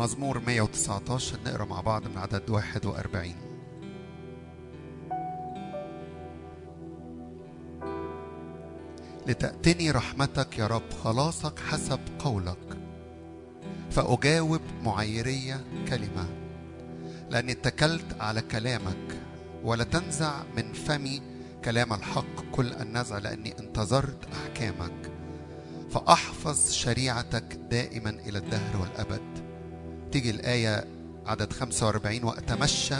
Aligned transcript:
مزمور 0.00 0.38
119 0.38 1.38
نقرا 1.46 1.64
مع 1.64 1.80
بعض 1.80 2.08
من 2.08 2.18
عدد 2.18 2.50
41 2.50 3.34
لتأتني 9.26 9.90
رحمتك 9.90 10.58
يا 10.58 10.66
رب 10.66 10.90
خلاصك 11.04 11.58
حسب 11.58 12.00
قولك. 12.18 12.78
فأجاوب 13.90 14.60
معيرية 14.82 15.64
كلمة. 15.88 16.26
لأني 17.30 17.52
اتكلت 17.52 18.20
على 18.20 18.42
كلامك 18.42 19.20
ولا 19.62 19.84
تنزع 19.84 20.42
من 20.56 20.72
فمي 20.72 21.22
كلام 21.64 21.92
الحق 21.92 22.40
كل 22.52 22.72
النزع 22.72 23.18
لأني 23.18 23.58
انتظرت 23.58 24.28
أحكامك. 24.32 25.12
فأحفظ 25.90 26.70
شريعتك 26.72 27.58
دائما 27.70 28.10
إلى 28.10 28.38
الدهر 28.38 28.80
والأبد. 28.80 29.29
تيجي 30.12 30.30
الآية 30.30 30.84
عدد 31.26 31.52
45 31.52 32.24
وأتمشى 32.24 32.96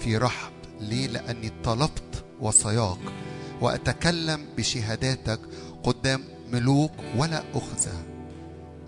في 0.00 0.16
رحب 0.16 0.52
ليه 0.80 1.06
لأني 1.06 1.52
طلبت 1.64 2.24
وصاياك 2.40 2.98
وأتكلم 3.60 4.46
بشهاداتك 4.56 5.40
قدام 5.82 6.24
ملوك 6.52 6.92
ولا 7.16 7.42
أخزى. 7.54 7.90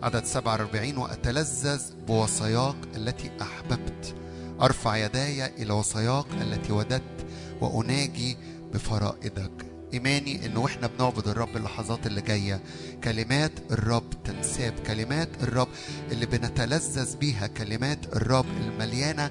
عدد 0.03 0.25
47 0.25 0.97
وأتلذذ 0.97 1.83
بوصاياك 2.09 2.77
التي 2.97 3.31
أحببت 3.43 4.15
أرفع 4.63 4.97
يداي 4.97 5.47
إلى 5.47 5.73
وصاياك 5.73 6.27
التي 6.41 6.73
وددت 6.73 7.27
وأناجي 7.61 8.37
بفرائدك 8.75 9.51
إيماني 9.95 10.47
إن 10.47 10.57
وإحنا 10.57 10.87
بنعبد 10.87 11.29
الرب 11.29 11.57
اللحظات 11.57 12.07
اللي 12.07 12.21
جاية 12.21 12.61
كلمات 13.05 13.53
الرب 13.71 14.11
تنساب 14.53 14.75
كلمات 14.87 15.29
الرب 15.43 15.69
اللي 16.11 16.27
بنتلذذ 16.27 17.17
بيها 17.17 17.47
كلمات 17.47 18.17
الرب 18.17 18.47
المليانة 18.61 19.31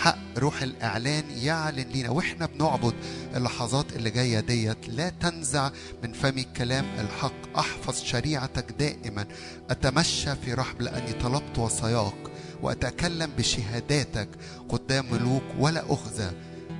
حق 0.00 0.18
روح 0.38 0.62
الإعلان 0.62 1.24
يعلن 1.30 1.88
لينا. 1.88 2.10
وإحنا 2.10 2.46
بنعبد 2.46 2.94
اللحظات 3.36 3.92
اللي 3.92 4.10
جاية 4.10 4.40
ديت 4.40 4.88
لا 4.88 5.08
تنزع 5.08 5.70
من 6.02 6.12
فمي 6.12 6.42
كلام 6.56 6.84
الحق. 6.98 7.58
أحفظ 7.58 8.02
شريعتك 8.02 8.72
دائما. 8.78 9.26
أتمشى 9.70 10.34
في 10.34 10.54
رحب 10.54 10.82
لأني 10.82 11.12
طلبت 11.12 11.58
وصاياك 11.58 12.30
وأتكلم 12.62 13.30
بشهاداتك 13.38 14.28
قدام 14.68 15.04
ملوك 15.12 15.44
ولا 15.58 15.92
أخزى. 15.92 16.30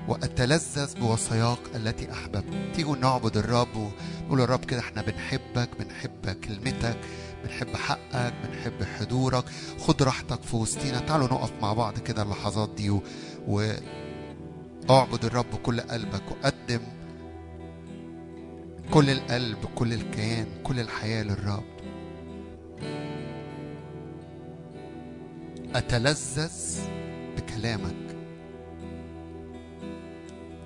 وأتلذذ 0.09 0.99
بوصاياك 0.99 1.59
التي 1.75 2.13
أحببت. 2.13 2.75
تيجوا 2.75 2.97
نعبد 2.97 3.37
الرب 3.37 3.77
ونقول 3.77 4.41
يا 4.41 4.45
رب 4.45 4.65
كده 4.65 4.81
إحنا 4.81 5.03
بنحبك 5.03 5.69
بنحب 5.79 6.37
كلمتك. 6.45 6.97
بنحب 7.45 7.77
حقك 7.77 8.35
بنحب 8.45 8.85
حضورك. 8.85 9.45
خد 9.79 10.03
راحتك 10.03 10.43
في 10.43 10.57
وسطينا. 10.57 10.99
تعالوا 10.99 11.27
نقف 11.27 11.53
مع 11.63 11.73
بعض 11.73 11.99
كده 11.99 12.23
اللحظات 12.23 12.71
دي 12.71 12.91
و... 12.91 13.03
و... 13.49 13.73
اعبد 14.91 15.25
الرب 15.25 15.51
بكل 15.53 15.81
قلبك 15.81 16.23
وقدم 16.31 16.81
كل 18.91 19.11
القلب 19.11 19.59
كل 19.75 19.93
الكيان 19.93 20.47
كل 20.63 20.81
الحياة 20.81 21.23
للرب. 21.23 21.65
أتلذذ 25.75 26.81
بكلامك. 27.37 28.17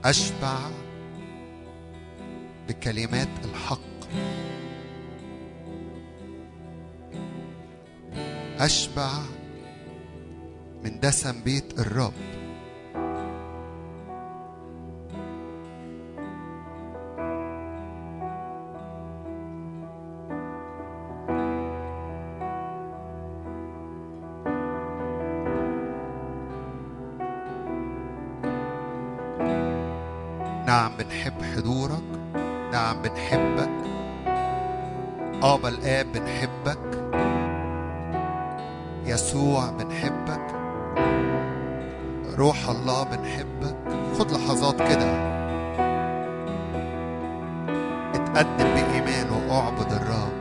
أشبع 0.05 0.59
بكلمات 2.69 3.29
الحق. 3.45 3.79
أشبع 8.61 9.11
من 10.85 11.01
دسم 11.01 11.43
بيت 11.45 11.79
الرب. 11.79 12.13
نعم 30.67 30.97
بنحب 30.99 31.43
حضورك. 31.43 32.03
نعم 32.73 33.03
بنحبك. 33.03 33.71
آبا 35.43 35.69
الآب 35.69 36.13
بنحبك. 36.13 36.96
يسوع 39.07 39.71
بنحبك. 39.71 40.47
روح 42.39 42.69
الله 42.69 43.05
بنحبك. 43.05 43.77
خد 44.19 44.31
لحظات 44.31 44.75
كده. 44.75 45.37
اتقدم 48.15 48.69
بإيمان 48.75 49.31
واعبد 49.49 49.93
الرب. 49.93 50.37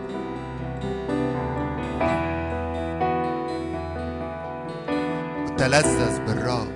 وتلذذ 5.45 6.19
بالرب. 6.25 6.67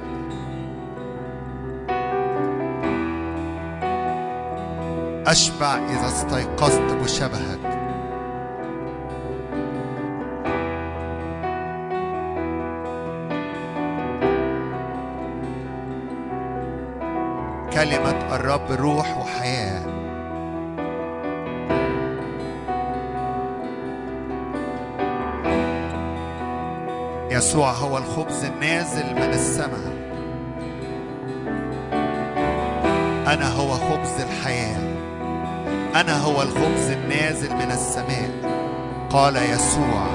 أشبع 5.27 5.75
إذا 5.75 6.07
استيقظت 6.07 6.93
بشبهك. 7.03 7.68
كلمة 17.79 18.35
الرب 18.35 18.71
روح 18.71 19.17
وحياة. 19.17 19.81
يسوع 27.31 27.71
هو 27.71 27.97
الخبز 27.97 28.43
النازل 28.43 29.15
من 29.15 29.29
السماء. 29.29 29.93
أنا 33.33 33.53
هو 33.53 33.71
خبز 33.71 34.21
الحياة. 34.21 34.79
أنا 35.95 36.21
هو 36.23 36.41
الخبز 36.41 36.89
النازل 36.89 37.55
من 37.55 37.71
السماء. 37.71 38.31
قال 39.09 39.35
يسوع. 39.35 40.07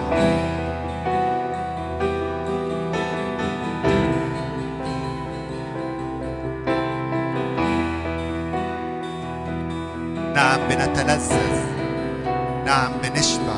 بنتلذذ 10.94 11.58
نعم 12.66 12.92
بنشبع. 13.02 13.54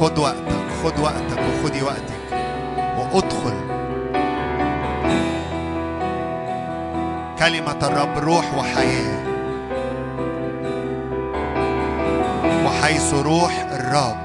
خد 0.00 0.18
وقتك 0.18 0.66
خد 0.84 0.98
وقتك 0.98 1.38
وخدي 1.38 1.82
وقتك 1.82 2.18
وادخل. 2.98 3.54
كلمة 7.38 7.78
الرب 7.82 8.18
روح 8.18 8.54
وحياة. 8.58 9.28
وحيث 12.66 13.14
روح 13.14 13.66
الرب 13.72 14.17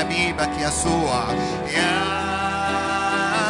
حبيبك 0.00 0.50
يسوع. 0.58 1.24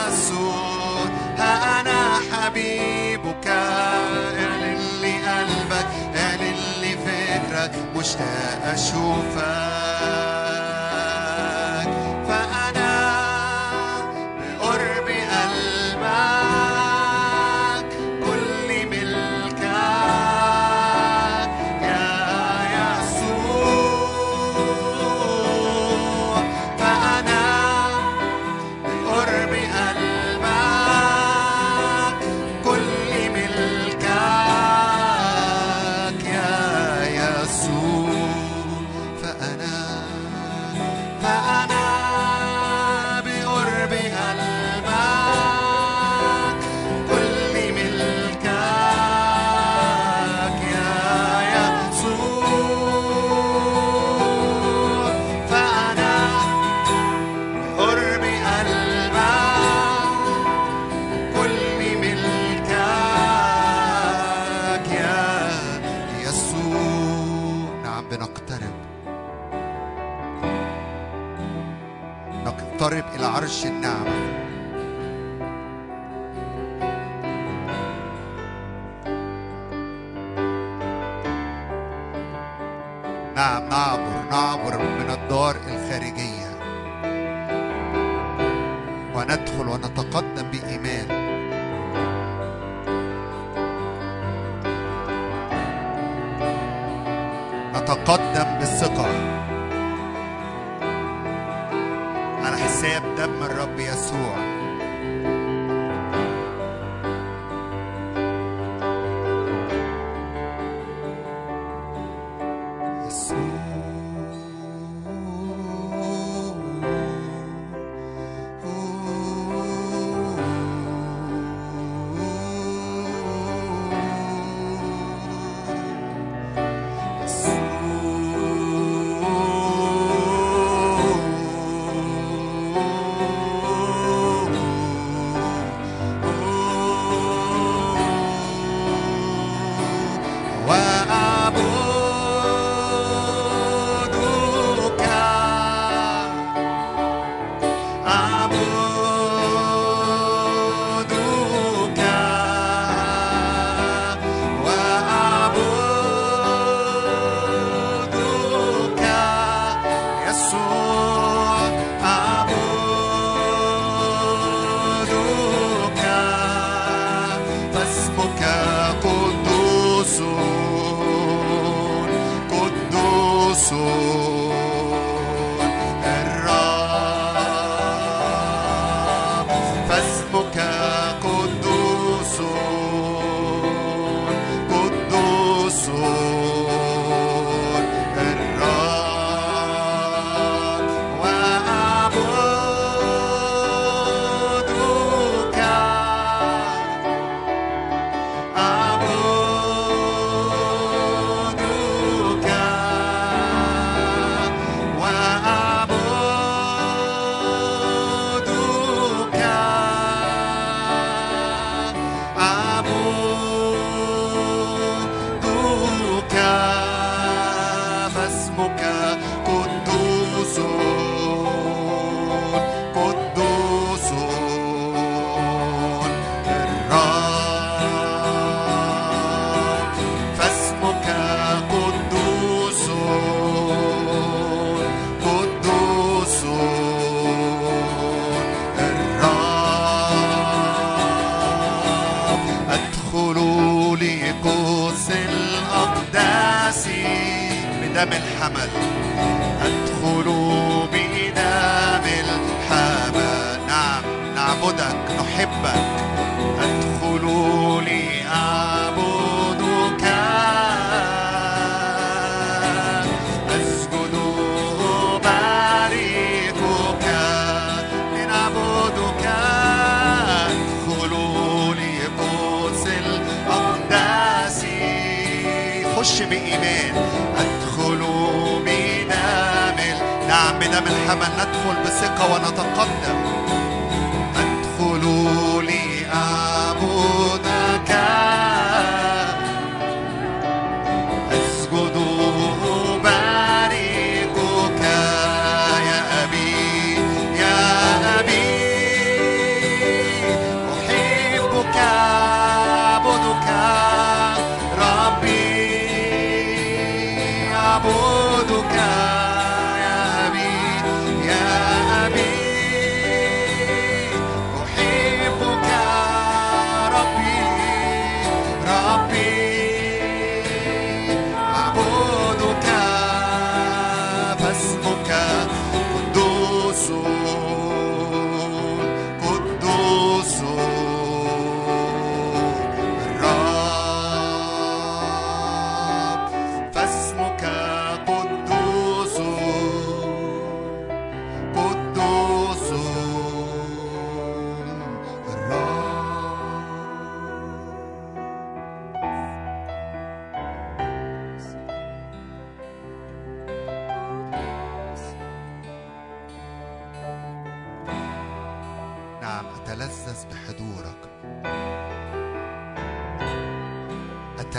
يسوع 0.08 1.04
ها 1.38 1.80
أنا 1.80 2.00
حبيبك. 2.32 3.46
أعلن 3.46 4.80
لي 5.02 5.12
قلبك 5.12 5.86
أعلن 6.16 6.58
لي 6.80 6.96
فكرك. 7.06 7.72
مشتاق 7.96 8.60
أشوفك. 8.64 10.39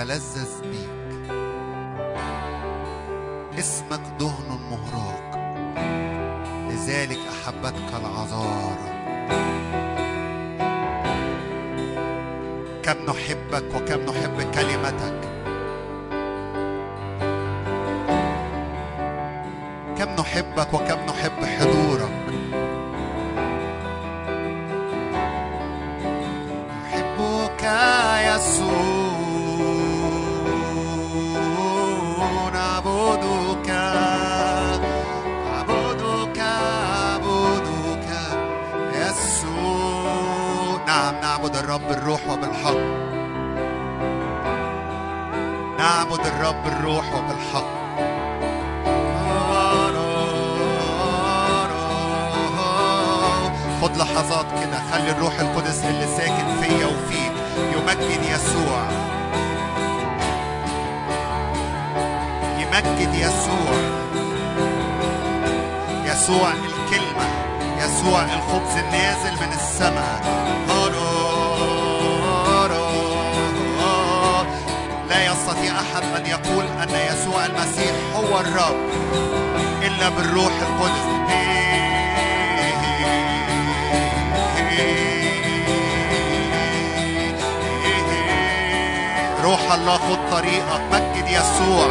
أتلذذ 0.01 0.61
بيك. 0.61 1.31
اسمك 3.59 4.01
دهن 4.19 4.59
مهراق. 4.71 5.31
لذلك 6.69 7.19
أحبتك 7.29 7.89
العذارى 7.99 8.91
كم 12.83 12.97
نحبك 13.09 13.75
وكم 13.75 14.01
نحب 14.01 14.37
كلمتك. 14.53 15.21
كم 19.97 20.09
نحبك 20.21 20.73
وكم 20.73 20.99
نحب 21.09 21.45
حضورك. 21.45 21.90
يسوع 68.01 68.21
الخبز 68.21 68.77
النازل 68.77 69.31
من 69.31 69.53
السماء 69.53 70.21
لا 75.09 75.25
يستطيع 75.25 75.73
أحد 75.73 76.03
أن 76.15 76.25
يقول 76.25 76.65
أن 76.65 76.89
يسوع 76.89 77.45
المسيح 77.45 77.91
هو 78.15 78.39
الرب 78.39 78.89
إلا 79.81 80.09
بالروح 80.09 80.53
القدس. 80.61 81.11
روح 89.43 89.73
الله 89.73 89.97
خد 89.97 90.19
طريقك. 90.31 90.81
مجد 90.91 91.27
يسوع. 91.27 91.87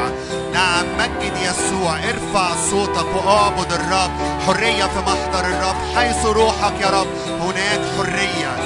نعم 0.52 0.84
مجد 0.98 1.36
يسوع. 1.36 1.98
ارفع 1.98 2.56
صوتك 2.70 3.06
وأعبد 3.16 3.72
الرب. 3.72 4.29
حرية 4.47 4.85
في 4.85 4.99
محضر 4.99 5.44
الرب 5.44 5.76
حيث 5.97 6.26
روحك 6.26 6.80
يا 6.80 6.90
رب. 6.90 7.06
هناك 7.40 7.80
حرية. 7.97 8.56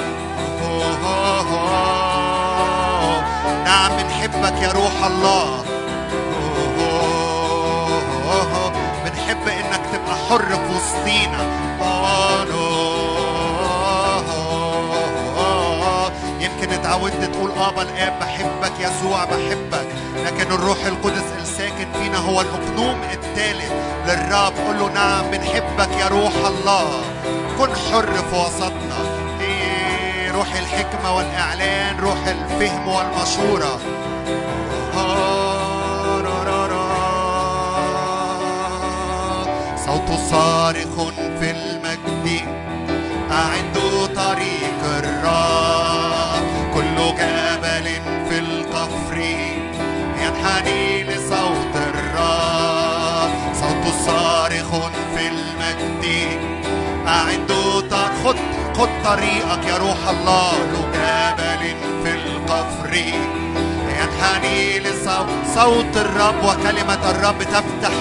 نعم 3.65 3.91
بنحبك 3.97 4.61
يا 4.61 4.71
روح 4.71 5.05
الله. 5.05 5.65
بنحب 9.05 9.47
إنك 9.47 9.81
تبقى 9.93 10.15
حر 10.29 10.45
في 10.45 10.75
وسطينا. 10.75 11.41
يمكن 16.45 16.73
اتعودت 16.73 17.23
تقول 17.23 17.51
ابا 17.51 17.81
الاب 17.81 18.19
بحبك 18.19 18.73
يسوع 18.79 19.25
بحبك. 19.25 19.87
لكن 20.25 20.51
الروح 20.51 20.85
القدس 20.85 21.23
الساكن 21.41 21.87
فينا 21.93 22.17
هو 22.17 22.41
الأقنوم 22.41 23.01
الثالث 23.13 23.71
للرب. 24.07 24.53
قول 24.67 24.79
له 24.79 24.89
نعم 24.93 25.31
بنحبك 25.31 25.89
يا 25.99 26.07
روح 26.07 26.33
الله. 26.45 27.01
كن 27.57 27.75
حر 27.75 28.13
في 28.13 28.35
وسطنا. 28.35 28.97
إيه 29.41 30.31
روح 30.31 30.55
الحكمة 30.55 31.15
والإعلان 31.15 31.99
روح 31.99 32.27
الفهم 32.27 32.87
والمشورة. 32.87 33.79
صوت 39.85 40.19
صارخ 40.31 41.09
في 41.39 41.51
المجد. 41.51 42.41
أعدوا 43.31 44.07
طريق 44.07 44.74
لصوت 51.03 51.75
الرب 51.75 53.31
صوت 53.53 53.93
صارخ 54.05 54.69
في 55.15 55.27
المجد. 55.27 56.05
خد 58.77 58.89
طريقك 59.05 59.67
يا 59.67 59.77
روح 59.77 59.97
الله. 60.09 60.51
كل 60.51 60.75
جبل 60.93 61.75
في 62.03 62.11
القفر. 62.13 62.93
ينحني 63.89 64.79
لصوت 64.79 65.27
صوت 65.55 65.97
الرب 65.97 66.43
وكلمة 66.43 67.09
الرب 67.11 67.43
تفتح 67.43 67.93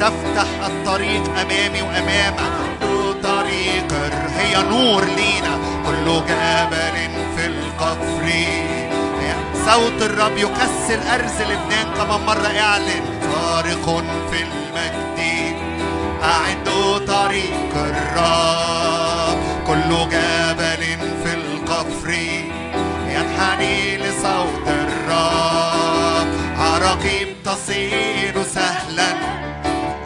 تفتح 0.00 0.66
الطريق 0.66 1.22
أمامي 1.40 1.82
وأمامك 1.82 2.52
طريق 3.22 3.92
هي 4.38 4.62
نور 4.62 5.04
لينا. 5.04 5.58
كل 5.86 6.04
جبل 6.04 7.10
في 7.36 7.46
القفر. 7.46 8.26
صوت 9.66 10.02
الرب 10.02 10.36
يكسر 10.36 11.00
أرز 11.14 11.42
لبنان 11.42 11.94
كمان 11.96 12.20
مرة 12.20 12.58
اعلن 12.60 13.04
صارخ 13.32 13.84
في 14.30 14.42
المجد. 14.42 15.20
أعدوا 16.22 16.98
طريق 16.98 17.74
الرب. 17.74 19.38
كل 19.66 19.90
جبل 20.10 20.82
في 21.24 21.34
القفر 21.34 22.10
ينحني 23.08 23.96
لصوت 23.96 24.66
الرب. 24.66 26.28
عراقيب 26.58 27.28
تصير 27.44 28.42
سهلا. 28.54 29.14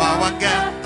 معوجات 0.00 0.83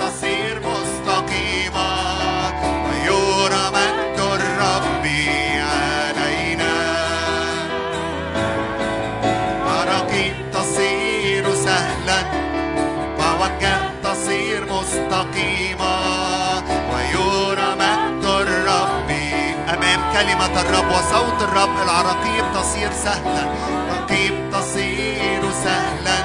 كلمة 20.19 20.61
الرب 20.61 20.91
وصوت 20.91 21.41
الرب 21.41 21.83
العراقيب 21.83 22.45
تصير 22.53 22.91
سهلا. 22.91 23.47
عراقيب 23.89 24.51
تصير 24.53 25.41
سهلا. 25.63 26.19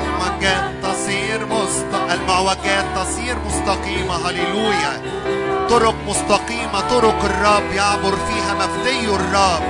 المعوجات 0.00 0.70
تصير 0.82 1.46
مست... 1.46 1.86
المعوجات 2.12 2.84
تصير 2.96 3.36
مستقيمة. 3.46 4.28
هللويا. 4.28 5.02
طرق 5.70 5.94
مستقيمة 6.08 6.80
طرق 6.90 7.24
الرب 7.24 7.72
يعبر 7.72 8.16
فيها 8.16 8.54
مفدي 8.54 9.06
الرب. 9.08 9.62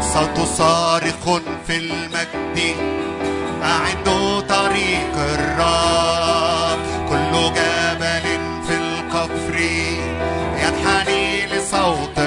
صوت 0.00 0.48
صارخ 0.48 1.40
في 1.66 1.76
المجد. 1.76 2.76
أعدوا 3.62 4.40
طريق 4.40 5.14
الرب. 5.16 6.78
كل 7.08 7.32
جبل 7.32 8.40
في 8.66 8.74
القفر. 8.74 9.60
ينحني 10.62 11.46
لصوت 11.46 12.25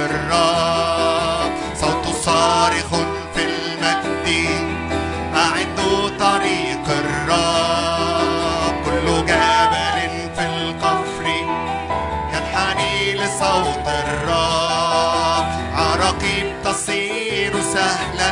سهلا 17.74 18.32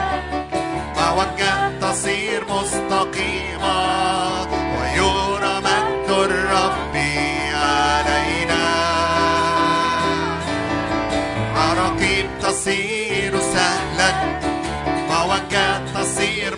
معوجات 0.96 1.72
تصير 1.82 2.46
مستقيمة 2.50 3.78
ويرى 4.80 5.56
مجد 5.60 6.10
الرب 6.10 6.96
علينا. 7.54 8.66
عراقيب 11.56 12.30
تصير 12.42 13.34
تصير 15.96 16.58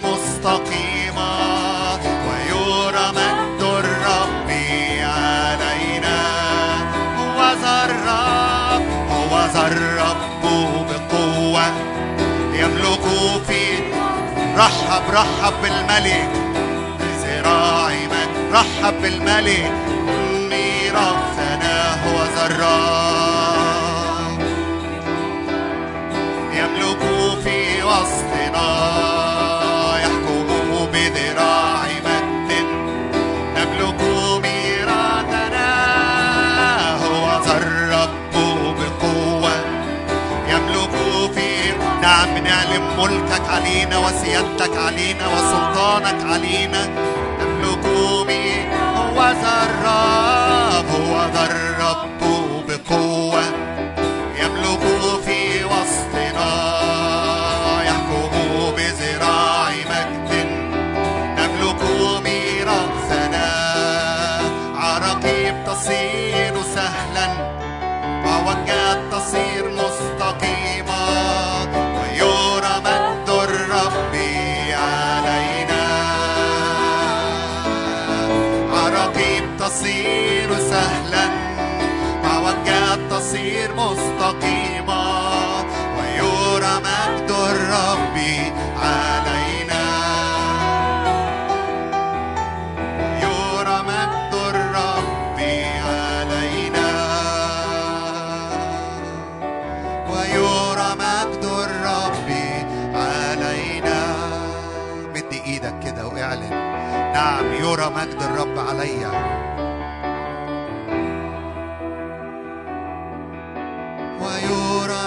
رحب 14.59 15.03
رحب 15.09 15.53
بالملك. 15.61 16.29
بذراع 16.99 17.89
مجد 17.89 18.53
رحب 18.53 19.01
بالملك. 19.01 19.71
ميراثنا 20.49 21.75
هو 22.03 22.17
ذا 22.35 22.45
ملكك 42.99 43.49
علينا 43.49 43.97
وسيادتك 43.97 44.77
علينا 44.77 45.27
وسلطانك 45.27 46.23
علينا. 46.31 46.81
نملك 47.39 47.85
مين 48.27 48.71
هو 48.73 49.19
ذا 49.41 49.55
الرب 49.67 50.87
هو 51.01 51.29
ذا 51.33 51.48
الرب 108.57 109.11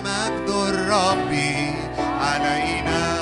مجد 0.01 0.51
الرب 0.51 1.35
علينا. 2.21 3.19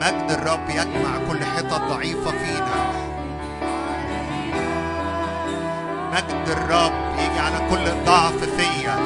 مجد 0.00 0.30
الرب 0.30 0.70
يجمع 0.70 1.18
كل 1.28 1.44
حتت 1.44 1.74
ضعيفة 1.74 2.30
فينا. 2.30 2.74
مجد 6.12 6.48
الرب 6.48 6.92
يجي 7.18 7.40
على 7.40 7.58
كل 7.70 8.04
ضعف 8.06 8.44
فيا. 8.56 8.96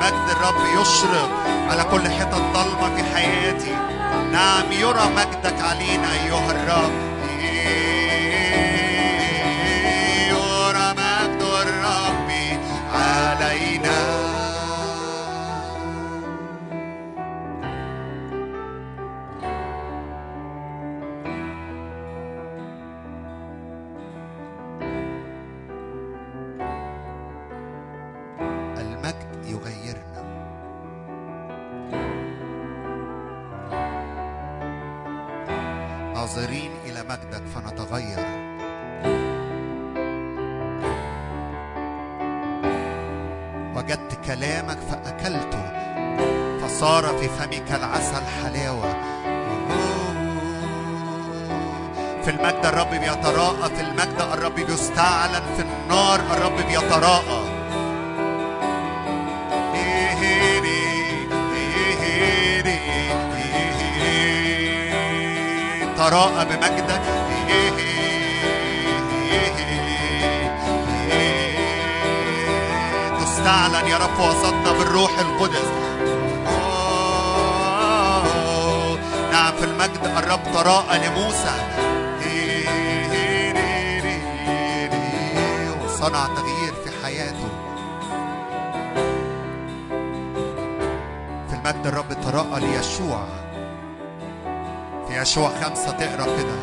مجد 0.00 0.28
الرب 0.30 0.80
يشرق 0.80 1.30
على 1.70 1.84
كل 1.84 2.10
حتت 2.10 2.34
ضلمة 2.34 2.96
في 2.96 3.02
حياتي. 3.14 3.93
نعم 4.32 4.72
يرى 4.72 5.04
مجدك 5.16 5.60
علينا 5.60 6.12
أيها 6.12 6.50
الرب. 6.50 7.13
بالروح 74.94 75.18
القدس. 75.18 75.68
نعم 79.32 79.52
في 79.52 79.64
المجد 79.64 80.00
الرب 80.16 80.40
تراءى 80.54 80.98
لموسى. 80.98 81.54
وصنع 85.84 86.26
تغيير 86.26 86.74
في 86.84 87.04
حياته. 87.04 87.48
في 91.48 91.54
المجد 91.54 91.86
الرب 91.86 92.12
تراءى 92.22 92.60
ليشوع. 92.60 93.24
في 95.08 95.20
يشوع 95.20 95.50
خمسة 95.62 95.90
تقرأ 95.90 96.24
كده. 96.24 96.58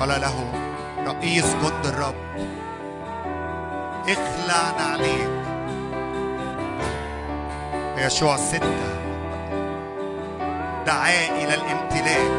قال 0.00 0.20
له 0.20 0.52
رئيس 1.06 1.46
جند 1.46 1.86
الرب 1.86 2.14
اخلع 4.08 4.70
نعليك 4.78 5.41
يشوع 8.02 8.36
ستة. 8.36 8.92
دعاه 10.86 11.28
إلى 11.44 11.54
الامتلاك. 11.54 12.32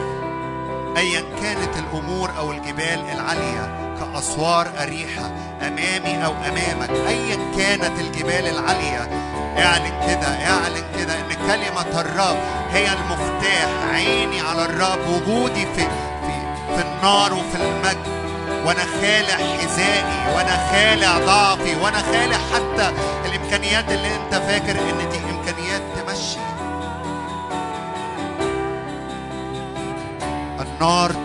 أيا 0.98 1.22
كانت 1.42 1.78
الأمور 1.78 2.32
أو 2.38 2.52
الجبال 2.52 3.00
العالية 3.14 3.96
كأسوار 4.00 4.68
أريحة 4.84 5.32
أمامي 5.62 6.26
أو 6.26 6.32
أمامك 6.32 6.90
أيا 7.08 7.38
كانت 7.58 8.00
الجبال 8.00 8.48
العالية. 8.48 9.10
اعلن 9.58 9.94
كده 10.08 10.28
اعلن 10.28 10.84
كده 11.00 11.14
إن 11.20 11.34
كلمة 11.48 12.02
الرب 12.02 12.38
هي 12.72 12.88
المفتاح 12.94 13.70
عيني 13.94 14.42
على 14.42 14.66
الرب 14.66 15.00
وجودي 15.10 15.66
في 15.66 15.82
في 16.26 16.34
في 16.76 16.82
النار 16.82 17.34
وفي 17.34 17.56
المجد. 17.56 18.14
وأنا 18.66 18.84
خالع 19.02 19.36
حذائي 19.36 20.04
وأنا 20.36 20.58
خالع 20.72 21.18
ضعفي 21.26 21.76
وأنا 21.76 21.98
خالع 21.98 22.38
حتى 22.54 22.94
الإمكانيات 23.26 23.92
اللي 23.92 24.08
أنت 24.16 24.36
فاكر 24.36 24.72
إن 24.72 25.10
دي 25.12 25.18
النار 30.84 31.23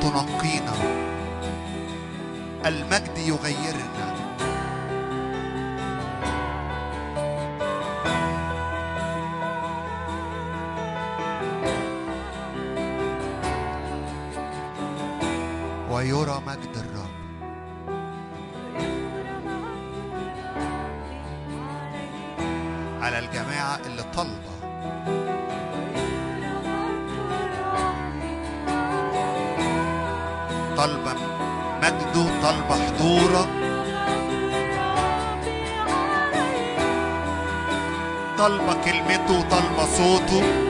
طالبة 38.38 38.74
كلمته 38.84 39.42
طالبة 39.50 39.86
صوته. 39.86 40.67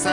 ليس 0.00 0.06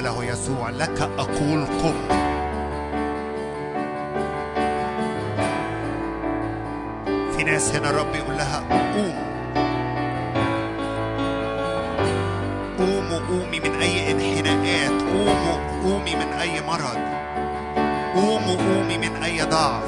له 0.00 0.24
يسوع 0.24 0.70
لك 0.70 1.10
أقول 1.18 1.64
قم. 1.66 1.94
في 7.36 7.44
ناس 7.44 7.74
هنا 7.74 7.90
الرب 7.90 8.14
يقول 8.14 8.36
لها 8.36 8.62
قوم. 8.94 9.30
قوموا 12.78 13.18
قومي 13.28 13.60
من 13.60 13.74
أي 13.80 14.12
انحناءات. 14.12 15.02
قوموا 15.02 15.82
قومي 15.84 16.14
من 16.16 16.32
أي 16.40 16.60
مرض. 16.60 16.98
قوموا 18.14 18.56
قومي 18.56 18.98
من 18.98 19.22
أي 19.22 19.42
ضعف. 19.42 19.82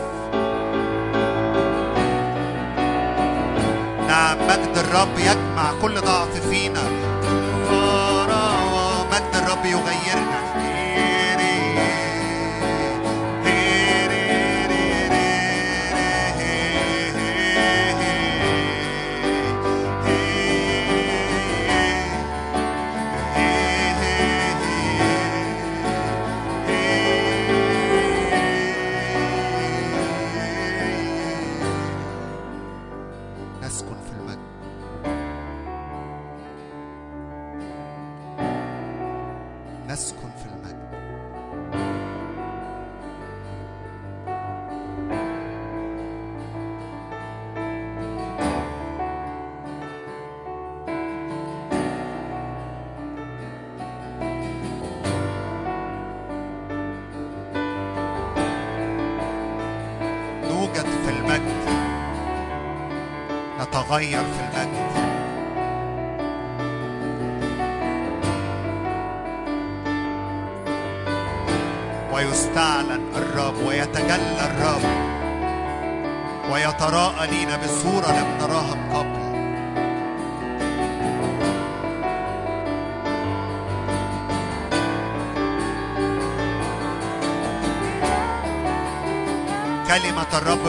نعم 4.09 4.38
مجد 4.48 4.79
الرب 4.79 5.18
يجمع 5.18 5.72
كل 5.83 6.01
ضعف 6.01 6.48
فينا. 6.51 7.02
مجد 9.64 9.75
الرب 9.75 10.41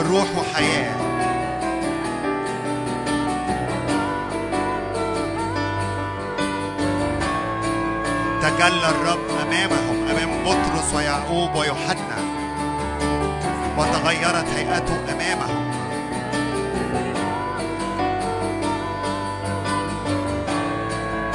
روح 0.10 0.26
وحياة. 0.38 0.96
تجلى 8.42 8.90
الرب 8.90 9.20
أمامهم 9.42 10.08
أمام 10.12 10.44
بطرس 10.44 10.94
ويعقوب 10.94 11.56
ويوحنا. 11.56 12.18
وتغيرت 13.78 14.46
هيئته 14.56 15.00
أمامهم. 15.14 15.72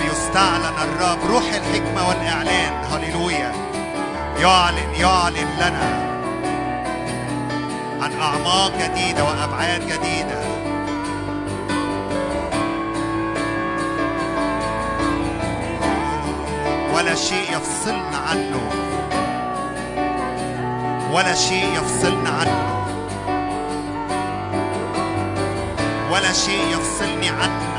ليستعلن 0.00 0.64
الرب 0.83 1.18
روح 1.31 1.44
الحكمة 1.44 2.09
والإعلان. 2.09 2.85
هللويا. 2.85 3.52
يعلن 4.40 4.94
يعلن 5.00 5.48
لنا. 5.59 6.08
عن 8.49 8.55
اعماق 8.55 8.73
جديدة 8.73 9.25
وأبعاد 9.25 9.81
جديدة. 9.81 10.41
ولا 16.94 17.15
شيء 17.15 17.57
يفصلنا 17.57 18.19
عنه. 18.31 18.61
ولا 21.13 21.35
شيء 21.35 21.65
يفصلنا 21.77 22.31
عنه. 22.31 22.87
ولا 26.13 26.33
شيء 26.33 26.63
يفصلني 26.73 27.29
عنك 27.29 27.77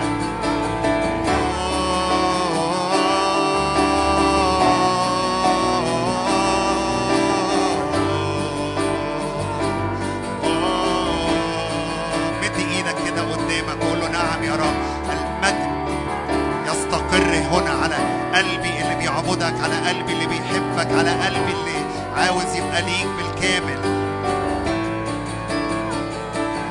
بيعبدك 19.22 19.54
على 19.64 19.76
قلبي 19.88 20.14
اللي 20.14 20.26
بيحبك 20.28 20.92
على 20.98 21.12
قلبي 21.12 21.52
اللي 21.52 21.86
عاوز 22.18 22.56
يبقى 22.56 22.82
ليك 22.82 23.08
بالكامل. 23.18 23.80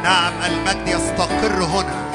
نعم 0.02 0.32
المجد 0.46 0.88
يستقر 0.88 1.62
هنا. 1.64 2.08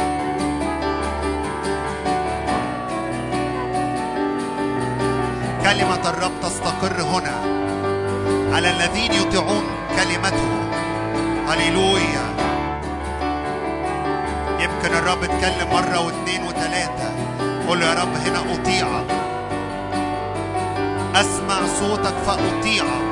كلمة 5.64 6.10
الرب 6.10 6.32
تستقر 6.42 7.02
هنا. 7.02 7.36
على 8.56 8.70
الذين 8.70 9.12
يطيعون 9.12 9.64
كلمته. 9.96 10.50
هللويا. 11.48 12.34
يمكن 14.60 14.98
الرب 14.98 15.24
اتكلم 15.24 15.70
مرة 15.74 16.00
واثنين 16.00 16.44
وثلاثة. 16.44 17.12
قول 17.68 17.82
يا 17.82 17.94
رب 17.94 18.16
هنا 18.16 18.54
أطيعك. 18.54 19.13
أسمع 21.16 21.56
صوتك 21.80 22.14
فأطيعك 22.26 23.04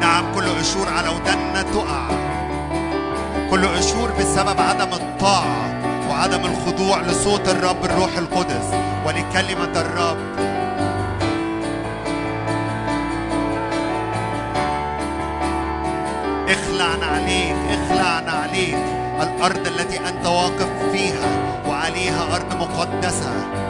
نعم 0.00 0.34
كل 0.34 0.48
قشور 0.58 0.88
على 0.88 1.08
ودنا 1.08 1.62
تقع. 1.62 2.08
كل 3.50 3.66
قشور 3.66 4.10
بسبب 4.20 4.60
عدم 4.60 4.92
الطاعة 4.92 5.70
وعدم 6.10 6.44
الخضوع 6.44 7.00
لصوت 7.00 7.48
الرب 7.48 7.84
الروح 7.84 8.16
القدس 8.18 8.74
ولكلمة 9.06 9.80
الرب. 9.80 10.18
اخلع 16.48 17.06
عليك 17.06 17.56
اخلع 17.70 18.32
عليك. 18.40 18.78
الأرض 19.22 19.66
التي 19.66 20.08
أنت 20.08 20.26
واقف 20.26 20.68
فيها 20.92 21.28
وعليها 21.68 22.36
أرض 22.36 22.60
مقدسة. 22.60 23.67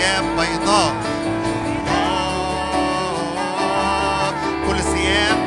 ثياب 0.00 0.24
بيضاء 0.24 0.94
كل 4.66 4.82
ثياب 4.82 5.38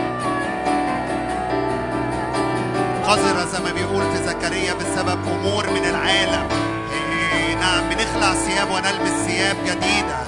قذرة 3.07 3.45
زي 3.45 3.59
ما 3.59 3.71
بيقول 3.71 4.03
في 4.11 4.23
زكريا 4.23 4.73
بسبب 4.73 5.19
أمور 5.27 5.69
من 5.69 5.85
العالم 5.85 6.47
نعم 7.59 7.89
بنخلع 7.89 8.33
ثياب 8.33 8.71
ونلبس 8.71 9.25
ثياب 9.25 9.55
جديده 9.65 10.23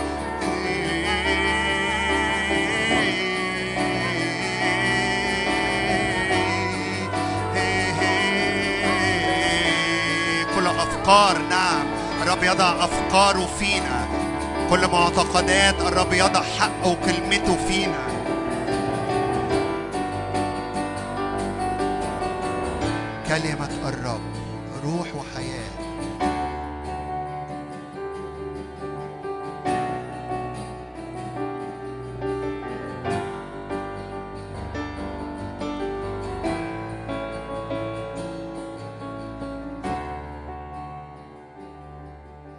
افكار 10.77 11.37
نعم 11.49 11.85
رب 12.27 12.43
يضع 12.43 12.85
افكاره 12.85 13.49
في 13.59 13.74
كل 14.75 14.87
معتقدات 14.87 15.81
الرب 15.81 16.13
يضع 16.13 16.41
حقه 16.41 16.91
وكلمته 16.91 17.55
فينا. 17.67 18.07
كلمة 23.27 23.89
الرب 23.89 24.21
روح 24.83 25.07
وحياة. 25.15 25.75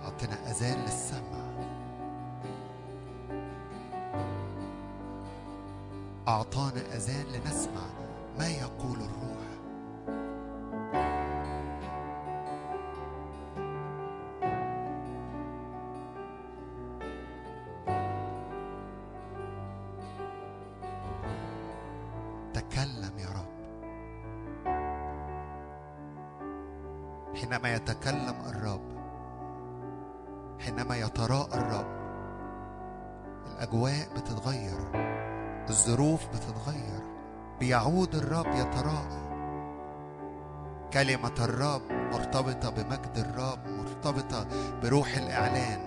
أعطنا 0.05 0.51
أذان 0.51 0.79
للسمع. 0.83 1.47
أعطانا 6.29 6.97
أذان 6.97 7.27
لنسمع 7.27 7.83
ما 8.39 8.49
يقول 8.49 8.97
الروح. 8.97 9.46
كلمة 40.97 41.35
الرب 41.39 41.83
مرتبطة 41.93 42.71
بمجد 42.71 43.17
الرب 43.17 43.59
مرتبطة 43.69 44.47
بروح 44.83 45.17
الإعلان. 45.17 45.86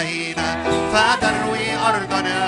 علينا 0.00 0.64
فدروي 0.92 1.76
أرضنا 1.88 2.38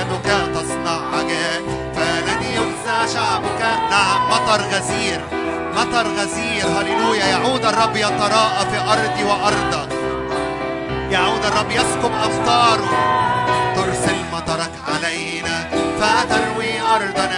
يدك 0.00 0.28
تصنع 0.54 0.98
عجائب 1.16 1.66
فلن 1.94 2.42
ينسى 2.42 3.14
شعبك 3.14 3.60
نعم 3.90 4.30
مطر 4.30 4.60
غزير 4.62 5.20
مطر 5.76 6.06
غزير. 6.06 6.66
هللويا 6.66 7.24
يعود 7.24 7.64
الرب 7.64 7.96
يتراءى 7.96 8.66
في 8.70 8.78
أرضي 8.92 9.24
وأرضك 9.24 9.88
يعود 11.10 11.44
الرب 11.44 11.70
يسكب 11.70 12.12
أمطاره 12.24 12.90
ترسل 13.76 14.16
مطرك 14.32 14.72
علينا. 14.88 15.68
فتروي 16.00 16.80
أرضنا 16.80 17.33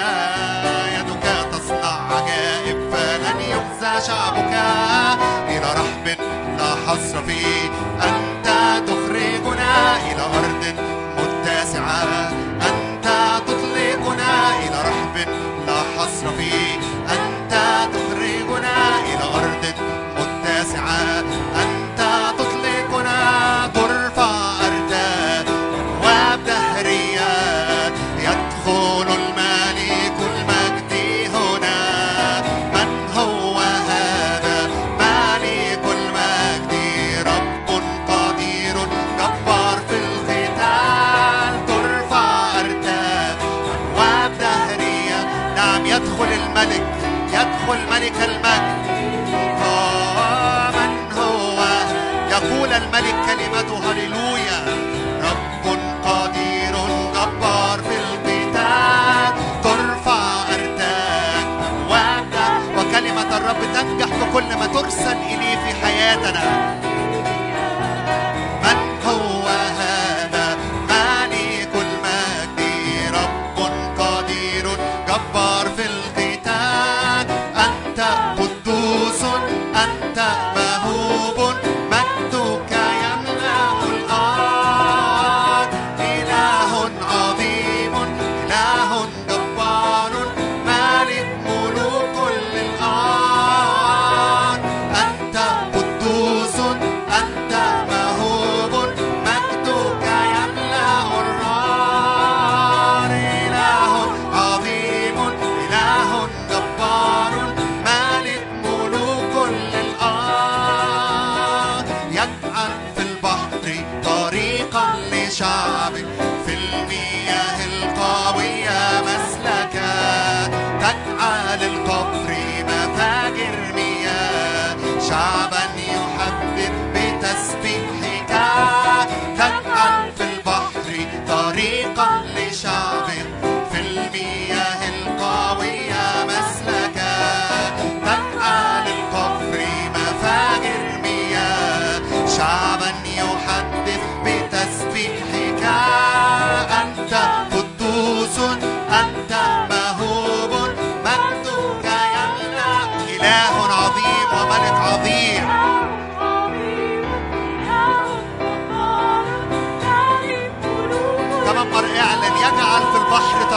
Santa 66.07 66.31
na 66.31 66.66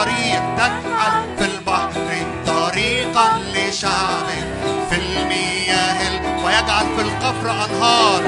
طريق 0.00 0.42
تجعل 0.56 1.24
في 1.38 1.44
البحر 1.44 2.08
طريقا 2.46 3.38
لشعب 3.54 4.26
في 4.90 4.96
المياه 4.96 6.44
ويجعل 6.44 6.86
في 6.96 7.02
القفر 7.02 7.50
أنهار. 7.50 8.22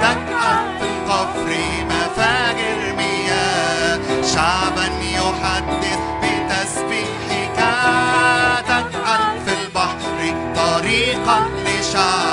تجعل 0.00 0.78
في 0.80 0.86
القفر 0.86 1.56
مفاجر 1.90 2.94
مياه 2.96 4.22
شعبا 4.34 4.86
يحدث 5.02 5.98
بتسبيحك. 6.22 7.58
تجعل 8.66 9.40
في 9.46 9.52
البحر 9.62 10.18
طريقا 10.56 11.48
لشعب 11.66 12.29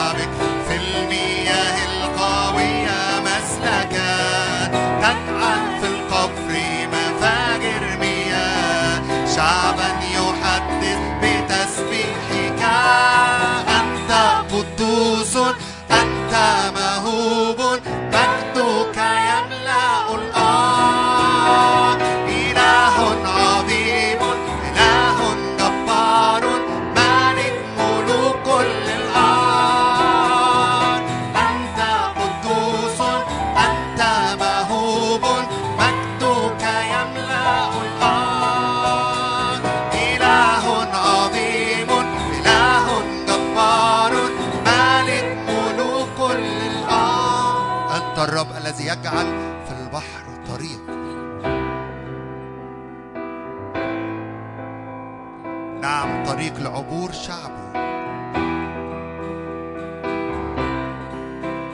ظهور 56.97 57.11
شعبه. 57.11 57.67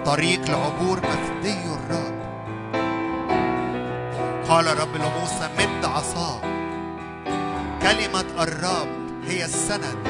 طريق 0.05 0.49
لعبور 0.49 0.99
مفدي 0.99 1.57
الرب. 1.65 2.23
قال 4.49 4.67
الرب 4.67 4.95
لموسى 4.95 5.49
مد 5.59 5.85
عصاه. 5.85 6.41
كلمة 7.81 8.43
الرب 8.43 8.87
هي 9.25 9.45
السند. 9.45 10.07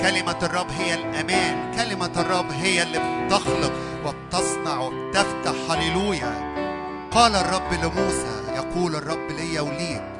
كلمة 0.00 0.38
الرب 0.42 0.70
هي 0.70 0.94
الأمان. 0.94 1.74
كلمة 1.76 2.12
الرب 2.16 2.50
هي 2.50 2.82
اللي 2.82 3.26
بتخلق 3.26 3.72
وبتصنع 4.06 4.80
وبتفتح. 4.80 5.70
هللويا. 5.70 6.50
قال 7.10 7.34
الرب 7.34 7.72
لموسى 7.72 8.42
يقول 8.54 8.94
الرب 8.94 9.30
لي 9.30 9.60
وليك. 9.60 10.19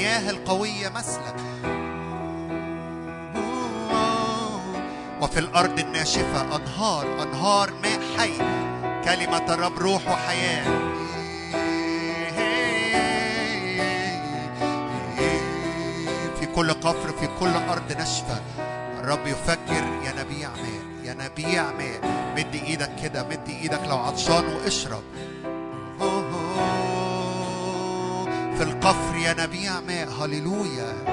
المياه 0.00 0.30
القوية 0.30 0.88
مسلك. 0.88 1.34
وفي 5.20 5.38
الأرض 5.38 5.78
الناشفة 5.78 6.56
أنهار 6.56 7.22
أنهار 7.22 7.72
ماء 7.82 8.00
حي. 8.18 8.38
كلمة 9.04 9.54
الرب 9.54 9.78
روح 9.78 10.10
وحياة. 10.10 10.64
في 16.40 16.46
كل 16.54 16.72
قفر 16.72 17.08
في 17.20 17.28
كل 17.40 17.50
أرض 17.70 17.92
ناشفة 17.98 18.40
الرب 19.00 19.26
يفجر 19.26 19.84
ينابيع 20.04 20.48
ماء 20.48 20.80
ينابيع 21.04 21.64
ماء 21.72 22.00
مد 22.36 22.54
إيدك 22.54 22.90
كده 23.02 23.22
مد 23.22 23.48
إيدك 23.48 23.80
لو 23.88 23.98
عطشان 23.98 24.44
هللويا. 30.20 31.09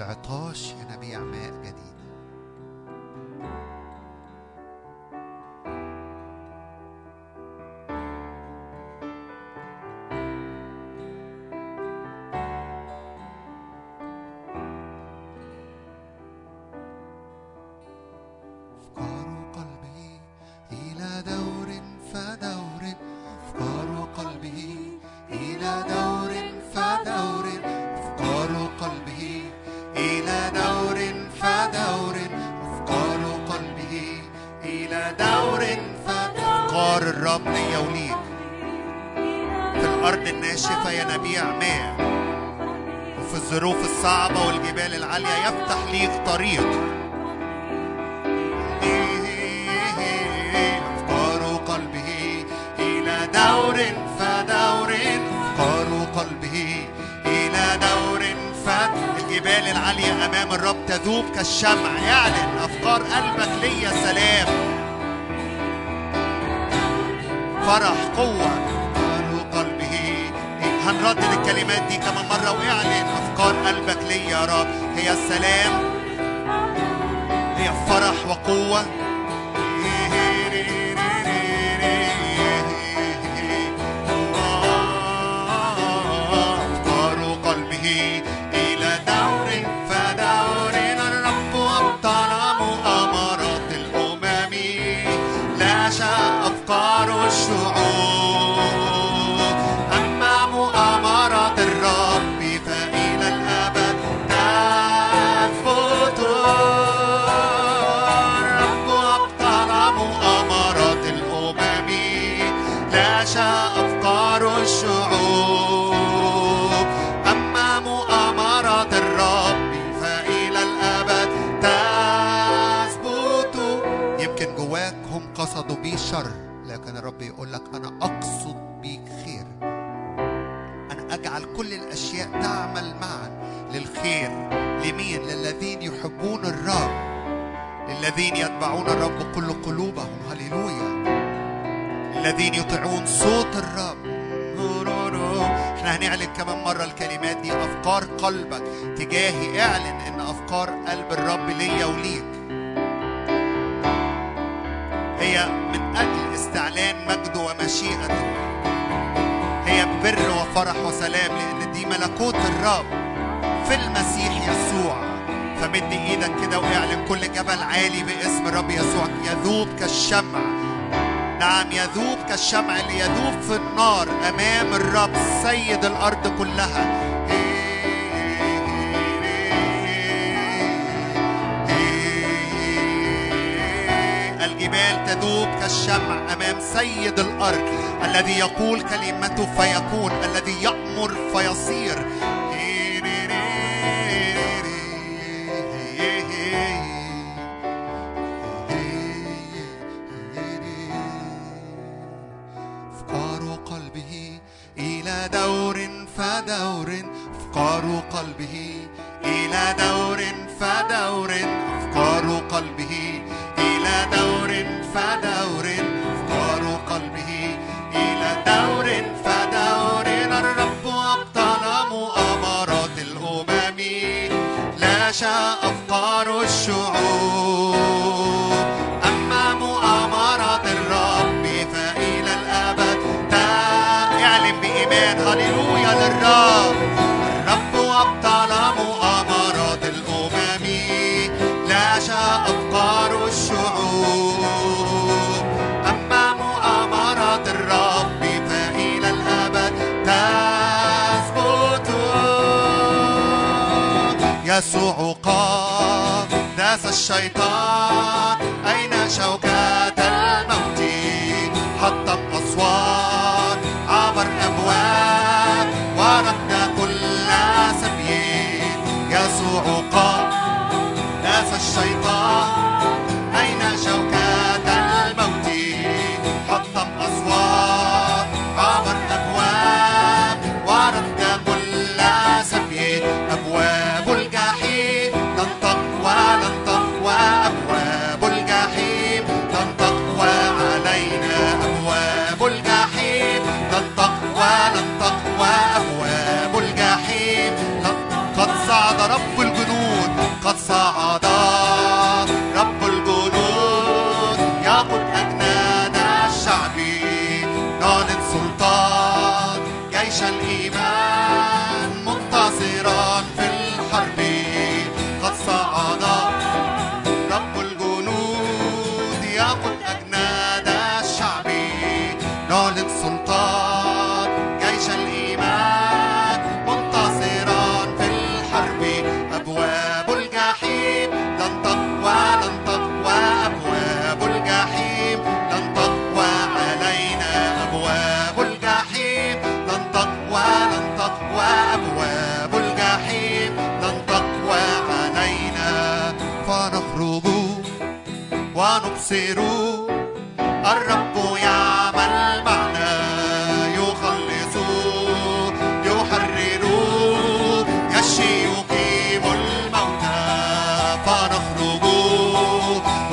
العطاش 0.00 0.72
ينابيع 0.72 1.18
ماء 1.18 1.52
جديد. 1.62 1.99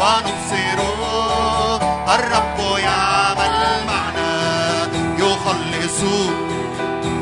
ونبصره 0.07 1.79
الرب 2.15 2.77
يعمل 2.79 3.85
معنا 3.87 4.31
يخلص 5.19 6.01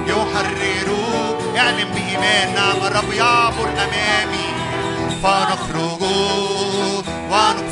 يحرر 0.07 0.89
اعلن 1.57 1.89
بإيمان 1.93 2.53
نعم 2.55 2.87
الرب 2.87 3.13
يعبر 3.13 3.69
أمامي 3.69 4.47
فنخرج 5.23 6.01
ونخرج 7.31 7.64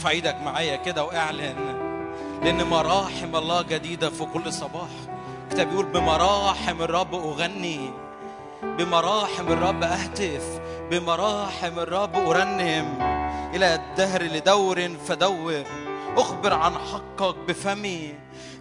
ارفع 0.00 0.10
إيدك 0.10 0.36
معايا 0.44 0.76
كده 0.76 1.04
وإعلن 1.04 1.54
لأن 2.42 2.64
مراحم 2.66 3.36
الله 3.36 3.62
جديدة 3.62 4.10
في 4.10 4.24
كل 4.24 4.52
صباح. 4.52 4.88
الكتاب 5.44 5.68
بيقول 5.68 5.86
بمراحم 5.86 6.82
الرب 6.82 7.14
أغني 7.14 7.90
بمراحم 8.62 9.52
الرب 9.52 9.82
أهتف 9.82 10.60
بمراحم 10.90 11.78
الرب 11.78 12.16
أرنم. 12.16 12.98
إلى 13.54 13.74
الدهر 13.74 14.22
لدور 14.22 14.88
فدور 15.06 15.62
أخبر 16.16 16.52
عن 16.52 16.72
حقك 16.74 17.36
بفمي. 17.48 18.14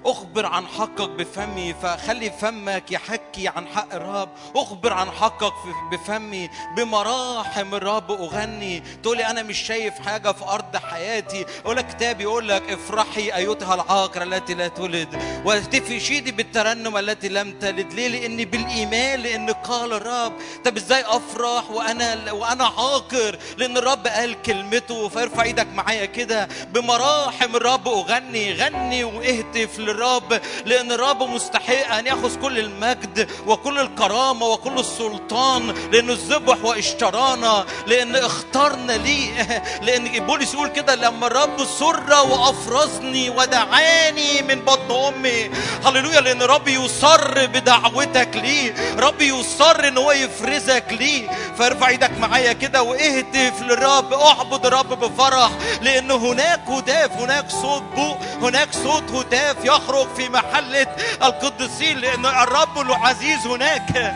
أخبر 0.05 0.45
عن 0.45 0.67
حقك 0.67 1.09
بفمي 1.09 1.73
فخلي 1.73 2.31
فمك 2.31 2.91
يحكي 2.91 3.47
عن 3.47 3.67
حق 3.67 3.95
الرب. 3.95 4.29
أخبر 4.55 4.93
عن 4.93 5.11
حقك 5.11 5.53
بفمي. 5.91 6.49
بمراحم 6.77 7.75
الرب 7.75 8.11
أغني. 8.11 8.83
تقولي 9.03 9.25
أنا 9.25 9.43
مش 9.43 9.57
شايف 9.57 9.99
حاجة 9.99 10.31
في 10.31 10.43
أرض 10.43 10.77
حياتي. 10.77 11.45
أقول 11.65 11.77
لك 11.77 11.87
كتاب 11.87 12.21
يقول 12.21 12.49
لك 12.49 12.71
افرحي 12.71 13.35
أيتها 13.35 13.75
العاقرة 13.75 14.23
التي 14.23 14.53
لا 14.53 14.67
تولد. 14.67 15.21
واهتفي 15.45 15.99
شيدي 15.99 16.31
بالترنم 16.31 16.97
التي 16.97 17.29
لم 17.29 17.59
تلد. 17.59 17.93
ليه؟ 17.93 18.07
لأني 18.07 18.45
بالإيمان 18.45 19.19
لأن 19.19 19.49
قال 19.49 19.93
الرب. 19.93 20.33
طب 20.65 20.77
إزاي 20.77 21.03
أفرح 21.05 21.71
وأنا 21.71 22.31
وأنا 22.31 22.65
عاقر؟ 22.65 23.39
لأن 23.57 23.77
الرب 23.77 24.07
قال 24.07 24.41
كلمته. 24.41 25.09
فارفع 25.09 25.43
إيدك 25.43 25.67
معايا 25.67 26.05
كده. 26.05 26.47
بمراحم 26.73 27.55
الرب 27.55 27.87
أغني. 27.87 28.53
غني 28.53 29.03
واهتف 29.03 29.79
للرب 29.89 30.41
لأن 30.65 30.91
الرب 30.91 31.23
مستحق 31.23 31.93
أن 31.93 32.07
يأخذ 32.07 32.41
كل 32.41 32.59
المجد 32.59 33.29
وكل 33.47 33.79
الكرامة 33.79 34.45
وكل 34.45 34.79
السلطان 34.79 35.73
لأنه 35.91 36.13
الذبح 36.13 36.65
واشترانا 36.65 37.65
لأن 37.87 38.15
اختارنا 38.15 38.91
ليه. 38.93 39.63
لأن 39.85 40.25
بولس 40.25 40.53
يقول 40.53 40.67
كده 40.67 40.95
لما 40.95 41.27
الرب 41.27 41.65
سر 41.79 42.13
وأفرزني 42.29 43.29
ودعاني 43.29 44.41
من 44.41 44.61
بطن 44.61 45.13
أمي. 45.13 45.49
هللويا 45.85 46.21
لأن 46.21 46.41
الرب 46.41 46.67
يصر 46.67 47.45
بدعوتك 47.45 48.29
ليه. 48.35 48.73
رب 48.97 49.21
يصر 49.21 49.87
إن 49.87 49.97
هو 49.97 50.11
يفرزك 50.11 50.85
ليه. 50.91 51.29
فارفع 51.57 51.87
إيدك 51.87 52.11
معايا 52.19 52.53
كده 52.53 52.81
واهتف 52.81 53.61
للرب 53.61 54.13
اعبد 54.13 54.65
الرب 54.65 54.99
بفرح 54.99 55.51
لأن 55.81 56.11
هناك 56.11 56.69
هتاف 56.69 57.11
هناك 57.11 57.49
صوت 57.49 57.83
بوق 57.95 58.17
هناك 58.41 58.73
صوت 58.73 59.11
هتاف 59.11 59.65
يخرج 59.65 59.78
في 60.15 60.29
محله 60.29 60.87
القديسين 61.23 61.97
لأن 61.97 62.25
الرب 62.25 62.79
العزيز 62.79 63.47
هناك. 63.47 64.15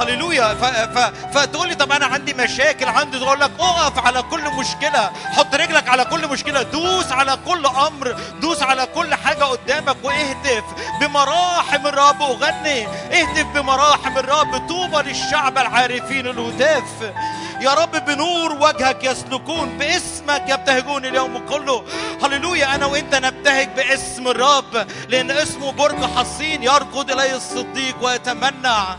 هللويا. 0.00 0.54
ف... 0.54 0.64
ف... 0.64 1.12
فتقولي 1.38 1.74
طب 1.74 1.92
أنا 1.92 2.06
عندي 2.06 2.34
مشاكل 2.34 2.88
عندي 2.88 3.18
تقول 3.18 3.40
لك 3.40 3.50
اقف 3.60 4.06
على 4.06 4.22
كل 4.22 4.50
مشكلة. 4.50 5.10
حط 5.36 5.54
رجلك 5.54 5.88
على 5.88 6.04
كل 6.04 6.28
مشكلة. 6.28 6.62
دوس 6.62 7.12
على 7.12 7.38
كل 7.46 7.66
أمر. 7.66 8.16
دوس 8.40 8.62
على 8.62 8.86
كل 8.86 9.14
حاجة 9.14 9.44
قدامك 9.44 9.96
واهتف 10.02 10.64
بمراحم 11.00 11.86
الرب. 11.86 12.22
أغني. 12.22 12.86
اهتف 12.86 13.46
بمراحم 13.54 14.18
الرب. 14.18 14.68
طوبى 14.68 14.96
للشعب 14.96 15.58
العارفين 15.58 16.26
الهتاف 16.26 17.12
يا 17.60 17.74
رب 17.74 18.04
بنور 18.04 18.52
وجهك 18.52 19.04
يسلكون 19.04 19.78
باسمك 19.78 20.44
يبتهجون 20.48 21.04
اليوم 21.04 21.38
كله. 21.38 21.84
هللويا 22.22 22.74
أنا 22.74 22.86
وإنت 22.86 23.14
نبتهج 23.14 23.68
باسم 23.76 24.28
الرب 24.28 24.86
لأن 25.08 25.30
اسمه 25.30 25.72
برج 25.72 26.04
حصين 26.04 26.62
يركض 26.62 27.10
إليه 27.10 27.36
الصديق 27.36 27.96
ويتمنع 28.02 28.96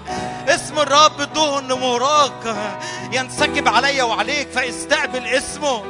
اسم 0.47 0.79
الرب 0.79 1.33
دهن 1.33 1.67
مهراق 1.67 2.55
ينسكب 3.11 3.67
علي 3.67 4.01
وعليك 4.01 4.49
فاستقبل 4.51 5.25
اسمه. 5.27 5.83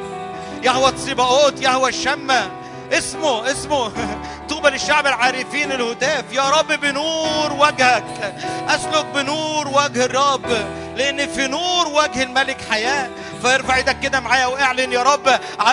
يهوى 0.64 0.92
تسيباوت 0.92 1.62
يهوى 1.62 1.90
الشمة 1.90 2.52
اسمه 2.94 3.52
اسمه. 3.52 3.92
طوبى 4.50 4.70
للشعب 4.70 5.08
العارفين 5.08 5.72
الهتاف 5.72 6.34
يا 6.34 6.50
رب 6.50 6.68
بنور 6.68 7.54
وجهك. 7.54 8.36
أسلك 8.70 9.06
بنور 9.06 9.68
وجه 9.68 10.06
الرب 10.06 10.46
لأن 10.96 11.28
في 11.28 11.48
نور 11.48 11.88
وجه 11.88 12.24
الملك 12.24 12.58
حياة. 12.70 13.10
فارفع 13.44 13.76
إيدك 13.76 14.00
كده 14.00 14.20
معايا 14.20 14.46
وإعلن 14.46 14.94
يا 14.94 15.04
رب 15.04 15.28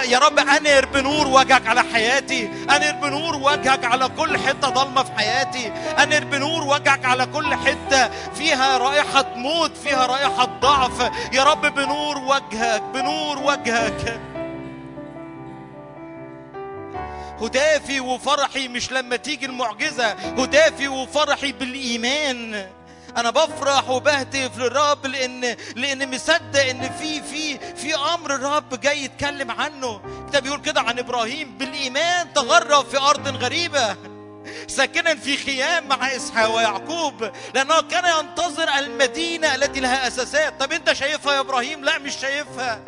يا 0.09 0.19
رب 0.19 0.39
انر 0.39 0.87
بنور 0.87 1.29
وجهك 1.29 1.67
على 1.67 1.83
حياتي. 1.95 2.51
انر 2.71 2.93
بنور 3.03 3.37
وجهك 3.37 3.85
على 3.85 4.09
كل 4.09 4.39
حتة 4.39 4.69
ضلمة 4.69 5.03
في 5.03 5.13
حياتي. 5.13 5.73
انر 5.99 6.25
بنور 6.25 6.65
وجهك 6.65 7.05
على 7.05 7.27
كل 7.27 7.55
حتة 7.55 8.11
فيها 8.35 8.79
رائحة 8.79 9.25
موت 9.37 9.77
فيها 9.85 10.07
رائحة 10.07 10.45
ضعف. 10.45 11.11
يا 11.33 11.45
رب 11.45 11.75
بنور 11.75 12.19
وجهك 12.19 12.83
بنور 12.95 13.39
وجهك. 13.39 14.21
هتافي 17.43 18.01
وفرحي 18.01 18.69
مش 18.69 18.93
لما 18.93 19.17
تيجي 19.17 19.47
المعجزة. 19.47 20.07
هتافي 20.13 20.89
وفرحي 20.89 21.53
بالإيمان. 21.53 22.67
أنا 23.17 23.31
بفرح 23.31 23.91
وبهتف 23.91 24.59
للرب 24.59 25.07
لأن 25.07 25.57
لأن 25.77 26.15
مصدق 26.15 26.61
إن 26.71 26.91
في 26.93 27.23
في 27.23 27.59
في 27.75 27.95
أمر 27.95 28.35
الرب 28.35 28.81
جاي 28.81 29.05
يتكلم 29.05 29.51
عنه. 29.51 30.01
الكتاب 30.25 30.43
بيقول 30.43 30.61
كده 30.61 30.81
عن 30.81 30.99
إبراهيم. 30.99 31.59
بالإيمان 31.59 32.33
تغرب 32.33 32.87
في 32.87 32.99
أرض 32.99 33.29
غريبة. 33.29 33.97
ساكنا 34.69 35.15
في 35.15 35.37
خيام 35.37 35.89
مع 35.89 36.17
إسحاق 36.17 36.55
ويعقوب 36.55 37.31
لأنه 37.55 37.81
كان 37.81 38.05
ينتظر 38.21 38.69
المدينة 38.79 39.55
التي 39.55 39.81
لها 39.81 40.07
أساسات. 40.07 40.61
طب 40.61 40.73
أنت 40.73 40.93
شايفها 40.93 41.35
يا 41.35 41.41
إبراهيم؟ 41.41 41.85
لا 41.85 41.99
مش 41.99 42.17
شايفها. 42.17 42.81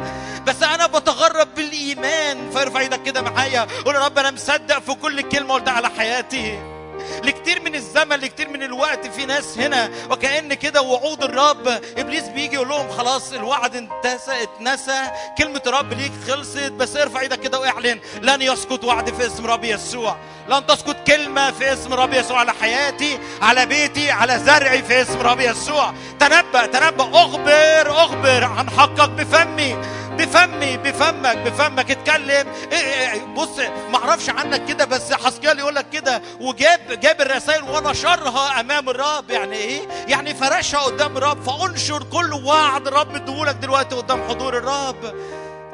بس 0.47 0.63
أنا 0.63 0.87
بتغرب 0.87 1.55
بالإيمان. 1.55 2.51
فارفع 2.51 2.81
إيدك 2.81 3.03
كده 3.03 3.23
معايا. 3.23 3.67
قول 3.85 3.95
يا 3.95 4.01
رب 4.01 4.19
أنا 4.19 4.31
مصدق 4.31 4.79
في 4.79 4.95
كل 4.95 5.21
كلمة 5.21 5.55
قلتها 5.55 5.73
على 5.73 5.89
حياتي. 5.89 6.78
لكتير 7.25 7.63
من 7.63 7.75
الزمن 7.75 8.17
لكتير 8.17 8.49
من 8.49 8.63
الوقت 8.63 9.07
في 9.07 9.27
ناس 9.27 9.59
هنا 9.59 9.91
وكأن 10.11 10.55
كده 10.55 10.83
وعود 10.83 11.23
الرب 11.25 11.69
إبليس 11.99 12.29
بيجي 12.29 12.55
يقول 12.55 12.69
لهم 12.69 12.89
خلاص 12.91 13.33
الوعد 13.33 13.77
انتسى 13.77 14.43
اتنسى 14.43 15.01
كلمة 15.39 15.63
الرب 15.67 15.93
ليك 15.93 16.13
خلصت 16.29 16.73
بس 16.73 16.97
ارفع 16.97 17.21
إيدك 17.21 17.41
كده 17.41 17.61
واعلن 17.61 18.01
لن 18.23 18.43
يسقط 18.43 18.85
وعد 18.85 19.15
في 19.15 19.27
اسم 19.27 19.47
رب 19.47 19.65
يسوع. 19.65 20.17
لن 20.49 20.67
تسقط 20.67 20.97
كلمة 21.07 21.51
في 21.51 21.73
اسم 21.73 21.93
رب 21.95 22.13
يسوع 22.13 22.39
على 22.41 22.53
حياتي 22.53 23.19
على 23.43 23.67
بيتي 23.67 24.11
على 24.11 24.39
زرعي 24.39 24.83
في 24.83 25.03
اسم 25.03 25.21
رب 25.21 25.41
يسوع. 25.41 25.93
تنبأ 26.21 26.67
تنبأ 26.67 27.05
أخبر 27.05 27.91
أخبر 28.05 28.45
عن 28.45 28.71
حقك 28.71 29.11
بفمي. 29.11 29.77
بفمي 30.19 30.77
بفمك 30.77 31.37
بفمك 31.37 31.91
اتكلم. 31.91 32.47
إيه 32.73 33.13
إيه 33.13 33.25
بص 33.25 33.59
ما 33.91 33.97
أعرفش 33.97 34.31
عنك 34.31 34.65
كده 34.65 34.85
بس 34.85 35.13
حسكيال 35.13 35.59
يقول 35.59 35.75
لك 35.75 35.91
كده. 35.91 36.23
وجاب 36.41 37.01
جاب 37.01 37.21
الرسائل 37.21 37.63
ونشرها 37.63 38.61
امام 38.61 38.89
الرب. 38.89 39.31
يعني 39.31 39.57
إيه؟ 39.57 39.81
يعني 40.09 40.35
فرشها 40.35 40.81
قدام 40.81 41.17
الرب. 41.17 41.43
فانشر 41.43 42.03
كل 42.03 42.33
وعد 42.33 42.87
الرب 42.87 43.15
مديهولك 43.15 43.55
دلوقتي 43.55 43.97
قدام 43.97 44.29
حضور 44.29 44.57
الرب. 44.57 45.15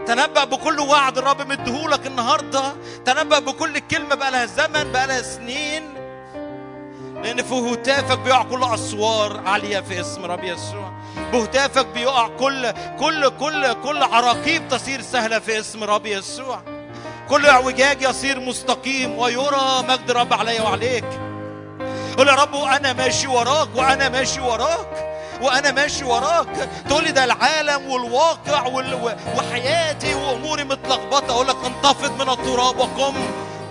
تنبأ 0.06 0.44
بكل 0.44 0.80
وعد 0.80 1.18
الرب 1.18 1.42
مديهولك 1.48 2.06
النهارده. 2.06 2.62
تنبأ 3.04 3.38
بكل 3.38 3.78
كلمة 3.78 4.14
بقى 4.14 4.30
لها 4.30 4.46
زمن 4.46 4.92
بقى 4.92 5.06
لها 5.06 5.22
سنين. 5.22 6.03
لأن 7.24 7.42
في 7.42 7.54
هتافك 7.54 8.18
بيقع 8.18 8.42
كل 8.42 8.64
أسوار 8.64 9.40
عالية 9.46 9.80
في 9.80 10.00
اسم 10.00 10.24
رب 10.24 10.44
يسوع. 10.44 10.92
بهتافك 11.32 11.86
بيقع 11.86 12.28
كل 12.28 12.72
كل 13.00 13.28
كل 13.28 13.72
كل 13.72 14.02
عراقيب 14.02 14.68
تصير 14.68 15.00
سهلة 15.02 15.38
في 15.38 15.58
اسم 15.58 15.84
رب 15.84 16.06
يسوع. 16.06 16.62
كل 17.28 17.46
اعوجاج 17.46 18.02
يصير 18.02 18.40
مستقيم 18.40 19.18
ويرى 19.18 19.84
مجد 19.88 20.10
رب 20.10 20.32
علي 20.32 20.60
وعليك. 20.60 21.04
قول 22.16 22.28
يا 22.28 22.34
رب 22.34 22.54
وأنا 22.54 22.92
ماشي 22.92 23.26
وراك 23.26 23.68
وأنا 23.74 24.08
ماشي 24.08 24.40
وراك 24.40 25.20
وأنا 25.42 25.72
ماشي 25.72 26.04
وراك. 26.04 26.68
تقول 26.88 27.12
ده 27.12 27.24
العالم 27.24 27.90
والواقع 27.90 28.66
وال... 28.66 29.16
وحياتي 29.36 30.14
وأموري 30.14 30.64
متلخبطة. 30.64 31.30
أقول 31.30 31.48
لك 31.48 31.56
انتفض 31.64 32.12
من 32.22 32.30
التراب 32.32 32.78
وقم. 32.78 33.14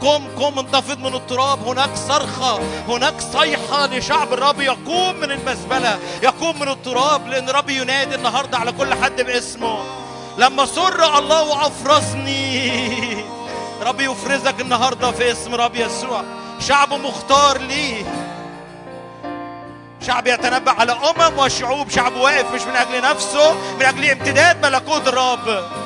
قم 0.04 0.28
قم 0.40 0.60
انتفض 0.60 1.00
من 1.00 1.16
التراب. 1.16 1.68
هناك 1.68 1.96
صرخة 1.96 2.60
هناك 2.88 3.14
صيحة 3.34 3.86
لشعب 3.86 4.34
الرب 4.34 4.62
يقوم 4.62 5.16
من 5.16 5.32
المزبلة 5.32 6.00
يقوم 6.24 6.60
من 6.60 6.70
التراب 6.70 7.28
لأن 7.28 7.50
الرب 7.50 7.70
ينادي 7.70 8.16
النهاردة 8.16 8.58
على 8.58 8.72
كل 8.72 8.94
حد 8.94 9.22
باسمه. 9.22 9.84
لما 10.38 10.66
سر 10.66 11.18
الله 11.20 11.44
وأفرزني 11.44 13.26
رب 13.82 14.02
يفرزك 14.02 14.62
النهاردة 14.62 15.12
في 15.12 15.32
اسم 15.32 15.56
رب 15.56 15.76
يسوع. 15.76 16.24
شعب 16.60 16.94
مختار 16.94 17.58
ليه 17.58 18.04
شعب 20.08 20.28
يتنبأ 20.28 20.72
على 20.72 20.92
أمم 20.92 21.40
وشعوب. 21.40 21.90
شعب 21.90 22.16
واقف 22.16 22.54
مش 22.54 22.62
من 22.62 22.76
أجل 22.76 23.02
نفسه 23.02 23.54
من 23.54 23.86
أجل 23.86 24.10
امتداد 24.10 24.66
ملكوت 24.66 25.08
الرب. 25.08 25.83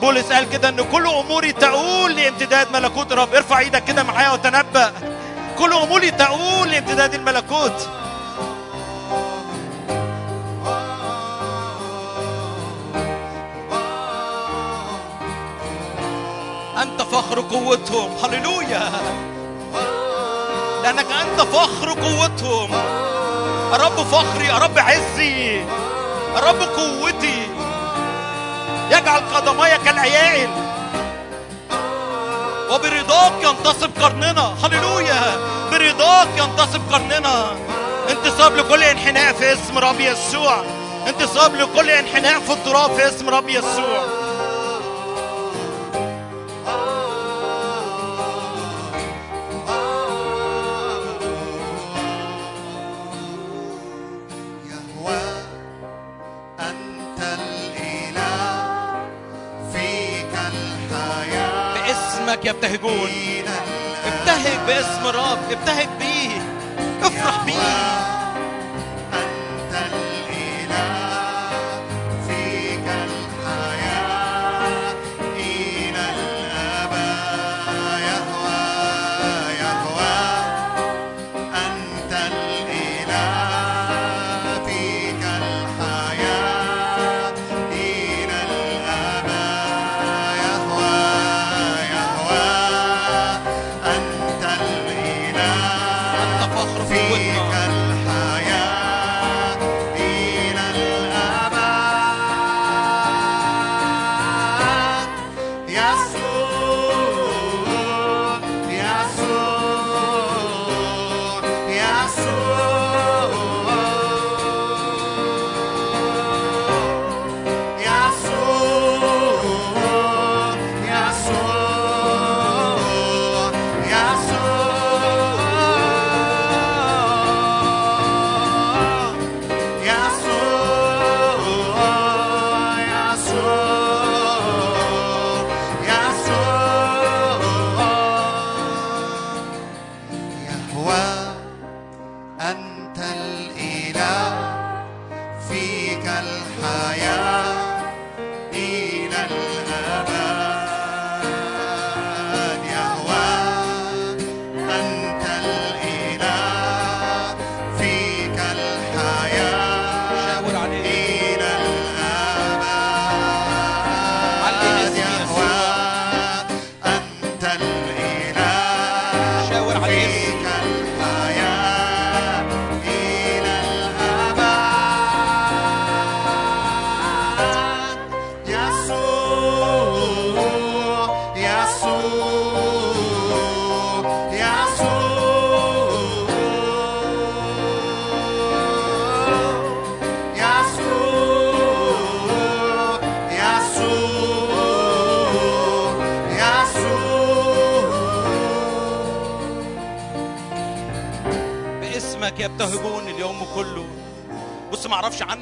بولس 0.00 0.32
قال 0.32 0.50
كده 0.50 0.68
إن 0.68 0.84
كل 0.92 1.06
أموري 1.06 1.52
تقول 1.52 2.16
لامتداد 2.16 2.72
ملكوت. 2.72 3.12
الرب 3.12 3.34
ارفع 3.34 3.58
إيدك 3.58 3.84
كده 3.84 4.02
معايا 4.02 4.30
وتنبأ. 4.30 4.92
كل 5.58 5.72
أموري 5.72 6.10
تقول 6.10 6.70
لامتداد 6.70 7.14
الملكوت. 7.14 7.88
أنت 16.82 17.02
فخر 17.02 17.40
قوتهم. 17.40 18.10
هللويا. 18.24 18.90
لأنك 20.82 21.06
أنت 21.12 21.40
فخر 21.40 21.88
قوتهم. 21.90 22.74
الرب 23.74 23.96
فخري 23.96 24.50
الرب 24.50 24.78
عزي 24.78 25.64
الرب 26.36 26.60
قوتي. 26.62 27.67
يجعل 28.90 29.20
قدمي 29.34 29.78
كالعيائل 29.84 30.50
وبرضاك 32.70 33.32
ينتصب 33.42 33.90
قرننا. 34.02 34.54
هللويا. 34.64 35.36
برضاك 35.72 36.28
ينتصب 36.38 36.80
قرننا. 36.92 37.50
انتصاب 38.10 38.56
لكل 38.56 38.82
انحناء 38.82 39.32
في 39.32 39.52
اسم 39.52 39.78
رب 39.78 40.00
يسوع. 40.00 40.64
انتصاب 41.08 41.54
لكل 41.54 41.90
انحناء 41.90 42.40
في 42.40 42.52
التراب 42.52 42.96
في 42.96 43.08
اسم 43.08 43.28
رب 43.28 43.48
يسوع. 43.48 44.27
باسمك 62.44 62.46
يبتهجون. 62.46 63.44
ابتهج 64.06 64.58
باسم 64.66 65.06
الرب 65.06 65.38
ابتهج 65.50 65.88
بيه 65.98 66.42
افرح 67.02 67.44
بيه 67.44 68.17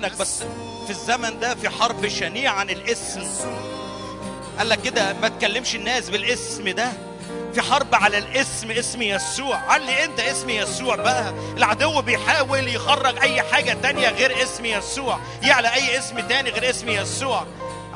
عنك 0.07 0.18
بس 0.18 0.42
في 0.84 0.90
الزمن 0.90 1.40
ده 1.40 1.54
في 1.54 1.68
حرب 1.68 2.09
شنيعة 2.09 2.52
عن 2.52 2.70
الاسم. 2.70 3.22
قال 4.59 4.68
لك 4.68 4.82
كده 4.82 5.12
ما 5.12 5.28
تكلمش 5.28 5.74
الناس 5.74 6.11
بالاسم 6.11 6.68
ده. 6.68 6.92
في 7.54 7.62
حرب 7.62 7.94
على 7.94 8.18
الاسم 8.18 8.70
اسم 8.70 9.02
يسوع. 9.02 9.57
علي 9.57 10.04
انت 10.04 10.20
اسم 10.20 10.50
يسوع 10.50 10.96
بقى. 10.96 11.34
العدو 11.57 12.00
بيحاول 12.02 12.68
يخرج 12.68 13.18
أي 13.18 13.42
حاجة 13.42 13.76
تانية 13.82 14.09
غير 14.09 14.42
اسم 14.42 14.64
يسوع. 14.64 15.18
يعلى 15.42 15.74
أي 15.74 15.98
اسم 15.98 16.20
تاني 16.20 16.50
غير 16.50 16.70
اسم 16.70 16.88
يسوع. 16.88 17.46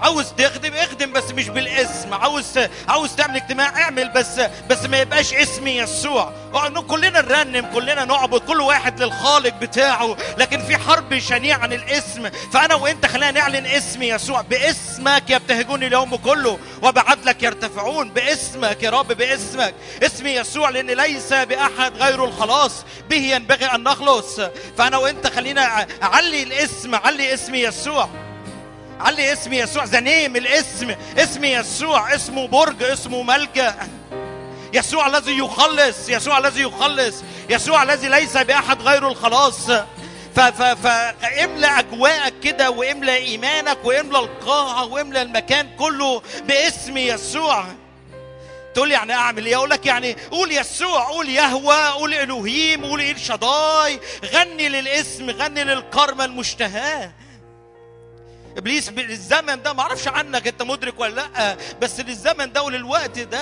عاوز 0.02 0.26
تخدم 0.38 0.74
اخدم 0.74 1.12
بس 1.12 1.30
مش 1.30 1.48
بالاسم. 1.48 2.14
عاوز 2.14 2.58
عاوز 2.88 3.16
تعمل 3.16 3.36
اجتماع 3.36 3.82
اعمل 3.82 4.08
بس 4.08 4.40
بس 4.70 4.84
ما 4.84 5.00
يبقاش 5.00 5.34
اسم 5.34 5.66
يسوع. 5.66 6.32
آه، 6.54 6.68
كلنا 6.68 7.20
نرنم 7.20 7.66
كلنا 7.74 8.04
نعبد 8.04 8.40
كل 8.40 8.60
واحد 8.60 9.02
للخالق 9.02 9.54
بتاعه. 9.54 10.16
لكن 10.38 10.62
في 10.62 10.76
حرب 10.76 11.18
شنيعة 11.18 11.58
عن 11.58 11.72
الاسم. 11.72 12.30
فأنا 12.52 12.74
وإنت 12.74 13.06
خلينا 13.06 13.30
نعلن 13.30 13.66
اسم 13.66 14.02
يسوع. 14.02 14.40
باسمك 14.40 15.30
يبتهجون 15.30 15.82
اليوم 15.82 16.16
كله 16.16 16.58
وبعدلك 16.82 17.42
يرتفعون. 17.42 18.10
باسمك 18.10 18.82
يا 18.82 18.90
رب 18.90 19.12
باسمك. 19.12 19.74
اسم 20.02 20.26
يسوع 20.26 20.70
لأن 20.70 20.90
ليس 20.90 21.32
بأحد 21.32 21.96
غير 21.96 22.24
الخلاص. 22.24 22.84
به 23.10 23.16
ينبغي 23.16 23.66
أن 23.66 23.82
نخلص. 23.82 24.40
فأنا 24.78 24.96
وإنت 24.96 25.26
خلينا 25.26 25.86
علي 26.02 26.42
الاسم 26.42 26.94
علي 26.94 27.34
اسم 27.34 27.54
يسوع. 27.54 28.29
علي 29.00 29.32
اسم 29.32 29.52
يسوع 29.52 29.84
ذا 29.84 30.00
نيم 30.00 30.36
الاسم 30.36 30.94
اسم 31.18 31.44
يسوع 31.44 32.14
اسمه 32.14 32.46
برج 32.48 32.82
اسمه 32.82 33.22
ملجأ. 33.22 33.74
يسوع 34.72 35.06
الذي 35.06 35.38
يخلص 35.38 36.08
يسوع 36.08 36.38
الذي 36.38 36.62
يخلص 36.62 37.14
يسوع 37.50 37.82
الذي 37.82 38.08
ليس 38.08 38.36
بأحد 38.36 38.82
غير 38.82 39.08
الخلاص. 39.08 39.70
ف 40.36 40.40
ف 40.40 40.62
فاملى 40.62 41.66
أجواءك 41.66 42.34
كده 42.42 42.70
واملى 42.70 43.16
إيمانك 43.16 43.78
واملى 43.84 44.18
القاعة 44.18 44.84
واملى 44.84 45.22
المكان 45.22 45.68
كله 45.78 46.22
باسم 46.44 46.96
يسوع. 46.96 47.64
تقول 48.74 48.92
يعني 48.92 49.12
أعمل 49.12 49.46
إيه؟ 49.46 49.56
أقول 49.56 49.70
لك 49.70 49.86
يعني 49.86 50.16
قول 50.30 50.52
يسوع 50.52 51.04
قول 51.08 51.28
يهوى 51.28 51.88
قول 51.88 52.14
الوهيم 52.14 52.84
قول 52.84 53.00
إيل 53.00 53.20
شداي 53.20 54.00
غني 54.34 54.68
للاسم 54.68 55.30
غني 55.30 55.64
للكرمة 55.64 56.24
المشتهاة. 56.24 57.12
إبليس 58.56 58.88
بالزمن 58.88 59.62
ده 59.62 59.72
ما 59.72 59.80
أعرفش 59.80 60.08
عنك 60.08 60.46
أنت 60.48 60.62
مدرك 60.62 61.00
ولا 61.00 61.14
لأ 61.14 61.56
بس 61.82 62.00
للزمن 62.00 62.52
ده 62.52 62.62
وللوقت 62.62 63.18
ده 63.18 63.40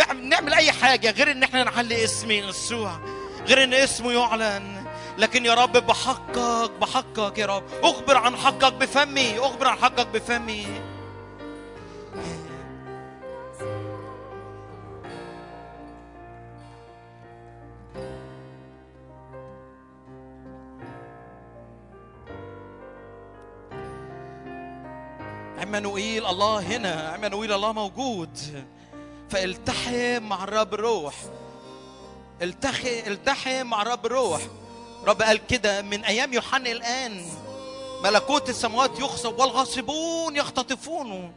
إحنا 0.00 0.20
نعمل 0.20 0.54
أي 0.54 0.72
حاجة 0.72 1.10
غير 1.10 1.30
إن 1.30 1.42
إحنا 1.42 1.64
نعلي 1.64 2.04
اسم 2.04 2.30
يسوع 2.30 2.98
غير 3.46 3.64
إن 3.64 3.74
اسمه 3.74 4.12
يعلن. 4.12 4.84
لكن 5.18 5.44
يا 5.46 5.54
رب 5.54 5.72
بحقك 5.72 6.70
بحقك 6.70 7.38
يا 7.38 7.46
رب. 7.46 7.64
أخبر 7.82 8.16
عن 8.16 8.36
حقك 8.36 8.72
بفمي 8.72 9.38
أخبر 9.38 9.68
عن 9.68 9.78
حقك 9.78 10.06
بفمي. 10.06 10.66
عمانوئيل 25.64 26.26
الله 26.26 26.60
هنا 26.60 27.10
عمانوئيل 27.14 27.52
الله 27.52 27.72
موجود. 27.72 28.64
فالتحم 29.30 30.22
مع 30.22 30.44
الرب 30.44 30.74
الروح 30.74 31.14
التحم 32.42 32.86
التحم 33.06 33.66
مع 33.66 33.82
الرب 33.82 34.06
الروح 34.06 34.40
رب 35.06 35.22
قال 35.22 35.46
كده 35.46 35.82
من 35.82 36.04
أيام 36.04 36.32
يوحنا 36.32 36.70
الآن 36.70 37.24
ملكوت 38.04 38.48
السماوات 38.48 39.00
يخصب 39.00 39.38
والغاصبون 39.38 40.36
يختطفونه 40.36 41.32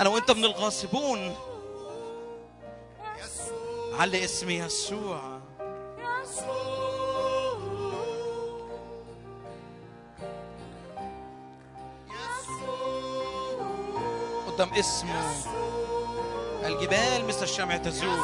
أنا 0.00 0.08
وأنت 0.08 0.30
من 0.30 0.44
الغاصبون. 0.44 1.36
علي 3.98 4.24
اسم 4.24 4.50
يسوع. 4.50 5.40
قدام 14.54 14.74
اسمه 14.74 15.30
الجبال 16.64 17.26
مثل 17.28 17.42
الشمع 17.42 17.76
تزول 17.76 18.18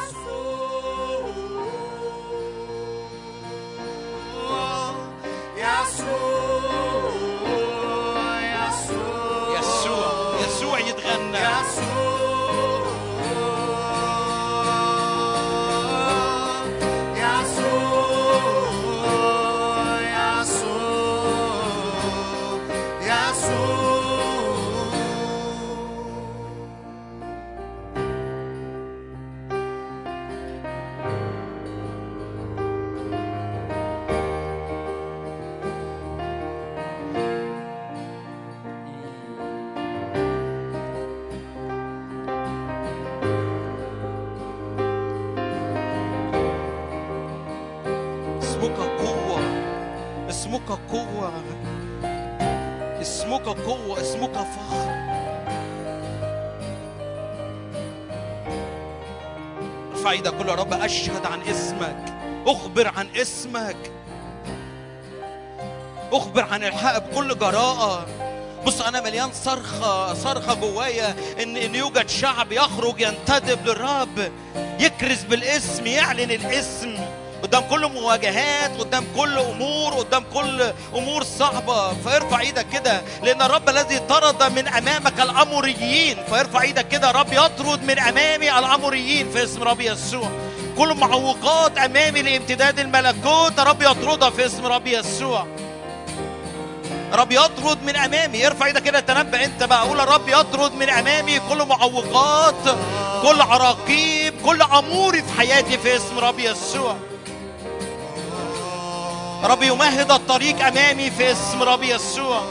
يسوع 9.58 10.34
يسوع 10.46 10.78
يتغنى. 10.78 11.38
اسمك 11.38 11.99
اسمك 50.70 50.90
قوة. 50.92 51.32
اسمك 53.00 53.42
قوة 53.42 54.00
اسمك 54.00 54.32
فخر. 54.32 54.90
ارفع 59.92 60.10
إيدك 60.10 60.34
كل 60.38 60.48
يا 60.48 60.54
رب 60.54 60.72
أشهد 60.72 61.26
عن 61.26 61.40
اسمك. 61.42 62.04
أخبر 62.46 62.92
عن 62.96 63.08
اسمك. 63.16 63.76
أخبر 66.12 66.42
عن 66.42 66.64
الحق 66.64 66.98
بكل 66.98 67.38
جراءة. 67.38 68.06
بص 68.66 68.80
أنا 68.80 69.00
مليان 69.00 69.32
صرخة 69.32 70.14
صرخة 70.14 70.54
جوايا 70.54 71.14
إن 71.42 71.56
إن 71.56 71.74
يوجد 71.74 72.08
شعب 72.08 72.52
يخرج 72.52 73.00
ينتدب 73.00 73.66
للرب 73.66 74.32
يكرز 74.80 75.22
بالاسم 75.22 75.86
يعلن 75.86 76.30
الاسم. 76.30 77.09
قدام 77.42 77.62
كل 77.70 77.86
مواجهات 77.86 78.80
قدام 78.80 79.06
كل 79.16 79.38
أمور 79.38 79.94
قدام 79.94 80.24
كل 80.34 80.72
أمور 80.94 81.24
صعبة. 81.24 81.92
فارفع 82.04 82.40
إيدك 82.40 82.66
كده 82.72 83.02
لأن 83.22 83.42
الرب 83.42 83.68
الذي 83.68 83.98
طرد 83.98 84.42
من 84.42 84.68
أمامك 84.68 85.20
الأموريين. 85.20 86.16
فارفع 86.30 86.62
إيدك 86.62 86.88
كده 86.88 87.10
رب 87.10 87.32
يطرد 87.32 87.82
من 87.82 87.98
أمامي 87.98 88.58
الأموريين 88.58 89.30
في 89.30 89.44
اسم 89.44 89.62
رب 89.62 89.80
يسوع. 89.80 90.30
كل 90.78 90.94
معوقات 90.94 91.78
أمامي 91.78 92.22
لامتداد 92.22 92.78
الملكوت 92.78 93.60
رب 93.60 93.82
يطردها 93.82 94.30
في 94.30 94.46
اسم 94.46 94.66
رب 94.66 94.86
يسوع. 94.86 95.46
رب 97.12 97.32
يطرد 97.32 97.82
من 97.82 97.96
أمامي. 97.96 98.46
ارفع 98.46 98.66
إيدك 98.66 98.82
كده 98.82 99.00
تنبأ 99.00 99.44
أنت 99.44 99.62
بقى. 99.62 99.88
قول 99.88 100.00
الرب 100.00 100.28
يطرد 100.28 100.74
من 100.74 100.90
أمامي 100.90 101.40
كل 101.48 101.64
معوقات 101.66 102.64
كل 103.22 103.40
عراقيب 103.40 104.34
كل 104.44 104.62
أموري 104.62 105.22
في 105.22 105.32
حياتي 105.38 105.78
في 105.78 105.96
اسم 105.96 106.18
رب 106.18 106.38
يسوع. 106.38 106.96
رب 109.44 109.62
يمهد 109.62 110.10
الطريق 110.10 110.66
أمامي 110.66 111.10
في 111.10 111.32
اسم 111.32 111.62
رب 111.62 111.82
يسوع. 111.82 112.42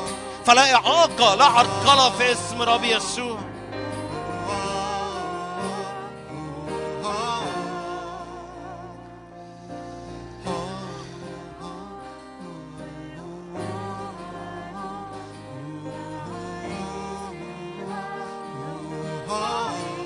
فلا 0.46 0.76
إعاقة 0.76 1.36
لا 1.36 1.46
عرقلة 1.46 2.10
في 2.10 2.32
اسم 2.32 2.62
رب 2.62 2.84
يسوع. 2.84 3.38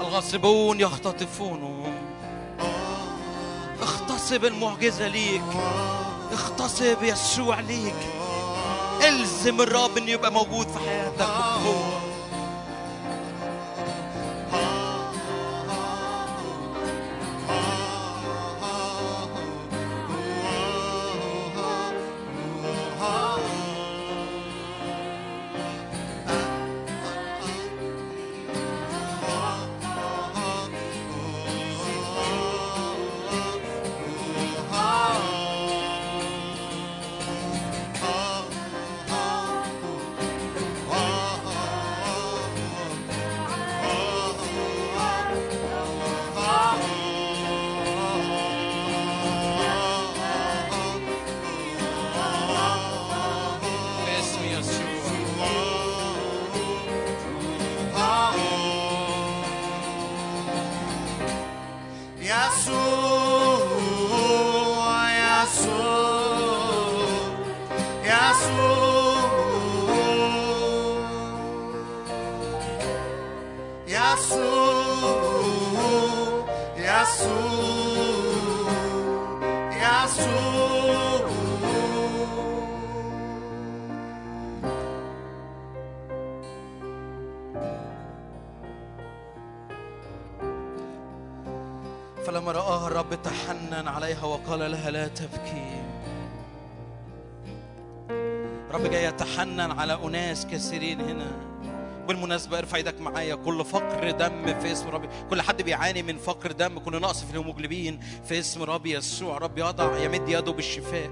الغاصبون 0.01 0.80
يختطفون 0.80 1.93
اغتصب 3.81 4.45
المعجزة 4.45 5.07
ليك. 5.07 5.41
اغتصب 6.34 7.03
يسوع 7.03 7.60
ليك 7.60 7.95
الزم 9.07 9.61
الرب 9.61 9.97
إنه 9.97 10.11
يبقى 10.11 10.31
موجود 10.31 10.68
في 10.68 10.80
حياتك. 10.80 11.27
الرب 93.14 93.23
تحنن 93.23 93.88
عليها 93.88 94.26
وقال 94.26 94.72
لها 94.72 94.91
لا 94.91 95.07
تبكي. 95.07 95.84
رب 98.72 98.84
جاي 98.91 99.03
يتحنن 99.03 99.72
على 99.72 99.94
أناس 99.94 100.45
كثيرين 100.45 101.02
هنا. 101.02 101.31
بالمناسبة 102.07 102.57
ارفع 102.57 102.77
إيدك 102.77 103.02
معايا. 103.02 103.35
كل 103.35 103.65
فقر 103.65 104.11
دم 104.11 104.60
في 104.60 104.72
اسم 104.72 104.90
ربي. 104.90 105.07
كل 105.30 105.41
حد 105.41 105.61
بيعاني 105.61 106.03
من 106.03 106.18
فقر 106.18 106.52
دم. 106.52 106.80
كل 106.80 107.02
نقص 107.02 107.23
في 107.23 107.31
الهيموجلوبين 107.31 107.99
في 108.26 108.40
اسم 108.40 108.64
ربي 108.64 108.91
يسوع. 108.91 109.38
رب 109.38 109.57
يضع 109.57 109.98
يمد 109.98 110.30
يده 110.30 110.52
بالشفاء. 110.52 111.10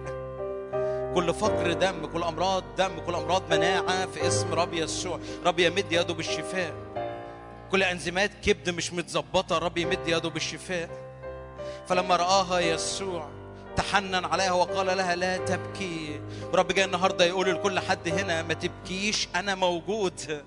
كل 1.15 1.33
فقر 1.33 1.73
دم 1.73 2.05
كل 2.05 2.23
أمراض 2.23 2.63
دم 2.77 2.99
كل 3.05 3.15
أمراض 3.15 3.53
مناعة 3.53 4.05
في 4.05 4.27
اسم 4.27 4.53
رب 4.53 4.73
يسوع. 4.73 5.19
رب 5.45 5.59
يمد 5.59 5.91
يده 5.91 6.13
بالشفاء. 6.13 6.73
كل 7.71 7.83
أنزيمات 7.83 8.31
كبد 8.43 8.69
مش 8.69 8.93
متظبطة. 8.93 9.57
رب 9.57 9.77
يمد 9.77 10.07
يده 10.07 10.29
بالشفاء. 10.29 11.00
فلما 11.87 12.15
رآها 12.15 12.59
يسوع 12.59 13.29
تحنن 13.75 14.25
عليها 14.25 14.51
وقال 14.51 14.97
لها 14.97 15.15
لا 15.15 15.37
تبكي. 15.37 16.21
ورب 16.53 16.67
جاي 16.67 16.85
النهارده 16.85 17.25
يقول 17.25 17.55
لكل 17.55 17.79
حد 17.79 18.07
هنا 18.07 18.41
ما 18.41 18.53
تبكيش 18.53 19.27
أنا 19.35 19.55
موجود. 19.55 20.43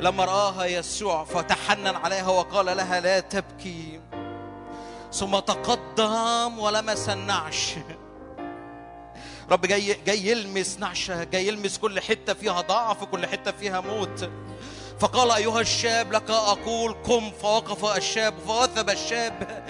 لما 0.00 0.24
رآها 0.24 0.64
يسوع 0.64 1.24
فتحنن 1.24 1.96
عليها 1.96 2.28
وقال 2.28 2.66
لها 2.66 3.00
لا 3.00 3.20
تبكي. 3.20 4.00
ثم 5.12 5.38
تقدم 5.38 6.58
ولمس 6.58 7.08
النعش. 7.08 7.74
رب 9.50 9.66
جاي 9.66 9.96
جاي 10.06 10.26
يلمس 10.26 10.78
نعشة 10.78 11.24
جاي 11.24 11.46
يلمس 11.48 11.78
كل 11.78 12.00
حتة 12.00 12.34
فيها 12.34 12.60
ضعف 12.60 13.04
كل 13.04 13.26
حتة 13.26 13.50
فيها 13.50 13.80
موت. 13.80 14.30
فقال 15.02 15.30
أيها 15.30 15.60
الشاب 15.60 16.12
لك 16.12 16.30
أقول 16.30 16.92
قم. 16.92 17.30
فوقف 17.42 17.96
الشاب 17.96 18.34
فوثب 18.46 18.90
الشاب. 18.90 19.64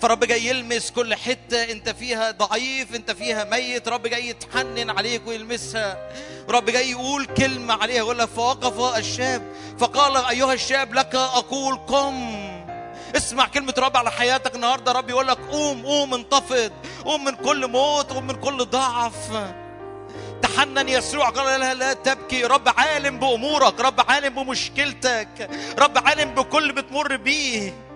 فرب 0.00 0.24
جاي 0.24 0.46
يلمس 0.46 0.90
كل 0.90 1.14
حتة 1.14 1.64
أنت 1.64 1.88
فيها 1.88 2.30
ضعيف 2.30 2.94
أنت 2.94 3.10
فيها 3.10 3.44
ميت. 3.44 3.88
رب 3.88 4.06
جاي 4.06 4.28
يتحنن 4.28 4.90
عليك 4.90 5.26
ويلمسها. 5.26 6.10
رب 6.48 6.70
جاي 6.70 6.90
يقول 6.90 7.26
كلمة 7.26 7.74
عليها 7.74 7.96
يقول 7.96 8.18
لك 8.18 8.28
فوقف 8.28 8.96
الشاب. 8.96 9.42
فقال 9.78 10.16
أيها 10.16 10.52
الشاب 10.52 10.94
لك 10.94 11.14
أقول 11.14 11.76
قم. 11.76 12.38
اسمع 13.16 13.48
كلمة 13.48 13.74
رب 13.78 13.96
على 13.96 14.10
حياتك 14.10 14.54
النهاردة. 14.54 14.92
رب 14.92 15.10
يقول 15.10 15.28
لك 15.28 15.38
قوم 15.38 15.86
قوم 15.86 16.14
انتفض. 16.14 16.72
قوم 17.04 17.24
من 17.24 17.34
كل 17.34 17.66
موت 17.66 18.12
قوم 18.12 18.26
من 18.26 18.34
كل 18.34 18.64
ضعف. 18.64 19.30
تحنن 20.42 20.88
يسوع 20.88 21.28
قال 21.28 21.60
لا 21.60 21.74
لا 21.74 21.92
تبكي 21.92 22.44
رب 22.44 22.68
عالم 22.76 23.18
بأمورك 23.18 23.80
رب 23.80 24.10
عالم 24.10 24.34
بمشكلتك 24.44 25.50
رب 25.78 25.98
عالم 26.06 26.34
بكل 26.34 26.72
بتمر 26.72 27.16
بيه 27.16 27.88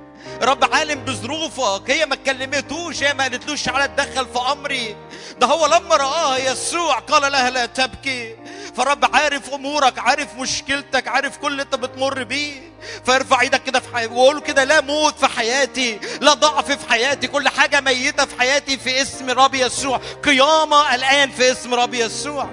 رب 0.43 0.74
عالم 0.74 1.05
بظروفك. 1.05 1.90
هي 1.90 2.06
ما 2.06 2.14
اتكلمتوش 2.14 3.02
هي 3.02 3.14
ما 3.14 3.23
قالتلوش 3.24 3.62
تعالى 3.62 3.85
اتدخل 3.85 4.27
في 4.27 4.39
أمري. 4.52 4.97
ده 5.40 5.47
هو 5.47 5.66
لما 5.66 5.97
رآها 5.97 6.36
يسوع 6.36 6.98
قال 6.98 7.32
لها 7.32 7.51
لا 7.51 7.66
تبكي. 7.66 8.36
فرب 8.77 9.15
عارف 9.16 9.55
أمورك 9.55 9.99
عارف 9.99 10.36
مشكلتك 10.39 11.09
عارف 11.09 11.39
كل 11.39 11.53
اللي 11.53 11.62
انت 11.62 11.74
بتمر 11.74 12.23
بيه. 12.23 12.73
فارفع 13.07 13.40
إيدك 13.40 13.62
كده 13.62 13.81
في 13.81 13.97
حياتي 13.97 14.12
وقول 14.15 14.40
كده 14.40 14.65
لا 14.65 14.81
موت 14.81 15.19
في 15.19 15.27
حياتي 15.27 15.99
لا 16.20 16.35
ضعف 16.35 16.73
في 16.73 16.90
حياتي 16.90 17.27
كل 17.27 17.49
حاجة 17.49 17.81
ميتة 17.81 18.24
في 18.24 18.40
حياتي 18.40 18.78
في 18.78 19.03
اسم 19.03 19.31
رب 19.31 19.55
يسوع. 19.55 20.01
قيامة 20.23 20.94
الآن 20.94 21.31
في 21.31 21.53
اسم 21.53 21.74
رب 21.74 21.94
يسوع. 21.94 22.49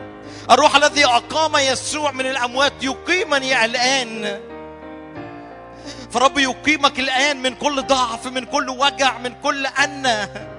الروح 0.51 0.75
الذي 0.75 1.05
أقام 1.05 1.57
يسوع 1.57 2.11
من 2.11 2.25
الأموات 2.25 2.73
يقيمني 2.81 3.65
الآن. 3.65 4.39
فرب 6.11 6.37
يقيمك 6.37 6.99
الآن 6.99 7.41
من 7.41 7.55
كل 7.55 7.81
ضعف 7.81 8.27
من 8.27 8.45
كل 8.45 8.69
وجع 8.69 9.17
من 9.17 9.33
كل 9.43 9.65
أنة. 9.67 10.58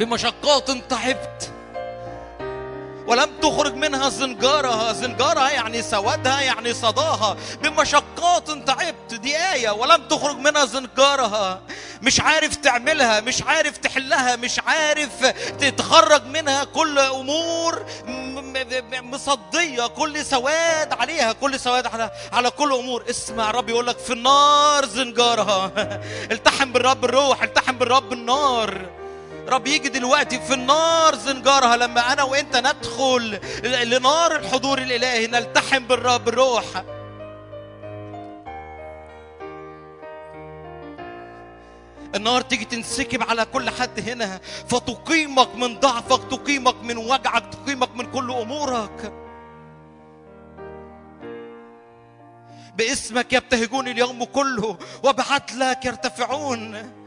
بمشقات 0.00 0.70
تعبت 0.70 1.52
ولم 3.06 3.30
تخرج 3.42 3.74
منها 3.74 4.08
زنجارها. 4.08 4.92
زنجارها 4.92 5.50
يعني 5.50 5.82
سوادها 5.82 6.40
يعني 6.40 6.74
صداها. 6.74 7.36
بمشقات 7.62 8.50
تعبت 8.50 9.14
دي 9.14 9.36
آية 9.36 9.70
ولم 9.70 10.08
تخرج 10.08 10.36
منها 10.36 10.64
زنجارها. 10.64 11.62
مش 12.02 12.20
عارف 12.20 12.56
تعملها 12.56 13.20
مش 13.20 13.42
عارف 13.42 13.76
تحلها 13.76 14.36
مش 14.36 14.60
عارف 14.66 15.26
تتخرج 15.58 16.26
منها. 16.26 16.64
كل 16.64 16.98
أمور 16.98 17.86
مصدية. 19.02 19.86
كل 19.86 20.24
سواد 20.26 20.92
عليها 20.92 21.32
كل 21.32 21.60
سواد 21.60 21.86
على 21.86 22.10
على 22.32 22.50
كل 22.50 22.72
أمور. 22.72 23.04
اسمع 23.10 23.50
رب 23.50 23.68
يقول 23.68 23.86
لك 23.86 23.98
في 23.98 24.12
النار 24.12 24.86
زنجارها. 24.86 25.72
التحم 26.34 26.72
بالرب 26.72 27.04
الروح 27.04 27.42
التحم 27.42 27.78
بالرب 27.78 28.12
النار. 28.12 28.99
رب 29.48 29.66
يجي 29.66 29.88
دلوقتي 29.88 30.40
في 30.40 30.54
النار 30.54 31.14
زنجارها 31.14 31.76
لما 31.76 32.12
أنا 32.12 32.22
وأنت 32.22 32.56
ندخل 32.56 33.40
لنار 33.64 34.36
الحضور 34.36 34.78
الإلهي 34.78 35.26
نلتحم 35.26 35.86
بالرب 35.86 36.28
الروح 36.28 36.64
النار 42.14 42.40
تيجي 42.40 42.64
تنسكب 42.64 43.22
على 43.22 43.44
كل 43.44 43.70
حد 43.70 44.08
هنا 44.08 44.40
فتقيمك 44.68 45.54
من 45.54 45.80
ضعفك 45.80 46.30
تقيمك 46.30 46.74
من 46.82 46.96
وجعك 46.96 47.44
تقيمك 47.54 47.96
من 47.96 48.10
كل 48.10 48.30
أمورك. 48.32 49.12
باسمك 52.76 53.32
يبتهجون 53.32 53.88
اليوم 53.88 54.24
كله 54.24 54.78
وبعدلك 55.02 55.84
يرتفعون. 55.84 56.99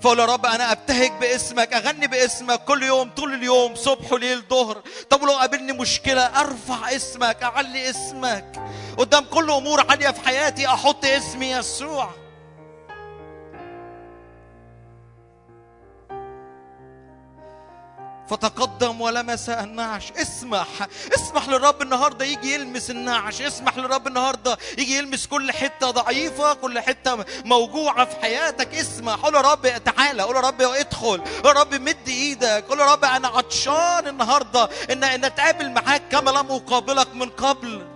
فقول 0.00 0.18
يا 0.18 0.24
رب 0.24 0.46
أنا 0.46 0.72
أبتهج 0.72 1.12
باسمك 1.20 1.72
أغني 1.72 2.06
باسمك 2.06 2.64
كل 2.64 2.82
يوم 2.82 3.10
طول 3.10 3.34
اليوم 3.34 3.74
صبح 3.74 4.12
وليل 4.12 4.42
ظهر. 4.50 4.82
طب 5.10 5.22
لو 5.22 5.32
قابلني 5.32 5.72
مشكلة 5.72 6.40
أرفع 6.40 6.96
اسمك 6.96 7.42
أعلي 7.42 7.90
اسمك. 7.90 8.62
قدام 8.98 9.24
كل 9.24 9.50
أمور 9.50 9.90
عالية 9.90 10.10
في 10.10 10.20
حياتي 10.20 10.66
أحط 10.66 11.04
اسمي 11.04 11.50
يسوع. 11.50 12.10
فتقدم 18.30 19.00
ولمس 19.00 19.48
النعش. 19.48 20.12
اسمح. 20.12 20.66
اسمح 21.14 21.48
للرب 21.48 21.82
النهارده 21.82 22.24
يجي 22.24 22.54
يلمس 22.54 22.90
النعش. 22.90 23.42
اسمح 23.42 23.76
للرب 23.76 24.06
النهارده 24.06 24.58
يجي 24.78 24.98
يلمس 24.98 25.26
كل 25.26 25.52
حتة 25.52 25.90
ضعيفة 25.90 26.54
كل 26.54 26.80
حتة 26.80 27.24
موجوعة 27.44 28.04
في 28.04 28.16
حياتك. 28.16 28.74
اسمح. 28.74 29.14
قول 29.14 29.34
يا 29.34 29.40
رب 29.40 29.82
تعالى. 29.84 30.22
قول 30.22 30.36
يا 30.36 30.40
رب 30.40 30.62
ادخل. 30.62 31.20
قول 31.44 31.56
يا 31.56 31.60
رب 31.60 31.74
مد 31.74 32.08
إيدك. 32.08 32.64
قول 32.68 32.80
يا 32.80 32.92
رب 32.92 33.04
أنا 33.04 33.28
عطشان 33.28 34.08
النهارده 34.08 34.68
ان 34.90 35.04
إن 35.04 35.24
أتقابل 35.24 35.70
معاك 35.70 36.02
كما 36.12 36.30
لم 36.30 36.52
أقابلك 36.52 37.14
من 37.14 37.30
قبل. 37.30 37.87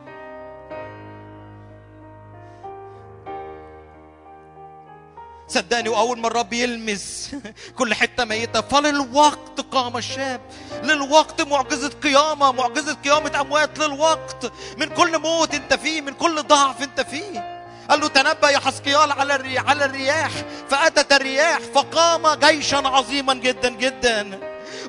صدقني 5.52 5.88
وأول 5.88 6.18
ما 6.18 6.26
الرب 6.26 6.52
يلمس 6.52 7.30
كل 7.76 7.94
حتة 7.94 8.24
ميتة. 8.24 8.60
فللوقت 8.60 9.60
قام 9.72 9.96
الشاب 9.96 10.40
للوقت 10.82 11.42
معجزة 11.42 11.88
قيامة 11.88 12.52
معجزة 12.52 12.94
قيامة 13.04 13.40
أموات. 13.40 13.78
للوقت 13.78 14.52
من 14.76 14.88
كل 14.88 15.18
موت 15.18 15.54
أنت 15.54 15.74
فيه 15.74 16.00
من 16.00 16.14
كل 16.14 16.42
ضعف 16.42 16.82
أنت 16.82 17.00
فيه. 17.00 17.62
قال 17.90 18.00
له 18.00 18.08
تنبأ 18.08 18.50
يا 18.50 18.58
حسقيال 18.58 19.12
على. 19.12 19.58
على 19.58 19.84
الرياح. 19.84 20.30
فأتت 20.70 21.12
الرياح 21.12 21.58
فقام 21.74 22.34
جيشا 22.34 22.76
عظيما 22.76 23.34
جدا 23.34 23.68
جدا. 23.68 24.40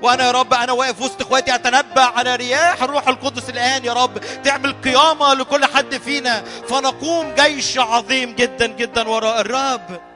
وأنا 0.01 0.25
يا 0.25 0.31
رب 0.31 0.53
أنا 0.53 0.71
واقف 0.71 1.01
وسط 1.01 1.21
إخواتي 1.21 1.55
أتنبأ 1.55 2.01
على 2.01 2.35
رياح 2.35 2.83
الروح 2.83 3.07
القدس 3.07 3.49
الآن 3.49 3.85
يا 3.85 3.93
رب. 3.93 4.17
تعمل 4.43 4.81
قيامة 4.81 5.33
لكل 5.33 5.65
حد 5.65 5.97
فينا. 5.97 6.43
فنقوم 6.69 7.35
جيش 7.35 7.77
عظيم 7.77 8.35
جدا 8.35 8.67
جدا 8.67 9.09
وراء 9.09 9.41
الرب. 9.41 10.12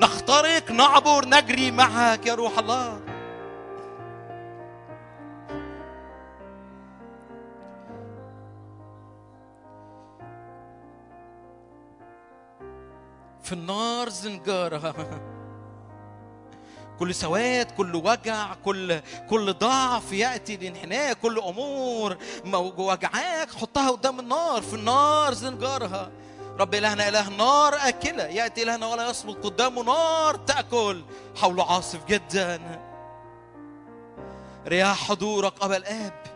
نخترق 0.00 0.70
نعبر 0.70 1.28
نجري 1.28 1.70
معك 1.70 2.26
يا 2.26 2.34
روح 2.34 2.58
الله. 2.58 3.00
في 13.42 13.52
النار 13.52 14.08
زنجارها 14.08 14.94
كل 16.98 17.14
سواد 17.14 17.70
كل 17.70 17.94
وجع 17.96 18.54
كل 18.64 19.00
كل 19.30 19.52
ضعف 19.52 20.12
يأتي 20.12 20.56
لانحناء 20.56 21.12
كل 21.12 21.38
أمور 21.38 22.16
وجعاك 22.78 23.54
حطها 23.54 23.90
قدام 23.90 24.20
النار. 24.20 24.62
في 24.62 24.74
النار 24.74 25.34
زنجارها 25.34 26.10
رب 26.60 26.74
إلهنا 26.74 27.08
إله 27.08 27.28
نار 27.28 27.74
أكلة. 27.74 28.24
يأتي 28.24 28.62
إلهنا 28.62 28.86
ولا 28.86 29.10
يصمت 29.10 29.44
قدامه 29.44 29.82
نار 29.82 30.36
تأكل. 30.36 31.04
حوله 31.36 31.72
عاصف 31.72 32.04
جدا. 32.04 32.60
رياح 34.66 35.08
حضورك 35.08 35.52
أبا 35.62 35.76
الآب. 35.76 36.35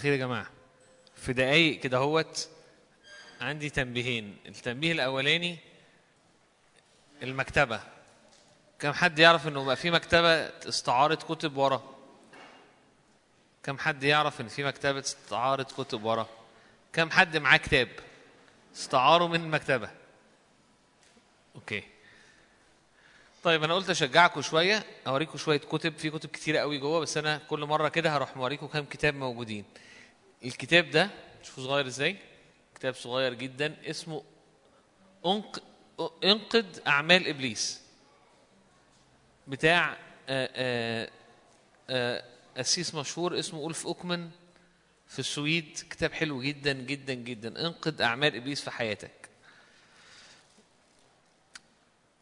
الخير 0.00 0.12
يا 0.12 0.18
جماعة. 0.18 0.46
في 1.16 1.32
دقايق 1.32 1.80
كده 1.80 1.98
هوت 1.98 2.48
عندي 3.40 3.70
تنبيهين. 3.70 4.36
التنبيه 4.46 4.92
الأولاني 4.92 5.58
المكتبة. 7.22 7.80
كم 8.78 8.92
حد 8.92 9.18
يعرف 9.18 9.48
إنه 9.48 9.64
بقى 9.64 9.76
في 9.76 9.90
مكتبة 9.90 10.28
استعارة 10.68 11.14
كتب 11.14 11.56
ورا؟ 11.56 11.94
كم 13.62 13.78
حد 13.78 14.02
يعرف 14.02 14.40
إن 14.40 14.48
في 14.48 14.64
مكتبة 14.64 15.00
استعارة 15.00 15.62
كتب 15.62 16.04
ورا؟ 16.04 16.28
كم 16.92 17.10
حد 17.10 17.36
معاه 17.36 17.56
كتاب؟ 17.56 17.88
استعاره 18.74 19.26
من 19.26 19.40
المكتبة. 19.40 19.90
أوكي. 21.54 21.82
طيب 23.42 23.64
أنا 23.64 23.74
قلت 23.74 23.90
أشجعكم 23.90 24.42
شوية 24.42 24.84
أوريكم 25.06 25.38
شوية 25.38 25.58
كتب. 25.58 25.96
في 25.96 26.10
كتب 26.10 26.30
كتيرة 26.30 26.58
قوي 26.58 26.78
جوه 26.78 27.00
بس 27.00 27.16
أنا 27.16 27.38
كل 27.48 27.64
مرة 27.64 27.88
كده 27.88 28.16
هروح 28.16 28.36
موريكم 28.36 28.66
كام 28.66 28.84
كتاب 28.84 29.14
موجودين. 29.14 29.64
الكتاب 30.44 30.90
ده 30.90 31.10
شوفوا 31.42 31.64
صغير 31.64 31.86
إزاي. 31.86 32.16
كتاب 32.74 32.94
صغير 32.94 33.34
جدا 33.34 33.76
اسمه 33.90 34.22
انق... 35.26 35.62
انقد 36.24 36.82
أعمال 36.86 37.28
إبليس. 37.28 37.80
بتاع 39.48 39.96
آه، 40.28 40.50
آه، 40.54 41.10
آه، 41.90 42.24
قسيس 42.56 42.94
مشهور 42.94 43.38
اسمه 43.38 43.68
ألف 43.68 43.86
أوكمان 43.86 44.30
في 45.06 45.18
السويد. 45.18 45.78
كتاب 45.90 46.12
حلو 46.12 46.42
جدا 46.42 46.72
جدا 46.72 47.14
جدا. 47.14 47.66
انقد 47.66 48.00
أعمال 48.00 48.36
إبليس 48.36 48.60
في 48.60 48.70
حياتك. 48.70 49.28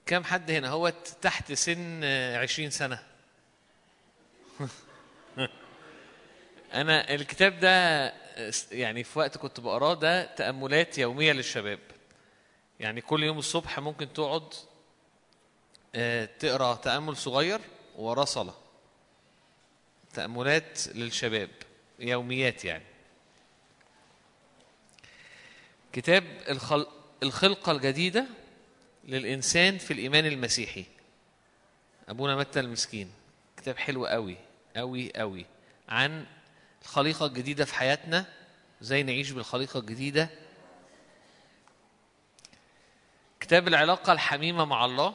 كم 0.07 0.25
حد 0.25 0.51
هنا؟ 0.51 0.69
هو 0.69 0.93
تحت 1.23 1.53
سن 1.53 2.05
عشرين 2.35 2.71
سنة. 2.71 3.03
أنا 6.75 7.15
الكتاب 7.15 7.61
ده 7.61 8.07
يعني 8.73 9.05
في 9.05 9.19
وقت 9.19 9.39
كنت 9.39 9.61
بقراه 9.61 9.95
ده 9.95 10.25
تأملات 10.35 10.99
يومية 10.99 11.33
للشباب. 11.33 11.79
يعني 12.81 13.01
كل 13.01 13.23
يوم 13.23 13.39
الصبح 13.39 13.81
ممكن 13.81 14.13
تقعد 14.13 14.55
آه، 15.95 16.25
تقرأ 16.39 16.75
تأمل 16.75 17.17
صغير 17.17 17.61
وراه 17.97 18.25
صلاة. 18.25 18.55
تأملات 20.15 20.89
للشباب 20.89 21.51
يوميات 21.99 22.65
يعني. 22.65 22.85
كتاب 25.93 26.25
الخل... 26.49 26.87
الخلقة 27.23 27.73
الجديدة 27.73 28.27
للإنسان 29.05 29.79
في 29.79 29.93
الإيمان 29.93 30.27
المسيحي. 30.27 30.85
أبونا 32.09 32.37
متى 32.37 32.61
المسكين 32.61 33.11
كتاب 33.57 33.77
حلو 33.77 34.07
قوي 34.07 34.37
قوي 34.77 35.13
قوي 35.17 35.47
عن 35.89 36.27
الخليقة 36.89 37.27
الجديدة 37.27 37.65
في 37.65 37.75
حياتنا 37.75 38.27
إزاي 38.83 39.03
نعيش 39.03 39.31
بالخليقة 39.31 39.81
الجديدة؟ 39.81 40.31
كتاب 43.41 43.69
العلاقة 43.69 44.13
الحميمة 44.13 44.65
مع 44.65 44.85
الله. 44.85 45.15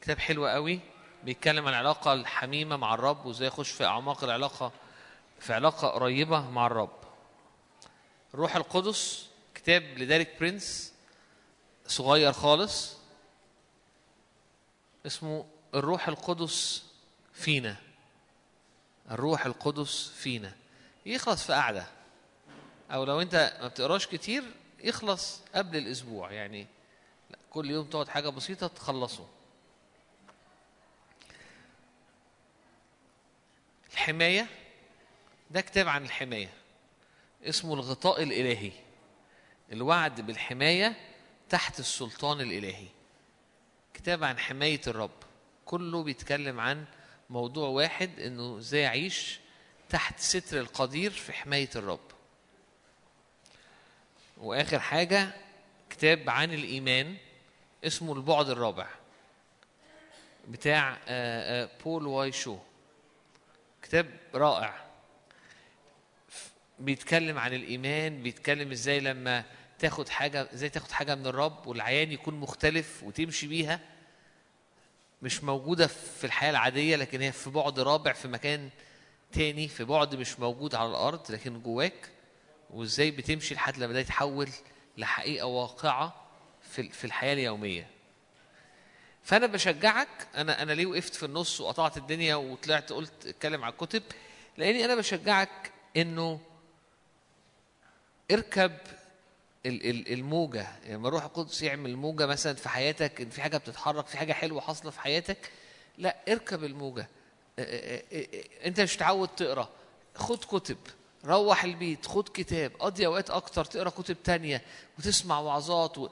كتاب 0.00 0.18
حلو 0.18 0.46
قوي 0.46 0.80
بيتكلم 1.24 1.66
عن 1.66 1.72
العلاقة 1.72 2.12
الحميمة 2.12 2.76
مع 2.76 2.94
الرب 2.94 3.26
وإزاي 3.26 3.48
اخش 3.48 3.70
في 3.70 3.84
أعماق 3.84 4.24
العلاقة 4.24 4.72
في 5.40 5.52
علاقة 5.52 5.88
قريبة 5.88 6.50
مع 6.50 6.66
الرب. 6.66 6.96
الروح 8.34 8.56
القدس 8.56 9.26
كتاب 9.54 9.82
لديريك 9.82 10.38
برينس 10.40 10.94
صغير 11.86 12.32
خالص 12.32 12.96
اسمه 15.06 15.46
الروح 15.74 16.08
القدس 16.08 16.84
فينا. 17.32 17.91
الروح 19.10 19.46
القدس 19.46 20.08
فينا. 20.08 20.54
يخلص 21.06 21.46
في 21.46 21.52
قعدة. 21.52 21.86
أو 22.90 23.04
لو 23.04 23.20
أنت 23.20 23.58
ما 23.60 23.68
بتقراش 23.68 24.06
كتير 24.06 24.44
يخلص 24.84 25.40
قبل 25.54 25.76
الأسبوع. 25.76 26.32
يعني 26.32 26.66
كل 27.50 27.70
يوم 27.70 27.86
تقعد 27.86 28.08
حاجة 28.08 28.28
بسيطة 28.28 28.66
تخلصه. 28.66 29.26
الحماية 33.92 34.46
ده 35.50 35.60
كتاب 35.60 35.88
عن 35.88 36.04
الحماية. 36.04 36.52
اسمه 37.44 37.74
الغطاء 37.74 38.22
الإلهي. 38.22 38.72
الوعد 39.72 40.20
بالحماية 40.20 40.96
تحت 41.48 41.80
السلطان 41.80 42.40
الإلهي. 42.40 42.86
كتاب 43.94 44.24
عن 44.24 44.38
حماية 44.38 44.80
الرب. 44.86 45.10
كله 45.64 46.02
بيتكلم 46.02 46.60
عن 46.60 46.84
موضوع 47.32 47.68
واحد 47.68 48.20
إنه 48.20 48.58
إزاي 48.58 48.86
أعيش 48.86 49.40
تحت 49.88 50.20
ستر 50.20 50.60
القدير 50.60 51.10
في 51.10 51.32
حماية 51.32 51.70
الرب. 51.76 52.10
وآخر 54.36 54.78
حاجة 54.78 55.30
كتاب 55.90 56.30
عن 56.30 56.52
الإيمان 56.52 57.16
اسمه 57.84 58.12
البعد 58.12 58.48
الرابع 58.50 58.88
بتاع 60.48 60.98
آه، 61.08 61.64
آه، 61.64 61.68
بول 61.84 62.06
واي 62.06 62.32
شو. 62.32 62.58
كتاب 63.82 64.10
رائع. 64.34 64.84
بيتكلم 66.78 67.38
عن 67.38 67.54
الإيمان 67.54 68.22
بيتكلم 68.22 68.70
إزاي 68.70 69.00
لما 69.00 69.44
تاخد 69.78 70.08
حاجة 70.08 70.48
إزاي 70.54 70.68
تاخد 70.68 70.90
حاجة 70.90 71.14
من 71.14 71.26
الرب 71.26 71.66
والعيان 71.66 72.12
يكون 72.12 72.34
مختلف 72.34 73.02
وتمشي 73.02 73.46
بيها. 73.46 73.80
مش 75.22 75.44
موجودة 75.44 75.86
في 75.86 76.24
الحياة 76.24 76.50
العادية 76.50 76.96
لكن 76.96 77.20
هي 77.20 77.32
في 77.32 77.50
بعد 77.50 77.80
رابع 77.80 78.12
في 78.12 78.28
مكان 78.28 78.70
تاني 79.32 79.68
في 79.68 79.84
بعد 79.84 80.14
مش 80.14 80.40
موجود 80.40 80.74
على 80.74 80.90
الأرض 80.90 81.32
لكن 81.32 81.62
جواك. 81.62 82.08
وإزاي 82.70 83.10
بتمشي 83.10 83.54
لحد 83.54 83.78
لما 83.78 83.92
ده 83.92 83.98
يتحول 84.00 84.48
لحقيقة 84.98 85.46
واقعة 85.46 86.14
في 86.70 87.04
الحياة 87.04 87.32
اليومية. 87.32 87.86
فأنا 89.22 89.46
بشجعك. 89.46 90.08
أنا 90.34 90.62
أنا 90.62 90.72
ليه 90.72 90.86
وقفت 90.86 91.14
في 91.14 91.26
النص 91.26 91.60
وقطعت 91.60 91.96
الدنيا 91.96 92.34
وطلعت 92.34 92.92
قلت 92.92 93.26
أتكلم 93.26 93.64
على 93.64 93.72
الكتب؟ 93.72 94.02
لأني 94.56 94.84
أنا 94.84 94.94
بشجعك 94.94 95.72
إنه 95.96 96.40
اركب 98.30 98.72
ال- 99.66 99.90
ال- 99.90 100.12
الموجة. 100.12 100.66
يعني 100.82 100.94
لما 100.94 101.08
الروح 101.08 101.24
القدس 101.24 101.62
يعمل 101.62 101.96
موجة 101.96 102.26
مثلا 102.26 102.54
في 102.54 102.68
حياتك 102.68 103.20
إن 103.20 103.30
في 103.30 103.42
حاجة 103.42 103.56
بتتحرك 103.56 104.06
في 104.06 104.16
حاجة 104.18 104.32
حلوة 104.32 104.60
حاصلة 104.60 104.90
في 104.90 105.00
حياتك 105.00 105.50
لا 105.98 106.16
اركب 106.28 106.64
الموجة. 106.64 107.08
اه- 107.58 108.02
أنت 108.64 108.80
مش 108.80 108.96
متعود 108.96 109.28
تقرأ. 109.28 109.68
خد 110.14 110.44
كتب 110.44 110.76
روح 111.24 111.64
البيت 111.64 112.06
خد 112.06 112.28
كتاب 112.28 112.72
قضي 112.78 113.06
أوقات 113.06 113.30
أكتر 113.30 113.64
تقرأ 113.64 113.90
كتب 113.90 114.16
تانية 114.24 114.62
وتسمع 114.98 115.38
وعظات 115.40 115.98
و... 115.98 116.08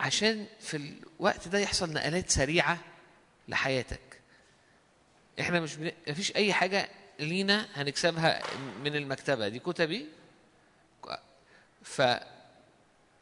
عشان 0.00 0.46
في 0.60 0.76
الوقت 0.76 1.48
ده 1.48 1.58
يحصل 1.58 1.92
نقلات 1.92 2.30
سريعة 2.30 2.78
لحياتك. 3.48 4.00
إحنا 5.40 5.60
مش 5.60 5.76
بن... 5.76 5.92
مفيش 6.08 6.36
أي 6.36 6.52
حاجة 6.52 6.88
لينا 7.18 7.68
هنكسبها 7.74 8.42
من 8.84 8.96
المكتبة. 8.96 9.48
دي 9.48 9.58
كتبي. 9.58 10.06
ف 11.82 12.02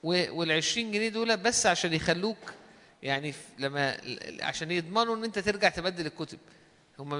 وال 0.02 0.52
20 0.52 0.92
جنيه 0.92 1.08
دول 1.08 1.36
بس 1.36 1.66
عشان 1.66 1.92
يخلوك 1.92 2.54
يعني 3.02 3.34
لما 3.58 3.96
عشان 4.42 4.70
يضمنوا 4.70 5.16
إن 5.16 5.24
أنت 5.24 5.38
ترجع 5.38 5.68
تبدل 5.68 6.06
الكتب. 6.06 6.38
هم 6.98 7.12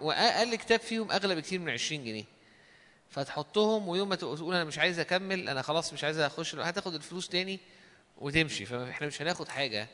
واقل 0.00 0.54
كتاب 0.54 0.80
فيهم 0.80 1.10
أغلى 1.10 1.34
بكتير 1.34 1.60
من 1.60 1.70
20 1.70 2.04
جنيه. 2.04 2.24
فتحطهم 3.10 3.88
ويوم 3.88 4.08
ما 4.08 4.16
تقول 4.16 4.54
أنا 4.54 4.64
مش 4.64 4.78
عايز 4.78 4.98
أكمل 4.98 5.48
أنا 5.48 5.62
خلاص 5.62 5.92
مش 5.92 6.04
عايز 6.04 6.18
أخش 6.18 6.54
هتاخد 6.54 6.94
الفلوس 6.94 7.28
تاني 7.28 7.60
وتمشي. 8.18 8.64
فإحنا 8.66 9.06
مش 9.06 9.22
هناخد 9.22 9.48
حاجة 9.48 9.88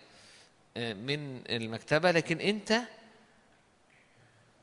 آه، 0.76 0.92
من 0.92 1.42
المكتبة. 1.50 2.10
لكن 2.10 2.40
أنت 2.40 2.80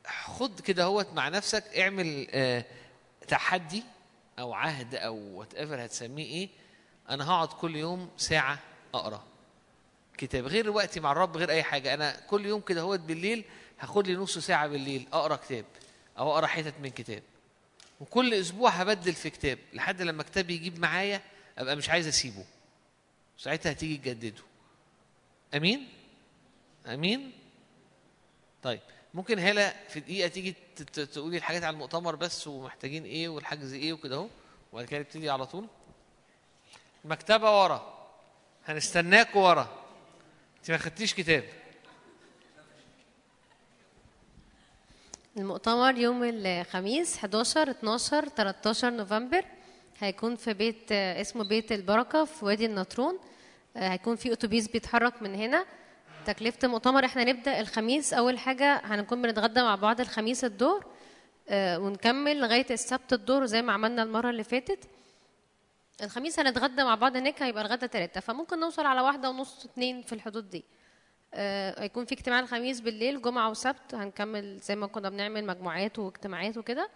خد 0.08 0.60
كده 0.60 0.84
هوت 0.84 1.14
مع 1.14 1.30
نفسك 1.30 1.64
اعمل 1.80 2.28
آه، 2.32 2.66
تحدي 3.28 3.84
أو 4.40 4.54
عهد 4.54 4.96
أو 4.96 5.16
whatever 5.16 5.86
هتسميه 5.86 6.26
إيه 6.26 6.50
أنا 7.10 7.30
هقعد 7.30 7.48
كل 7.48 7.76
يوم 7.76 8.10
ساعة 8.18 8.60
أقرأ. 8.94 9.24
كتاب 10.18 10.46
غير 10.48 10.70
وقتي 10.70 11.00
مع 11.00 11.12
الرب 11.12 11.38
غير 11.38 11.50
أي 11.50 11.64
حاجة. 11.64 11.94
أنا 11.94 12.20
كل 12.28 12.46
يوم 12.46 12.62
كده 12.62 12.82
هوت 12.82 13.00
بالليل 13.00 13.44
هاخد 13.80 14.08
لي 14.08 14.16
نص 14.16 14.38
ساعة 14.38 14.68
بالليل 14.68 15.08
أقرأ 15.14 15.36
كتاب 15.36 15.66
أو 16.18 16.32
أقرأ 16.32 16.48
حتت 16.48 16.74
من 16.82 16.90
كتاب. 16.90 17.24
وكل 18.00 18.34
أسبوع 18.34 18.70
هبدل 18.70 19.14
في 19.14 19.30
كتاب 19.30 19.60
لحد 19.74 20.02
لما 20.02 20.24
كتاب 20.24 20.50
يجيب 20.50 20.80
معايا 20.80 21.22
أبقى 21.58 21.76
مش 21.76 21.90
عايز 21.90 22.08
أسيبه. 22.08 22.46
ساعتها 23.38 23.72
هتيجي 23.72 23.98
تجدده. 23.98 24.44
أمين؟ 25.56 25.90
أمين؟ 26.88 27.32
طيب 28.64 28.80
ممكن 29.14 29.40
هلا 29.40 29.74
في 29.90 30.00
دقيقة 30.00 30.28
تيجي 30.28 30.56
تقولي 30.94 31.38
الحاجات 31.38 31.64
على 31.64 31.74
المؤتمر 31.74 32.16
بس 32.16 32.48
ومحتاجين 32.48 33.04
إيه 33.04 33.30
والحجز 33.30 33.74
إيه 33.74 33.94
وكده 33.94 34.16
أهو 34.16 34.28
وبعد 34.74 34.86
كده 34.86 35.00
نبتدي 35.00 35.30
على 35.30 35.46
طول. 35.46 35.68
المكتبه 37.08 37.64
ورا. 37.64 37.94
هنستناك 38.66 39.36
ورا. 39.36 39.68
انت 40.58 40.72
ما 40.72 40.78
خدتيش 40.78 41.14
كتاب. 41.14 41.44
المؤتمر 45.38 45.98
يوم 45.98 46.22
الخميس 46.24 47.18
11 47.18 47.72
12 47.72 48.30
13 48.30 48.90
نوفمبر 48.90 49.46
هيكون 50.00 50.36
في 50.36 50.54
بيت 50.54 50.92
اسمه 50.92 51.44
بيت 51.44 51.72
البركة 51.72 52.26
في 52.26 52.46
وادي 52.46 52.66
النطرون. 52.66 53.20
هيكون 53.76 54.16
في 54.16 54.34
أتوبيس 54.34 54.68
بيتحرك 54.68 55.22
من 55.22 55.36
هنا. 55.36 55.66
تكلفة 56.26 56.60
المؤتمر 56.64 57.06
إحنا 57.06 57.24
نبدأ 57.24 57.60
الخميس. 57.60 58.14
أول 58.14 58.40
حاجة 58.40 58.82
هنكون 58.86 59.22
بنتغدى 59.22 59.62
مع 59.62 59.76
بعض 59.76 60.02
الخميس 60.02 60.44
الظهر 60.44 60.86
آه، 61.50 61.80
ونكمل 61.80 62.40
لغاية 62.40 62.66
السبت 62.72 63.14
الظهر 63.14 63.46
زي 63.46 63.62
ما 63.62 63.74
عملنا 63.74 64.04
المرة 64.04 64.30
اللي 64.30 64.44
فاتت. 64.44 64.97
الخميس 66.04 66.40
هنتغدى 66.40 66.84
مع 66.84 66.96
بعض 66.96 67.16
هناك 67.16 67.42
هيبقى 67.44 67.62
الغدا 67.66 67.88
تلاتة. 67.88 68.22
فممكن 68.22 68.60
نوصل 68.60 68.86
على 68.86 69.02
واحدة 69.02 69.30
ونص 69.30 69.66
اتنين 69.66 70.02
في 70.02 70.14
الحدود 70.14 70.50
دي. 70.50 70.66
آه، 71.34 71.82
هيكون 71.84 72.06
في 72.06 72.12
اجتماع 72.16 72.40
الخميس 72.40 72.80
بالليل 72.82 73.22
جمعة 73.22 73.50
وسبت. 73.50 73.94
هنكمل 73.96 74.58
زي 74.60 74.76
ما 74.76 74.88
كنا 74.88 75.10
بنعمل 75.10 75.46
مجموعات 75.46 76.00
واجتماعات 76.00 76.58
وكده. 76.58 76.90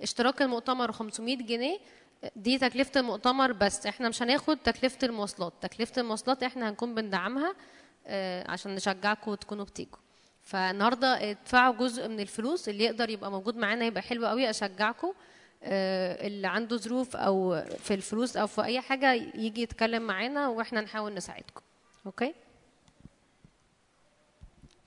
اشتراك 0.00 0.42
المؤتمر 0.42 0.92
500 0.92 1.36
جنيه. 1.36 1.78
دي 2.36 2.58
تكلفة 2.58 3.00
المؤتمر 3.00 3.52
بس. 3.52 3.86
إحنا 3.86 4.08
مش 4.08 4.22
هناخد 4.22 4.56
تكلفة 4.56 4.98
المواصلات. 5.02 5.52
تكلفة 5.60 6.00
المواصلات 6.00 6.42
إحنا 6.42 6.68
هنكون 6.68 6.94
بندعمها 6.94 7.54
آه، 8.06 8.50
عشان 8.50 8.74
نشجعكم 8.74 9.30
وتكونوا 9.30 9.64
بتيجوا. 9.64 9.98
فالنهاردة 10.42 11.30
ادفعوا 11.30 11.74
جزء 11.74 12.08
من 12.08 12.20
الفلوس 12.20 12.68
اللي 12.68 12.84
يقدر 12.84 13.10
يبقى 13.10 13.30
موجود 13.30 13.56
معانا 13.56 13.84
يبقى 13.84 14.02
حلو 14.02 14.26
قوي. 14.26 14.50
اشجعكم. 14.50 15.12
اللي 15.62 16.46
عنده 16.48 16.76
ظروف 16.76 17.16
أو 17.16 17.64
في 17.78 17.94
الفلوس 17.94 18.36
أو 18.36 18.46
في 18.46 18.64
أي 18.64 18.80
حاجة 18.80 19.12
يجي 19.12 19.62
يتكلم 19.62 20.02
معانا 20.02 20.48
وإحنا 20.48 20.80
نحاول 20.80 21.14
نساعدكم. 21.14 21.60
أوكي؟ 22.06 22.34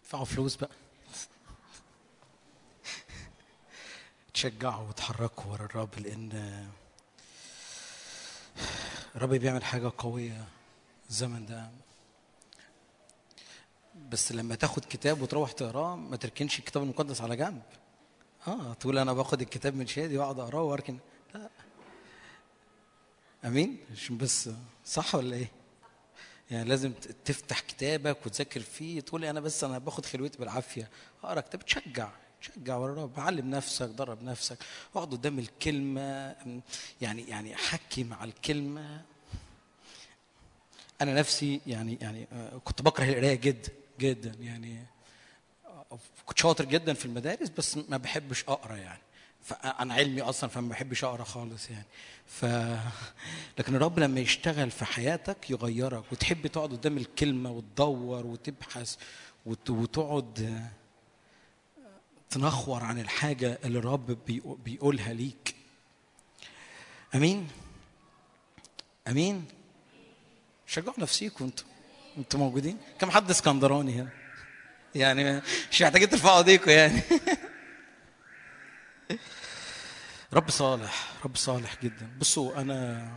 ادفعوا 0.03 0.25
فلوس 0.25 0.55
بقى. 0.55 0.69
تشجعوا 4.33 4.87
وتحركوا 4.89 5.51
ورا 5.51 5.65
الرب 5.65 5.99
لأن 5.99 6.67
الرب 9.15 9.29
بيعمل 9.29 9.63
حاجة 9.63 9.91
قوية 9.97 10.45
الزمن 11.09 11.45
ده. 11.45 11.69
بس 14.09 14.31
لما 14.31 14.55
تاخد 14.55 14.85
كتاب 14.85 15.21
وتروح 15.21 15.51
تقراه 15.51 15.95
ما 15.95 16.17
تركنش 16.17 16.59
الكتاب 16.59 16.83
المقدس 16.83 17.21
على 17.21 17.35
جنب. 17.35 17.61
آه 18.47 18.73
تقول 18.73 18.97
أنا 18.97 19.13
باخد 19.13 19.41
الكتاب 19.41 19.75
من 19.75 19.87
شادي 19.87 20.17
وأقعد 20.17 20.39
أقراه 20.39 20.63
وأركن. 20.63 20.97
لا. 21.35 21.49
أمين؟ 23.45 23.77
مش 23.91 24.11
بس 24.11 24.49
صح 24.85 25.15
ولا 25.15 25.35
إيه؟ 25.35 25.51
يعني 26.51 26.69
لازم 26.69 26.93
تفتح 27.25 27.59
كتابك 27.59 28.25
وتذاكر 28.25 28.59
فيه 28.59 29.01
تقول 29.01 29.25
أنا 29.25 29.39
بس 29.39 29.63
أنا 29.63 29.77
باخد 29.77 30.05
خلوتي 30.05 30.37
بالعافية. 30.37 30.89
أقرأ 31.23 31.41
كتاب 31.41 31.65
تشجع 31.65 32.09
تشجع 32.41 32.75
ورا 32.75 32.93
الرب 32.93 33.19
علم 33.19 33.49
نفسك 33.49 33.85
درب 33.87 34.23
نفسك. 34.23 34.57
اقعد 34.95 35.11
قدام 35.11 35.39
الكلمة. 35.39 36.35
يعني 37.01 37.23
يعني 37.29 37.55
حكي 37.55 38.03
مع 38.03 38.23
الكلمة. 38.23 39.01
أنا 41.01 41.13
نفسي 41.13 41.61
يعني 41.67 41.97
يعني 42.01 42.27
آه، 42.33 42.57
كنت 42.57 42.81
بكره 42.81 43.03
القراية 43.03 43.35
جدا 43.35 43.71
جدا 43.99 44.33
يعني. 44.39 44.85
كنت 46.25 46.37
شاطر 46.39 46.65
جدا 46.65 46.93
في 46.93 47.05
المدارس 47.05 47.49
بس 47.49 47.77
ما 47.89 47.97
بحبش 47.97 48.43
أقرأ 48.43 48.75
يعني. 48.75 48.99
فأنا 49.43 49.93
علمي 49.93 50.21
أصلا 50.21 50.49
فما 50.49 50.69
بحبش 50.69 51.03
أقرأ 51.03 51.23
خالص 51.23 51.69
يعني. 51.69 51.85
ف 52.27 52.45
لكن 53.59 53.75
الرب 53.75 53.99
لما 53.99 54.19
يشتغل 54.19 54.71
في 54.71 54.85
حياتك 54.85 55.49
يغيرك 55.49 56.03
وتحب 56.11 56.47
تقعد 56.47 56.71
قدام 56.71 56.97
الكلمة 56.97 57.51
وتدور 57.51 58.25
وتبحث 58.25 58.95
وت... 59.45 59.69
وتقعد 59.69 60.63
تنخور 62.29 62.83
عن 62.83 62.99
الحاجة 62.99 63.59
اللي 63.63 63.79
الرب 63.79 64.11
بيقو- 64.27 64.57
بيقولها 64.65 65.13
ليك. 65.13 65.55
أمين؟ 67.15 67.47
أمين؟ 69.07 69.45
شجعوا 70.67 70.99
نفسيكم 70.99 71.45
أنتوا. 71.45 71.65
أنتوا 72.17 72.39
موجودين؟ 72.39 72.77
كم 72.99 73.11
حد 73.11 73.29
اسكندراني 73.29 73.93
هنا؟ 73.93 74.09
يعني 74.95 75.41
مش 75.71 75.81
محتاجين 75.81 76.09
ترفعوا 76.09 76.37
ايديكم 76.37 76.71
يعني. 76.71 77.01
رب 80.33 80.49
صالح 80.49 81.11
رب 81.25 81.35
صالح 81.35 81.75
جدا. 81.83 82.09
بصوا 82.19 82.61
أنا 82.61 83.09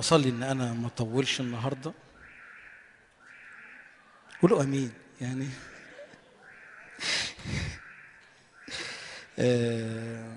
أصلي 0.00 0.28
إن 0.28 0.42
أنا 0.42 0.72
ما 0.72 0.86
أطولش 0.86 1.40
النهارده. 1.40 1.92
قولوا 4.42 4.62
آمين 4.62 4.92
يعني. 5.20 5.48
آه، 9.38 10.36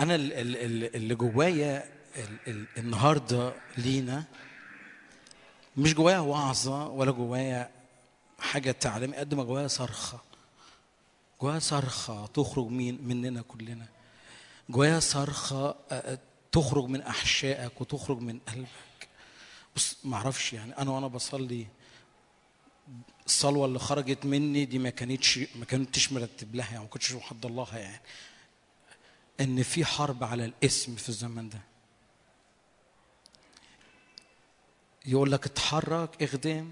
أنا 0.00 0.14
ال- 0.14 0.32
ال- 0.32 0.56
ال- 0.56 0.96
اللي 0.96 1.14
جوايا 1.14 1.84
ال- 2.16 2.38
ال- 2.48 2.66
النهارده 2.78 3.52
لينا 3.76 4.24
مش 5.76 5.94
جوايا 5.94 6.18
وعظة 6.18 6.86
ولا 6.88 7.10
جوايا 7.12 7.70
حاجة 8.38 8.70
تعليم 8.70 9.14
قد 9.14 9.34
ما 9.34 9.44
جوايا 9.44 9.68
صرخة. 9.68 10.18
جوايا 11.42 11.58
صرخة 11.58 12.26
تخرج 12.26 12.66
من 12.66 13.08
مننا 13.08 13.42
كلنا. 13.42 13.86
جوايا 14.70 15.00
صرخة 15.00 15.76
آه، 15.90 16.18
تخرج 16.52 16.84
من 16.84 17.00
أحشائك 17.00 17.80
وتخرج 17.80 18.18
من 18.20 18.38
قلبك. 18.38 19.08
بص 19.76 19.96
ما 20.04 20.16
أعرفش 20.16 20.52
يعني 20.52 20.78
أنا 20.78 20.90
وأنا 20.90 21.06
بصلي 21.06 21.66
الصلوة 23.26 23.66
اللي 23.66 23.78
خرجت 23.78 24.26
مني 24.26 24.64
دي 24.64 24.78
ما 24.78 24.90
كانتش 24.90 25.38
ما 25.56 25.64
كنتش 25.64 26.12
مرتب 26.12 26.54
لها 26.54 26.66
يعني 26.66 26.78
ما 26.80 26.86
كنتش 26.88 27.12
محضر 27.12 27.48
لها 27.50 27.78
يعني. 27.78 28.00
إن 29.40 29.62
في 29.62 29.84
حرب 29.84 30.24
على 30.24 30.44
الاسم 30.44 30.96
في 30.96 31.08
الزمن 31.08 31.48
ده. 31.48 31.60
يقول 35.06 35.32
لك 35.32 35.46
اتحرك 35.46 36.22
اخدم. 36.22 36.70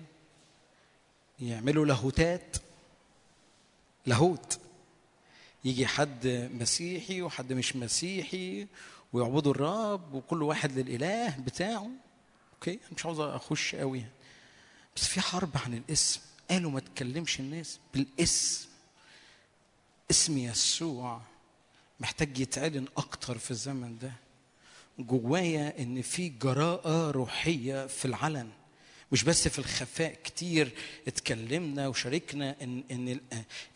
يعملوا 1.40 1.86
لاهوتات. 1.86 2.56
لاهوت. 4.06 4.58
يجي 5.64 5.86
حد 5.86 6.50
مسيحي 6.54 7.22
وحد 7.22 7.52
مش 7.52 7.76
مسيحي 7.76 8.66
ويعبدوا 9.12 9.52
الرب 9.52 10.14
وكل 10.14 10.42
واحد 10.42 10.78
للإله 10.78 11.38
بتاعه. 11.38 11.90
أوكي 12.54 12.78
مش 12.96 13.06
عاوز 13.06 13.20
أخش 13.20 13.74
قوي. 13.74 14.04
بس 14.96 15.04
في 15.06 15.20
حرب 15.20 15.50
عن 15.64 15.74
الاسم. 15.74 16.20
قالوا 16.50 16.70
ما 16.70 16.80
تكلمش 16.80 17.40
الناس 17.40 17.78
بالاسم. 17.94 18.68
اسم 20.10 20.38
يسوع 20.38 21.20
محتاج 22.00 22.38
يتعلن 22.38 22.86
أكتر 22.96 23.38
في 23.38 23.50
الزمن 23.50 23.98
ده. 23.98 24.12
جوايا 25.06 25.82
إن 25.82 26.02
في 26.02 26.28
جراءة 26.28 27.10
روحية 27.10 27.86
في 27.86 28.04
العلن. 28.04 28.48
مش 29.12 29.24
بس 29.24 29.48
في 29.48 29.58
الخفاء 29.58 30.14
كتير 30.24 30.72
اتكلمنا 31.08 31.88
وشاركنا 31.88 32.56
إن 32.62 32.82
إن 32.90 33.08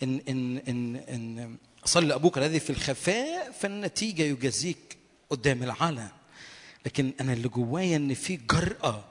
إن 0.03 0.21
إن 0.29 0.61
إن, 0.69 0.97
إن 0.97 1.57
صلي 1.85 2.15
أبوك 2.15 2.39
الذي 2.39 2.61
في 2.61 2.71
الخفاء 2.71 3.53
فالنتيجة 3.53 4.23
يجازيك 4.23 4.97
قدام 5.31 5.63
العلن. 5.63 6.09
لكن 6.87 7.13
أنا 7.21 7.33
اللي 7.33 7.49
جوايا 7.49 7.97
إن 7.97 8.15
في 8.15 8.37
جرأة 8.37 9.05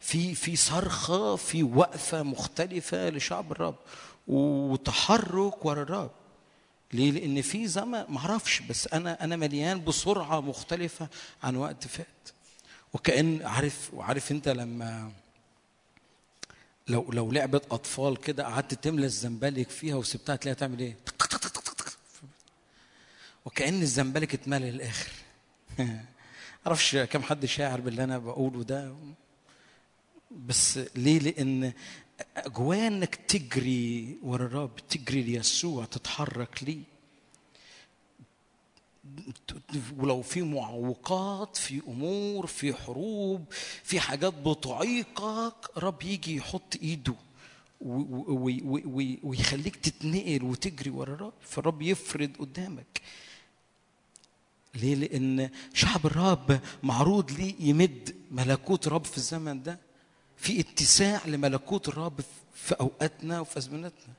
في 0.00 0.34
في 0.34 0.56
صرخة 0.56 1.36
في 1.36 1.62
وقفة 1.62 2.22
مختلفة 2.22 3.08
لشعب 3.08 3.52
الرب 3.52 3.76
وتحرك 4.28 5.64
ورا 5.64 5.82
الرب. 5.82 6.10
ليه؟ 6.94 7.10
لأن 7.10 7.42
في 7.42 7.66
زمن 7.66 8.04
ما 8.08 8.18
أعرفش 8.18 8.60
بس 8.60 8.88
أنا 8.88 9.24
أنا 9.24 9.36
مليان 9.36 9.84
بسرعة 9.84 10.40
مختلفة 10.40 11.08
عن 11.42 11.56
وقت 11.56 11.86
فات. 11.86 12.06
وكأن 12.92 13.42
عارف 13.42 13.90
وعارف 13.94 14.30
أنت 14.32 14.48
لما 14.48 15.12
لو 16.88 17.12
لو 17.12 17.32
لعبة 17.32 17.60
أطفال 17.70 18.16
كده 18.16 18.44
قعدت 18.44 18.74
تملى 18.74 19.06
الزنبلك 19.06 19.70
فيها 19.70 19.94
وسبتها 19.94 20.36
تلاقيها 20.36 20.58
تعمل 20.60 20.80
إيه؟ 20.80 20.96
وكأن 23.44 23.82
الزنبلك 23.82 24.34
اتملى 24.34 24.70
للآخر. 24.70 25.12
معرفش 26.66 26.96
كم 26.96 27.22
حد 27.22 27.46
شاعر 27.46 27.80
باللي 27.80 28.04
أنا 28.04 28.18
بقوله 28.18 28.64
ده 28.64 28.94
بس 30.30 30.78
ليه؟ 30.96 31.18
لأن 31.18 31.72
جوايا 32.46 32.86
إنك 32.88 33.14
تجري 33.14 34.16
ورا 34.22 34.46
الرب 34.46 34.76
تجري 34.88 35.22
ليسوع 35.22 35.84
تتحرك 35.84 36.62
ليه. 36.64 36.82
ولو 39.98 40.22
في 40.22 40.42
معوقات 40.42 41.56
في 41.56 41.82
أمور 41.88 42.46
في 42.46 42.74
حروب 42.74 43.44
في 43.82 44.00
حاجات 44.00 44.34
بتعيقك 44.34 45.54
رب 45.78 46.02
يجي 46.02 46.36
يحط 46.36 46.76
إيده 46.82 47.14
ويخليك 49.22 49.76
تتنقل 49.76 50.42
وتجري 50.42 50.90
ورا 50.90 51.14
الرب. 51.14 51.32
فالرب 51.40 51.82
يفرد 51.82 52.36
قدامك. 52.38 53.00
ليه؟ 54.74 54.94
لأن 54.94 55.50
شعب 55.74 56.06
الرب 56.06 56.60
معروض 56.82 57.30
ليه 57.30 57.54
يمد 57.60 58.14
ملكوت 58.30 58.88
رب 58.88 59.04
في 59.04 59.16
الزمن 59.16 59.62
ده. 59.62 59.78
في 60.44 60.60
اتساع 60.60 61.20
لملكوت 61.26 61.88
الرب 61.88 62.20
في 62.54 62.74
أوقاتنا 62.80 63.40
وفي 63.40 63.58
أزمنتنا. 63.58 64.14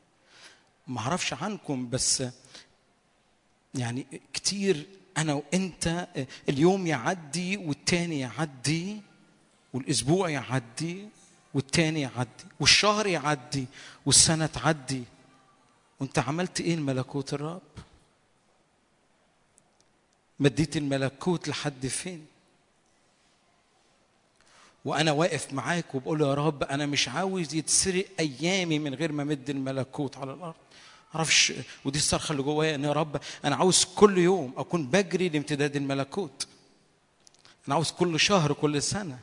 ما 0.88 1.00
أعرفش 1.00 1.34
عنكم 1.34 1.90
بس 1.90 2.24
يعني 3.76 4.06
كتير 4.34 4.86
أنا 5.18 5.34
وأنت 5.34 6.08
اليوم 6.50 6.88
يعدي 6.88 7.58
والتاني 7.58 8.20
يعدي 8.20 9.02
والأسبوع 9.74 10.30
يعدي 10.30 11.10
والتاني 11.54 12.02
يعدي 12.02 12.46
والشهر 12.60 13.08
يعدي 13.08 13.66
والسنة 14.06 14.46
تعدي. 14.46 15.04
وأنت 16.00 16.20
عملت 16.20 16.62
إيه 16.62 16.76
لملكوت 16.76 17.34
الرب؟ 17.34 17.62
مديت 20.40 20.78
الملكوت 20.78 21.48
لحد 21.48 21.88
فين؟ 21.88 22.26
وأنا 24.86 25.12
واقف 25.12 25.54
معاك 25.54 25.96
وبقول 25.96 26.22
يا 26.22 26.34
رب 26.34 26.64
أنا 26.64 26.86
مش 26.86 27.10
عاوز 27.10 27.56
يتسرق 27.56 28.06
أيامي 28.20 28.80
من 28.80 28.94
غير 28.94 29.12
ما 29.12 29.24
مد 29.24 29.50
الملكوت 29.50 30.18
على 30.18 30.34
الأرض. 30.34 30.56
معرفش 31.14 31.54
ودي 31.86 32.00
الصرخة 32.00 32.32
اللي 32.32 32.44
جوايا 32.44 32.76
إن 32.76 32.84
يا 32.84 32.92
رب 32.92 33.22
أنا 33.46 33.56
عاوز 33.56 33.86
كل 33.96 34.18
يوم 34.18 34.54
أكون 34.58 34.88
بجري 34.88 35.30
لامتداد 35.30 35.76
الملكوت. 35.76 36.48
أنا 37.68 37.76
عاوز 37.76 37.92
كل 37.92 38.20
شهر 38.20 38.54
كل 38.54 38.82
سنة. 38.82 39.20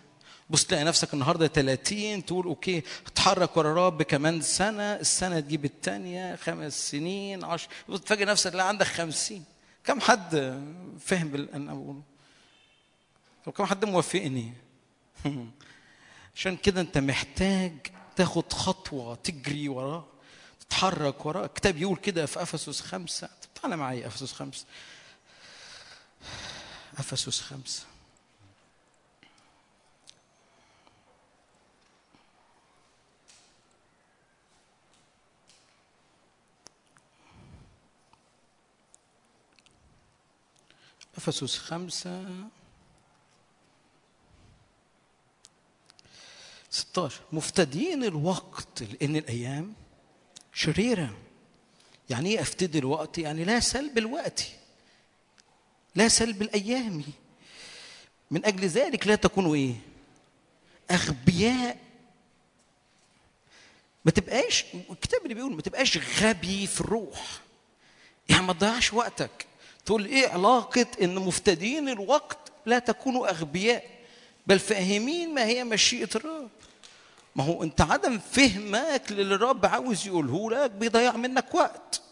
بص 0.50 0.64
تلاقي 0.64 0.84
نفسك 0.84 1.14
النهارده 1.14 1.46
30 1.46 2.24
تقول 2.26 2.46
أوكي 2.46 2.82
اتحرك 3.06 3.56
ورا 3.56 3.72
الرب 3.72 4.02
كمان 4.02 4.40
سنة 4.40 4.82
السنة 4.82 5.40
تجيب 5.40 5.64
الثانية 5.64 6.36
خمس 6.36 6.90
سنين 6.90 7.44
10 7.44 7.68
تفاجئ 8.04 8.24
نفسك 8.24 8.50
تلاقي 8.50 8.68
عندك 8.68 8.86
50 8.86 9.44
كم 9.84 10.00
حد 10.00 10.60
فاهم 11.00 11.28
باللي 11.28 11.48
أنا 11.54 11.74
بقوله؟ 11.74 12.02
طب 13.44 13.52
كم 13.52 13.64
حد 13.64 13.84
موافقني؟ 13.84 14.52
عشان 16.36 16.56
كده 16.56 16.80
انت 16.80 16.98
محتاج 16.98 17.72
تاخد 18.16 18.52
خطوة 18.52 19.14
تجري 19.14 19.68
وراه 19.68 20.04
تتحرك 20.60 21.26
وراه 21.26 21.44
الكتاب 21.46 21.76
يقول 21.76 21.96
كده 21.96 22.26
في 22.26 22.42
أفسس 22.42 22.80
خمسة. 22.80 23.28
تعالى 23.54 23.76
معايا 23.76 24.06
أفسس 24.06 24.32
خمسة. 24.32 24.64
أفسس 26.98 27.40
خمسة. 27.40 27.82
أفسس 41.16 41.58
خمسة. 41.58 42.24
16 46.92 47.20
مفتدين 47.32 48.04
الوقت 48.04 48.82
لأن 48.82 49.16
الأيام 49.16 49.74
شريرة. 50.52 51.16
يعني 52.10 52.28
إيه 52.30 52.40
أفتدي 52.40 52.78
الوقت؟ 52.78 53.18
يعني 53.18 53.44
لا 53.44 53.60
سلب 53.60 53.98
الوقت. 53.98 54.48
لا 55.94 56.08
سلب 56.08 56.42
الأيام. 56.42 57.04
من 58.30 58.46
أجل 58.46 58.66
ذلك 58.66 59.06
لا 59.06 59.14
تكونوا 59.14 59.54
إيه؟ 59.54 59.74
أغبياء. 60.90 61.78
ما 64.04 64.10
تبقاش 64.10 64.64
الكتاب 64.90 65.22
اللي 65.22 65.34
بيقول 65.34 65.52
ما 65.54 65.62
تبقاش 65.62 65.98
غبي 66.22 66.66
في 66.66 66.80
الروح. 66.80 67.40
يعني 68.28 68.42
ما 68.46 68.52
تضيعش 68.52 68.92
وقتك. 68.92 69.46
تقول 69.84 70.06
إيه 70.06 70.28
علاقة 70.28 70.86
إن 71.02 71.14
مفتدين 71.14 71.88
الوقت 71.88 72.52
لا 72.66 72.78
تكونوا 72.78 73.30
أغبياء؟ 73.30 73.90
بل 74.46 74.58
فاهمين 74.58 75.34
ما 75.34 75.44
هي 75.44 75.64
مشيئة 75.64 76.08
الرب. 76.14 76.50
ما 77.36 77.44
هو 77.44 77.62
انت 77.62 77.80
عدم 77.80 78.18
فهمك 78.18 79.02
للي 79.10 79.34
الرب 79.34 79.66
عاوز 79.66 80.06
يقوله 80.06 80.50
لك 80.50 80.70
بيضيع 80.70 81.12
منك 81.16 81.54
وقت. 81.54 82.02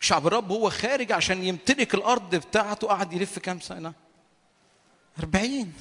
شعب 0.00 0.26
الرب 0.26 0.50
هو 0.52 0.70
خارج 0.70 1.12
عشان 1.12 1.44
يمتلك 1.44 1.94
الأرض 1.94 2.34
بتاعته 2.34 2.86
قعد 2.88 3.12
يلف 3.12 3.38
كام 3.38 3.60
سنة؟ 3.60 3.92
40 5.18 5.72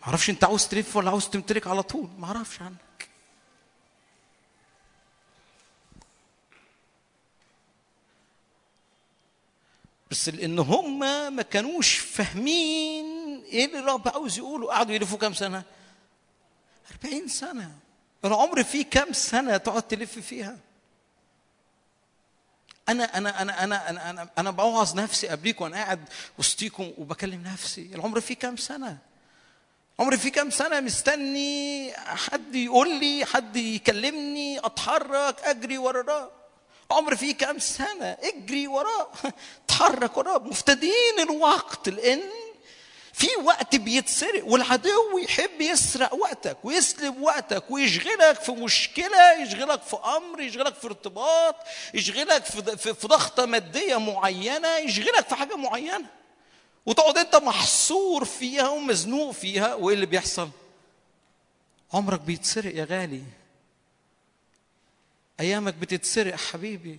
ما 0.00 0.06
أعرفش 0.06 0.30
انت 0.30 0.44
عاوز 0.44 0.66
تلف 0.68 0.96
ولا 0.96 1.10
عاوز 1.10 1.28
تمتلك 1.28 1.66
على 1.66 1.82
طول 1.82 2.08
ما 2.18 2.26
أعرفش 2.26 2.62
عنك. 2.62 3.08
بس 10.10 10.28
لأن 10.28 10.58
هم 10.58 10.98
ما 11.36 11.42
كانوش 11.42 11.94
فاهمين 11.98 13.04
إيه 13.44 13.64
اللي 13.64 13.78
الرب 13.78 14.08
عاوز 14.08 14.38
يقوله 14.38 14.68
قعدوا 14.68 14.94
يلفوا 14.94 15.18
كام 15.18 15.34
سنة؟ 15.34 15.62
40 17.04 17.28
سنة. 17.28 17.70
العمر 18.24 18.62
فيه 18.64 18.84
كام 18.84 19.12
سنة 19.12 19.56
تقعد 19.56 19.82
تلف 19.82 20.18
فيها؟ 20.18 20.58
أنا 22.88 23.18
أنا 23.18 23.42
أنا 23.42 23.64
أنا 23.64 23.90
أنا 23.90 24.10
أنا, 24.10 24.28
أنا 24.38 24.50
بوعظ 24.50 25.00
نفسي 25.00 25.28
قبليكم 25.28 25.64
وأنا 25.64 25.76
قاعد 25.76 26.08
وسطيكم 26.38 26.92
وبكلم 26.98 27.42
نفسي. 27.42 27.90
العمر 27.94 28.20
فيه 28.20 28.34
كام 28.34 28.56
سنة؟ 28.56 28.98
عمري 30.00 30.18
فيه 30.18 30.32
كام 30.32 30.50
سنة 30.50 30.80
مستني 30.80 31.92
حد 31.96 32.54
يقول 32.54 33.00
لي 33.00 33.24
حد 33.24 33.56
يكلمني 33.56 34.58
أتحرك 34.58 35.40
أجري 35.40 35.78
وراه 35.78 36.30
عمري 36.90 37.16
فيه 37.16 37.34
كام 37.34 37.58
سنة؟ 37.58 38.16
أجري 38.22 38.66
وراه 38.66 39.08
أتحرك 39.64 40.16
وراه 40.16 40.38
مفتدين 40.38 41.20
الوقت 41.20 41.88
لأن 41.88 42.22
في 43.20 43.28
وقت 43.44 43.76
بيتسرق 43.76 44.46
والعدو 44.46 45.18
يحب 45.18 45.60
يسرق 45.60 46.14
وقتك 46.14 46.64
ويسلب 46.64 47.20
وقتك 47.20 47.70
ويشغلك 47.70 48.40
في 48.40 48.52
مشكلة 48.52 49.32
يشغلك 49.42 49.82
في 49.82 49.96
أمر 49.96 50.40
يشغلك 50.40 50.74
في 50.74 50.86
ارتباط 50.86 51.56
يشغلك 51.94 52.44
في 52.44 53.06
ضغطة 53.06 53.46
مادية 53.46 53.96
معينة 53.96 54.76
يشغلك 54.76 55.28
في 55.28 55.34
حاجة 55.34 55.56
معينة. 55.56 56.06
وتقعد 56.86 57.18
أنت 57.18 57.36
محصور 57.36 58.24
فيها 58.24 58.68
ومزنوق 58.68 59.30
فيها 59.30 59.74
وإيه 59.74 59.94
اللي 59.94 60.06
بيحصل؟ 60.06 60.50
عمرك 61.92 62.20
بيتسرق 62.20 62.74
يا 62.74 62.84
غالي. 62.84 63.22
أيامك 65.40 65.74
بتتسرق 65.74 66.34
حبيبي. 66.34 66.98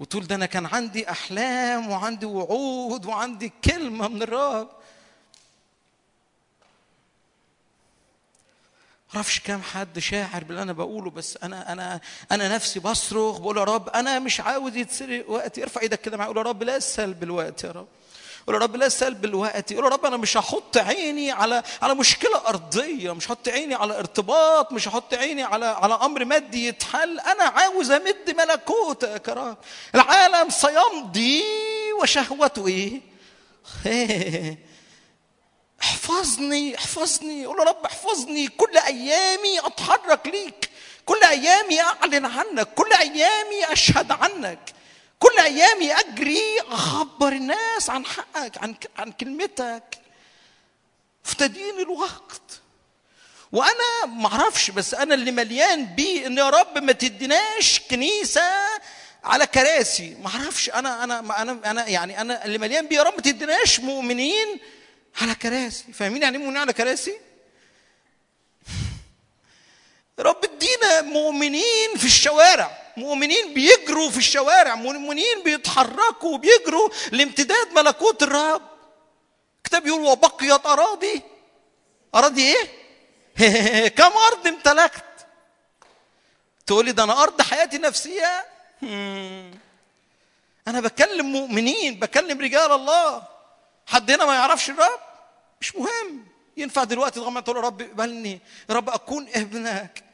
وتقول 0.00 0.26
ده 0.26 0.34
أنا 0.34 0.46
كان 0.46 0.66
عندي 0.66 1.10
أحلام 1.10 1.90
وعندي 1.90 2.26
وعود 2.26 3.06
وعندي 3.06 3.52
كلمة 3.64 4.08
من 4.08 4.22
الرب. 4.22 4.68
معرفش 9.14 9.40
كام 9.40 9.62
حد 9.62 9.98
شاعر 9.98 10.44
باللي 10.44 10.62
أنا 10.62 10.72
بقوله 10.72 11.10
بس 11.10 11.36
أنا 11.42 11.72
أنا 11.72 12.00
أنا 12.32 12.54
نفسي 12.54 12.80
بصرخ 12.80 13.38
بقول 13.38 13.56
يا 13.58 13.64
رب 13.64 13.88
أنا 13.88 14.18
مش 14.18 14.40
عاوز 14.40 14.76
يتسرق 14.76 15.30
وقتي. 15.30 15.62
ارفع 15.62 15.80
إيدك 15.80 16.00
كده 16.00 16.16
معايا 16.16 16.28
قول 16.28 16.36
يا 16.38 16.42
رب 16.42 16.62
لا 16.62 16.78
سلب 16.78 17.22
الوقت 17.22 17.64
يا 17.64 17.70
رب. 17.70 17.86
قول 18.48 18.54
يا 18.54 18.60
رب 18.60 18.76
لا 18.76 18.88
سلب 18.88 19.24
الوقت 19.24 19.72
قول 19.72 19.84
يا 19.84 19.88
رب 19.90 20.06
أنا 20.06 20.16
مش 20.16 20.36
هحط 20.36 20.76
عيني 20.76 21.30
على 21.30 21.62
على 21.82 21.94
مشكلة 21.94 22.48
أرضية 22.48 23.12
مش 23.12 23.26
هحط 23.26 23.48
عيني 23.48 23.74
على 23.74 23.98
ارتباط 23.98 24.72
مش 24.72 24.88
هحط 24.88 25.14
عيني 25.14 25.42
على 25.42 25.66
على 25.66 25.94
أمر 25.94 26.24
مادي 26.24 26.66
يتحل. 26.66 27.20
أنا 27.20 27.44
عاوز 27.44 27.90
أمد 27.90 28.36
ملكوتك 28.38 29.28
يا 29.28 29.34
رب 29.34 29.56
العالم 29.94 30.50
سيمضي 30.50 31.42
وشهوته 32.02 32.66
إيه؟ 32.66 33.00
احفظني 35.82 36.76
احفظني. 36.76 37.46
قول 37.46 37.58
يا 37.58 37.64
رب 37.64 37.84
احفظني. 37.84 38.48
كل 38.48 38.78
أيامي 38.78 39.58
أتحرك 39.58 40.26
ليك. 40.26 40.70
كل 41.06 41.20
أيامي 41.24 41.80
أعلن 41.80 42.24
عنك. 42.24 42.74
كل 42.74 42.92
أيامي 42.92 43.72
أشهد 43.72 44.12
عنك. 44.12 44.77
كل 45.18 45.38
أيامي 45.38 45.92
أجري 45.92 46.60
أخبر 46.68 47.32
الناس 47.32 47.90
عن 47.90 48.06
حقك 48.06 48.58
عن 48.58 48.74
عن 48.98 49.12
كلمتك. 49.12 49.98
افتدين 51.26 51.78
الوقت. 51.80 52.60
وأنا 53.52 54.06
ما 54.06 54.26
أعرفش 54.26 54.70
بس 54.70 54.94
أنا 54.94 55.14
اللي 55.14 55.30
مليان 55.30 55.84
بيه 55.84 56.26
إن 56.26 56.38
يا 56.38 56.50
رب 56.50 56.78
ما 56.78 56.92
تديناش 56.92 57.80
كنيسة 57.90 58.50
على 59.24 59.46
كراسي. 59.46 60.16
ما 60.22 60.28
أعرفش 60.28 60.70
أنا 60.70 61.04
أنا 61.04 61.42
أنا 61.42 61.70
أنا 61.70 61.88
يعني 61.88 62.20
أنا 62.20 62.44
اللي 62.44 62.58
مليان 62.58 62.86
بيه 62.86 62.96
يا 62.96 63.02
رب 63.02 63.14
ما 63.14 63.20
تديناش 63.20 63.80
مؤمنين 63.80 64.60
على 65.20 65.34
كراسي. 65.34 65.92
فاهمين 65.92 66.22
يعني 66.22 66.36
إيه 66.36 66.42
مؤمنين 66.42 66.60
على 66.62 66.72
كراسي؟ 66.72 67.18
رب 70.22 70.44
ادينا 70.44 71.02
مؤمنين 71.02 71.96
في 71.96 72.04
الشوارع. 72.04 72.78
مؤمنين 72.96 73.54
بيجروا 73.54 74.10
في 74.10 74.18
الشوارع. 74.18 74.74
مؤمنين 74.74 75.42
بيتحركوا 75.44 76.34
وبيجروا 76.34 76.88
لامتداد 77.12 77.72
ملكوت 77.72 78.22
الرب. 78.22 78.62
الكتاب 79.56 79.86
يقول 79.86 80.00
وبقيت 80.00 80.66
أراضي. 80.66 81.22
أراضي 82.14 82.54
إيه؟ 82.54 82.68
كم 83.98 84.12
أرض 84.12 84.46
امتلكت؟ 84.46 85.04
تقول 86.66 86.84
لي 86.84 86.92
ده 86.92 87.02
أنا 87.04 87.22
أرض 87.22 87.42
حياتي 87.42 87.78
نفسية. 87.78 88.46
أنا 90.68 90.80
بكلم 90.80 91.26
مؤمنين 91.26 91.98
بكلم 91.98 92.40
رجال 92.40 92.72
الله. 92.72 93.22
حد 93.86 94.10
هنا 94.10 94.24
ما 94.24 94.34
يعرفش 94.34 94.70
الرب؟ 94.70 95.00
مش 95.60 95.76
مهم. 95.76 96.26
ينفع 96.56 96.84
دلوقتي 96.84 97.20
طبعا 97.20 97.40
تقول 97.40 97.56
يا 97.56 97.62
رب 97.62 97.82
اقبلني 97.82 98.40
يا 98.70 98.74
رب 98.74 98.90
أكون 98.90 99.28
ابنك. 99.34 100.07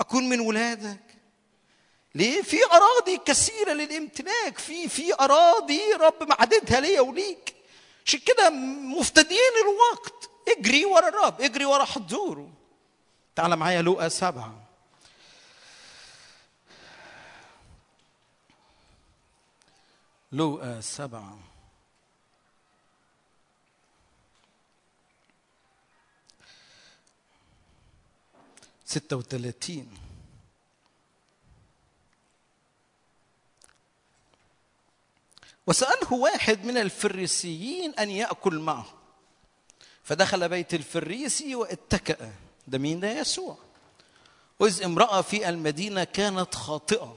أكون 0.00 0.28
من 0.28 0.40
ولادك؟ 0.40 1.00
ليه؟ 2.14 2.42
في 2.42 2.56
أراضي 2.64 3.18
كثيرة 3.18 3.72
للامتلاك. 3.72 4.58
في 4.58 4.88
في 4.88 5.14
أراضي 5.14 5.92
رب 5.92 6.22
معددها 6.28 6.80
ليا 6.80 7.00
وليك. 7.00 7.54
عشان 8.06 8.20
كده 8.20 8.50
مفتدين 8.98 9.52
الوقت. 9.62 10.30
اجري 10.48 10.84
ورا 10.84 11.08
الرب 11.08 11.40
اجري 11.40 11.64
ورا 11.64 11.84
حضوره. 11.84 12.50
تعال 13.36 13.56
معايا 13.56 13.82
لوقا 13.82 14.08
سبعة. 14.08 14.62
لوقا 20.32 20.80
سبعة. 20.80 21.38
ستة 28.86 29.16
وثلاثين 29.16 29.90
وسأله 35.66 36.12
واحد 36.12 36.64
من 36.64 36.78
الفريسيين 36.78 37.94
أن 37.94 38.10
يأكل 38.10 38.58
معه. 38.58 38.86
فدخل 40.02 40.48
بيت 40.48 40.74
الفريسي 40.74 41.54
واتكأ. 41.54 42.32
ده 42.66 42.78
مين؟ 42.78 43.00
ده 43.00 43.10
يسوع. 43.10 43.58
وإذ 44.60 44.82
امرأة 44.82 45.22
في 45.22 45.48
المدينة 45.48 46.04
كانت 46.04 46.54
خاطئة. 46.54 47.16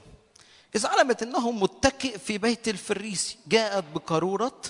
إذ 0.76 0.86
علمت 0.86 1.22
أنه 1.22 1.50
متكئ 1.50 2.18
في 2.18 2.38
بيت 2.38 2.68
الفريسي. 2.68 3.38
جاءت 3.46 3.84
بقارورة 3.94 4.60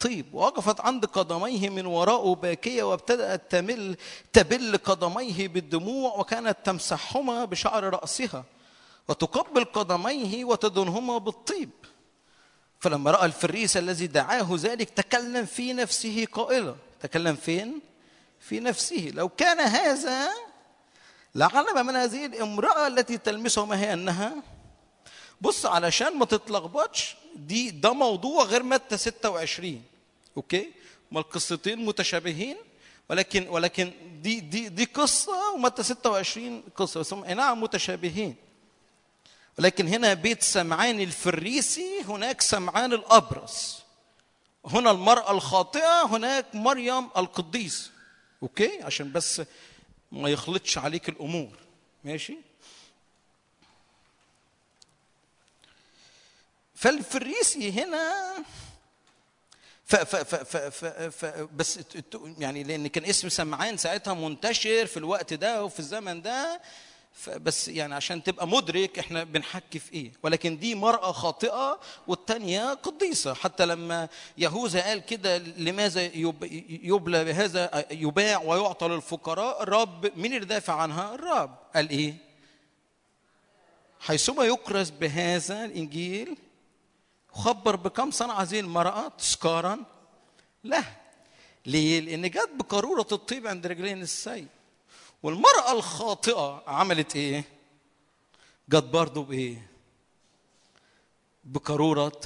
طيب 0.00 0.34
ووقفت 0.34 0.80
عند 0.80 1.04
قدميه 1.04 1.70
من 1.70 1.86
وراءه 1.86 2.34
باكية 2.34 2.82
وابتدأت 2.82 3.50
تمل 3.50 3.96
تبل 4.32 4.76
قدميه 4.76 5.48
بالدموع 5.48 6.14
وكانت 6.14 6.56
تمسحهما 6.64 7.44
بشعر 7.44 7.84
رأسها 7.84 8.44
وتقبل 9.08 9.64
قدميه 9.64 10.44
وتدنهما 10.44 11.18
بالطيب. 11.18 11.70
فلما 12.80 13.10
رأى 13.10 13.26
الفريسي 13.26 13.76
الذي 13.76 14.06
دعاه 14.06 14.48
ذلك 14.52 14.90
تكلم 14.90 15.44
في 15.44 15.72
نفسه 15.72 16.26
قائلا. 16.32 16.74
تكلم 17.00 17.36
فين؟ 17.36 17.80
في 18.40 18.60
نفسه. 18.60 19.10
لو 19.14 19.28
كان 19.28 19.60
هذا 19.60 20.28
لعلم 21.34 21.86
من 21.86 21.96
هذه 21.96 22.26
الامرأة 22.26 22.86
التي 22.86 23.18
تلمسه 23.18 23.64
ما 23.64 23.80
هي 23.80 23.92
أنها؟ 23.92 24.32
بص 25.40 25.66
علشان 25.66 26.18
ما 26.18 26.24
تتلخبطش 26.24 27.16
دي 27.36 27.70
ده 27.70 27.92
موضوع 27.92 28.44
غير 28.44 28.62
متى 28.62 28.96
26 28.96 29.82
أوكي؟ 30.36 30.70
ما 31.12 31.20
القصتين 31.20 31.84
متشابهين؟ 31.84 32.56
ولكن 33.10 33.48
ولكن 33.48 33.92
دي 34.22 34.40
دي 34.40 34.68
دي 34.68 34.84
قصة 34.84 35.50
ومتى 35.54 35.82
26 35.82 36.62
قصة 36.76 37.00
بس 37.00 37.12
أي 37.12 37.34
نعم 37.34 37.60
متشابهين. 37.62 38.34
ولكن 39.58 39.88
هنا 39.88 40.14
بيت 40.14 40.42
سمعان 40.42 41.00
الفريسي 41.00 42.02
هناك 42.08 42.40
سمعان 42.40 42.92
الأبرص. 42.92 43.82
هنا 44.66 44.90
المرأة 44.90 45.30
الخاطئة 45.32 46.02
هناك 46.06 46.54
مريم 46.54 47.08
القديس 47.16 47.90
أوكي؟ 48.42 48.82
عشان 48.82 49.12
بس 49.12 49.42
ما 50.12 50.28
يخلطش 50.28 50.78
عليك 50.78 51.08
الأمور. 51.08 51.58
ماشي؟ 52.04 52.36
فالفريسي 56.76 57.72
هنا 57.72 58.34
ف 59.84 59.96
ف 59.96 60.16
ف 60.16 60.34
ف 60.34 60.56
ف 60.56 60.84
ف 61.24 61.48
بس 61.56 61.80
يعني 62.38 62.62
لأن 62.62 62.86
كان 62.86 63.04
اسم 63.04 63.28
سمعان 63.28 63.76
ساعتها 63.76 64.14
منتشر 64.14 64.86
في 64.86 64.96
الوقت 64.96 65.34
ده 65.34 65.64
وفي 65.64 65.80
الزمن 65.80 66.22
ده 66.22 66.60
بس 67.36 67.68
يعني 67.68 67.94
عشان 67.94 68.22
تبقى 68.22 68.48
مدرك 68.48 68.98
إحنا 68.98 69.24
بنحكي 69.24 69.78
في 69.78 69.92
إيه. 69.94 70.12
ولكن 70.22 70.58
دي 70.58 70.74
مرأة 70.74 71.12
خاطئة 71.12 71.80
والتانية 72.06 72.74
قديسة. 72.74 73.34
حتى 73.34 73.66
لما 73.66 74.08
يهوذا 74.38 74.82
قال 74.82 74.98
كده 75.06 75.38
لماذا 75.38 76.02
يب- 76.02 76.64
يبلى 76.82 77.24
بهذا 77.24 77.86
يباع 77.90 78.42
ويعطى 78.42 78.88
للفقراء؟ 78.88 79.62
الرب 79.62 80.18
مين 80.18 80.34
اللي 80.34 80.46
دافع 80.46 80.74
عنها؟ 80.74 81.14
الرب. 81.14 81.56
قال 81.74 81.90
إيه؟ 81.90 82.14
حيثما 84.00 84.44
يكرز 84.44 84.90
بهذا 84.90 85.64
الإنجيل 85.64 86.36
خبر 87.36 87.76
بكم 87.76 88.10
صنع 88.10 88.42
هذه 88.42 88.60
المرأة 88.60 89.08
تذكارا 89.08 89.84
له 90.64 90.96
ليه؟ 91.66 92.00
لأن 92.00 92.30
جت 92.30 92.50
بقارورة 92.54 93.06
الطيب 93.12 93.46
عند 93.46 93.66
رجلين 93.66 94.02
السيد 94.02 94.48
والمرأة 95.22 95.72
الخاطئة 95.72 96.62
عملت 96.66 97.16
إيه؟ 97.16 97.44
جت 98.68 98.84
برضه 98.84 99.24
بإيه؟ 99.24 99.70
بقارورة 101.44 102.20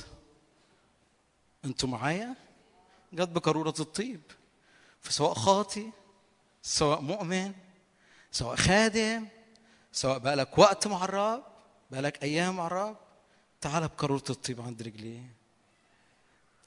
أنتوا 1.65 1.89
معايا؟ 1.89 2.35
جت 3.13 3.29
بقارورة 3.29 3.75
الطيب 3.81 4.21
فسواء 5.01 5.35
خاطي 5.35 5.91
سواء 6.63 7.01
مؤمن 7.01 7.53
سواء 8.33 8.57
خادم 8.57 9.27
سواء 9.93 10.19
بقالك 10.19 10.59
وقت 10.59 10.87
مع 10.87 11.05
الرب 11.05 11.43
بقالك 11.91 12.23
أيام 12.23 12.57
مع 12.57 12.67
الرب 12.67 12.97
تعال 13.61 13.89
بقارورة 13.89 14.25
الطيب 14.31 14.61
عند 14.61 14.83
رجليه 14.83 15.21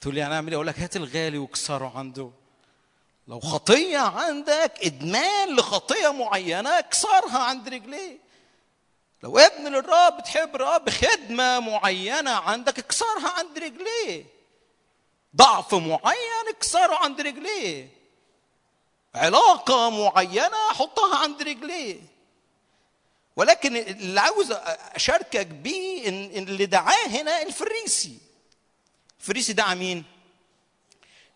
تقول 0.00 0.14
لي 0.14 0.22
هنعمل 0.22 0.48
إيه 0.48 0.54
أقول 0.56 0.66
لك 0.66 0.78
هات 0.78 0.96
الغالي 0.96 1.38
واكسره 1.38 1.92
عنده. 1.98 2.30
لو 3.28 3.40
خطية 3.40 3.98
عندك 3.98 4.72
إدمان 4.82 5.56
لخطية 5.56 6.12
معينة 6.12 6.78
اكسرها 6.78 7.38
عند 7.38 7.68
رجليه 7.68 8.18
لو 9.22 9.38
ابن 9.38 9.68
للرب 9.68 10.16
بتحب 10.18 10.54
الرب 10.56 10.90
خدمه 10.90 11.60
معينة 11.60 12.30
عندك 12.30 12.78
اكسرها 12.78 13.28
عند 13.38 13.58
رجليه 13.58 14.24
ضعف 15.36 15.74
معين 15.74 16.48
اكسره 16.56 16.94
عند 16.94 17.20
رجليه 17.20 17.88
علاقة 19.14 19.90
معينة 19.90 20.56
حطها 20.72 21.16
عند 21.18 21.42
رجليه 21.42 22.00
ولكن 23.36 23.76
اللي 23.76 24.20
عاوز 24.20 24.52
أشاركك 24.52 25.46
بيه 25.46 26.08
ان 26.08 26.24
اللي 26.48 26.66
دعاه 26.66 27.06
هنا 27.08 27.42
الفريسي. 27.42 28.18
الفريسي 29.20 29.52
دعا 29.52 29.74
مين 29.74 30.04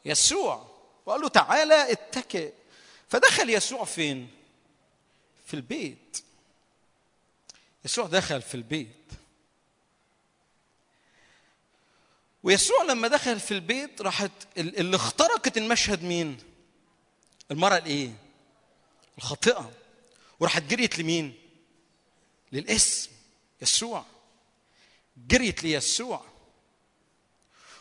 يسوع. 0.05 0.69
وقال 1.07 1.21
له 1.21 1.29
تعالى 1.29 1.93
اتكئ. 1.93 2.53
فدخل 3.09 3.51
يسوع 3.51 3.85
فين؟ 3.85 4.31
في 5.47 5.55
البيت. 5.55 6.23
يسوع 7.85 8.07
دخل 8.07 8.43
في 8.43 8.55
البيت. 8.55 8.89
ويسوع 12.43 12.83
لما 12.83 13.09
دخل 13.09 13.41
في 13.41 13.55
البيت 13.55 14.03
راحت 14.03 14.31
ال- 14.59 14.79
اللي 14.79 14.97
اخترقت 14.97 15.57
المشهد 15.57 16.03
مين؟ 16.05 16.39
المرأة 17.51 17.77
الإيه؟ 17.79 18.11
الخاطئة. 19.19 19.73
وراحت 20.41 20.63
جريت 20.63 20.99
لمين؟ 20.99 21.38
للاسم 22.53 23.11
يسوع. 23.63 24.05
جريت 25.29 25.65
ليسوع. 25.65 26.25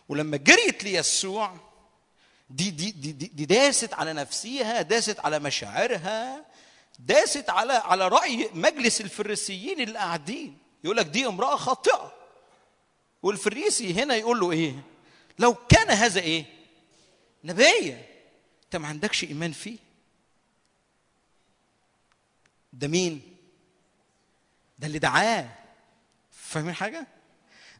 ولما 0.09 0.37
جريت 0.37 0.83
ليسوع 0.83 1.57
دي 2.49 2.69
دي 2.69 2.91
دي 2.91 3.11
دي, 3.11 3.45
داست 3.45 3.93
على 3.93 4.13
نفسيها 4.13 4.81
داست 4.81 5.19
على 5.19 5.39
مشاعرها 5.39 6.45
داست 6.99 7.49
على 7.49 7.73
على 7.73 8.07
رأي 8.07 8.49
مجلس 8.53 9.01
الفريسيين 9.01 9.81
اللي 9.81 9.99
قاعدين 9.99 10.57
يقول 10.83 10.97
لك 10.97 11.05
دي 11.05 11.27
امرأة 11.27 11.55
خاطئة. 11.55 12.13
والفريسي 13.23 13.93
هنا 13.93 14.15
يقول 14.15 14.39
له 14.39 14.51
إيه؟ 14.51 14.83
لو 15.39 15.55
كان 15.55 15.89
هذا 15.89 16.21
إيه؟ 16.21 16.45
نبيه 17.43 18.09
أنت 18.65 18.75
ما 18.75 18.87
عندكش 18.87 19.23
إيمان 19.23 19.51
فيه. 19.51 19.77
ده 22.73 22.87
مين؟ 22.87 23.36
ده 24.79 24.87
اللي 24.87 24.99
دعاه. 24.99 25.49
فاهمين 26.31 26.73
حاجة؟ 26.73 27.07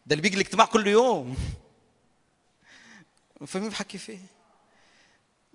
ده 0.05 0.13
اللي 0.13 0.21
بيجي 0.21 0.35
الاجتماع 0.35 0.65
كل 0.65 0.87
يوم. 0.87 1.37
فاهمين 3.47 3.69
بحكي 3.69 3.97
في 3.97 4.11
إيه؟ 4.11 4.25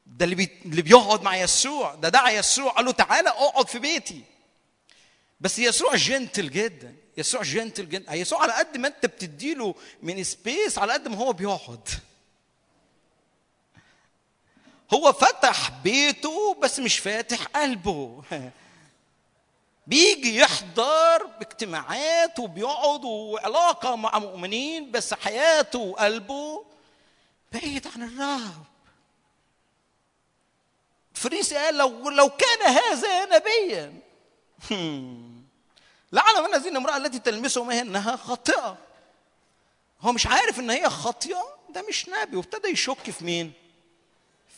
ده 0.07 0.25
اللي 0.25 0.35
بي... 0.35 0.51
اللي 0.65 0.83
بيقعد 0.83 1.23
مع 1.23 1.37
يسوع. 1.37 1.95
ده 1.95 2.09
دعا 2.09 2.31
يسوع. 2.31 2.73
قال 2.73 2.85
له 2.85 2.93
تعالى 2.93 3.29
أقعد 3.29 3.69
في 3.69 3.79
بيتي. 3.79 4.25
بس 5.41 5.59
يسوع 5.59 5.97
gentle 5.97 6.51
جدا. 6.51 6.95
يسوع 7.17 7.43
gentle 7.43 7.89
جدا. 7.89 8.15
يسوع 8.15 8.43
على 8.43 8.53
قد 8.53 8.77
ما 8.77 8.89
أنت 8.89 9.07
بتديله 9.07 9.75
من 10.03 10.25
space 10.25 10.79
على 10.79 10.93
قد 10.93 11.09
ما 11.09 11.17
هو 11.17 11.33
بيقعد. 11.33 11.89
هو 14.95 15.13
فتح 15.13 15.71
بيته 15.71 16.55
بس 16.55 16.79
مش 16.79 16.99
فاتح 16.99 17.43
قلبه. 17.45 18.23
بيجي 19.87 20.37
يحضر 20.37 21.27
باجتماعات 21.27 22.39
وبيقعد 22.39 23.05
وعلاقة 23.05 23.97
مع 23.97 24.19
مؤمنين 24.19 24.91
بس 24.91 25.15
حياته 25.15 25.79
وقلبه 25.79 26.65
بعيد 27.53 27.87
عن 27.87 28.03
الرب. 28.03 28.65
فريسي 31.15 31.57
قال 31.57 31.75
لو 31.75 32.11
لو 32.11 32.31
كان 32.31 32.63
هذا 32.63 33.25
نبيا. 33.25 34.01
لعن 36.13 36.45
من 36.45 36.55
هذه 36.55 36.69
الامراه 36.69 36.97
التي 36.97 37.19
تلمسه 37.19 37.65
ما 37.65 37.75
هي 37.75 37.81
إنها 37.81 38.17
خاطئة. 38.17 38.79
هو 40.01 40.13
مش 40.13 40.27
عارف 40.27 40.59
إن 40.59 40.71
هي 40.71 40.91
خاطئة؟ 40.91 41.59
ده 41.71 41.83
مش 41.89 42.09
نبي. 42.09 42.37
وابتدى 42.37 42.69
يشك 42.69 43.11
في 43.11 43.25
مين؟ 43.25 43.53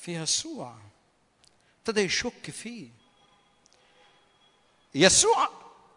في 0.01 0.14
يسوع. 0.14 0.74
ابتدى 1.78 2.01
يشك 2.01 2.51
فيه. 2.51 3.03
يسوع 4.95 5.49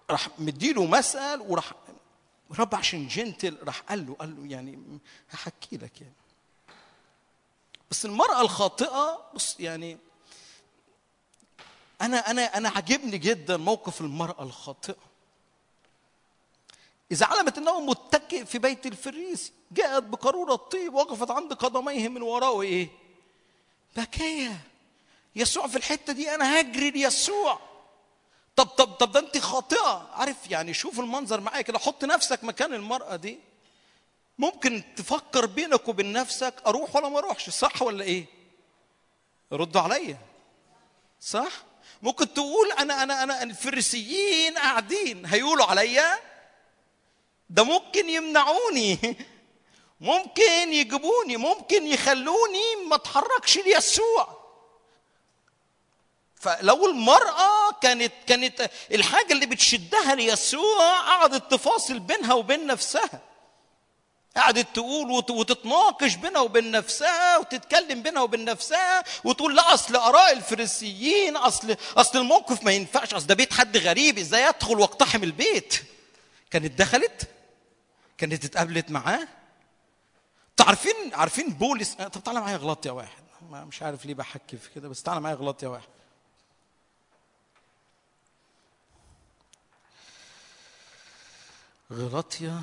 راح 0.10 0.30
مديله 0.40 0.86
مثل 0.86 1.42
وراح 1.42 1.72
رب 2.60 2.76
عشان 2.76 3.08
جنتل 3.08 3.58
راح 3.64 3.80
قال 3.80 4.08
له 4.08 4.14
قال 4.14 4.36
له 4.36 4.52
يعني 4.52 5.00
هحكي 5.32 5.78
لك 5.78 6.02
يعني. 6.02 6.14
بس 7.92 8.06
المرأة 8.06 8.42
الخاطئة 8.42 9.30
بص 9.34 9.56
يعني 9.60 9.98
أنا 12.02 12.32
أنا 12.32 12.58
أنا 12.58 12.70
عاجبني 12.70 13.18
جدا 13.18 13.58
موقف 13.58 14.02
المرأة 14.02 14.44
الخاطئة. 14.44 14.96
إذا 17.12 17.26
علمت 17.26 17.58
أنه 17.58 17.80
متكئ 17.80 18.46
في 18.46 18.60
بيت 18.60 18.86
الفريسي 18.86 19.52
جاءت 19.72 20.04
بقارورة 20.04 20.56
طيب 20.56 20.94
وقفت 20.94 21.32
عند 21.32 21.54
قدميه 21.54 22.10
من 22.10 22.22
وراءه 22.22 22.62
إيه؟ 22.62 22.90
بكية 23.98 24.62
يسوع 25.36 25.68
في 25.68 25.76
الحتة 25.78 26.14
دي 26.14 26.36
أنا 26.36 26.60
هجري 26.60 26.92
ليسوع. 26.92 27.60
طب 28.58 28.66
طب 28.66 28.88
طب 28.94 29.12
ده 29.12 29.20
أنت 29.20 29.38
خاطئة. 29.38 30.10
عارف 30.14 30.52
يعني 30.52 30.74
شوف 30.74 31.00
المنظر 31.00 31.40
معايا 31.40 31.62
كده 31.62 31.80
حط 31.80 32.06
نفسك 32.06 32.44
مكان 32.44 32.74
المرأة 32.74 33.16
دي. 33.16 33.40
ممكن 34.38 34.84
تفكر 34.96 35.46
بينك 35.46 35.88
وبين 35.88 36.14
نفسك 36.14 36.54
أروح 36.68 36.96
ولا 36.96 37.10
ما 37.10 37.18
أروحش 37.20 37.50
صح 37.50 37.82
ولا 37.82 38.04
إيه؟ 38.04 38.26
ردوا 39.54 39.82
عليا. 39.82 40.18
صح؟ 41.22 41.52
ممكن 42.02 42.34
تقول 42.34 42.72
أنا 42.72 43.04
أنا 43.04 43.24
أنا 43.24 43.44
الفريسيين 43.44 44.58
قاعدين 44.58 45.26
هيقولوا 45.26 45.66
عليا؟ 45.66 46.20
ده 47.50 47.64
ممكن 47.64 48.10
يمنعوني. 48.10 48.98
ممكن 50.02 50.74
يجيبوني 50.74 51.38
ممكن 51.38 51.88
يخلوني 51.88 52.76
ما 52.90 52.96
أتحركش 52.96 53.58
ليسوع 53.58 54.47
فلو 56.40 56.86
المرأة 56.86 57.72
كانت 57.82 58.14
كانت 58.28 58.70
الحاجة 58.92 59.34
اللي 59.34 59.46
بتشدها 59.46 60.16
ليسوع 60.16 61.00
قعدت 61.00 61.52
تفاصل 61.52 62.00
بينها 62.00 62.34
وبين 62.34 62.68
نفسها. 62.68 63.22
قعدت 64.38 64.68
تقول 64.74 65.12
وت- 65.12 65.30
وتتناقش 65.32 66.16
بينها 66.16 66.42
وبين 66.42 66.72
نفسها 66.72 67.38
وتتكلم 67.38 68.02
بينها 68.02 68.22
وبين 68.22 68.46
نفسها 68.46 69.04
وتقول 69.24 69.56
لا 69.56 69.74
أصل 69.74 69.96
آراء 69.96 70.32
الفريسيين 70.34 71.38
اصل 71.38 71.76
أصل 71.98 72.18
الموقف 72.20 72.64
ما 72.64 72.72
ينفعش 72.72 73.14
أصل 73.14 73.28
ده 73.28 73.36
بيت 73.36 73.54
حد 73.54 73.78
غريب 73.78 74.18
إزاي 74.18 74.50
أدخل 74.50 74.80
وأقتحم 74.80 75.24
البيت؟ 75.24 75.76
كانت 76.52 76.80
دخلت؟ 76.80 77.28
كانت 78.18 78.46
اتقابلت 78.46 78.92
معاه؟ 78.92 79.28
تعرفين 80.58 80.96
عارفين 81.14 81.50
بولس 81.50 81.94
طب 81.94 82.24
تعالى 82.24 82.40
معايا 82.42 82.58
غلط 82.58 82.86
يا 82.86 82.92
واحد. 82.92 83.24
مش 83.52 83.82
عارف 83.84 84.06
ليه 84.06 84.14
بحكي 84.14 84.58
في 84.58 84.70
كده 84.76 84.90
بس 84.90 85.04
تعالى 85.04 85.22
معايا 85.22 85.36
غلط 85.36 85.64
يا 85.64 85.68
واحد. 85.68 85.88
غلطية. 91.92 92.62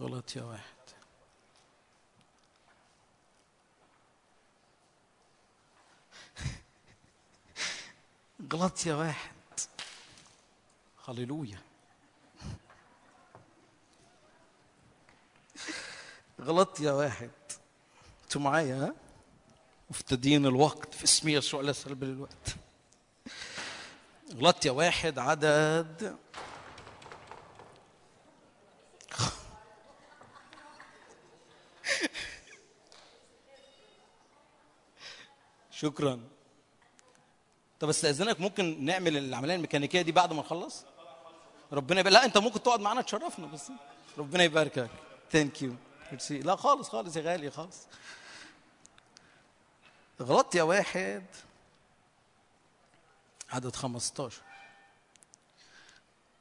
غلطية 0.00 0.42
واحد. 0.42 0.62
غلطية 8.52 8.94
واحد. 8.94 9.30
هللويا. 11.08 11.58
غلطية 16.40 16.90
واحد. 16.90 17.30
أنتوا 18.26 18.40
معايا 18.40 18.74
ها؟ 18.74 18.94
مفتدين 19.90 20.46
الوقت. 20.46 20.94
في 20.94 21.04
اسم 21.04 21.28
يسوع 21.28 21.60
لا 21.60 21.72
سلب 21.72 22.02
الوقت 22.02 22.56
غلط 24.34 24.66
يا 24.66 24.70
واحد 24.70 25.18
عدد. 25.18 26.16
شكرا. 35.70 36.20
طب 37.80 37.88
استأذنك 37.88 38.40
ممكن 38.40 38.84
نعمل 38.84 39.16
العملية 39.16 39.54
الميكانيكية 39.54 40.02
دي 40.02 40.12
بعد 40.12 40.32
ما 40.32 40.40
نخلص؟ 40.40 40.84
ربنا 41.72 42.00
يبارك. 42.00 42.14
لا 42.14 42.24
انت 42.24 42.38
ممكن 42.38 42.62
تقعد 42.62 42.80
معانا 42.80 43.02
تشرفنا 43.02 43.46
بس 43.46 43.72
ربنا 44.18 44.44
يباركك. 44.44 44.90
ثانك 45.32 45.62
يو 45.62 45.74
لا 46.30 46.56
خالص 46.56 46.88
خالص 46.88 47.16
يا 47.16 47.22
غالي 47.22 47.50
خالص. 47.50 47.76
غلط 50.22 50.54
يا 50.54 50.62
واحد. 50.62 51.24
عدد 53.50 53.76
15 53.76 54.42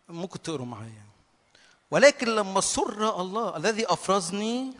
ممكن 0.10 0.42
تقروا 0.42 0.66
معايا. 0.66 1.06
ولكن 1.92 2.28
لما 2.28 2.62
سر 2.62 3.22
الله 3.22 3.58
الذي 3.58 3.86
أفرزني 3.86 4.74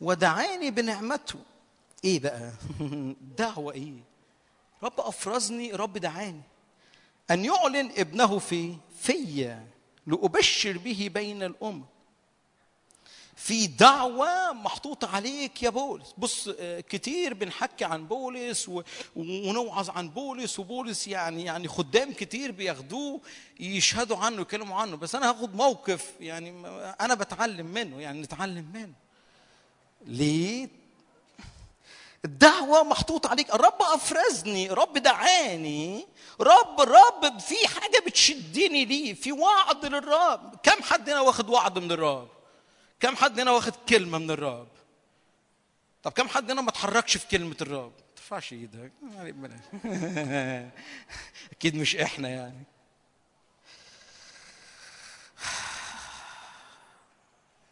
ودعاني 0.00 0.70
بنعمته 0.70 1.38
إيه 2.04 2.20
بقى؟ 2.20 2.52
دعوة 3.38 3.72
إيه؟ 3.72 4.00
رب 4.82 5.00
أفرزني 5.00 5.72
رب 5.72 5.98
دعاني. 5.98 6.42
أن 7.30 7.44
يعلن 7.44 7.92
ابنه 7.96 8.38
في 8.38 8.76
فيا 9.00 9.66
لأبشر 10.06 10.78
به 10.78 11.10
بين 11.14 11.42
الأمم. 11.42 11.84
في 13.38 13.66
دعوة 13.66 14.52
محطوطة 14.52 15.16
عليك 15.16 15.62
يا 15.62 15.70
بولس. 15.70 16.14
بص 16.18 16.48
آه، 16.58 16.80
كتير 16.80 17.34
بنحكي 17.34 17.84
عن 17.84 18.06
بولس 18.06 18.70
ونوعظ 19.16 19.90
عن 19.90 20.08
بولس 20.08 20.58
وبولس 20.58 21.08
يعني 21.08 21.44
يعني 21.44 21.68
خدام 21.68 22.12
كتير 22.12 22.52
بياخدوه 22.52 23.20
يشهدوا 23.60 24.16
عنه 24.16 24.42
يتكلموا 24.42 24.80
عنه. 24.80 24.96
بس 24.96 25.14
أنا 25.14 25.30
هاخد 25.30 25.54
موقف 25.54 26.12
يعني 26.20 26.66
أنا 27.00 27.14
بتعلم 27.14 27.66
منه 27.66 28.00
يعني 28.00 28.20
نتعلم 28.22 28.70
منه. 28.74 28.94
ليه؟ 30.06 30.68
الدعوة 32.24 32.82
محطوطة 32.82 33.28
عليك. 33.30 33.54
الرب 33.54 33.82
أفرزني 33.82 34.68
رب 34.70 34.98
دعاني. 34.98 36.06
رب 36.40 36.80
رب 36.80 37.38
في 37.38 37.68
حاجة 37.68 38.02
بتشدني 38.06 38.84
ليه؟ 38.84 39.14
في 39.14 39.32
وعد 39.32 39.86
للرب. 39.86 40.56
كم 40.62 40.82
حد 40.82 41.10
هنا 41.10 41.20
واخد 41.20 41.50
وعد 41.50 41.78
من 41.78 41.92
الرب؟ 41.92 42.37
كم 43.00 43.16
حد 43.16 43.40
هنا 43.40 43.50
واخد 43.50 43.72
كلمة 43.88 44.18
من 44.18 44.30
الرب 44.30 44.68
طب 46.02 46.12
كم 46.12 46.28
حد 46.28 46.50
هنا 46.50 46.62
ما 46.62 46.70
اتحركش 46.70 47.16
في 47.16 47.26
كلمة 47.28 47.56
الرب 47.60 47.92
ما 47.92 48.14
ترفعش 48.16 48.52
إيدك. 48.52 48.92
أكيد 51.52 51.74
مش 51.76 51.96
إحنا 51.96 52.28
يعني. 52.28 52.64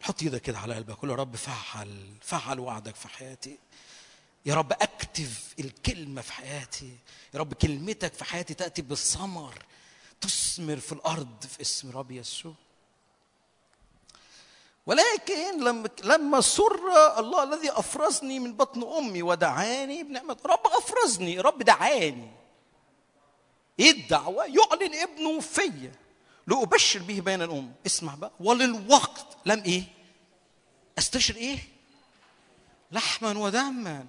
حط 0.01 0.23
إيدك 0.23 0.41
كده 0.41 0.59
على 0.59 0.75
قلبك 0.75 0.95
قول 0.95 1.09
يا 1.09 1.15
رب 1.15 1.35
فعل 1.35 2.13
فعل 2.21 2.59
وعدك 2.59 2.95
في 2.95 3.07
حياتي. 3.07 3.57
يا 4.45 4.55
رب 4.55 4.71
اكتب 4.71 5.29
الكلمة 5.59 6.21
في 6.21 6.33
حياتي. 6.33 6.97
يا 7.33 7.39
رب 7.39 7.53
كلمتك 7.53 8.13
في 8.13 8.23
حياتي 8.25 8.53
تأتي 8.53 8.81
بالثمر 8.81 9.53
تثمر 10.21 10.77
في 10.77 10.91
الأرض 10.91 11.45
في 11.45 11.61
اسم 11.61 11.91
رب 11.91 12.11
يسوع. 12.11 12.53
ولكن 14.87 15.63
لما 15.63 15.89
لما 16.03 16.41
سر 16.41 17.19
الله 17.19 17.43
الذي 17.43 17.71
أفرزني 17.71 18.39
من 18.39 18.53
بطن 18.53 18.83
أمي 18.97 19.21
ودعاني 19.21 20.03
بنعمة 20.03 20.37
رب 20.45 20.67
أفرزني 20.67 21.39
رب 21.39 21.63
دعاني. 21.63 22.31
إيه 23.79 23.91
الدعوة؟ 23.91 24.45
يعلن 24.45 24.95
ابنه 24.95 25.39
فيا. 25.39 25.91
لأبشر 26.47 26.99
به 26.99 27.19
بين 27.19 27.41
الامم 27.41 27.71
اسمع 27.85 28.15
بقى. 28.15 28.31
وللوقت 28.39 29.25
لم 29.45 29.63
إيه؟ 29.63 29.83
أستشر 30.97 31.35
إيه؟ 31.35 31.59
لحما 32.91 33.39
ودما. 33.39 34.05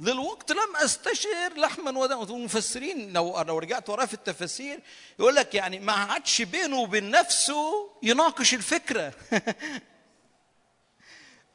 للوقت 0.00 0.52
لم 0.52 0.76
استشر 0.76 1.52
لحما 1.56 1.98
ودما 1.98 2.22
المفسرين 2.22 3.12
لو 3.12 3.40
لو 3.40 3.58
رجعت 3.58 3.90
وراه 3.90 4.04
في 4.04 4.14
التفاسير 4.14 4.80
يقول 5.18 5.34
لك 5.34 5.54
يعني 5.54 5.78
ما 5.78 5.92
عادش 5.92 6.42
بينه 6.42 6.80
وبين 6.80 7.10
نفسه 7.10 7.90
يناقش 8.02 8.54
الفكرة. 8.54 9.12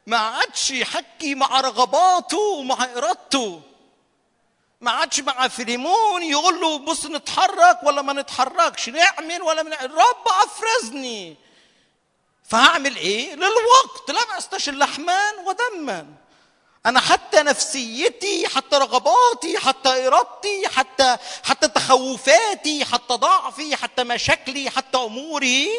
ما 0.08 0.18
عادش 0.18 0.72
يحكي 0.72 1.36
مع 1.36 1.62
رغباته 1.62 2.38
ومع 2.38 2.84
إرادته. 2.84 3.62
ما 4.82 4.92
عادش 4.92 5.20
مع 5.20 5.48
فيليمون 5.48 6.24
يقول 6.24 6.62
له 6.62 6.78
بص 6.78 7.06
نتحرك 7.06 7.84
ولا 7.84 8.02
ما 8.02 8.14
نتحركش. 8.14 8.90
نعمل 8.90 9.42
ولا 9.42 9.64
من 9.64 9.74
الرب 9.74 10.28
أفرزني. 10.44 11.36
فهعمل 12.44 12.96
إيه؟ 12.96 13.36
للوقت. 13.36 14.10
لم 14.10 14.38
استشر 14.38 14.72
لحمان 14.72 15.34
ودما 15.46 16.25
أنا 16.86 17.00
حتى 17.00 17.44
نفسيتي 17.44 18.48
حتى 18.48 18.76
رغباتي 18.76 19.58
حتى 19.58 20.08
إرادتي 20.08 20.68
حتى 20.68 21.18
حتى 21.44 21.68
تخوفاتي 21.68 22.86
حتى 22.86 23.14
ضعفي 23.14 23.76
حتى 23.76 24.04
مشاكلي 24.04 24.70
حتى 24.70 24.98
أموري 24.98 25.70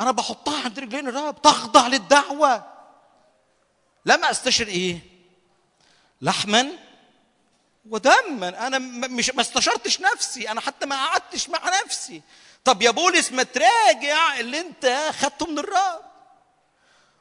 أنا 0.00 0.10
بحطها 0.10 0.64
عند 0.64 0.78
رجلين 0.78 1.08
الرب 1.08 1.42
تخضع 1.42 1.86
للدعوة. 1.86 2.64
لم 4.06 4.24
استشر 4.24 4.68
إيه؟ 4.68 4.98
لحما 6.22 6.70
ودما. 7.90 8.66
أنا 8.66 8.78
مش 8.78 9.30
ما 9.30 9.40
استشرتش 9.40 10.00
نفسي 10.00 10.50
أنا 10.50 10.60
حتى 10.60 10.86
ما 10.86 10.96
قعدتش 11.06 11.48
مع 11.48 11.60
نفسي. 11.84 12.22
طب 12.64 12.82
يا 12.82 12.90
بولس 12.90 13.32
ما 13.32 13.42
تراجع 13.42 14.38
اللي 14.40 14.60
أنت 14.60 15.10
خدته 15.20 15.46
من 15.46 15.58
الرب. 15.58 16.00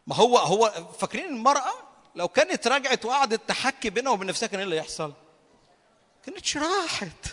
ما 0.07 0.15
هو 0.15 0.37
هو 0.37 0.73
فاكرين 0.99 1.25
المرأة؟ 1.25 1.92
لو 2.15 2.27
كانت 2.27 2.67
رجعت 2.67 3.05
وقعدت 3.05 3.49
تحكي 3.49 3.89
بينها 3.89 4.11
وبين 4.11 4.27
نفسها 4.27 4.47
كان 4.47 4.59
إيه 4.59 4.65
اللي 4.65 4.77
يحصل؟ 4.77 5.13
كانتش 6.25 6.57
راحت. 6.57 7.25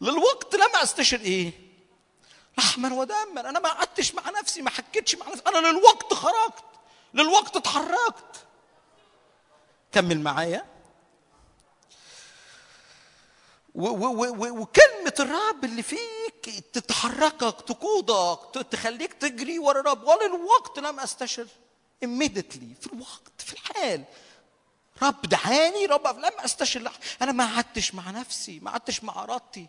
للوقت 0.00 0.54
لما 0.54 0.82
استشر 0.82 1.20
إيه؟ 1.20 1.52
لحما 2.58 2.94
ودما. 2.94 3.40
أنا 3.40 3.60
ما 3.60 3.68
قعدتش 3.68 4.14
مع 4.14 4.30
نفسي 4.30 4.62
ما 4.62 4.70
حكيتش 4.70 5.14
مع 5.14 5.28
نفسي. 5.28 5.42
أنا 5.46 5.66
للوقت 5.68 6.14
خرجت. 6.14 6.64
للوقت 7.14 7.56
اتحركت. 7.56 8.46
كمل 9.92 10.20
معايا. 10.20 10.66
وكلمة 13.74 15.14
الرب 15.20 15.64
اللي 15.64 15.82
فيك 15.82 16.64
تتحركك 16.72 17.60
تقودك 17.60 18.66
تخليك 18.70 19.12
تجري 19.12 19.58
ورا 19.58 19.80
الرب. 19.80 20.04
وللوقت 20.04 20.78
لم 20.78 21.00
استشر 21.00 21.46
immediately 22.04 22.80
في 22.80 22.86
الوقت 22.92 23.32
في 23.38 23.52
الحال. 23.52 24.04
رب 25.02 25.22
دعاني 25.22 25.86
رب 25.86 26.06
لم 26.06 26.40
استشر 26.44 26.92
أنا 27.22 27.32
ما 27.32 27.54
قعدتش 27.54 27.94
مع 27.94 28.10
نفسي 28.10 28.60
ما 28.60 28.70
قعدتش 28.70 29.04
مع 29.04 29.22
إرادتي 29.22 29.66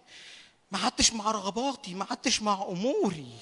ما 0.72 0.80
قعدتش 0.80 1.14
مع 1.14 1.32
رغباتي 1.32 1.94
ما 1.94 2.06
قعدتش 2.06 2.42
مع 2.42 2.66
أموري. 2.70 3.34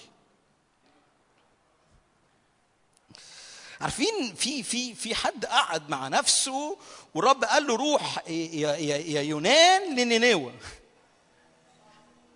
عارفين 3.82 4.36
في 4.36 4.64
في 4.64 4.95
في 4.95 5.16
حد 5.16 5.45
قعد 5.45 5.90
مع 5.90 6.07
نفسه 6.07 6.78
والرب 7.16 7.44
قال 7.44 7.68
له 7.68 7.76
روح 7.76 8.28
يا 8.28 8.76
يا 8.76 8.98
يا 8.98 9.22
يونان 9.22 9.95
لنينوى. 9.95 10.53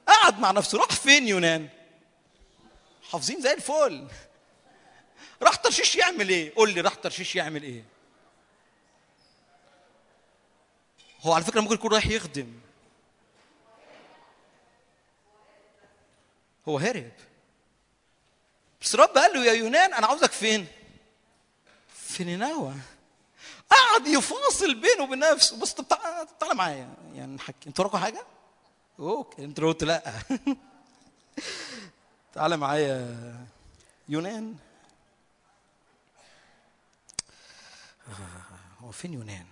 قعد 0.08 0.40
مع 0.40 0.52
نفسه 0.52 0.78
راح 0.78 0.90
فين 0.92 1.28
يونان؟ 1.28 1.70
حافظين 3.12 3.42
زي 3.42 3.54
الفل. 3.54 4.08
راح 5.44 5.56
ترشيش 5.56 5.96
يعمل 5.96 6.30
إيه؟ 6.30 6.56
قول 6.56 6.74
لي 6.74 6.82
راح 6.82 6.96
ترشيش 6.96 7.36
يعمل 7.36 7.64
إيه؟ 7.64 7.84
هو 11.22 11.34
على 11.34 11.44
فكرة 11.44 11.62
ممكن 11.62 11.74
يكون 11.74 11.92
رايح 11.92 12.08
يخدم. 12.08 12.54
هو 16.68 16.78
هرب. 16.78 17.12
بس 18.82 18.96
الرب 18.96 19.10
قال 19.10 19.34
له 19.34 19.46
يا 19.46 19.54
يونان 19.54 19.94
أنا 19.94 20.08
عاوزك 20.08 20.32
فين؟ 20.32 20.68
في 21.96 22.24
نينوى 22.24 22.74
قعد 23.70 24.08
يفاصل 24.08 24.76
بينه 24.76 25.04
وبين 25.04 25.20
نفسه. 25.20 25.60
بص 25.60 25.74
طب 25.74 25.88
تعالى 26.40 26.56
معايا. 26.56 26.94
يعني 27.16 27.36
نحكي 27.36 27.70
أنتوا 27.70 27.86
وراكم 27.86 27.98
حاجة؟ 27.98 28.26
أوكي. 29.00 29.44
أنتوا 29.44 29.68
قلت 29.68 29.84
لا. 29.84 30.04
تعالى 32.34 32.58
معايا 32.58 33.16
يونان. 34.10 34.56
هو 38.82 38.92
فين 38.92 39.14
يونان؟ 39.14 39.46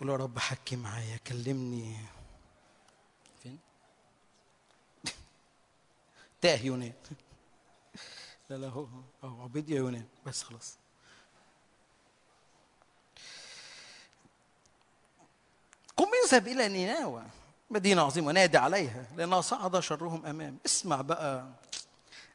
قول 0.00 0.08
يا 0.08 0.16
رب 0.16 0.38
حكي 0.38 0.76
معايا 0.76 1.16
كلمني. 1.16 1.96
فين؟ 3.42 3.58
تاه 6.40 6.62
يونان. 6.62 6.92
لا 8.50 8.54
لا 8.54 8.68
هو 8.68 8.88
هو 9.24 9.42
عبيد 9.42 9.70
يا 9.70 9.76
يونان. 9.76 10.06
بس 10.26 10.42
خلاص. 10.42 10.83
قم 15.96 16.08
اذهب 16.26 16.48
إلى 16.48 16.68
نينوى. 16.68 17.22
مدينة 17.70 18.02
عظيمة 18.02 18.32
نادي 18.32 18.58
عليها 18.58 19.06
لأنها 19.16 19.40
صعد 19.40 19.80
شرهم 19.80 20.26
أمام 20.26 20.58
اسمع 20.66 21.00
بقى. 21.00 21.46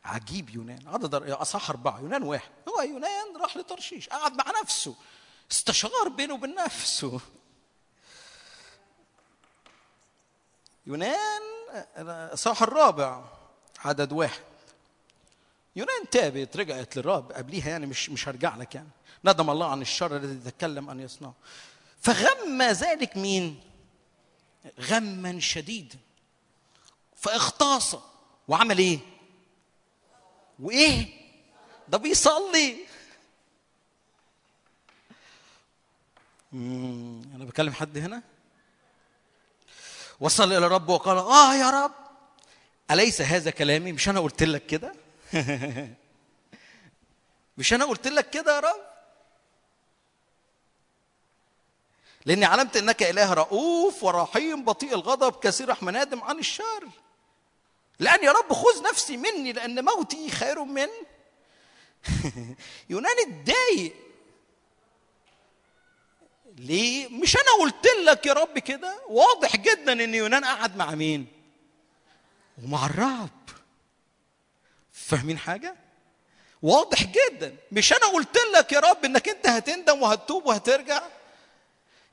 عجيب 0.06 0.50
يونان. 0.50 0.88
عدد 0.88 1.16
أصح 1.16 1.70
أربعة 1.70 2.00
يونان 2.00 2.24
واحد. 2.24 2.50
هو 2.70 2.82
يونان 2.82 3.38
راح 3.42 3.58
لترشيش. 3.58 4.10
قعد 4.10 4.34
مع 4.34 4.46
نفسه. 4.62 4.96
استشار 5.52 6.10
بينه 6.10 6.34
وبين 6.34 6.56
نفسه. 6.56 7.20
يونان 10.86 11.42
صح 12.34 12.62
الرابع 12.62 13.24
عدد 13.86 14.12
واحد. 14.12 14.44
يونان 15.76 16.10
تابت 16.12 16.58
رجعت 16.58 16.96
للرب 16.98 17.32
قبليها 17.32 17.70
يعني 17.70 17.86
مش 17.86 18.10
مش 18.10 18.28
هرجع 18.28 18.56
لك 18.56 18.76
يعني. 18.76 18.90
ندم 19.26 19.50
الله 19.50 19.72
عن 19.72 19.82
الشر 19.82 20.16
الذي 20.16 20.52
تكلم 20.52 20.90
أن 20.90 21.00
يصنعه 21.00 21.34
فغم 22.02 22.62
ذلك 22.64 23.18
مين؟ 23.18 23.64
غما 24.80 25.40
شديدا 25.40 25.98
فاغتاص 27.16 27.96
وعمل 28.48 28.78
إيه؟ 28.78 29.00
وإيه؟ 30.60 31.08
ده 31.88 31.98
بيصلي. 31.98 32.78
أنا 36.54 37.46
بكلم 37.46 37.74
حد 37.74 37.98
هنا. 37.98 38.22
وصل 40.20 40.44
إلى 40.54 40.66
الرب 40.66 40.90
وقال 40.90 41.18
آه 41.18 41.56
يا 41.56 41.70
رب. 41.70 41.92
أليس 42.92 43.22
هذا 43.22 43.52
كلامي؟ 43.52 43.92
مش 43.92 44.10
أنا 44.10 44.20
قلت 44.20 44.44
لك 44.44 44.66
كده؟ 44.66 44.94
مش 47.58 47.74
أنا 47.74 47.86
قلت 47.86 48.08
لك 48.08 48.30
كده 48.30 48.56
يا 48.56 48.60
رب؟ 48.60 48.99
لاني 52.30 52.46
علمت 52.46 52.78
انك 52.78 53.04
اله 53.04 53.34
رؤوف 53.34 54.04
ورحيم 54.04 54.64
بطيء 54.64 54.94
الغضب 54.94 55.40
كثير 55.40 55.70
رحمه 55.70 55.92
نادم 55.92 56.24
عن 56.24 56.40
الشر. 56.40 56.88
لأن 58.00 58.24
يا 58.24 58.32
رب 58.32 58.54
خذ 58.54 58.84
نفسي 58.90 59.18
مني 59.18 59.54
لأن 59.54 59.86
موتي 59.86 60.30
خير 60.30 60.64
من 60.64 60.88
يونان 62.90 63.16
اتضايق. 63.28 63.94
ليه؟ 66.58 67.08
مش 67.08 67.36
أنا 67.36 67.52
قلت 67.60 67.88
لك 68.04 68.26
يا 68.26 68.34
رب 68.34 68.60
كده؟ 68.60 69.02
واضح 69.08 69.56
جدا 69.56 69.94
إن 69.94 70.16
يونان 70.16 70.46
قعد 70.46 70.76
مع 70.78 70.92
مين؟ 70.92 71.28
ومع 72.64 72.86
الرب 72.86 73.30
فاهمين 74.92 75.38
حاجة؟ 75.38 75.76
واضح 76.62 77.04
جدا. 77.04 77.56
مش 77.72 77.94
أنا 77.94 78.06
قلت 78.06 78.38
لك 78.56 78.72
يا 78.72 78.80
رب 78.80 79.06
إنك 79.06 79.30
أنت 79.30 79.48
هتندم 79.48 80.02
وهتتوب 80.02 80.46
وهترجع؟ 80.46 81.02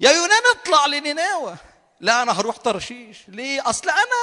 يا 0.01 0.11
يونان 0.11 0.43
اطلع 0.57 0.87
لنينوى. 0.87 1.57
لا 2.01 2.23
أنا 2.23 2.41
هروح 2.41 2.57
ترشيش 2.57 3.19
ليه؟ 3.29 3.71
أصل 3.71 3.89
أنا 3.91 4.23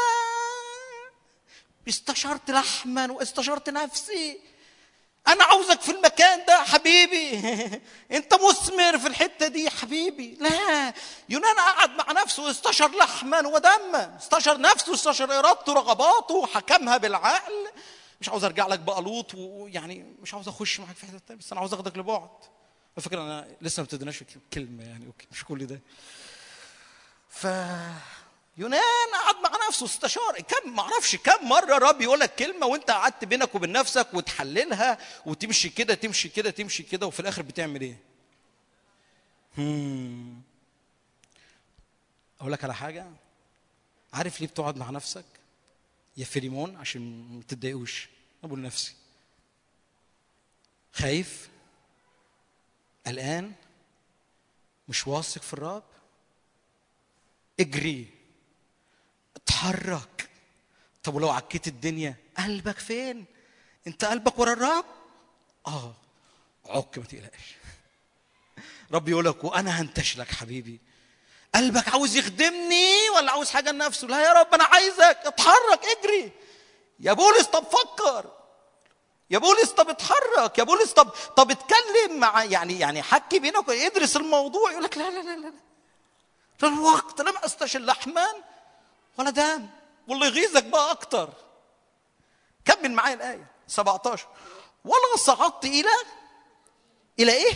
استشرت 1.89 2.51
لحما 2.51 3.11
واستشرت 3.11 3.69
نفسي. 3.69 4.39
أنا 5.27 5.43
عاوزك 5.43 5.81
في 5.81 5.91
المكان 5.91 6.45
ده 6.45 6.63
حبيبي. 6.63 7.39
أنت 8.17 8.33
مثمر 8.33 8.99
في 8.99 9.07
الحتة 9.07 9.47
دي 9.47 9.69
حبيبي. 9.69 10.37
لا 10.39 10.93
يونان 11.29 11.55
قعد 11.55 11.89
مع 11.89 12.11
نفسه 12.21 12.51
استشر 12.51 12.91
لحما 12.97 13.47
ودما. 13.47 14.17
استشر 14.17 14.57
نفسه 14.61 14.93
استشر 14.93 15.39
إرادته 15.39 15.73
رغباته 15.73 16.35
وحكمها 16.35 16.97
بالعقل. 16.97 17.67
مش 18.21 18.29
عاوز 18.29 18.43
أرجع 18.43 18.67
لك 18.67 18.79
بقى 18.79 19.01
لوط 19.01 19.35
ويعني 19.35 20.15
مش 20.21 20.33
عاوز 20.33 20.47
أخش 20.47 20.79
معاك 20.79 20.95
في 20.95 21.05
حتة 21.05 21.35
بس 21.35 21.51
أنا 21.51 21.59
عاوز 21.61 21.73
أخدك 21.73 21.97
لبعد. 21.97 22.29
على 22.97 23.03
فكرة 23.03 23.21
أنا 23.21 23.47
لسه 23.61 23.81
ما 23.81 23.85
ابتديناش 23.85 24.23
كلمه 24.53 24.83
يعني 24.83 25.05
أوكي 25.07 25.27
مش 25.31 25.43
كل 25.45 25.65
ده 25.67 25.79
ف 27.29 27.47
يونان 28.57 28.81
قعد 29.25 29.35
مع 29.43 29.67
نفسه 29.69 29.85
استشار 29.85 30.41
كم 30.41 30.75
ما 30.75 30.81
أعرفش 30.81 31.15
كم 31.15 31.47
مرة 31.49 31.77
الرب 31.77 32.01
يقول 32.01 32.19
لك 32.19 32.35
كلمة 32.35 32.65
وأنت 32.65 32.91
قعدت 32.91 33.25
بينك 33.25 33.55
وبين 33.55 33.71
نفسك 33.71 34.07
وتحللها 34.13 34.97
وتمشي 35.25 35.69
كده 35.69 35.93
تمشي 35.93 36.29
كده 36.29 36.49
تمشي 36.49 36.83
كده 36.83 37.07
وفي 37.07 37.19
الآخر 37.19 37.41
بتعمل 37.41 37.81
إيه؟ 37.81 37.97
هم. 39.57 40.41
أقول 42.41 42.51
لك 42.51 42.63
على 42.63 42.75
حاجة 42.75 43.05
عارف 44.13 44.41
ليه 44.41 44.47
بتقعد 44.47 44.77
مع 44.77 44.89
نفسك؟ 44.89 45.25
يا 46.17 46.25
فريمون 46.25 46.75
عشان 46.75 47.27
ما 47.31 47.43
تتضايقوش 47.47 48.09
أقول 48.43 48.59
لنفسي 48.59 48.93
خايف 50.93 51.49
قلقان 53.07 53.53
مش 54.87 55.07
واثق 55.07 55.41
في 55.41 55.53
الرب؟ 55.53 55.83
اجري. 57.59 58.07
اتحرك. 59.35 60.29
طب 61.03 61.15
ولو 61.15 61.29
عكيت 61.29 61.67
الدنيا 61.67 62.15
قلبك 62.37 62.77
فين؟ 62.79 63.25
انت 63.87 64.05
قلبك 64.05 64.39
ورا 64.39 64.53
الرب؟ 64.53 64.85
آه. 65.67 65.95
عك 66.65 66.97
ما 66.97 67.05
تقلقش. 67.05 67.55
رب 68.91 69.09
يقول 69.09 69.25
لك 69.25 69.43
وأنا 69.43 69.81
هنتشلك 69.81 70.31
حبيبي. 70.31 70.79
قلبك 71.55 71.89
عاوز 71.89 72.15
يخدمني 72.15 73.09
ولا 73.15 73.31
عاوز 73.31 73.49
حاجة 73.49 73.71
لنفسه؟ 73.71 74.07
لا 74.07 74.23
يا 74.23 74.33
رب 74.33 74.53
أنا 74.53 74.63
عايزك. 74.63 75.19
اتحرك 75.25 75.79
اجري. 75.99 76.31
يا 76.99 77.13
بولس 77.13 77.45
طب 77.45 77.63
فكر. 77.63 78.42
يا 79.33 79.37
بولس 79.37 79.71
طب 79.71 79.89
اتحرك. 79.89 80.57
يا 80.57 80.63
بولس 80.63 80.91
طب 80.91 81.09
طب 81.09 81.51
اتكلم 81.51 82.19
مع 82.19 82.43
يعني 82.43 82.79
يعني 82.79 83.01
حكي 83.01 83.39
بينك 83.39 83.69
ادرس 83.69 84.17
الموضوع. 84.17 84.71
يقول 84.71 84.83
لك 84.83 84.97
لا 84.97 85.09
لا 85.09 85.19
لا 85.19 85.35
لا 85.35 85.53
الوقت 86.63 87.21
لم 87.21 87.37
أستشل 87.37 87.85
لحمان 87.85 88.35
ولا 89.17 89.29
دم. 89.29 89.67
واللي 90.07 90.25
يغيظك 90.25 90.63
بقى 90.63 90.91
أكتر. 90.91 91.29
كمل 92.65 92.91
معايا 92.91 93.13
الآية؟ 93.13 93.47
17 93.67 94.27
ولا 94.85 95.17
صعدت 95.17 95.65
إلى 95.65 95.89
إلى 97.19 97.31
إيه؟ 97.31 97.53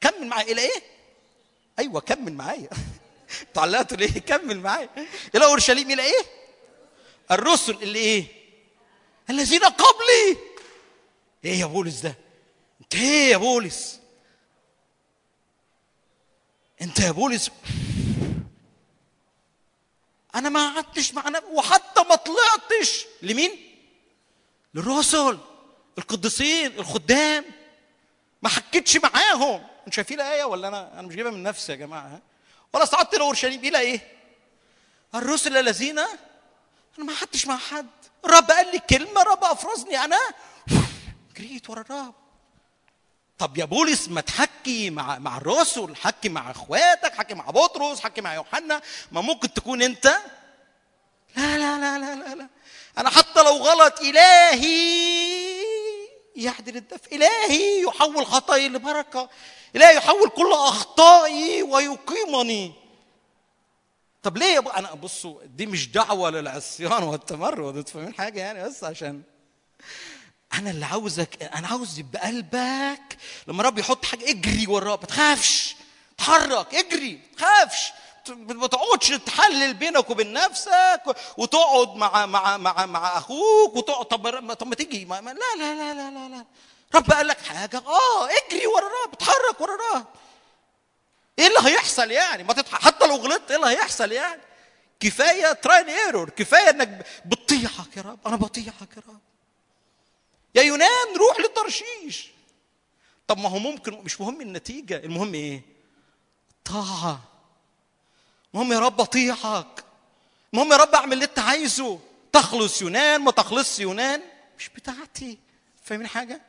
كمل 0.00 0.26
معايا؟ 0.26 0.52
إلى 0.52 0.60
إيه؟ 0.62 0.82
أيوه 1.78 2.00
كمل 2.00 2.32
معايا. 2.32 2.68
تعلقتوا 3.54 3.96
ليه؟ 3.96 4.20
كمل 4.20 4.60
معايا؟ 4.60 4.88
إلى 5.34 5.44
أورشليم 5.44 5.90
إلى 5.90 6.02
إيه؟ 6.02 6.24
الرسل 7.30 7.82
اللي 7.82 7.98
إيه؟ 7.98 8.26
الذين 9.30 9.64
قبلي. 9.64 10.51
إيه 11.44 11.60
يا 11.60 11.66
بولس 11.66 12.00
ده؟ 12.00 12.14
أنت 12.82 12.94
إيه 12.94 13.30
يا 13.32 13.36
بولس؟ 13.36 14.00
أنت 16.82 17.00
يا 17.00 17.10
بولس؟ 17.10 17.50
أنا 20.34 20.48
ما 20.48 20.74
قعدتش 20.74 21.14
مع 21.14 21.28
نب... 21.28 21.44
وحتى 21.44 22.02
ما 22.08 22.14
طلعتش. 22.14 23.06
لمين؟ 23.22 23.50
للرسل 24.74 25.38
القديسين 25.98 26.66
الخدام. 26.78 27.44
ما 28.42 28.48
حكيتش 28.48 28.96
معاهم. 28.96 29.66
أنتوا 29.78 29.92
شايفين 29.92 30.20
الآية 30.20 30.44
ولا 30.44 30.68
أنا؟ 30.68 30.92
أنا 30.92 31.02
مش 31.08 31.14
جايبها 31.14 31.32
من 31.32 31.42
نفسي 31.42 31.72
يا 31.72 31.76
جماعة 31.76 32.06
ها؟ 32.06 32.20
ولا 32.72 32.84
صعدت 32.84 33.14
إلى 33.14 33.22
أورشليم. 33.22 33.64
إلى 33.64 33.78
إيه؟ 33.80 34.12
الرسل 35.14 35.56
الذين 35.56 35.98
أنا 35.98 36.18
ما 36.98 37.14
قعدتش 37.14 37.46
مع 37.46 37.56
حد. 37.56 37.86
الرب 38.24 38.50
قال 38.50 38.72
لي 38.72 38.78
كلمة 38.78 39.22
الرب 39.22 39.44
أفرزني. 39.44 40.04
أنا 40.04 40.18
جريت 41.36 41.70
ورا 41.70 41.80
الرب. 41.80 42.14
طب 43.38 43.58
يا 43.58 43.64
بولس 43.64 44.08
ما 44.08 44.20
تحكي 44.20 44.90
مع 44.90 45.18
مع 45.18 45.36
الرسل 45.36 45.96
حكي 45.96 46.28
مع 46.28 46.50
اخواتك 46.50 47.14
حكي 47.14 47.34
مع 47.34 47.44
بطرس 47.50 48.00
حكي 48.00 48.20
مع 48.20 48.34
يوحنا. 48.34 48.82
ما 49.12 49.20
ممكن 49.20 49.52
تكون 49.54 49.82
انت؟ 49.82 50.06
لا 51.36 51.58
لا 51.58 51.78
لا 51.78 51.98
لا 51.98 52.14
لا, 52.14 52.34
لا. 52.34 52.48
أنا 52.98 53.10
حتى 53.10 53.42
لو 53.42 53.56
غلط 53.56 54.00
إلهي 54.00 55.62
يعدل 56.36 56.76
الدف 56.76 57.12
إلهي 57.12 57.82
يحول 57.82 58.26
خطاياي 58.26 58.68
لبركة. 58.68 59.28
إلهي 59.76 59.96
يحول 59.96 60.28
كل 60.28 60.52
أخطائي 60.52 61.62
ويقيمني. 61.62 62.72
طب 64.22 64.36
ليه 64.36 64.46
يا 64.46 64.58
ابو 64.58 64.70
أنا 64.70 64.94
بصوا 64.94 65.40
دي 65.44 65.66
مش 65.66 65.88
دعوة 65.88 66.30
للعصيان 66.30 67.02
والتمرد 67.02 67.76
أنتوا 67.76 67.92
فاهمين 67.92 68.14
حاجة 68.14 68.40
يعني؟ 68.40 68.64
بس 68.64 68.84
عشان 68.84 69.22
أنا 70.54 70.70
اللي 70.70 70.86
عاوزك 70.86 71.42
أنا 71.42 71.68
عاوز 71.68 71.98
يبقى 71.98 72.26
قلبك 72.26 73.16
لما 73.48 73.62
رب 73.62 73.78
يحط 73.78 74.04
حاجة 74.04 74.30
اجري 74.30 74.66
وراه 74.66 74.96
ما 74.96 75.06
تخافش 75.06 75.76
اتحرك 76.16 76.74
اجري 76.74 77.12
ما 77.30 77.36
تخافش. 77.36 77.92
ما 78.28 78.66
تقعدش 78.66 79.08
تحلل 79.08 79.74
بينك 79.74 80.10
وبين 80.10 80.32
نفسك 80.32 81.02
وتقعد 81.36 81.96
مع 81.96 82.26
مع 82.26 82.56
مع 82.56 82.86
مع 82.86 83.18
أخوك 83.18 83.76
وتقعد 83.76 84.04
طب 84.06 84.52
طب 84.54 84.66
ما 84.66 84.74
تيجي 84.74 85.04
ما 85.04 85.14
لا 85.20 85.32
لا 85.58 85.74
لا 85.74 85.94
لا 85.94 86.10
لا 86.10 86.28
لا. 86.28 86.44
رب 86.94 87.12
قال 87.12 87.26
لك 87.26 87.40
حاجة 87.40 87.78
آه 87.78 88.26
اجري 88.26 88.66
ورا 88.66 88.86
الرب 88.86 89.12
اتحرك 89.12 89.60
ورا 89.60 89.74
الرب 89.74 90.06
إيه 91.38 91.46
اللي 91.46 91.58
هيحصل 91.70 92.10
يعني؟ 92.10 92.42
ما 92.44 92.52
تتح... 92.52 92.80
حتى 92.84 93.06
لو 93.06 93.16
غلطت 93.16 93.50
إيه 93.50 93.56
اللي 93.56 93.66
هيحصل 93.70 94.12
يعني؟ 94.12 94.40
كفاية 95.00 95.52
trial 95.52 95.74
and 95.74 95.88
error 95.88 96.30
كفاية 96.30 96.70
إنك 96.70 97.06
بتطيعه 97.24 97.96
يا 97.96 98.02
رب 98.02 98.18
أنا 98.26 98.36
بطيعك 98.36 98.96
يا 98.96 99.02
رب. 99.08 99.20
يا 100.54 100.62
يونان 100.62 101.16
روح 101.16 101.40
لترشيش 101.40 102.28
طب 103.28 103.38
ما 103.38 103.48
هو 103.48 103.58
ممكن 103.58 103.92
مش 103.92 104.20
مهم 104.20 104.40
النتيجة 104.40 104.96
المهم 104.96 105.34
إيه؟ 105.34 105.62
الطاعه 106.58 107.20
المهم 108.54 108.72
يا 108.72 108.78
رب 108.78 109.00
أطيعك. 109.00 109.84
المهم 110.52 110.72
يا 110.72 110.76
رب 110.76 110.94
أعمل 110.94 111.12
اللي 111.12 111.24
أنت 111.24 111.38
عايزه. 111.38 111.98
تخلص 112.32 112.82
يونان 112.82 113.20
ما 113.20 113.30
تخلصش 113.30 113.80
يونان. 113.80 114.22
مش 114.58 114.68
بتاعتي. 114.68 115.38
فاهمين 115.84 116.06
حاجة؟ 116.06 116.40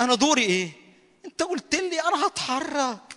أنا 0.00 0.14
دوري 0.14 0.42
إيه؟ 0.42 0.72
أنت 1.24 1.42
قلت 1.42 1.74
لي 1.74 2.00
أنا 2.00 2.26
هتحرك. 2.26 3.16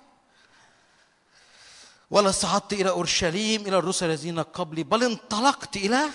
ولا 2.11 2.31
صعدت 2.31 2.73
إلى 2.73 2.89
أورشليم 2.89 3.61
إلى 3.61 3.77
الرسل 3.77 4.05
الذين 4.05 4.39
قبلي 4.39 4.83
بل 4.83 5.03
انطلقت 5.03 5.77
إلى 5.77 6.09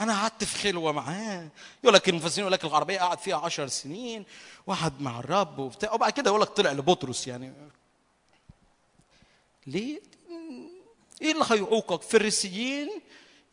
أنا 0.00 0.20
قعدت 0.20 0.44
في 0.44 0.58
خلوه 0.58 0.92
معاه. 0.92 1.48
يقول 1.82 1.94
لك 1.94 2.08
المفسرين 2.08 2.40
يقول 2.42 2.52
لك 2.52 2.64
العربيه 2.64 2.98
قعد 2.98 3.18
فيها 3.18 3.36
عشر 3.36 3.66
سنين 3.66 4.24
وقعد 4.66 5.00
مع 5.00 5.18
الرب 5.18 5.58
وبتاع. 5.58 5.92
وبعد 5.92 6.12
كده 6.12 6.30
يقول 6.30 6.40
لك 6.40 6.48
طلع 6.48 6.72
لبطرس 6.72 7.26
يعني. 7.26 7.52
ليه؟ 9.66 10.00
إيه 11.22 11.32
اللي 11.32 11.44
هيعوقك 11.50 12.02
فريسيين 12.02 12.90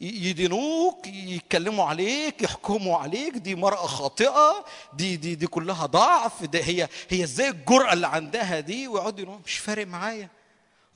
يدينوك 0.01 1.07
يتكلموا 1.07 1.85
عليك 1.85 2.41
يحكموا 2.41 2.97
عليك. 2.97 3.33
دي 3.33 3.55
مرأة 3.55 3.87
خاطئة. 3.87 4.65
دي 4.93 5.15
دي 5.17 5.35
دي 5.35 5.47
كلها 5.47 5.85
ضعف. 5.85 6.43
ده 6.43 6.59
هي 6.59 6.89
هي 7.09 7.23
إزاي 7.23 7.49
الجرأة 7.49 7.93
اللي 7.93 8.07
عندها 8.07 8.59
دي؟ 8.59 8.87
ويقعدوا 8.87 9.19
يقولوا 9.19 9.39
مش 9.45 9.57
فارق 9.57 9.87
معايا. 9.87 10.29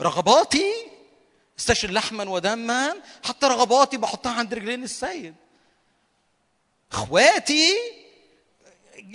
رغباتي 0.02 0.74
استشر 1.60 1.92
لحما 1.92 2.30
ودما 2.30 2.96
حتى 3.24 3.48
رغباتي 3.48 3.98
بحطها 3.98 4.32
عند 4.32 4.54
رجلين 4.54 4.84
السيد. 4.84 5.36
إخواتي 6.92 7.74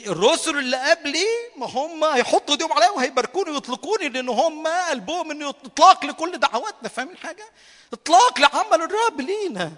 الرسل 0.06 0.58
اللي 0.58 0.76
قبلي 0.76 1.26
ما 1.56 1.66
هم 1.66 2.04
هيحطوا 2.04 2.54
إيديهم 2.54 2.72
عليا 2.72 2.90
وهيباركوني 2.90 3.50
ويطلقوني 3.50 4.08
لأن 4.08 4.28
هم 4.28 4.66
قلبهم 4.66 5.30
إنه 5.30 5.48
إطلاق 5.48 6.04
لكل 6.04 6.38
دعواتنا 6.38 6.88
فاهمين 6.88 7.16
حاجة؟ 7.16 7.44
إطلاق 7.92 8.38
لعمل 8.40 8.82
الرب 8.82 9.20
لينا. 9.20 9.72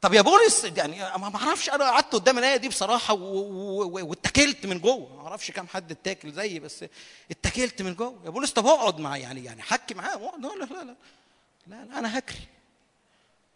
طب 0.00 0.14
يا 0.14 0.20
بولس 0.20 0.64
يعني 0.64 0.98
ما 0.98 1.32
أعرفش 1.36 1.70
أنا 1.70 1.84
قعدت 1.84 2.12
قدام 2.12 2.38
الآية 2.38 2.56
دي 2.56 2.68
بصراحة 2.68 3.14
واتكلت 3.14 4.66
من 4.66 4.78
جوه. 4.78 5.16
ما 5.16 5.28
أعرفش 5.28 5.50
كام 5.50 5.68
حد 5.68 5.90
اتاكل 5.90 6.32
زيي 6.32 6.60
بس 6.60 6.84
اتكلت 7.30 7.82
من 7.82 7.94
جوه. 7.94 8.20
يا 8.24 8.30
بولس 8.30 8.50
طب 8.50 8.66
اقعد 8.66 9.00
مع 9.00 9.16
يعني 9.16 9.44
يعني 9.44 9.62
حكي 9.62 9.94
معاه 9.94 10.32
لا 10.38 10.48
لا 10.48 10.64
لا. 10.84 10.96
لا, 11.66 11.84
لا 11.84 11.98
أنا 11.98 12.18
هكري 12.18 12.46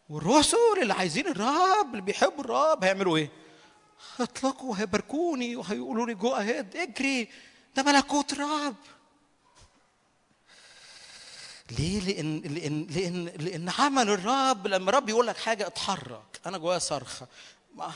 والرسل 0.09 0.57
اللي 0.83 0.95
عايزين 0.95 1.29
الرب 1.29 1.91
اللي 1.91 2.01
بيحبوا 2.01 2.45
الرب 2.45 2.85
هيعملوا 2.85 3.17
إيه؟ 3.17 3.31
هيطلقوا 4.17 4.71
وهيباركوني 4.71 5.57
وهيقولوا 5.57 6.07
لي 6.07 6.15
جو 6.15 6.35
أهيد. 6.35 6.77
اجري. 6.77 7.29
ده 7.77 7.83
ملكوت 7.83 8.33
الرب 8.33 8.77
ليه؟ 11.79 12.01
لأن 12.01 12.41
لأن 12.41 12.87
لأن 12.91 13.25
لأن 13.25 13.69
عمل 13.79 14.11
الرب 14.11 14.67
لما 14.67 14.91
الرب 14.91 15.09
يقول 15.09 15.27
لك 15.27 15.37
حاجة 15.37 15.67
اتحرك، 15.67 16.41
أنا 16.47 16.59
جوايا 16.59 16.79
صرخة، 16.79 17.27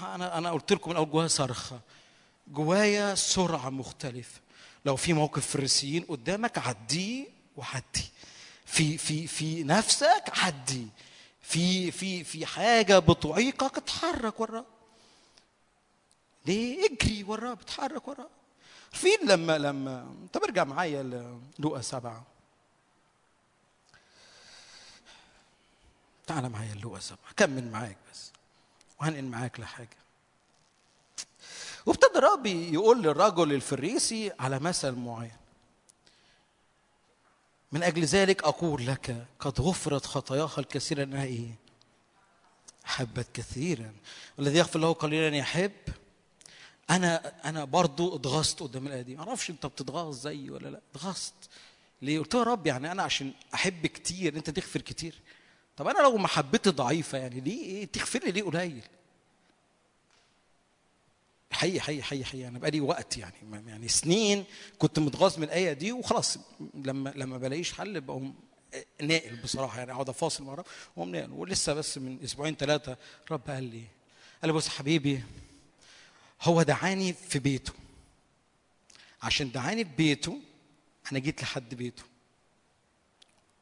أنا 0.02 0.38
أنا 0.38 0.50
قلت 0.50 0.72
لكم 0.72 0.90
من 0.90 0.96
الأول 0.96 1.10
جوايا 1.10 1.28
صرخة، 1.28 1.80
جوايا 2.48 3.14
سرعة 3.14 3.70
مختلفة، 3.70 4.40
لو 4.84 4.96
في 4.96 5.12
موقف 5.12 5.46
فريسيين 5.46 6.04
قدامك 6.04 6.58
عديه 6.58 7.26
وعدي، 7.56 8.10
في 8.70 8.98
في 8.98 9.26
في 9.26 9.62
نفسك 9.64 10.24
عدي، 10.38 10.88
في 11.42 11.90
في 11.90 12.24
في 12.24 12.46
حاجة 12.46 12.98
بتعيقك 12.98 13.76
اتحرك 13.78 14.40
ورا 14.40 14.64
ليه؟ 16.46 16.86
اجري 16.86 17.24
وراه 17.24 17.52
اتحرك 17.52 18.08
وراه 18.08 18.28
فين 18.92 19.18
لما 19.24 19.58
لما 19.58 20.14
طب 20.32 20.42
ارجع 20.42 20.64
معايا 20.64 21.02
لوقا 21.58 21.80
سبعة. 21.80 22.22
تعال 26.26 26.48
معايا 26.48 26.74
لوقا 26.74 27.00
سبعة. 27.00 27.28
هكمل 27.28 27.70
معاك 27.70 27.96
بس. 28.12 28.30
وهنقل 29.00 29.24
معاك 29.24 29.60
لحاجة. 29.60 29.96
وابتدى 31.86 32.18
الرب 32.18 32.46
يقول 32.46 33.02
للرجل 33.02 33.52
الفريسي 33.52 34.32
على 34.40 34.58
مثل 34.58 34.92
معين. 34.92 35.39
من 37.72 37.82
أجل 37.82 38.04
ذلك 38.04 38.44
أقول 38.44 38.86
لك 38.86 39.26
قد 39.40 39.60
غفرت 39.60 40.06
خطاياها 40.06 40.58
الكثيره 40.58 41.02
انها 41.02 41.24
إيه؟ 41.24 41.54
حبت 42.84 43.26
كثيرا. 43.34 43.92
والذي 44.38 44.58
يغفر 44.58 44.78
له 44.78 44.92
قليلا 44.92 45.36
يحب. 45.36 45.72
أنا 46.90 47.32
أنا 47.48 47.64
برضو 47.64 48.16
اتغصت 48.16 48.60
قدام 48.60 48.86
الآية 48.86 49.02
دي. 49.02 49.16
ما 49.16 49.28
أعرفش 49.28 49.50
أنت 49.50 49.66
بتتغاظ 49.66 50.14
زيي 50.20 50.50
ولا 50.50 50.68
لا. 50.68 50.80
اتغصت 50.94 51.34
ليه؟ 52.02 52.18
قلت 52.18 52.34
يا 52.34 52.42
رب 52.42 52.66
يعني 52.66 52.92
أنا 52.92 53.02
عشان 53.02 53.32
أحب 53.54 53.86
كتير 53.86 54.36
أنت 54.36 54.50
تغفر 54.50 54.80
كتير. 54.80 55.14
طب 55.76 55.88
أنا 55.88 55.98
لو 55.98 56.16
محبتي 56.16 56.70
ضعيفة 56.70 57.18
يعني 57.18 57.40
ليه؟ 57.40 57.64
إيه؟ 57.64 57.84
تغفر 57.86 58.18
لي 58.24 58.30
ليه 58.30 58.42
قليل؟ 58.42 58.82
حقيقي 61.52 61.80
حقيقي 61.80 62.02
حقيقي 62.02 62.24
حقيقي. 62.24 62.48
أنا 62.48 62.58
بقالي 62.58 62.80
وقت 62.80 63.16
يعني 63.16 63.34
يعني 63.66 63.88
سنين 63.88 64.44
كنت 64.78 64.98
متغاظ 64.98 65.38
من 65.38 65.44
الآية 65.44 65.72
دي 65.72 65.92
وخلاص. 65.92 66.38
لما 66.74 67.12
لما 67.16 67.38
بلاقيش 67.38 67.72
حل 67.72 68.00
بقوم 68.00 68.34
ناقل 69.02 69.36
بصراحة 69.36 69.78
يعني 69.78 69.92
أقعد 69.92 70.08
أفاصل 70.08 70.44
مع 70.44 70.52
الرب 70.52 70.66
وأقوم 70.96 71.10
ناقل. 71.10 71.30
ولسه 71.32 71.74
بس 71.74 71.98
من 71.98 72.18
أسبوعين 72.24 72.56
ثلاثة 72.56 72.96
الرب 73.26 73.50
قال 73.50 73.64
لي 73.64 73.84
قال 74.42 74.50
لي 74.50 74.52
بص 74.52 74.68
حبيبي 74.68 75.22
هو 76.42 76.62
دعاني 76.62 77.12
في 77.12 77.38
بيته. 77.38 77.72
عشان 79.22 79.50
دعاني 79.52 79.84
في 79.84 79.90
بيته 79.96 80.40
أنا 81.12 81.18
جيت 81.18 81.42
لحد 81.42 81.74
بيته. 81.74 82.02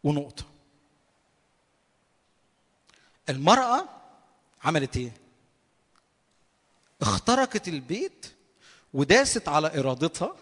ونقطة. 0.05 0.45
المرأة 3.29 3.89
عملت 4.65 4.97
إيه؟ 4.97 5.13
اخترقت 7.01 7.69
البيت 7.69 8.27
وداست 8.95 9.49
على 9.49 9.79
إرادتها 9.81 10.37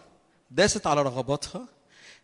داست 0.51 0.87
على 0.87 1.01
رغباتها 1.01 1.67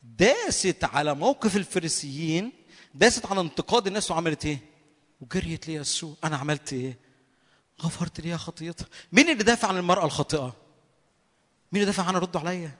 داست 0.03 0.83
على 0.83 1.15
موقف 1.15 1.57
الفريسيين 1.57 2.51
داست 2.95 3.25
على 3.25 3.41
انتقاد 3.41 3.87
الناس 3.87 4.11
وعملت 4.11 4.45
إيه؟ 4.45 4.59
وجريت 5.21 5.67
لي 5.67 5.73
يسوع 5.73 6.13
أنا 6.23 6.37
عملت 6.37 6.73
إيه؟ 6.73 6.97
غفرت 7.81 8.19
ليها 8.21 8.37
خطيتها. 8.37 8.87
مين 9.11 9.29
اللي 9.29 9.43
دافع 9.43 9.67
عن 9.67 9.77
المرأة 9.77 10.05
الخاطئة؟ 10.05 10.55
مين 11.71 11.81
اللي 11.81 11.85
دافع 11.85 12.03
عنها؟ 12.03 12.19
ردوا 12.19 12.41
عليا. 12.41 12.71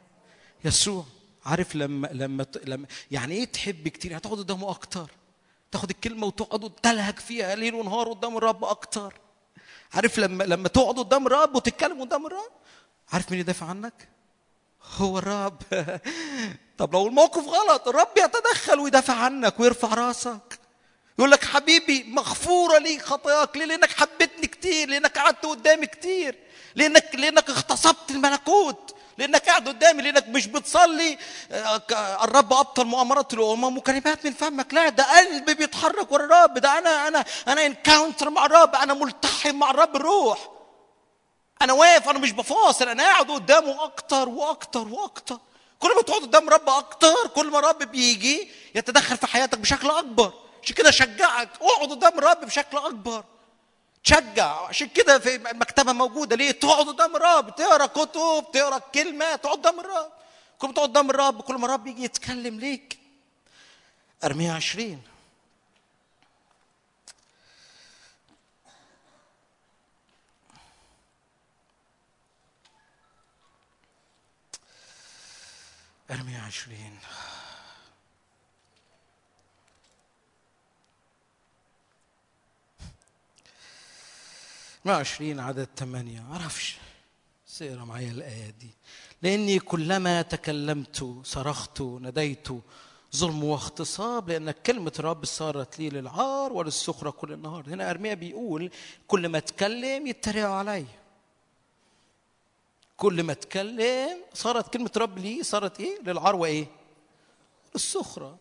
يسوع. 0.66 1.06
عارف 1.46 1.76
لما 1.76 2.08
لما 2.08 2.46
لما 2.66 2.88
يعني 3.12 3.34
إيه 3.36 3.46
تحب 3.46 3.88
كتير؟ 3.88 4.18
هتقعد 4.18 4.38
قدامه 4.38 4.70
أكتر. 4.70 5.12
تاخد 5.72 5.90
الكلمة 5.90 6.28
وتقعد 6.28 6.72
تلهج 6.84 7.20
فيها 7.20 7.56
ليل 7.56 7.74
ونهار 7.76 8.10
قدام 8.10 8.38
الرب 8.38 8.64
أكتر. 8.64 9.14
عارف 9.94 10.20
لما 10.20 10.44
لما 10.44 10.68
تقعد 10.68 11.00
قدام 11.00 11.28
الرب 11.28 11.56
وتتكلم 11.56 12.02
قدام 12.02 12.26
الرب 12.26 12.52
عارف 13.14 13.32
مين 13.32 13.40
اللي 13.40 13.44
دافع 13.44 13.66
عنك؟ 13.66 14.10
هو 14.98 15.18
الرب. 15.18 15.62
طب 16.78 16.94
لو 16.94 17.08
الموقف 17.08 17.48
غلط 17.48 17.88
الرب 17.88 18.18
يتدخل 18.18 18.80
ويدافع 18.80 19.14
عنك 19.14 19.60
ويرفع 19.60 19.94
راسك. 19.94 20.60
يقول 21.20 21.32
لك 21.32 21.46
حبيبي 21.46 22.04
مغفورة 22.04 22.78
لي 22.78 23.00
خطاياك 23.00 23.58
ليه؟ 23.58 23.66
لأنك 23.66 23.92
حبيتني 23.92 24.48
كتير 24.48 24.90
لأنك 24.90 25.18
قعدت 25.18 25.46
قدامي 25.46 25.86
كتير 25.86 26.40
لأنك 26.76 27.16
لأنك 27.16 27.50
اغتصبت 27.50 28.12
الملكوت. 28.12 28.93
لأنك 29.18 29.46
قاعد 29.46 29.68
قدامي 29.68 30.02
لأنك 30.02 30.28
مش 30.28 30.48
بتصلي. 30.48 31.18
آه، 31.52 31.82
الرب 32.24 32.54
أبطل 32.54 32.86
مؤامرات 32.86 33.34
الأمم 33.34 33.78
وكلمات 33.78 34.26
من 34.26 34.34
فمك. 34.34 34.74
لا 34.74 34.90
ده 34.90 35.18
قلبي 35.18 35.54
بيتحرك 35.54 36.12
ورا 36.12 36.26
الرب. 36.26 36.58
ده 36.58 36.78
أنا 36.78 37.08
أنا 37.08 37.26
أنا 37.48 37.66
انكاونتر 37.66 38.30
مع 38.30 38.46
الرب. 38.46 38.76
أنا 38.76 38.94
ملتحم 38.94 39.56
مع 39.56 39.72
الرب. 39.72 39.96
الروح 39.96 40.50
أنا 41.62 41.74
واقف 41.74 42.10
أنا 42.10 42.20
مش 42.20 42.32
بفاصل. 42.32 42.90
أنا 42.90 43.04
قاعد 43.04 43.32
قدامه 43.32 43.84
أكتر 43.84 44.30
وأكتر 44.30 44.88
وأكتر. 44.88 45.38
كل 45.80 45.96
ما 45.96 46.02
تقعد 46.02 46.22
قدام 46.22 46.50
رب 46.50 46.70
أكتر 46.70 47.28
كل 47.36 47.48
ما 47.52 47.60
الرب 47.60 47.78
بيجي 47.84 48.52
يتدخل 48.76 49.18
في 49.18 49.28
حياتك 49.28 49.58
بشكل 49.58 49.90
أكبر. 49.90 50.34
عشان 50.64 50.76
كده 50.76 50.90
اشجعك 50.90 51.50
اقعد 51.62 51.90
قدام 51.90 52.20
الرب 52.20 52.46
بشكل 52.46 52.78
أكبر. 52.78 53.24
تشجع. 54.04 54.68
عشان 54.68 54.88
كده 54.88 55.20
في 55.20 55.36
المكتبه 55.36 55.94
موجودة. 55.94 56.36
ليه؟ 56.36 56.52
تقعد 56.52 56.88
قدام 56.88 57.16
الرب 57.16 57.56
تقرأ 57.56 57.86
كتب 57.86 58.46
تقرأ 58.54 58.78
كلمه 58.78 59.36
تقعد 59.36 59.58
قدام 59.58 59.80
الرب. 59.80 60.12
كل 60.60 60.68
ما 60.68 60.74
تقعد 60.74 60.90
قدام 60.90 61.10
الرب 61.10 61.42
كل 61.42 61.56
ما 61.56 61.66
الرب 61.66 61.88
يجي 61.88 62.04
يتكلم 62.04 62.60
ليك. 62.60 63.00
ارميا 64.24 64.54
عشرين. 64.54 65.02
ارميا 76.12 76.40
عشرين. 76.42 77.00
مئة 84.86 84.94
وعشرين 84.94 85.40
عدد 85.40 85.68
ثمانية 85.76 86.22
معرفش 86.22 86.78
سيرة 87.46 87.84
معايا 87.84 88.12
الآية 88.12 88.50
دي. 88.50 88.70
لأني 89.22 89.60
كلما 89.60 90.22
تكلمت 90.22 91.20
صرخت 91.24 91.82
نديت 91.82 92.48
ظلم 93.16 93.44
واغتصاب 93.44 94.30
لأن 94.30 94.52
كلمة 94.52 94.92
الرب 95.00 95.26
صارت 95.26 95.80
لي 95.80 95.90
للعار 95.90 96.54
وللسخرة 96.54 97.10
كل 97.10 97.34
النهار. 97.34 97.68
هنا 97.68 97.90
أرميا 97.90 98.14
بيقول 98.14 98.72
كل 99.08 99.28
ما 99.30 99.38
اتكلم 99.38 100.08
يتريقوا 100.08 100.54
عليا 100.56 100.86
كل 102.98 103.24
ما 103.24 103.32
اتكلم 103.32 104.18
صارت 104.34 104.74
كلمة 104.74 104.92
رب 104.98 105.18
لي 105.18 105.44
صارت 105.44 105.80
إيه؟ 105.80 106.00
للعار 106.02 106.36
وإيه؟ 106.36 106.68
السخرة 107.76 108.38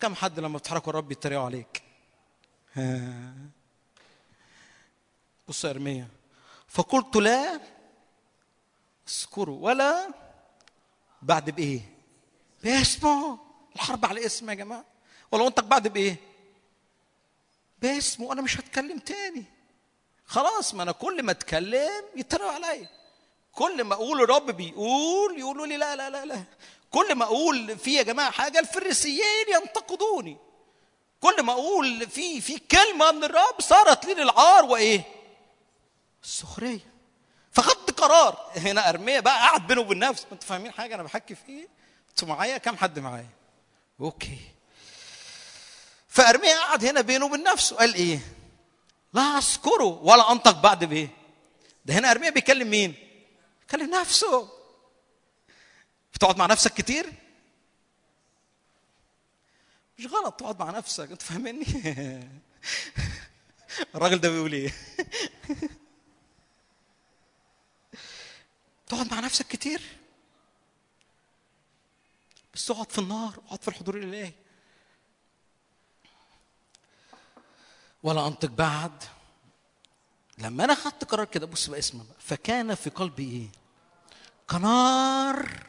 كم 0.00 0.14
حد 0.14 0.40
لما 0.40 0.58
بتحركوا 0.58 0.90
الرب 0.90 1.12
يتريقوا 1.12 1.44
عليك؟ 1.44 1.82
ها. 2.72 3.34
بص 5.48 5.64
يا 5.64 5.70
إرميا 5.70 6.08
فقلت 6.68 7.16
لا 7.16 7.60
اذكروا 9.08 9.58
ولا 9.66 10.08
بعد 11.22 11.50
بإيه؟ 11.50 11.80
باسمه 12.64 13.38
الحرب 13.76 14.06
على 14.06 14.26
اسم 14.26 14.50
يا 14.50 14.54
جماعة؟ 14.54 14.84
ولو 15.32 15.46
أنت 15.46 15.60
بعد 15.60 15.88
بإيه؟ 15.88 16.16
باسمه 17.82 18.32
أنا 18.32 18.42
مش 18.42 18.60
هتكلم 18.60 18.98
تاني. 18.98 19.44
خلاص 20.26 20.74
ما 20.74 20.82
أنا 20.82 20.92
كل 20.92 21.22
ما 21.22 21.32
أتكلم 21.32 22.04
يتريقوا 22.16 22.50
عليا. 22.52 22.88
كل 23.52 23.84
ما 23.84 23.94
أقول 23.94 24.22
الرب 24.22 24.50
بيقول 24.50 25.38
يقولوا 25.38 25.66
لي 25.66 25.76
لا 25.76 25.96
لا 25.96 26.10
لا 26.10 26.24
لا. 26.24 26.44
كل 26.90 27.14
ما 27.14 27.24
أقول 27.24 27.78
في 27.78 27.94
يا 27.94 28.02
جماعة 28.02 28.30
حاجة 28.30 28.58
الفريسيين 28.58 29.46
ينتقدوني. 29.60 30.36
كل 31.20 31.42
ما 31.42 31.52
أقول 31.52 32.08
في 32.08 32.40
في 32.40 32.58
كلمة 32.58 33.12
من 33.12 33.24
الرب 33.24 33.60
صارت 33.60 34.04
لي 34.04 34.14
للعار 34.14 34.64
وإيه؟ 34.64 35.17
السخرية. 36.22 36.80
فخدت 37.52 38.00
قرار. 38.00 38.50
هنا 38.56 38.88
أرمية 38.88 39.20
بقى 39.20 39.36
قاعد 39.38 39.66
بينه 39.66 39.80
وبين 39.80 39.98
نفسه. 39.98 40.26
أنتوا 40.32 40.48
فاهمين 40.48 40.72
حاجة؟ 40.72 40.94
أنا 40.94 41.02
بحكي 41.02 41.34
في 41.34 41.48
إيه؟ 41.48 41.68
أنتوا 42.10 42.28
معايا؟ 42.28 42.58
كم 42.58 42.76
حد 42.76 42.98
معايا؟ 42.98 43.28
أوكي. 44.00 44.38
فأرمية 46.08 46.54
قاعد 46.54 46.84
هنا 46.84 47.00
بينه 47.00 47.24
وبين 47.26 47.42
نفسه. 47.42 47.76
قال 47.76 47.94
إيه؟ 47.94 48.18
لا 49.12 49.22
اذكره 49.22 49.84
ولا 49.84 50.32
أنطق 50.32 50.60
بعد 50.60 50.84
بإيه. 50.84 51.08
ده 51.84 51.94
هنا 51.94 52.10
أرمية 52.10 52.30
بيكلم 52.30 52.70
مين؟ 52.70 52.94
بيكلم 53.60 53.90
نفسه. 53.90 54.48
بتقعد 56.14 56.36
مع 56.36 56.46
نفسك 56.46 56.74
كتير؟ 56.74 57.12
مش 59.98 60.06
غلط 60.06 60.34
تقعد 60.34 60.58
مع 60.60 60.70
نفسك. 60.70 61.10
انت 61.10 61.22
فاهمني 61.22 61.66
الراجل 63.94 64.18
ده 64.20 64.28
بيقول 64.30 64.52
إيه؟ 64.52 64.74
تقعد 68.88 69.14
مع 69.14 69.20
نفسك 69.20 69.46
كتير. 69.46 69.82
بس 72.54 72.66
تقعد 72.66 72.92
في 72.92 72.98
النار 72.98 73.34
اقعد 73.46 73.62
في 73.62 73.68
الحضور 73.68 73.96
الإلهي. 73.96 74.32
ولا 78.02 78.26
أنطق 78.26 78.48
بعد. 78.48 79.04
لما 80.38 80.64
أنا 80.64 80.74
خدت 80.74 81.04
قرار 81.04 81.24
كده 81.24 81.46
بص 81.46 81.66
بقى 81.70 81.78
اسمه 81.78 82.04
فكان 82.18 82.74
في 82.74 82.90
قلبي 82.90 83.30
إيه؟ 83.30 83.48
كنار 84.50 85.66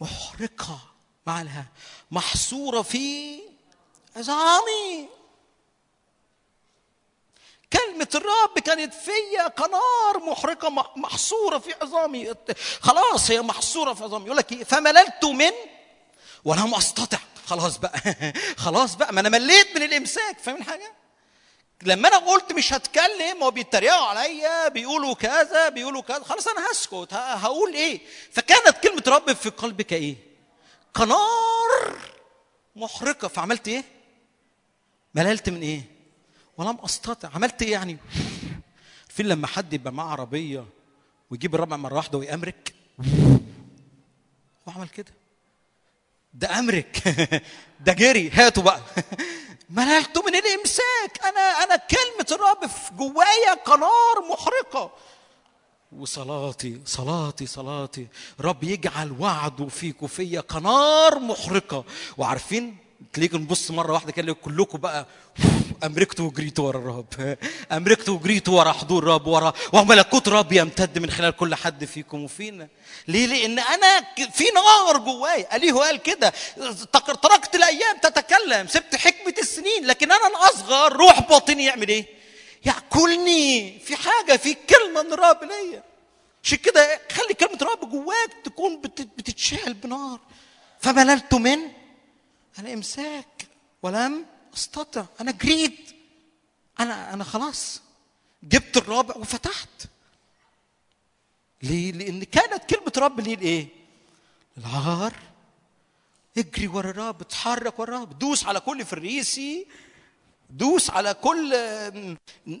محرقة 0.00 0.80
معلها 1.26 1.66
محصورة 2.10 2.82
في 2.82 3.38
عظامي. 4.16 5.08
كلمة 7.72 8.08
الرب 8.14 8.58
كانت 8.58 8.94
فيا 8.94 9.48
كنار 9.48 10.30
محرقة 10.30 10.70
محصورة 10.96 11.58
في 11.58 11.74
عظامي 11.82 12.34
خلاص 12.80 13.30
هي 13.30 13.42
محصورة 13.42 13.94
في 13.94 14.04
عظامي 14.04 14.24
يقول 14.24 14.36
لك 14.36 14.52
إيه 14.52 14.64
فمللت 14.64 15.24
من 15.24 15.52
ولم 16.44 16.74
أستطع 16.74 17.18
خلاص 17.46 17.76
بقى 17.76 18.00
خلاص 18.64 18.94
بقى 18.94 19.12
ما 19.12 19.20
أنا 19.20 19.28
مليت 19.28 19.76
من 19.76 19.82
الإمساك 19.82 20.38
فاهمين 20.38 20.64
حاجة؟ 20.64 20.92
لما 21.82 22.08
أنا 22.08 22.18
قلت 22.18 22.52
مش 22.52 22.72
هتكلم 22.72 23.42
هو 23.42 23.50
بيتريقوا 23.50 24.06
عليا 24.06 24.68
بيقولوا 24.68 25.14
كذا 25.14 25.68
بيقولوا 25.68 26.02
كذا 26.02 26.22
خلاص 26.22 26.48
أنا 26.48 26.70
هسكت 26.70 27.14
هقول 27.14 27.74
إيه؟ 27.74 28.00
فكانت 28.32 28.76
كلمة 28.82 29.02
رب 29.06 29.32
في 29.32 29.48
قلبك 29.48 29.92
إيه؟ 29.92 30.16
كنار 30.96 31.98
محرقة 32.76 33.28
فعملت 33.28 33.68
إيه؟ 33.68 33.84
مللت 35.14 35.48
من 35.48 35.62
إيه؟ 35.62 35.91
ولم 36.62 36.78
أستطع. 36.84 37.30
عملت 37.34 37.62
إيه 37.62 37.72
يعني؟ 37.72 37.96
في 39.08 39.22
لما 39.22 39.46
حد 39.46 39.72
يبقى 39.72 39.92
معاه 39.92 40.08
عربية 40.08 40.64
ويجيب 41.30 41.54
الربع 41.54 41.76
مرة 41.76 41.94
واحدة 41.94 42.18
ويأمرك؟ 42.18 42.74
هو 44.68 44.72
عمل 44.72 44.88
كده. 44.88 45.12
ده 46.34 46.58
أمرك. 46.58 47.02
ده 47.86 47.92
جري. 47.92 48.30
هاتوا 48.30 48.62
بقى. 48.62 48.80
مللته 49.70 50.22
من 50.22 50.34
الامساك 50.34 51.24
أنا 51.24 51.40
أنا 51.40 51.76
كلمة 51.76 52.26
الرب 52.32 52.70
في 52.70 52.94
جوايا 52.94 53.54
قنار 53.66 54.30
محرقة. 54.30 54.92
وصلاتي 55.92 56.80
صلاتي 56.86 57.46
صلاتي. 57.46 58.06
رب 58.40 58.64
يجعل 58.64 59.12
وعده 59.20 59.68
فيك 59.68 60.02
وفيا 60.02 60.40
قنار 60.40 61.18
محرقة. 61.18 61.84
وعارفين؟ 62.18 62.76
تلاقيكم 63.12 63.38
نبص 63.38 63.70
مرة 63.70 63.92
واحدة 63.92 64.12
كده 64.12 64.32
كلكم 64.32 64.78
بقى 64.78 65.06
امركتوا 65.84 66.26
وجريتوا 66.26 66.68
ورا 66.68 66.78
الرب 66.78 67.38
امركتوا 67.72 68.14
وجريتوا 68.14 68.58
ورا 68.58 68.72
حضور 68.72 69.02
الرب 69.02 69.26
ورا. 69.26 69.52
وملكوت 69.72 70.28
الرب 70.28 70.52
يمتد 70.52 70.98
من 70.98 71.10
خلال 71.10 71.36
كل 71.36 71.54
حد 71.54 71.84
فيكم 71.84 72.24
وفينا. 72.24 72.68
ليه؟ 73.08 73.26
لأن 73.26 73.58
أنا 73.58 74.04
في 74.14 74.44
نار 74.54 74.98
جوايا 74.98 75.56
اليه 75.56 75.72
قال 75.72 75.96
كده. 75.96 76.32
تركت 77.22 77.54
الأيام 77.54 77.98
تتكلم. 78.02 78.66
سبت 78.66 78.96
حكمة 78.96 79.34
السنين. 79.38 79.86
لكن 79.86 80.12
أنا 80.12 80.26
الأصغر 80.26 80.92
روح 80.92 81.20
باطني 81.28 81.64
يعمل 81.64 81.88
إيه؟ 81.88 82.06
يأكلني. 82.64 83.78
في 83.78 83.96
حاجة 83.96 84.36
في 84.36 84.54
كلمة 84.54 85.02
من 85.02 85.12
الرب 85.12 85.42
ليا. 85.42 85.82
عشان 86.44 86.58
كده 86.58 87.00
خلي 87.12 87.34
كلمة 87.34 87.58
الرب 87.62 87.90
جواك 87.90 88.30
تكون 88.44 88.80
بتتشعل 89.16 89.74
بنار. 89.74 90.20
فمللت 90.80 91.34
من؟ 91.34 91.58
الامساك 92.58 93.46
ولم 93.82 94.26
استطع. 94.54 95.04
أنا 95.20 95.30
جريت. 95.30 95.90
أنا 96.80 97.14
أنا 97.14 97.24
خلاص. 97.24 97.80
جبت 98.42 98.76
الرابع 98.76 99.16
وفتحت. 99.16 99.68
ليه؟ 101.62 101.92
لأن 101.92 102.24
كانت 102.24 102.64
كلمة 102.74 102.92
رب 102.98 103.20
ليه 103.20 103.34
الإيه؟ 103.34 103.68
العار. 104.58 105.14
اجري 106.38 106.66
ورا 106.66 106.90
الرب 106.90 107.20
اتحرك 107.20 107.78
ورا 107.78 107.96
الرب 107.96 108.18
دوس 108.18 108.46
على 108.46 108.60
كل 108.60 108.84
فريسي. 108.84 109.66
دوس 110.50 110.90
على 110.90 111.14
كل 111.14 111.54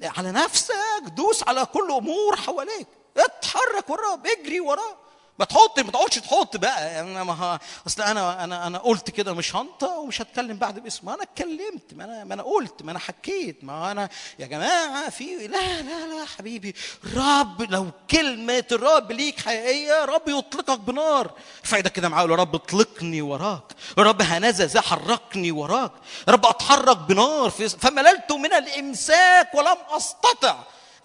على 0.02 0.32
نفسك. 0.32 1.02
دوس 1.06 1.42
على 1.42 1.66
كل 1.66 1.90
أمور 1.90 2.36
حواليك. 2.36 2.86
اتحرك 3.16 3.90
ورا 3.90 4.08
الرب 4.08 4.26
اجري 4.26 4.60
وراه 4.60 5.01
ما 5.38 5.44
تحط 5.44 5.78
ما 5.80 5.90
تقعدش 5.90 6.14
تحط 6.18 6.56
بقى. 6.56 7.00
أنا 7.00 7.24
ما 7.24 7.58
أصل 7.86 8.02
أنا 8.02 8.44
أنا 8.44 8.66
أنا 8.66 8.78
قلت 8.78 9.10
كده 9.10 9.32
مش 9.34 9.56
هنطق 9.56 9.90
ومش 9.92 10.22
هتكلم 10.22 10.56
بعد 10.56 10.78
باسمه. 10.78 11.14
أنا 11.14 11.22
اتكلمت 11.22 11.94
ما 11.94 12.04
أنا 12.04 12.24
ما 12.24 12.34
أنا 12.34 12.42
قلت 12.42 12.82
ما 12.82 12.90
أنا 12.90 12.98
حكيت. 12.98 13.64
ما 13.64 13.90
أنا 13.90 14.08
يا 14.38 14.46
جماعة 14.46 15.10
في 15.10 15.46
لا 15.46 15.82
لا 15.82 16.06
لا 16.06 16.24
حبيبي. 16.38 16.74
رب 17.16 17.62
لو 17.62 17.90
كلمة 18.10 18.64
الرب 18.72 19.12
ليك 19.12 19.40
حقيقية 19.40 20.04
رب 20.04 20.28
يطلقك 20.28 20.78
بنار. 20.80 21.30
فايدة 21.62 21.90
كده 21.90 22.08
معاه 22.08 22.22
يا 22.22 22.26
رب؟ 22.26 22.54
اطلقني 22.54 23.22
وراك. 23.22 23.72
رب 23.98 24.22
هنذا 24.22 24.66
ذا 24.66 24.80
حركني 24.80 25.52
وراك. 25.52 25.92
رب 26.28 26.46
أتحرك 26.46 26.96
بنار 26.96 27.50
فمللت 27.50 28.32
من 28.32 28.52
الإمساك 28.52 29.54
ولم 29.54 29.76
أستطع. 29.90 30.56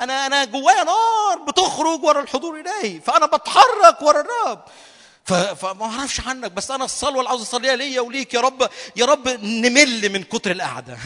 أنا 0.02 0.26
أنا 0.26 0.46
جوايا 0.46 0.84
نار 0.84 1.38
بتخرج 1.48 2.04
ورا 2.04 2.22
الحضور 2.22 2.60
الالهي 2.60 3.00
فأنا 3.00 3.26
بتحرك 3.26 4.02
ورا 4.02 4.22
الرب. 4.22 4.64
فما 5.56 5.86
أعرفش 5.86 6.20
عنك 6.28 6.52
بس 6.52 6.72
أنا 6.72 6.86
الصلوة 6.86 7.20
اللي 7.20 7.30
عاوز 7.30 7.42
أصليها 7.42 7.76
ليا 7.76 8.02
وليك 8.02 8.34
يا 8.34 8.42
رب 8.42 8.70
يا 8.96 9.06
رب 9.06 9.28
نمل 9.44 10.10
من 10.10 10.24
كتر 10.24 10.52
القعدة. 10.52 10.98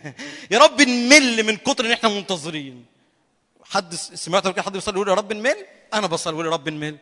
يا 0.50 0.58
رب 0.58 0.82
نمل 0.82 1.42
من 1.42 1.56
كتر 1.56 1.86
إن 1.86 1.90
إحنا 1.92 2.08
منتظرين. 2.08 2.84
حد 3.64 3.94
سمعت 3.94 4.48
كده 4.48 4.62
حد 4.62 4.72
بيصلي 4.72 4.94
يقول 4.94 5.08
يا 5.08 5.14
رب 5.14 5.32
نمل؟ 5.32 5.56
أنا 5.94 6.06
بصلي 6.06 6.32
يقول 6.34 6.46
يا 6.46 6.50
رب 6.50 6.68
نمل. 6.68 6.98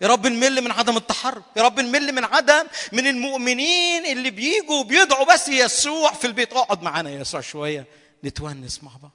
يا 0.00 0.08
رب 0.08 0.26
نمل 0.26 0.60
من 0.60 0.70
عدم 0.70 0.96
التحرك. 0.96 1.42
يا 1.56 1.62
رب 1.62 1.80
نمل 1.80 2.12
من 2.12 2.24
عدم 2.24 2.64
من 2.92 3.06
المؤمنين 3.06 4.06
اللي 4.06 4.30
بيجوا 4.30 4.80
وبيدعوا 4.80 5.34
بس 5.34 5.48
يسوع 5.48 6.12
في 6.12 6.26
البيت. 6.26 6.52
اقعد 6.52 6.82
معانا 6.82 7.10
يا 7.10 7.20
يسوع 7.20 7.40
شوية 7.40 7.86
نتونس 8.24 8.82
مع 8.82 8.90
بعض. 9.02 9.12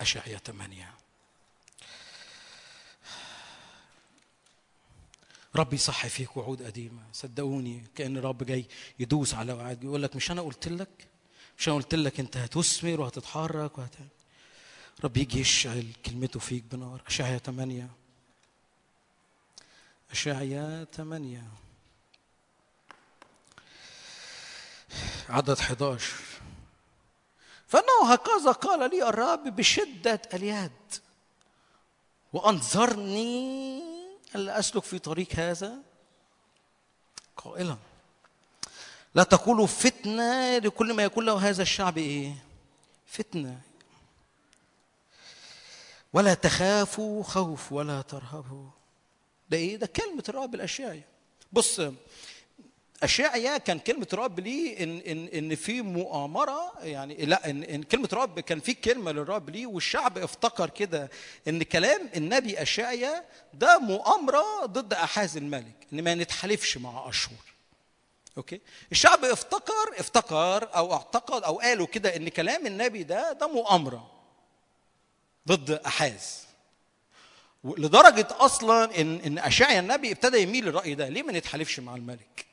أشعية 0.00 0.36
ثمانية. 0.36 0.94
ربي 5.56 5.76
صح 5.76 6.06
فيك 6.06 6.36
وعود 6.36 6.62
قديمة. 6.62 7.02
صدقوني 7.12 7.84
كأن 7.94 8.16
الرب 8.16 8.42
جاي 8.44 8.66
يدوس 8.98 9.34
على 9.34 9.52
وعد 9.52 9.84
يقول 9.84 10.02
لك 10.02 10.16
مش 10.16 10.30
أنا 10.30 10.42
قلت 10.42 10.68
لك؟ 10.68 11.06
مش 11.58 11.68
أنا 11.68 11.76
قلت 11.76 11.94
لك 11.94 12.20
أنت 12.20 12.36
هتثمر 12.36 13.00
وهتتحرك 13.00 13.78
وهت... 13.78 13.94
رب 15.04 15.16
يجي 15.16 15.40
يشعل 15.40 15.92
كلمته 16.06 16.40
فيك 16.40 16.64
بنار 16.72 17.02
أشعية 17.06 17.38
ثمانية. 17.38 17.88
أشعية 20.10 20.84
ثمانية. 20.84 21.42
عدد 25.28 25.58
11 25.58 26.12
فأنه 27.66 28.12
هكذا 28.12 28.52
قال 28.52 28.90
لي 28.90 29.08
الرب 29.08 29.56
بشدة 29.56 30.20
اليد 30.34 30.70
وأنظرني 32.32 33.82
الا 34.34 34.58
أسلك 34.58 34.82
في 34.82 34.98
طريق 34.98 35.28
هذا؟ 35.34 35.78
قائلا 37.36 37.76
لا 39.14 39.22
تقولوا 39.22 39.66
فتنة 39.66 40.58
لكل 40.58 40.92
ما 40.92 41.02
يكون 41.02 41.24
له 41.24 41.48
هذا 41.48 41.62
الشعب 41.62 41.98
إيه؟ 41.98 42.34
فتنة. 43.06 43.60
ولا 46.12 46.34
تخافوا 46.34 47.22
خوف 47.22 47.72
ولا 47.72 48.02
ترهبوا. 48.02 48.68
ده 49.50 49.56
إيه؟ 49.56 49.76
ده 49.76 49.86
كلمة 49.86 50.24
الرب 50.28 50.54
الاشعياء 50.54 51.02
بص 51.52 51.80
اشعيا 53.06 53.58
كان 53.58 53.78
كلمة 53.78 54.06
رب 54.14 54.40
ليه 54.40 54.82
ان 54.84 54.98
ان 55.06 55.28
إن 55.34 55.54
في 55.54 55.82
مؤامرة 55.82 56.72
يعني 56.82 57.14
لا 57.14 57.50
ان, 57.50 57.62
إن 57.62 57.82
كلمة 57.82 58.08
رب 58.12 58.40
كان 58.40 58.60
في 58.60 58.74
كلمة 58.74 59.12
للرب 59.12 59.50
ليه 59.50 59.66
والشعب 59.66 60.18
افتكر 60.18 60.70
كده 60.70 61.10
إن 61.48 61.62
كلام 61.62 62.10
النبي 62.16 62.62
اشعيا 62.62 63.24
ده 63.54 63.78
مؤامرة 63.78 64.64
ضد 64.66 64.92
أحاز 64.92 65.36
الملك 65.36 65.86
إن 65.92 66.04
ما 66.04 66.14
نتحالفش 66.14 66.76
مع 66.78 67.08
أشهر. 67.08 67.38
أوكي؟ 68.36 68.60
الشعب 68.92 69.24
افتكر 69.24 69.90
افتكر 69.98 70.68
أو 70.76 70.92
اعتقد 70.92 71.42
أو 71.42 71.58
قالوا 71.58 71.86
كده 71.86 72.16
إن 72.16 72.28
كلام 72.28 72.66
النبي 72.66 73.02
ده 73.02 73.32
ده 73.32 73.46
مؤامرة 73.48 74.10
ضد 75.48 75.70
أحاز. 75.70 76.46
لدرجة 77.64 78.26
أصلا 78.30 79.00
ان 79.00 79.20
إن 79.26 79.38
اشعيا 79.38 79.80
النبي 79.80 80.12
ابتدى 80.12 80.38
يميل 80.42 80.64
للرأي 80.64 80.94
ده 80.94 81.08
ليه 81.08 81.22
ما 81.22 81.32
نتحالفش 81.32 81.80
مع 81.80 81.94
الملك؟ 81.96 82.46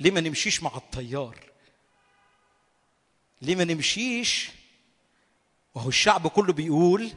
ليه 0.00 0.10
ما 0.10 0.20
نمشيش 0.20 0.62
مع 0.62 0.76
الطيار 0.76 1.48
ليه 3.42 3.56
ما 3.56 3.64
نمشيش؟ 3.64 4.50
وهو 5.74 5.88
الشعب 5.88 6.28
كله 6.28 6.52
بيقول 6.52 7.12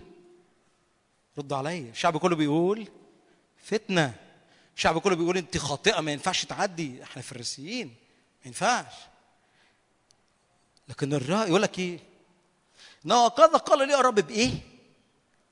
رد 1.38 1.54
عليا 1.54 1.90
الشعب 1.90 2.18
كله 2.18 2.36
بيقول 2.36 2.88
فتنة. 3.64 4.16
الشعب 4.76 4.98
كله 4.98 5.16
بيقول 5.16 5.38
انت 5.38 5.58
خاطئة 5.58 6.02
ما 6.02 6.12
ينفعش 6.12 6.46
تعدي. 6.46 7.04
إحنا 7.04 7.22
فريسيين 7.22 7.88
ما 7.88 8.46
ينفعش. 8.46 8.94
لكن 10.88 11.14
الرأي 11.14 11.48
يقول 11.50 11.62
لك 11.62 11.80
إيه؟ 11.80 12.00
كذا 13.08 13.58
قال 13.58 13.88
لي 13.88 14.00
الرب 14.00 14.16
بإيه؟ 14.16 14.52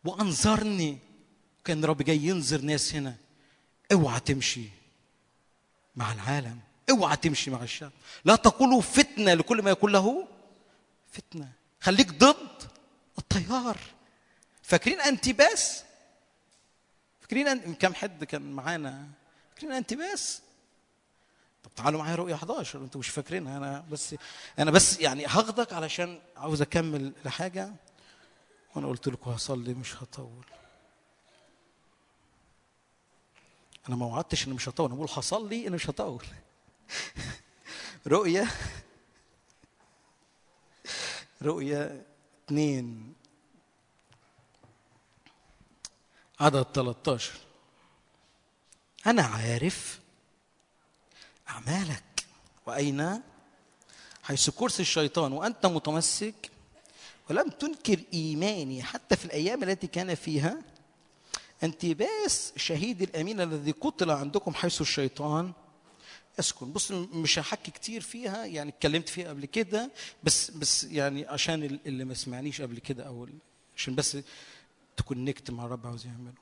وأنظرني. 0.06 0.97
كان 1.65 1.84
الرب 1.84 2.01
جاي 2.01 2.18
ينظر 2.18 2.61
ناس 2.61 2.95
هنا. 2.95 3.15
اوعى 3.91 4.19
تمشي 4.19 4.65
مع 5.95 6.14
العالم. 6.14 6.60
اوعى 6.89 7.15
تمشي 7.15 7.51
مع 7.51 7.63
الشعب 7.63 7.91
لا 8.25 8.35
تقولوا 8.35 8.81
فتنة 8.81 9.33
لكل 9.33 9.61
ما 9.61 9.69
يكون 9.71 9.91
له 9.91 10.27
فتنة. 11.11 11.51
خليك 11.81 12.11
ضد 12.13 12.63
التيار 13.17 13.77
فاكرين 14.63 14.99
انتباس؟ 15.01 15.83
فاكرين 17.21 17.47
أن... 17.47 17.73
كم 17.73 17.93
حد 17.93 18.23
كان 18.23 18.41
معانا؟ 18.51 19.07
فاكرين 19.53 19.71
انتباس؟ 19.71 20.41
طب 21.63 21.71
تعالوا 21.75 21.99
معايا 21.99 22.15
رؤية 22.15 22.33
11 22.35 22.79
أنتوا 22.79 22.99
مش 22.99 23.09
فاكرينها 23.09 23.57
أنا 23.57 23.85
بس 23.91 24.15
أنا 24.59 24.71
بس 24.71 24.99
يعني 24.99 25.25
هاخدك 25.25 25.73
علشان 25.73 26.19
عاوز 26.37 26.61
أكمل 26.61 27.13
لحاجه 27.25 27.71
وأنا 28.75 28.87
قلت 28.87 29.07
لكم 29.07 29.31
هصلي 29.31 29.73
مش 29.73 29.95
هطول. 29.95 30.45
أنا 33.87 33.95
ما 33.95 34.05
وعدتش 34.05 34.47
إني 34.47 34.53
مش 34.55 34.69
هطول. 34.69 34.85
أنا 34.87 34.95
بقول 34.95 35.09
هصلي 35.11 35.67
إني 35.67 35.75
مش 35.75 35.89
هطول. 35.89 36.25
رؤية. 38.07 38.47
رؤية 41.41 42.05
اثنين. 42.45 43.13
عدد 46.39 46.63
13 46.63 47.33
أنا 49.07 49.21
عارف 49.23 49.99
أعمالك. 51.49 52.03
وأين؟ 52.65 53.21
حيث 54.23 54.49
كرسي 54.49 54.81
الشيطان 54.81 55.33
وأنت 55.33 55.65
متمسك. 55.65 56.51
ولم 57.29 57.49
تنكر 57.49 58.03
إيماني 58.13 58.83
حتى 58.83 59.15
في 59.15 59.25
الأيام 59.25 59.63
التي 59.63 59.87
كان 59.87 60.15
فيها. 60.15 60.61
انتباس 61.63 62.53
شهيد 62.55 63.01
الأمين 63.01 63.41
الذي 63.41 63.71
قتل 63.71 64.11
عندكم 64.11 64.53
حيث 64.53 64.81
الشيطان. 64.81 65.53
أسكن 66.39 66.71
بص 66.71 66.91
مش 66.91 67.39
هحكي 67.39 67.71
كتير 67.71 68.01
فيها 68.01 68.45
يعني 68.45 68.69
اتكلمت 68.69 69.09
فيها 69.09 69.29
قبل 69.29 69.45
كده 69.45 69.91
بس 70.23 70.51
بس 70.51 70.83
يعني 70.83 71.27
عشان 71.27 71.79
اللي 71.85 72.05
ما 72.05 72.13
سمعنيش 72.13 72.61
قبل 72.61 72.79
كده 72.79 73.07
أو 73.07 73.27
عشان 73.77 73.95
بس 73.95 74.17
تكونكت 74.97 75.51
مع 75.51 75.65
الرب 75.65 75.87
عاوز 75.87 76.05
يعمله 76.05 76.33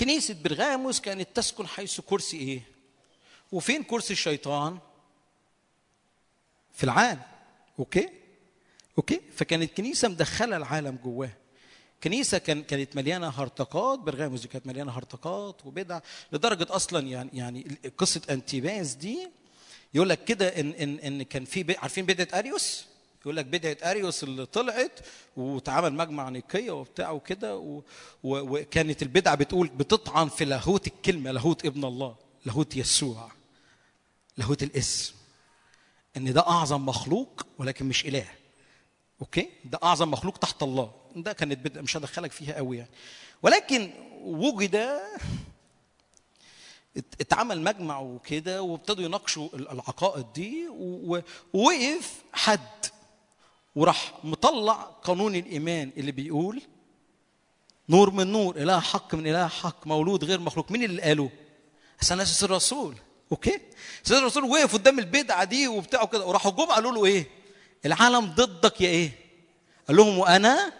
كنيسة 0.00 0.34
برغاموس 0.44 1.00
كانت 1.00 1.28
تسكن 1.34 1.66
حيث 1.66 2.00
كرسي 2.00 2.36
إيه؟ 2.36 2.62
وفين 3.52 3.82
كرسي 3.82 4.12
الشيطان؟ 4.12 4.78
في 6.72 6.84
العالم 6.84 7.22
أوكي؟ 7.78 8.08
أوكي؟ 8.98 9.20
فكانت 9.36 9.76
كنيسة 9.76 10.08
مدخلة 10.08 10.56
العالم 10.56 10.98
جواها 11.04 11.36
كنيسة 12.04 12.38
كان 12.38 12.62
كانت 12.62 12.96
مليانة 12.96 13.28
هرطقات 13.28 13.98
برغاموس 13.98 14.40
دي 14.40 14.48
كانت 14.48 14.66
مليانة 14.66 14.92
هرطقات 14.92 15.66
وبدع 15.66 16.00
لدرجة 16.32 16.66
أصلا 16.70 17.08
يعني 17.08 17.30
يعني 17.32 17.76
قصة 17.98 18.20
أنتيباس 18.30 18.94
دي 18.94 19.28
يقول 19.94 20.08
لك 20.08 20.24
كده 20.24 20.48
إن 20.48 20.70
إن 20.70 20.98
إن 20.98 21.22
كان 21.22 21.44
في 21.44 21.76
عارفين 21.78 22.06
بدعة 22.06 22.38
أريوس؟ 22.38 22.84
يقول 23.22 23.36
لك 23.36 23.46
بدعة 23.46 23.90
أريوس 23.90 24.24
اللي 24.24 24.46
طلعت 24.46 25.00
واتعمل 25.36 25.92
مجمع 25.92 26.28
نيقية 26.28 26.70
وبتاع 26.70 27.10
وكده 27.10 27.80
وكانت 28.22 29.02
البدعة 29.02 29.34
بتقول 29.34 29.68
بتطعن 29.68 30.28
في 30.28 30.44
لاهوت 30.44 30.86
الكلمة 30.86 31.30
لاهوت 31.30 31.66
ابن 31.66 31.84
الله 31.84 32.16
لاهوت 32.44 32.76
يسوع 32.76 33.32
لاهوت 34.36 34.62
الاسم. 34.62 35.14
إن 36.16 36.32
ده 36.32 36.40
أعظم 36.48 36.86
مخلوق 36.86 37.46
ولكن 37.58 37.86
مش 37.86 38.06
إله. 38.06 38.26
أوكي؟ 39.20 39.48
ده 39.64 39.78
أعظم 39.82 40.10
مخلوق 40.10 40.38
تحت 40.38 40.62
الله. 40.62 41.03
ده 41.16 41.32
كانت 41.32 41.58
بدء 41.58 41.82
مش 41.82 41.96
هدخلك 41.96 42.32
فيها 42.32 42.54
قوي 42.54 42.76
يعني. 42.78 42.90
ولكن 43.42 43.90
وجد 44.22 44.74
ات- 46.96 47.14
اتعمل 47.20 47.60
مجمع 47.60 48.00
وكده 48.00 48.62
وابتدوا 48.62 49.04
يناقشوا 49.04 49.48
ال- 49.54 49.70
العقائد 49.70 50.26
دي 50.32 50.68
ووقف 50.68 52.22
حد 52.32 52.86
وراح 53.76 54.12
مطلع 54.24 54.72
قانون 54.82 55.34
الإيمان 55.34 55.90
اللي 55.96 56.12
بيقول 56.12 56.62
نور 57.88 58.10
من 58.10 58.26
نور 58.32 58.56
إله 58.56 58.80
حق 58.80 59.14
من 59.14 59.26
إله 59.26 59.48
حق 59.48 59.86
مولود 59.86 60.24
غير 60.24 60.40
مخلوق. 60.40 60.70
مين 60.72 60.84
اللي 60.84 61.02
قاله؟ 61.02 61.30
اثناسيوس 62.02 62.44
الرسول. 62.44 62.96
أوكي؟ 63.32 63.60
سيدنا 64.02 64.20
الرسول 64.22 64.44
وقف 64.44 64.72
قدام 64.74 64.98
البدعة 64.98 65.44
دي 65.44 65.68
وبتاعه 65.68 66.06
كده 66.06 66.26
وراحوا 66.26 66.50
جم 66.50 66.64
قالوا 66.64 66.92
له 66.92 67.04
إيه؟ 67.04 67.26
العالم 67.86 68.26
ضدك 68.26 68.80
يا 68.80 68.88
إيه؟ 68.88 69.10
قال 69.88 69.96
لهم 69.96 70.18
وأنا 70.18 70.72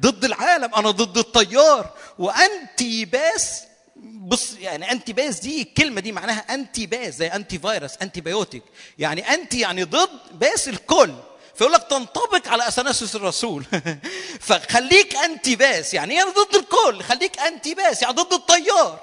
ضد 0.00 0.24
العالم 0.24 0.74
أنا 0.74 0.90
ضد 0.90 1.18
التيار. 1.18 1.90
وأنتيباس 2.18 3.62
بص 3.96 4.52
يعني 4.60 4.92
أنتيباس 4.92 5.40
دي 5.40 5.62
الكلمة 5.62 6.00
دي 6.00 6.12
معناها 6.12 6.54
أنتي 6.54 6.86
باس 6.86 7.14
زي 7.14 7.26
أنتي 7.26 7.58
فيروس 7.58 7.92
أنتي 8.02 8.20
بايوتيك. 8.20 8.62
يعني 8.98 9.34
أنتي 9.34 9.60
يعني 9.60 9.84
ضد 9.84 10.10
باس 10.32 10.68
الكل. 10.68 11.14
فيقول 11.54 11.72
لك 11.72 11.82
تنطبق 11.90 12.48
على 12.48 12.68
اثناسيوس 12.68 13.16
الرسول. 13.16 13.64
فخليك 14.48 15.16
أنتيباس 15.16 15.94
يعني 15.94 16.18
إيه 16.18 16.24
ضد 16.24 16.54
الكل. 16.54 17.02
خليك 17.02 17.38
أنتيباس 17.38 18.02
يعني 18.02 18.14
ضد 18.14 18.32
التيار. 18.32 19.00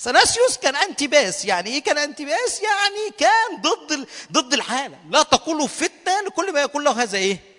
اثناسيوس 0.00 0.56
كان 0.56 0.76
أنتيباس 0.76 1.44
يعني 1.44 1.70
إيه 1.70 1.82
كان 1.82 1.98
أنتيباس 1.98 2.62
يعني 2.62 3.16
كان 3.18 3.60
ضد. 3.62 4.06
ضد 4.32 4.52
العالم. 4.52 5.10
لا 5.10 5.22
تقولوا 5.22 5.66
فتنة 5.66 6.20
لكل 6.26 6.52
ما 6.52 6.60
يكون 6.60 6.84
له 6.84 7.02
هذا 7.02 7.18
إيه؟ 7.18 7.51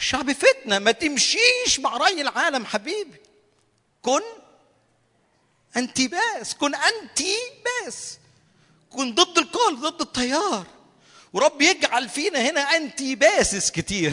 الشعب 0.00 0.32
فتنة 0.32 0.78
ما 0.78 0.92
تمشيش 0.92 1.80
مع 1.80 1.96
رأي 1.96 2.20
العالم 2.20 2.66
حبيبي. 2.66 3.20
كن 4.02 4.20
أنتيباس 5.76 6.54
كن 6.54 6.74
أنتيباس 6.74 8.18
كن 8.90 9.14
ضد 9.14 9.38
الكل 9.38 9.76
ضد 9.80 10.00
التيار. 10.00 10.66
ورب 11.32 11.62
يجعل 11.62 12.08
فينا 12.08 12.40
هنا 12.40 12.60
أنتيباسس 12.60 13.70
كتير. 13.70 14.10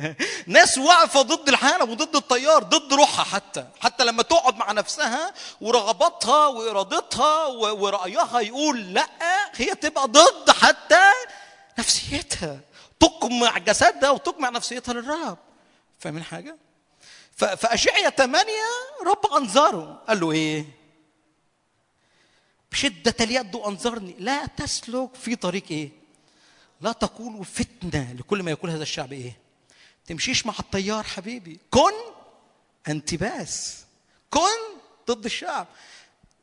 ناس 0.46 0.78
واقفة 0.78 1.22
ضد 1.22 1.48
العالم 1.48 1.90
وضد 1.90 2.16
التيار 2.16 2.62
ضد 2.62 2.92
روحها 2.92 3.24
حتى. 3.24 3.66
حتى 3.80 4.04
لما 4.04 4.22
تقعد 4.22 4.56
مع 4.56 4.72
نفسها 4.72 5.34
ورغباتها 5.60 6.46
وإرادتها 6.46 7.46
ورأيها 7.46 8.40
يقول 8.40 8.94
لا 8.94 9.08
هي 9.54 9.74
تبقى 9.74 10.08
ضد 10.08 10.50
حتى 10.50 11.10
نفسيتها. 11.78 12.67
تقمع 13.00 13.58
جسدها 13.58 14.10
وتقمع 14.10 14.48
نفسيتها 14.48 14.92
للرب 14.92 15.38
فاهمين 15.98 16.22
حاجة؟ 16.22 16.56
فاشعيا 17.36 18.10
8 18.10 18.52
رب 19.06 19.32
انظره 19.32 20.02
قال 20.08 20.20
له 20.20 20.32
إيه؟ 20.32 20.64
بشدة 22.72 23.14
اليد 23.20 23.56
أنظرني. 23.56 24.14
لا 24.18 24.46
تسلك 24.46 25.14
في 25.14 25.36
طريق 25.36 25.64
إيه؟ 25.70 25.90
لا 26.80 26.92
تقولوا 26.92 27.44
فتنة 27.44 28.12
لكل 28.12 28.42
ما 28.42 28.50
يقول 28.50 28.70
هذا 28.70 28.82
الشعب 28.82 29.12
إيه؟ 29.12 29.36
تمشيش 30.06 30.46
مع 30.46 30.54
التيار 30.60 31.02
حبيبي. 31.02 31.60
كن 31.70 31.92
انتباس. 32.88 33.84
كن 34.30 34.78
ضد 35.10 35.24
الشعب. 35.24 35.66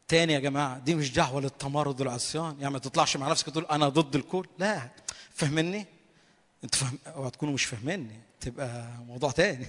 تاني 0.08 0.34
يا 0.34 0.40
جماعة 0.40 0.80
دي 0.80 0.96
مش 0.96 1.12
دعوة 1.12 1.42
للتمرد 1.42 2.02
والعصيان. 2.02 2.58
يعني 2.60 2.74
ما 2.74 2.80
تطلعش 2.80 3.18
مع 3.18 3.30
نفسك 3.30 3.50
تقول 3.50 3.66
أنا 3.66 3.90
ضد 3.90 4.16
الكل 4.16 4.48
لا. 4.60 4.90
فهمني 5.36 5.86
أنتوا 6.66 6.80
فاهم 6.80 7.00
اوعى 7.16 7.32
تكونوا 7.32 7.54
مش 7.54 7.66
فاهميني 7.66 8.20
تبقى 8.42 8.84
موضوع 9.08 9.32
تاني. 9.32 9.66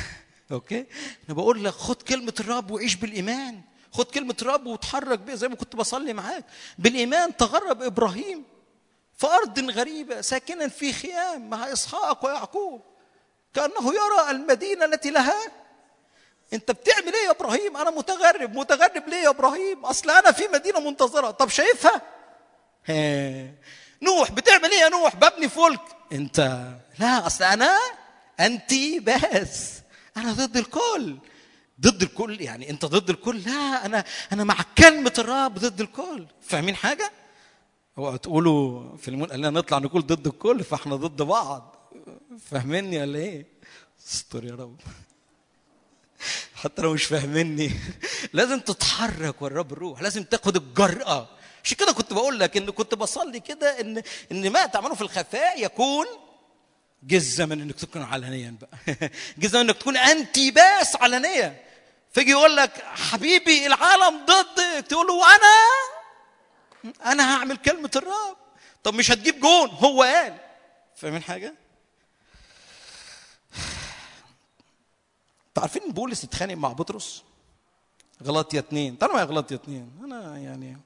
أوكي؟ 0.52 0.86
أنا 1.28 1.36
بقول 1.36 1.64
لك 1.64 1.72
خد 1.72 2.02
كلمة 2.02 2.34
الرب 2.40 2.70
وعيش 2.70 2.94
بالإيمان. 2.94 3.60
خد 3.92 4.04
كلمة 4.04 4.36
الرب 4.42 4.66
وتحرك 4.66 5.18
بيها 5.18 5.34
زي 5.34 5.48
ما 5.48 5.54
كنت 5.56 5.76
بصلي 5.76 6.12
معاك. 6.12 6.44
بالإيمان 6.78 7.36
تغرب 7.36 7.82
إبراهيم 7.82 8.44
في 9.18 9.26
أرض 9.26 9.70
غريبة 9.70 10.20
ساكنا 10.20 10.68
في 10.68 10.92
خيام 10.92 11.50
مع 11.50 11.72
إسحاق 11.72 12.24
ويعقوب. 12.24 12.82
كأنه 13.54 13.92
يرى 13.94 14.30
المدينة 14.30 14.84
التي 14.84 15.10
لها. 15.10 15.42
انت 16.52 16.70
بتعمل 16.70 17.14
إيه 17.14 17.26
يا 17.26 17.30
إبراهيم؟ 17.30 17.76
أنا 17.76 17.90
متغرب. 17.90 18.54
متغرب 18.54 19.08
ليه 19.08 19.16
يا 19.16 19.28
إبراهيم؟ 19.28 19.84
أصل 19.84 20.10
أنا 20.10 20.32
في 20.32 20.48
مدينة 20.52 20.80
منتظرة. 20.80 21.30
طب 21.30 21.48
شايفها؟ 21.48 22.02
ها. 22.86 23.50
نوح 24.02 24.30
بتعمل 24.58 24.72
إيه 24.72 24.80
يا 24.80 24.88
نوح؟ 24.88 25.16
ببني 25.16 25.48
فلك 25.48 25.80
انت 26.12 26.68
لا 26.98 27.26
أصل 27.26 27.44
أنا 27.44 27.78
أنتي 28.40 29.00
بس. 29.00 29.72
أنا 30.16 30.32
ضد 30.32 30.56
الكل. 30.56 31.16
ضد 31.80 32.02
الكل 32.02 32.40
يعني 32.40 32.70
أنت 32.70 32.84
ضد 32.84 33.10
الكل؟ 33.10 33.42
لا 33.42 33.86
أنا 33.86 34.04
أنا 34.32 34.44
مع 34.44 34.56
كلمة 34.78 35.12
الرب 35.18 35.54
ضد 35.54 35.80
الكل. 35.80 36.26
فاهمين 36.42 36.76
حاجة؟ 36.76 37.12
هو 37.98 38.16
تقولوا 38.16 38.96
في 38.96 39.08
المون 39.08 39.28
قال 39.28 39.40
نطلع 39.40 39.78
نقول 39.78 40.06
ضد 40.06 40.26
الكل 40.26 40.64
فإحنا 40.64 40.96
ضد 40.96 41.22
بعض. 41.22 41.90
فاهميني 42.50 43.00
ولا 43.00 43.18
إيه؟ 43.18 43.46
استر 44.06 44.44
يا 44.44 44.54
رب. 44.54 44.80
حتى 46.54 46.82
لو 46.82 46.94
مش 46.94 47.04
فاهميني. 47.04 47.70
لازم 48.32 48.60
تتحرك 48.60 49.42
والرب 49.42 49.72
الروح 49.72 50.02
لازم 50.02 50.22
تاخد 50.22 50.56
الجرأة. 50.56 51.28
عشان 51.64 51.76
كده 51.76 51.92
كنت 51.92 52.12
بقول 52.12 52.38
لك 52.40 52.56
إن 52.56 52.70
كنت 52.70 52.94
بصلي 52.94 53.40
كده 53.40 53.80
إن 53.80 54.02
إن 54.32 54.50
ما 54.50 54.66
تعمله 54.66 54.94
في 54.94 55.02
الخفاء 55.02 55.64
يكون 55.64 56.06
جزة 57.02 57.46
من 57.46 57.60
إنك 57.60 57.74
تكون 57.80 58.02
علنيا 58.02 58.56
بقى. 58.60 58.78
جزة 59.38 59.62
من 59.62 59.68
إنك 59.68 59.78
تكون 59.78 59.96
انتي 59.96 60.50
باس 60.50 60.96
علنيا. 60.96 61.62
فيجي 62.12 62.30
يقول 62.30 62.56
لك 62.56 62.84
حبيبي 62.84 63.66
العالم 63.66 64.24
ضدك 64.26 64.86
تقول 64.88 65.06
له 65.06 65.14
وأنا 65.14 65.52
أنا 67.12 67.36
هعمل 67.36 67.56
كلمة 67.56 67.90
الرب. 67.96 68.36
طب 68.84 68.94
مش 68.94 69.10
هتجيب 69.10 69.40
جون. 69.40 69.68
هو 69.70 70.02
قال. 70.02 70.36
فاهمين 70.96 71.22
حاجة؟ 71.22 71.46
أنتوا 75.48 75.62
عارفين 75.62 75.92
بولس 75.92 76.24
اتخانق 76.24 76.54
مع 76.54 76.72
بطرس؟ 76.72 77.22
غلطية 78.22 78.58
اتنين. 78.58 78.98
تعالوا 78.98 79.16
معايا 79.16 79.28
غلطية 79.28 79.56
اتنين. 79.56 79.92
أنا 80.04 80.38
يعني 80.38 80.76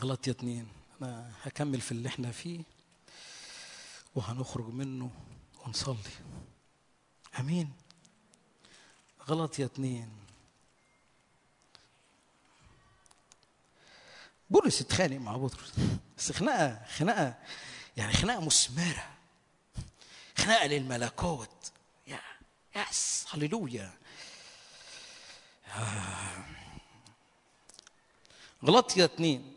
غلطية 0.00 0.30
اتنين. 0.32 0.68
أنا 1.02 1.32
هكمل 1.42 1.80
في 1.80 1.92
اللي 1.92 2.08
إحنا 2.08 2.30
فيه 2.32 2.62
وهنخرج 4.14 4.68
منه 4.68 5.10
ونصلي. 5.64 5.96
أمين. 7.40 7.72
غلطية 9.28 9.64
اتنين. 9.64 10.10
بولس 14.50 14.80
اتخانق 14.80 15.16
مع 15.16 15.36
بطرس. 15.36 15.72
بس 16.18 16.32
خناقة 16.32 16.86
خناقة 16.86 17.34
يعني 17.96 18.12
خناقة 18.12 18.40
مثمرة 18.44 19.10
خناقة 20.38 20.66
للملكوت 20.66 21.72
يا 22.06 22.20
يس 22.76 23.26
هللويا. 23.30 23.94
آه. 25.68 26.44
غلطية 28.64 29.04
اتنين. 29.04 29.55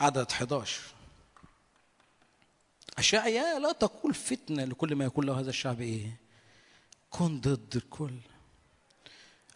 عدد 0.00 0.30
11 0.32 0.80
أشعيا 2.98 3.58
لا 3.58 3.72
تقول 3.72 4.14
فتنة 4.14 4.64
لكل 4.64 4.94
ما 4.94 5.04
يكون 5.04 5.26
له 5.26 5.40
هذا 5.40 5.50
الشعب 5.50 5.80
إيه؟ 5.80 6.16
كن 7.10 7.40
ضد 7.40 7.76
الكل. 7.76 8.14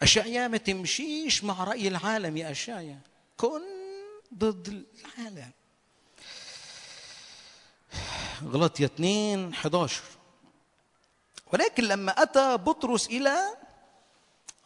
أشعيا 0.01 0.47
ما 0.47 0.57
تمشيش 0.57 1.43
مع 1.43 1.63
رأي 1.63 1.87
العالم 1.87 2.37
يا 2.37 2.51
أشعيا 2.51 2.99
كن 3.37 3.61
ضد 4.33 4.85
العالم. 5.05 5.51
غلطية 8.43 8.85
2 8.85 9.53
11 9.53 10.01
ولكن 11.53 11.83
لما 11.83 12.11
أتى 12.23 12.57
بطرس 12.57 13.07
إلى 13.07 13.37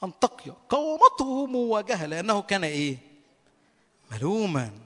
أنطاكيا 0.03 0.53
قاومته 0.69 1.45
مواجهة 1.45 2.05
لأنه 2.05 2.41
كان 2.41 2.63
إيه؟ 2.63 2.97
ملوما. 4.11 4.84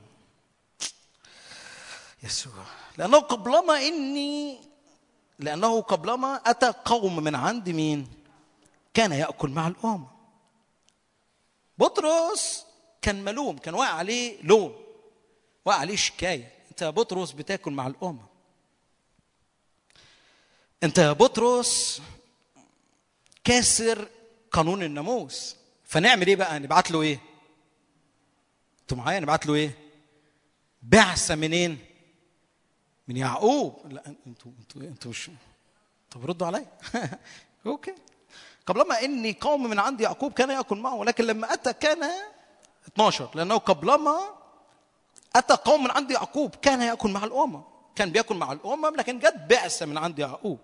يسوع. 2.23 2.53
لأنه 2.97 3.19
قبلما 3.19 3.87
إني 3.87 4.61
لأنه 5.39 5.81
قبلما 5.81 6.41
أتى 6.45 6.73
قوم 6.85 7.23
من 7.23 7.35
عند 7.35 7.69
مين؟ 7.69 8.07
كان 8.93 9.11
يأكل 9.11 9.49
مع 9.49 9.67
الأمم. 9.67 10.05
بطرس 11.77 12.65
كان 13.01 13.23
ملوم 13.23 13.57
كان 13.57 13.73
واقع 13.73 13.93
عليه 13.93 14.41
لوم 14.41 14.75
واقع 15.65 15.79
عليه 15.79 15.95
شكاية. 15.95 16.51
أنت 16.71 16.81
يا 16.81 16.89
بطرس 16.89 17.31
بتاكل 17.31 17.71
مع 17.71 17.87
الأمم. 17.87 18.19
أنت 20.83 20.97
يا 20.97 21.11
بطرس 21.11 22.01
كاسر 23.43 24.07
قانون 24.51 24.83
الناموس. 24.83 25.55
فنعمل 25.85 26.27
إيه 26.27 26.35
بقى؟ 26.35 26.59
نبعت 26.59 26.91
له 26.91 27.01
إيه؟ 27.01 27.19
أنتوا 28.81 28.97
معايا؟ 28.97 29.19
نبعت 29.19 29.45
له 29.45 29.53
إيه؟ 29.53 29.71
بعثة 30.83 31.35
منين؟ 31.35 31.79
من 33.09 33.17
يعقوب. 33.17 33.93
لا 33.93 34.03
أنتوا 34.27 34.51
أنتوا 34.59 34.81
أنتوا 34.81 35.11
مش 35.11 35.31
طب 36.11 36.25
ردوا 36.25 36.47
عليا. 36.47 36.65
أوكي. 37.65 37.95
قبلما 38.65 39.01
إني 39.05 39.37
قوم 39.41 39.69
من 39.69 39.79
عند 39.79 40.01
يعقوب 40.01 40.33
كان 40.33 40.49
يأكل 40.49 40.77
معه 40.77 40.95
ولكن 40.95 41.23
لما 41.23 41.53
أتى 41.53 41.73
كان 41.73 42.09
12 42.87 43.29
لأنه 43.35 43.57
قبلما 43.57 44.19
أتى 45.35 45.53
قوم 45.53 45.83
من 45.83 45.91
عند 45.91 46.11
يعقوب 46.11 46.55
كان 46.55 46.81
يأكل 46.81 47.09
مع 47.09 47.23
الأمم. 47.23 47.61
كان 47.95 48.11
بيأكل 48.11 48.35
مع 48.35 48.51
الأمم 48.51 48.95
لكن 48.95 49.19
جت 49.19 49.35
بعثة 49.49 49.85
من 49.85 49.97
عند 49.97 50.19
يعقوب. 50.19 50.59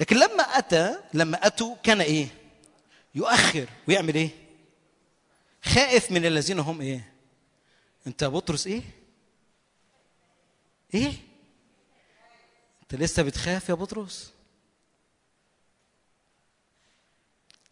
لكن 0.00 0.16
لما 0.16 0.42
أتى 0.42 0.98
لما 1.14 1.46
أتوا 1.46 1.76
كان 1.82 2.00
إيه؟ 2.00 2.26
يؤخر. 3.14 3.68
ويعمل 3.88 4.14
إيه؟ 4.14 4.30
خائف 5.64 6.10
من 6.10 6.26
الذين 6.26 6.58
هم 6.58 6.80
إيه؟ 6.80 7.12
أنت 8.06 8.24
بطرس 8.24 8.66
إيه؟ 8.66 9.01
إيه؟ 10.94 11.12
أنت 12.82 12.94
لسه 12.94 13.22
بتخاف 13.22 13.68
يا 13.68 13.74
بطرس؟ 13.74 14.32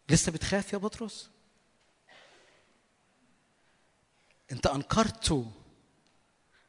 لسه 0.09 0.31
بتخاف 0.31 0.73
يا 0.73 0.77
بطرس؟ 0.77 1.29
أنت 4.51 4.67
انكرته 4.67 5.51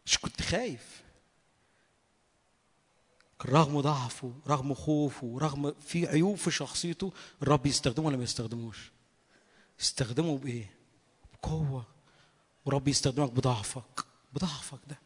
مش 0.06 0.18
كنت 0.18 0.42
خايف. 0.42 1.02
رغم 3.46 3.80
ضعفه 3.80 4.32
رغم 4.46 4.74
خوفه 4.74 5.38
رغم 5.40 5.74
في 5.80 6.06
عيوب 6.06 6.36
في 6.36 6.50
شخصيته 6.50 7.12
الرب 7.42 7.66
يستخدمه 7.66 8.06
ولا 8.06 8.16
ما 8.16 8.22
يستخدموش؟ 8.24 8.90
يستخدمه 9.80 10.38
بإيه؟ 10.38 10.74
بقوة. 11.32 11.86
ورب 12.64 12.88
يستخدمك 12.88 13.30
بضعفك 13.30 14.04
بضعفك 14.32 14.78
ده. 14.88 14.98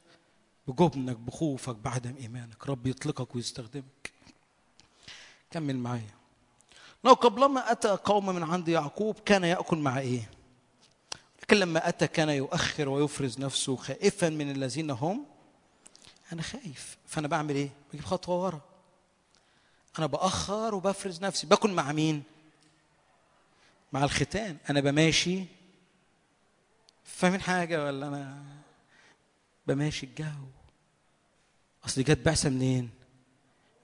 بجبنك 0.69 1.17
بخوفك 1.17 1.77
بعدم 1.77 2.15
إيمانك. 2.21 2.67
رب 2.69 2.87
يطلقك 2.87 3.37
ويستخدمك. 3.37 4.13
كمل 5.51 5.77
معايا. 5.77 6.15
لو 7.05 7.13
قبلما 7.13 7.73
أتى 7.73 7.89
قوم 7.89 8.27
من 8.27 8.43
عند 8.43 8.69
يعقوب 8.69 9.19
كان 9.25 9.45
يأكل 9.45 9.79
مع 9.79 9.99
إيه؟ 9.99 10.31
لكن 11.43 11.57
لما 11.57 11.89
أتى 11.89 12.07
كان 12.07 12.29
يؤخر 12.29 12.89
ويفرز 12.89 13.39
نفسه 13.41 13.77
خائفا 13.77 14.29
من 14.29 14.51
الذين 14.51 14.91
هم. 14.91 15.27
أنا 16.33 16.43
خايف. 16.43 16.97
فأنا 17.07 17.29
بعمل 17.29 17.55
إيه؟ 17.55 17.71
بجيب 17.93 18.05
خطوة 18.05 18.45
ورا. 18.45 18.61
أنا 19.99 20.07
بأخر 20.07 20.75
وبفرز 20.75 21.23
نفسي. 21.23 21.47
باكل 21.47 21.71
مع 21.71 21.93
مين؟ 21.93 22.23
مع 23.93 24.05
الختان. 24.05 24.57
أنا 24.71 24.81
بماشي. 24.81 25.45
فاهمين 27.05 27.41
حاجة 27.41 27.85
ولا 27.85 28.09
أنا 28.09 28.45
بماشي 29.67 30.07
الجو؟ 30.07 30.56
أصل 31.87 32.03
جت 32.05 32.19
بعثة 32.25 32.51
منين؟ 32.51 32.91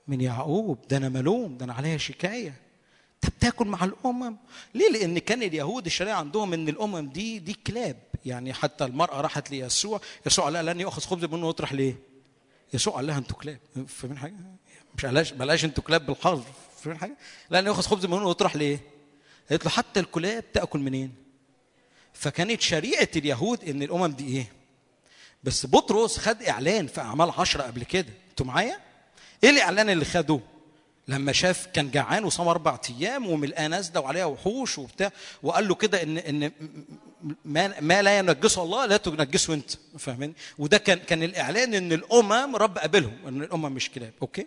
من 0.08 0.20
يعقوب. 0.20 0.78
ده 0.88 0.96
أنا 0.96 1.08
ملوم 1.08 1.56
ده 1.58 1.64
أنا 1.64 1.74
عليا 1.74 1.96
شكاية. 1.96 2.54
انت 3.14 3.34
بتاكل 3.34 3.66
مع 3.66 3.84
الأمم. 3.84 4.36
ليه؟ 4.74 4.90
لأن 4.90 5.18
كان 5.18 5.42
اليهود 5.42 5.86
الشريعة 5.86 6.16
عندهم 6.16 6.52
إن 6.52 6.68
الأمم 6.68 7.08
دي 7.08 7.38
دي 7.38 7.52
كلاب. 7.52 7.96
يعني 8.24 8.52
حتى 8.52 8.84
المرأة 8.84 9.20
راحت 9.20 9.50
ليسوع. 9.50 10.00
يسوع 10.26 10.44
قال 10.44 10.66
لن 10.66 10.80
ياخذ 10.80 11.02
خبز 11.02 11.24
منه 11.24 11.46
ويطرح 11.46 11.72
ليه؟ 11.72 11.94
يسوع 12.74 12.94
قال 12.94 13.06
لها 13.06 13.18
أنتوا 13.18 13.36
كلاب. 13.36 13.58
فاهمين 13.88 14.18
حاجة 14.18 14.34
مش 14.96 15.06
قالهاش 15.06 15.32
بلاش 15.32 15.64
أنتوا 15.64 15.84
كلاب 15.84 16.06
بالحظ. 16.06 16.42
فاهمين 16.82 16.98
حاجة 16.98 17.16
لن 17.50 17.66
ياخذ 17.66 17.82
خبز 17.82 18.06
منه 18.06 18.26
ويطرح 18.26 18.56
ليه؟ 18.56 18.80
قالت 19.50 19.64
له 19.64 19.70
حتى 19.70 20.00
الكلاب 20.00 20.52
تأكل 20.52 20.78
منين؟ 20.78 21.14
فكانت 22.12 22.60
شريعة 22.60 23.08
اليهود 23.16 23.64
إن 23.64 23.82
الأمم 23.82 24.06
دي 24.06 24.26
إيه؟ 24.36 24.52
بس 25.44 25.66
بطرس 25.66 26.18
خد 26.18 26.42
إعلان 26.42 26.86
في 26.86 27.00
أعمال 27.00 27.30
عشرة 27.30 27.62
قبل 27.62 27.84
كده. 27.84 28.12
أنتوا 28.30 28.46
معايا؟ 28.46 28.80
إيه 29.44 29.50
الإعلان 29.50 29.90
اللي 29.90 30.04
خده؟ 30.04 30.40
لما 31.08 31.32
شاف 31.32 31.66
كان 31.66 31.90
جعان 31.90 32.24
وصام 32.24 32.48
أربع 32.48 32.78
أيام 32.90 33.26
وملقاه 33.28 33.66
نازله 33.66 34.00
وعليها 34.00 34.24
وحوش 34.24 34.78
وبتاع 34.78 35.12
وقال 35.42 35.68
له 35.68 35.74
كده 35.74 36.02
ان 36.02 36.18
إن 36.18 36.52
ما, 37.44 37.80
ما 37.80 38.02
لا 38.02 38.18
ينجسه 38.18 38.62
الله 38.62 38.86
لا 38.86 38.96
تنجسه 38.96 39.54
أنت. 39.54 39.70
فاهمين 39.98 40.34
وده 40.58 40.78
كان 40.78 40.98
كان 40.98 41.22
الإعلان 41.22 41.74
إن 41.74 41.92
الأمم 41.92 42.56
رب 42.56 42.78
قابلهم 42.78 43.16
إن 43.28 43.42
الأمم 43.42 43.72
مش 43.72 43.90
كلاب. 43.90 44.12
أوكي؟ 44.22 44.46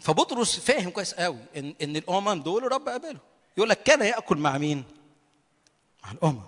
فبطرس 0.00 0.58
فاهم 0.60 0.90
كويس 0.90 1.14
قوي 1.14 1.38
ان 1.56 1.74
إن 1.82 1.96
الأمم 1.96 2.42
دول 2.42 2.72
رب 2.72 2.88
قابلهم. 2.88 3.18
يقول 3.56 3.68
لك 3.68 3.82
كان 3.82 4.02
يأكل 4.02 4.36
مع 4.36 4.58
مين؟ 4.58 4.84
مع 6.06 6.12
الأمم. 6.12 6.42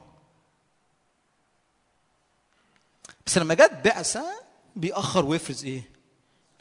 بس 3.26 3.38
لما 3.38 3.54
جت 3.54 3.80
بعثة 3.84 4.42
بيأخر 4.76 5.24
ويفرز 5.24 5.64
إيه؟ 5.64 5.90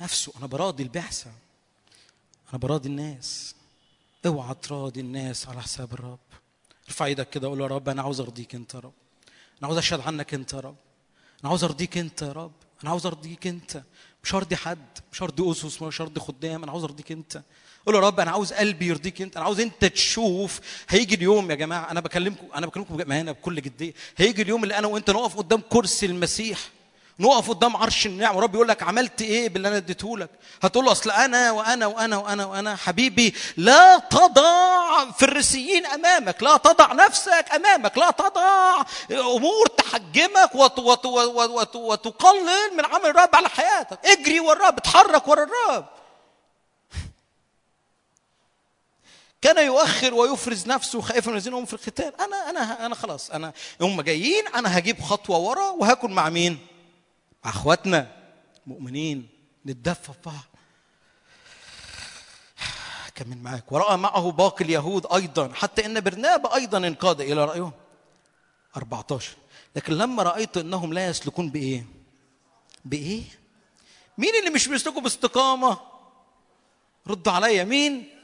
نفسه 0.02 0.34
أنا 0.38 0.46
براضي 0.48 0.84
البعثة. 0.84 1.32
أنا 2.50 2.58
براضي 2.58 2.90
الناس. 2.90 3.56
اوعى 4.26 4.56
تراضي 4.56 5.00
الناس 5.00 5.48
على 5.48 5.62
حساب 5.62 5.94
الرب. 5.94 6.20
ارفع 6.88 7.06
إيدك 7.06 7.30
كده 7.30 7.48
وقول 7.48 7.62
يا 7.62 7.68
رب 7.68 7.90
أنا 7.90 8.02
عاوز 8.02 8.22
أرضيك 8.22 8.56
أنت 8.56 8.74
يا 8.74 8.80
رب. 8.80 8.94
أنا 9.60 9.68
عاوز 9.68 9.78
أشهد 9.78 10.00
عنك 10.00 10.34
أنت 10.34 10.54
يا 10.54 10.60
رب. 10.60 10.76
أنا 11.42 11.50
عاوز 11.50 11.64
أرضيك 11.64 11.98
أنت 11.98 12.22
يا 12.22 12.32
رب. 12.32 12.52
أنا 12.82 12.90
عاوز 12.90 13.06
أرضيك 13.06 13.48
أنت. 13.48 13.84
مش 14.24 14.36
هرضي 14.36 14.56
حد 14.56 15.00
مش 15.12 15.24
هرضي 15.24 15.52
أسس 15.52 15.82
مش 15.82 16.02
هرضي 16.02 16.20
خدام. 16.20 16.64
أنا 16.64 16.72
عاوز 16.72 16.84
أرضيك 16.84 17.12
أنت. 17.12 17.44
قول 17.88 17.96
يا 17.96 18.00
رب 18.00 18.20
أنا 18.20 18.32
عاوز 18.32 18.54
قلبي 18.54 18.88
يرضيك 18.88 19.22
أنت 19.22 19.36
أنا 19.38 19.46
عاوز 19.46 19.60
أنت 19.60 19.86
تشوف. 19.86 20.60
هيجي 20.90 21.16
اليوم 21.16 21.52
يا 21.52 21.56
جماعة 21.56 21.92
أنا 21.92 22.00
بكلمكم 22.00 22.48
أنا 22.56 22.68
بكلمكم 22.68 22.98
بامانه 22.98 23.32
بكل 23.32 23.62
جدية. 23.62 23.94
هيجي 24.18 24.42
اليوم 24.42 24.64
اللي 24.64 24.78
أنا 24.78 24.88
وأنت 24.88 25.10
نقف 25.10 25.38
قدام 25.38 25.62
كرسي 25.70 26.06
المسيح 26.06 26.60
نقف 27.20 27.50
قدام 27.50 27.78
عرش 27.78 28.06
النعم 28.06 28.36
ورب 28.36 28.56
يقول 28.56 28.68
لك 28.68 28.84
عملت 28.84 29.22
إيه 29.22 29.50
باللي 29.50 29.68
أنا 29.68 29.78
اديته 29.78 30.18
لك؟ 30.18 30.30
هتقول 30.62 30.86
له 30.86 30.92
أصل 30.92 31.12
أنا 31.12 31.52
وأنا 31.52 31.88
وأنا 31.88 32.18
وأنا 32.18 32.46
وأنا 32.46 32.76
حبيبي 32.76 33.34
لا 33.58 33.98
تضع 33.98 35.12
فريسيين 35.12 35.86
أمامك 35.86 36.44
لا 36.44 36.58
تضع 36.58 36.94
نفسك 36.94 37.46
أمامك 37.56 37.98
لا 37.98 38.12
تضع 38.12 38.84
أمور 39.12 39.68
تحجمك 39.68 40.56
وت 40.56 40.80
وت 40.80 41.06
وت 41.06 41.50
وت 41.50 41.76
وتقلل 41.76 42.78
من 42.78 42.86
عمل 42.86 43.06
الرب 43.06 43.36
على 43.36 43.50
حياتك. 43.50 44.00
اجري 44.06 44.40
ورا 44.40 44.54
الرب 44.54 44.78
اتحرك 44.78 45.28
ورا 45.28 45.44
الرب. 45.44 45.86
كان 49.48 49.66
يؤخر 49.66 50.14
ويفرز 50.14 50.68
نفسه 50.68 51.02
خائفا 51.02 51.32
من 51.32 51.38
الذين 51.38 51.54
هم 51.54 51.66
في 51.66 51.74
القتال. 51.74 52.22
أنا 52.22 52.50
أنا 52.50 52.86
أنا 52.86 52.96
خلاص. 52.96 53.32
أنا 53.32 53.54
هم 53.82 54.02
جايين 54.02 54.48
أنا 54.48 54.78
هجيب 54.78 55.02
خطوة 55.02 55.38
ورا 55.38 55.70
وهاكل 55.70 56.12
مع 56.12 56.30
مين؟ 56.30 56.68
مع 57.46 57.52
أخواتنا 57.52 58.08
مؤمنين 58.68 59.30
نتدفى 59.66 60.14
في 60.14 60.20
بعض. 60.26 60.46
كمل 63.16 63.38
معاك. 63.38 63.72
ورأى 63.72 63.98
معه 63.98 64.32
باقي 64.32 64.66
اليهود 64.66 65.06
أيضا. 65.14 65.54
حتى 65.54 65.86
إن 65.86 66.00
برنابا 66.02 66.56
أيضا 66.56 66.78
انقاد 66.78 67.22
إلى 67.22 67.46
رايهم 67.46 67.72
14 68.78 69.32
لكن 69.76 69.94
لما 69.94 70.24
رأيت 70.24 70.58
إنهم 70.58 70.94
لا 70.94 71.08
يسلكون 71.08 71.50
بإيه؟ 71.50 71.86
بإيه؟ 72.86 73.24
مين 74.18 74.36
اللي 74.40 74.50
مش 74.50 74.68
بيسلكوا 74.68 75.02
باستقامة؟ 75.02 75.78
ردوا 77.08 77.34
عليا. 77.34 77.64
مين؟ 77.64 78.17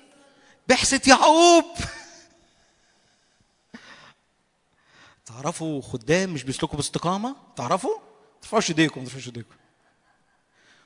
بعثة 0.68 1.10
يعقوب. 1.12 1.66
تعرفوا 5.26 5.82
خدام 5.82 6.30
مش 6.30 6.44
بيسلكوا 6.44 6.76
باستقامة؟ 6.76 7.36
تعرفوا؟ 7.56 7.98
ترفعوش 8.42 8.70
ايديكم 8.70 9.00
ما 9.00 9.06
ترفعوش 9.06 9.28
ايديكم. 9.28 9.56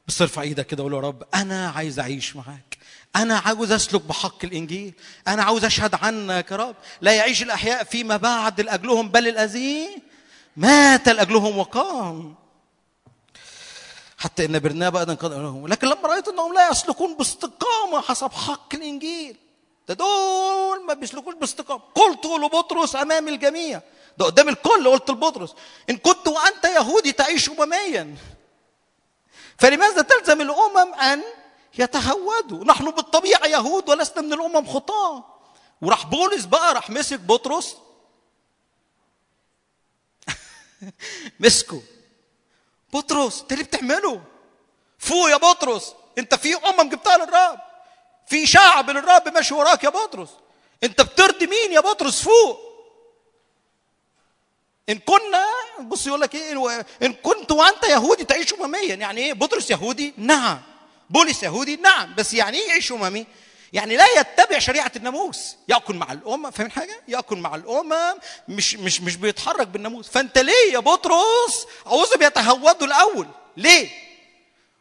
بس 0.07 0.21
ارفع 0.21 0.41
إيدك 0.41 0.67
كده 0.67 0.83
وقول 0.83 0.93
يا 0.93 0.99
رب 0.99 1.23
أنا 1.35 1.69
عايز 1.69 1.99
أعيش 1.99 2.35
معاك. 2.35 2.77
أنا 3.15 3.37
عاوز 3.37 3.71
أسلك 3.71 4.01
بحق 4.01 4.45
الإنجيل. 4.45 4.93
أنا 5.27 5.43
عاوز 5.43 5.65
أشهد 5.65 5.95
عنك 5.95 6.51
يا 6.51 6.55
رب. 6.55 6.75
لا 7.01 7.13
يعيش 7.13 7.43
الأحياء 7.43 7.83
فيما 7.83 8.17
بعد 8.17 8.61
لأجلهم 8.61 9.09
بل 9.09 9.27
الذي 9.27 10.01
مات 10.55 11.09
لأجلهم 11.09 11.57
وقام. 11.57 12.35
حتى 14.17 14.45
إن 14.45 14.59
برنابا 14.59 14.99
أيضا 14.99 15.13
قال 15.13 15.31
لهم 15.31 15.67
لكن 15.67 15.87
لما 15.87 16.07
رأيت 16.07 16.27
أنهم 16.27 16.53
لا 16.53 16.69
يسلكون 16.69 17.17
باستقامة 17.17 18.01
حسب 18.01 18.31
حق 18.31 18.75
الإنجيل. 18.75 19.37
ده 19.87 19.93
دول 19.93 20.85
ما 20.85 20.93
بيسلكوش 20.93 21.35
باستقامة. 21.35 21.81
قلت 21.95 22.25
لبطرس 22.25 22.95
أمام 22.95 23.27
الجميع. 23.27 23.81
ده 24.17 24.25
قدام 24.25 24.49
الكل 24.49 24.87
قلت 24.87 25.09
لبطرس. 25.09 25.55
إن 25.89 25.97
كنت 25.97 26.27
وأنت 26.27 26.65
يهودي 26.65 27.11
تعيش 27.11 27.49
امميا. 27.49 28.15
فلماذا 29.59 30.01
تلزم 30.01 30.41
الأمم 30.41 30.93
أن 30.93 31.23
يتهودوا؟ 31.77 32.63
نحن 32.65 32.91
بالطبيعة 32.91 33.45
يهود 33.45 33.89
ولسنا 33.89 34.21
من 34.21 34.33
الأمم 34.33 34.67
خطاة. 34.67 35.23
وراح 35.81 36.05
بولس 36.05 36.45
بقى 36.45 36.73
راح 36.73 36.89
مسك 36.89 37.19
بطرس. 37.19 37.77
مسكه. 41.39 41.81
بطرس 42.93 43.41
انت 43.41 43.53
ليه 43.53 43.63
بتعمله؟ 43.63 44.21
فوق 44.99 45.29
يا 45.29 45.37
بطرس. 45.37 45.93
انت 46.17 46.35
في 46.35 46.55
أمم 46.55 46.89
جبتها 46.89 47.17
للرب. 47.17 47.66
في 48.27 48.47
شعب 48.47 48.89
للرب 48.89 49.27
ماشي 49.33 49.53
وراك 49.53 49.83
يا 49.83 49.89
بطرس. 49.89 50.29
انت 50.83 51.01
بترضي 51.01 51.47
مين 51.47 51.71
يا 51.71 51.79
بطرس 51.79 52.21
فوق؟ 52.21 52.67
ان 54.89 54.99
كنا 54.99 55.45
بص 55.81 56.07
يقول 56.07 56.21
لك 56.21 56.35
إيه 56.35 56.85
ان 57.03 57.13
كنت 57.13 57.51
وانت 57.51 57.83
يهودي 57.83 58.23
تعيش 58.23 58.53
امميا. 58.53 58.95
يعني 58.95 59.21
إيه 59.21 59.33
بطرس 59.33 59.71
يهودي؟ 59.71 60.13
نعم. 60.17 60.61
بولس 61.09 61.43
يهودي؟ 61.43 61.75
نعم. 61.75 62.15
بس 62.15 62.33
يعني 62.33 62.57
إيه 62.57 62.67
يعيش 62.69 62.91
أممي؟ 62.91 63.25
يعني 63.73 63.97
لا 63.97 64.05
يتبع 64.19 64.59
شريعة 64.59 64.91
الناموس. 64.95 65.55
يأكل 65.67 65.95
مع 65.95 66.11
الأمم. 66.11 66.51
فاهم 66.51 66.69
حاجة؟ 66.69 67.01
يأكل 67.07 67.37
مع 67.37 67.55
الأمم. 67.55 68.19
مش 68.47 68.75
مش 68.75 69.01
مش 69.01 69.15
بيتحرك 69.15 69.67
بالناموس. 69.67 70.07
فانت 70.07 70.37
ليه 70.37 70.73
يا 70.73 70.79
بطرس؟ 70.79 71.67
عاوزهم 71.85 72.21
يتهودوا 72.21 72.87
الأول. 72.87 73.27
ليه؟ 73.57 73.89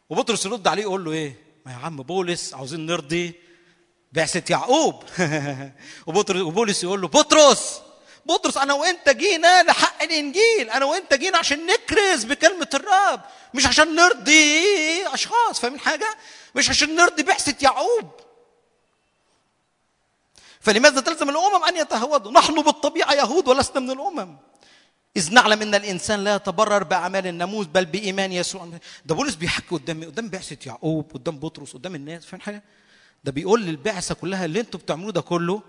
وبطرس 0.09 0.45
يرد 0.45 0.67
عليه 0.67 0.81
يقول 0.83 1.05
له 1.05 1.11
إيه؟ 1.11 1.46
يا 1.67 1.75
عم 1.75 1.95
بولس 1.95 2.53
عاوزين 2.53 2.85
نرضي 2.85 3.33
بعثة 4.11 4.43
يعقوب. 4.49 5.03
وبطرس 6.07 6.41
وبولس 6.41 6.83
يقول 6.83 7.01
له 7.01 7.07
بطرس 7.07 7.81
بطرس 8.25 8.57
أنا 8.57 8.73
وأنت 8.73 9.09
جينا 9.09 9.63
لحق 9.63 10.03
الإنجيل 10.03 10.69
أنا 10.69 10.85
وأنت 10.85 11.13
جينا 11.13 11.37
عشان 11.37 11.65
نكرز 11.65 12.23
بكلمة 12.23 12.67
الرب 12.73 13.21
مش 13.53 13.65
عشان 13.65 13.95
نرضي 13.95 14.63
أشخاص 15.07 15.59
فاهمين 15.59 15.79
حاجة؟ 15.79 16.17
مش 16.55 16.69
عشان 16.69 16.95
نرضي 16.95 17.23
بعثة 17.23 17.55
يعقوب. 17.61 18.11
فلماذا 20.61 21.01
تلزم 21.01 21.29
الأمم 21.29 21.63
أن 21.63 21.75
يتهودوا؟ 21.75 22.31
نحن 22.31 22.61
بالطبيعة 22.61 23.13
يهود 23.13 23.47
ولسنا 23.47 23.79
من 23.79 23.91
الأمم. 23.91 24.37
إذ 25.17 25.33
نعلم 25.33 25.61
أن 25.61 25.75
الإنسان 25.75 26.23
لا 26.23 26.35
يتبرر 26.35 26.83
بأعمال 26.83 27.27
الناموس 27.27 27.65
بل 27.65 27.85
بإيمان 27.85 28.31
يسوع. 28.31 28.69
ده 29.05 29.15
بولس 29.15 29.35
بيحكي 29.35 29.75
قدام 29.75 30.03
قدام 30.03 30.29
بعثة 30.29 30.57
يعقوب 30.65 31.11
قدام 31.13 31.39
بطرس 31.39 31.73
قدام 31.73 31.95
الناس 31.95 32.25
فاهم 32.25 32.41
حاجة؟ 32.41 32.63
ده 33.23 33.31
بيقول 33.31 33.61
للبعثة 33.65 34.15
كلها 34.15 34.45
اللي 34.45 34.59
أنتوا 34.59 34.79
بتعملوه 34.79 35.11
ده 35.11 35.21
كله. 35.21 35.61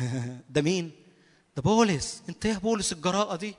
ده 0.50 0.62
مين؟ 0.62 0.90
ده 1.56 1.62
بولس. 1.62 2.22
أنت 2.28 2.44
يا 2.44 2.58
بولس 2.58 2.92
الجراءة 2.92 3.36
دي. 3.36 3.54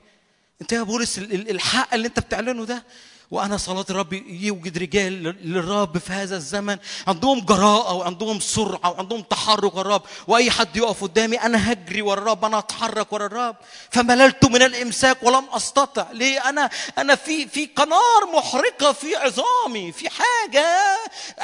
أنت 0.61 0.71
يا 0.71 0.83
بولس 0.83 1.17
ال- 1.17 1.33
ال- 1.33 1.49
الحق 1.49 1.93
اللي 1.93 2.07
أنت 2.07 2.19
بتعلنه 2.19 2.65
ده. 2.65 2.83
وأنا 3.31 3.57
صلاة 3.57 3.85
الرب 3.89 4.13
يوجد 4.27 4.77
رجال 4.77 5.23
للرب 5.23 5.97
في 5.97 6.13
هذا 6.13 6.35
الزمن. 6.37 6.77
عندهم 7.07 7.39
جراءة 7.39 7.93
وعندهم 7.93 8.39
سرعة 8.39 8.89
وعندهم 8.89 9.21
تحرك 9.21 9.77
الرب. 9.77 10.01
وأي 10.27 10.51
حد 10.51 10.77
يقف 10.77 11.03
قدامي 11.03 11.41
أنا 11.41 11.71
هجري 11.71 12.01
ورا 12.01 12.21
الرب 12.21 12.45
أنا 12.45 12.59
أتحرك 12.59 13.13
ورا 13.13 13.25
الرب. 13.25 13.55
فمللت 13.89 14.45
من 14.45 14.61
الإمساك 14.61 15.23
ولم 15.23 15.45
أستطع. 15.51 16.11
ليه؟ 16.11 16.49
أنا 16.49 16.69
أنا 16.97 17.15
في 17.15 17.47
في 17.47 17.65
قنار 17.65 18.25
محرقة 18.35 18.91
في 18.91 19.15
عظامي 19.15 19.91
في 19.91 20.09
حاجة. 20.09 20.97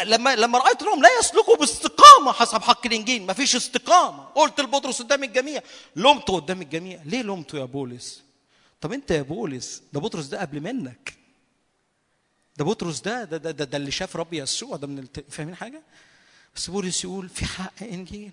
لما 0.04 0.36
لما 0.36 0.60
رأيت 0.60 0.82
إنهم 0.82 1.02
لا 1.02 1.10
يسلكوا 1.20 1.56
باستقامة 1.56 2.32
حسب 2.32 2.62
حق 2.62 2.86
الإنجيل. 2.86 3.26
ما 3.26 3.34
فيش 3.34 3.56
استقامة. 3.56 4.24
قلت 4.36 4.62
لبطرس 4.62 5.02
قدام 5.02 5.24
الجميع 5.24 5.62
لومته 5.96 6.36
قدام 6.36 6.62
الجميع. 6.62 7.00
ليه 7.06 7.22
لومته 7.22 7.58
يا 7.58 7.66
بولس؟ 7.66 8.22
طب 8.82 8.94
أنت 8.94 9.12
يا 9.12 9.22
بولس 9.22 9.82
ده 9.94 10.00
بطرس 10.00 10.26
ده 10.26 10.42
قبل 10.42 10.62
منك. 10.62 11.17
ده 12.58 12.66
بطرس 12.66 13.02
ده 13.02 13.24
ده 13.24 13.38
ده, 13.38 13.52
ده, 13.52 13.66
ده 13.66 13.78
اللي 13.78 13.92
شاف 13.92 14.16
رب 14.16 14.34
يسوع 14.34 14.78
ده 14.78 14.88
من 14.88 15.00
الت... 15.00 15.26
فاهمين 15.30 15.56
حاجة؟ 15.56 15.82
بس 16.56 16.70
بولس 16.70 17.04
يقول 17.04 17.30
في 17.30 17.46
حق 17.46 17.84
إنجيل 17.84 18.32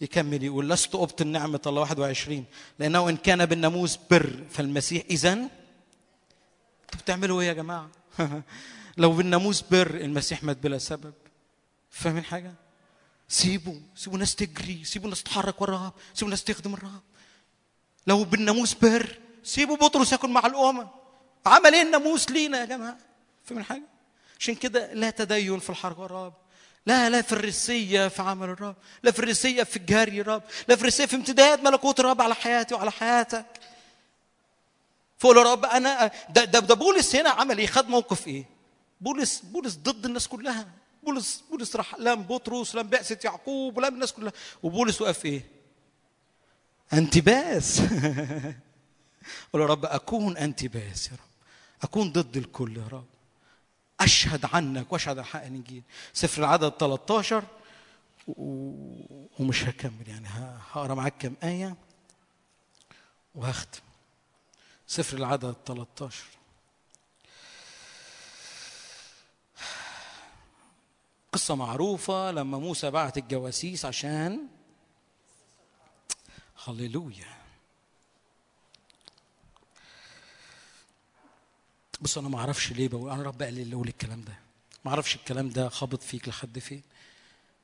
يكمل 0.00 0.42
يقول 0.42 0.70
لست 0.70 0.94
أبطل 0.94 1.26
نعمة 1.26 1.60
الله 1.66 1.80
21 1.80 2.44
لأنه 2.78 3.08
إن 3.08 3.16
كان 3.16 3.46
بالناموس 3.46 3.98
بر 4.10 4.44
فالمسيح 4.50 5.02
اذا 5.10 5.32
أنتوا 5.32 5.50
بتعملوا 6.98 7.40
إيه 7.40 7.48
يا 7.48 7.52
جماعة؟ 7.52 7.90
لو 8.96 9.12
بالناموس 9.12 9.62
بر 9.70 9.94
المسيح 9.94 10.44
مات 10.44 10.56
بلا 10.56 10.78
سبب 10.78 11.14
فاهمين 11.90 12.24
حاجة؟ 12.24 12.54
سيبوا 13.28 13.80
سيبوا 13.94 14.14
الناس 14.14 14.34
تجري 14.34 14.84
سيبوا 14.84 15.06
الناس 15.06 15.22
تتحرك 15.22 15.62
ورا 15.62 15.76
الرب 15.76 15.92
سيبوا 16.14 16.26
الناس 16.26 16.44
تخدم 16.44 16.74
الرب 16.74 17.02
لو 18.06 18.24
بالناموس 18.24 18.74
بر 18.74 19.18
سيبوا 19.42 19.76
بطرس 19.76 20.12
يكون 20.12 20.32
مع 20.32 20.46
الأمم 20.46 20.88
عمل 21.46 21.74
إيه 21.74 21.82
الناموس 21.82 22.30
لينا 22.30 22.60
يا 22.60 22.64
جماعة؟ 22.64 22.98
فاهمين 23.44 23.64
حاجة 23.64 23.82
عشان 24.40 24.54
كده 24.54 24.92
لا 24.92 25.10
تدين 25.10 25.58
في 25.58 25.70
الحرب 25.70 25.98
والرب 25.98 26.34
لا 26.86 27.10
لا 27.10 27.22
فريسية 27.22 28.08
في 28.08 28.22
عمل 28.22 28.48
الرب. 28.48 28.76
لا 29.02 29.10
فريسية 29.10 29.62
في 29.62 29.78
جري 29.78 30.20
الرب 30.20 30.42
لا 30.68 30.76
فريسية 30.76 31.06
في 31.06 31.16
امتداد 31.16 31.62
ملكوت 31.62 32.00
الرب 32.00 32.22
على 32.22 32.34
حياتي 32.34 32.74
وعلى 32.74 32.90
حياتك. 32.90 33.46
فقول 35.18 35.36
يا 35.36 35.42
رب 35.42 35.64
أنا 35.64 36.10
ده, 36.30 36.44
ده, 36.44 36.58
ده 36.58 36.74
بولس 36.74 37.16
هنا 37.16 37.30
عمل 37.30 37.58
إيه؟ 37.58 37.66
خد 37.66 37.88
موقف 37.88 38.28
إيه؟ 38.28 38.44
بولس 39.00 39.40
بولس 39.40 39.74
ضد 39.74 40.04
الناس 40.06 40.28
كلها. 40.28 40.68
بولس 41.02 41.44
بولس 41.50 41.76
راح 41.76 41.94
لام 41.98 42.22
بطرس 42.22 42.74
لام 42.74 42.88
بعثة 42.88 43.18
يعقوب 43.24 43.76
ولام 43.76 43.94
الناس 43.94 44.12
كلها. 44.12 44.32
وبولس 44.62 45.02
وقف 45.02 45.26
إيه؟ 45.26 45.42
انتباس. 46.92 47.80
قول 49.52 49.62
يا 49.62 49.66
رب 49.66 49.84
أكون 49.84 50.36
انتباس 50.36 51.06
يا 51.06 51.12
رب. 51.12 51.31
أكون 51.82 52.12
ضد 52.12 52.36
الكل 52.36 52.76
يا 52.76 52.88
رب. 52.92 53.06
أشهد 54.00 54.44
عنك 54.54 54.92
وأشهد 54.92 55.18
عن 55.18 55.24
حق 55.24 55.40
الإنجيل. 55.44 55.82
سفر 56.12 56.40
العدد 56.42 56.70
13 56.70 57.44
و- 58.28 59.26
ومش 59.38 59.62
هكمل 59.64 60.08
يعني 60.08 60.28
هقرأ 60.72 60.94
معاك 60.94 61.14
كم 61.18 61.34
آية؟ 61.42 61.76
وهختم. 63.34 63.80
سفر 64.86 65.16
العدد 65.16 65.56
13 65.66 66.24
قصة 71.32 71.54
معروفة 71.54 72.30
لما 72.30 72.58
موسى 72.58 72.90
بعت 72.90 73.18
الجواسيس 73.18 73.84
عشان 73.84 74.46
هللويا. 76.66 77.41
بص 82.02 82.18
أنا 82.18 82.28
ما 82.28 82.38
أعرفش 82.38 82.72
ليه 82.72 82.88
بقول 82.88 83.10
أنا 83.10 83.22
رب 83.22 83.42
قال 83.42 83.54
لي 83.54 83.62
اللي 83.62 83.74
أقول 83.74 83.88
الكلام 83.88 84.20
ده. 84.20 84.32
ما 84.84 84.90
أعرفش 84.90 85.14
الكلام 85.16 85.48
ده 85.48 85.68
خابط 85.68 86.02
فيك 86.02 86.28
لحد 86.28 86.58
فين. 86.58 86.82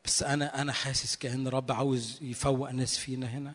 بس 0.04 0.22
أنا 0.22 0.62
أنا 0.62 0.72
حاسس 0.72 1.16
كأن 1.16 1.48
رب 1.48 1.72
عاوز 1.72 2.18
يفوق 2.22 2.70
ناس 2.70 2.98
فينا 2.98 3.26
هنا. 3.26 3.54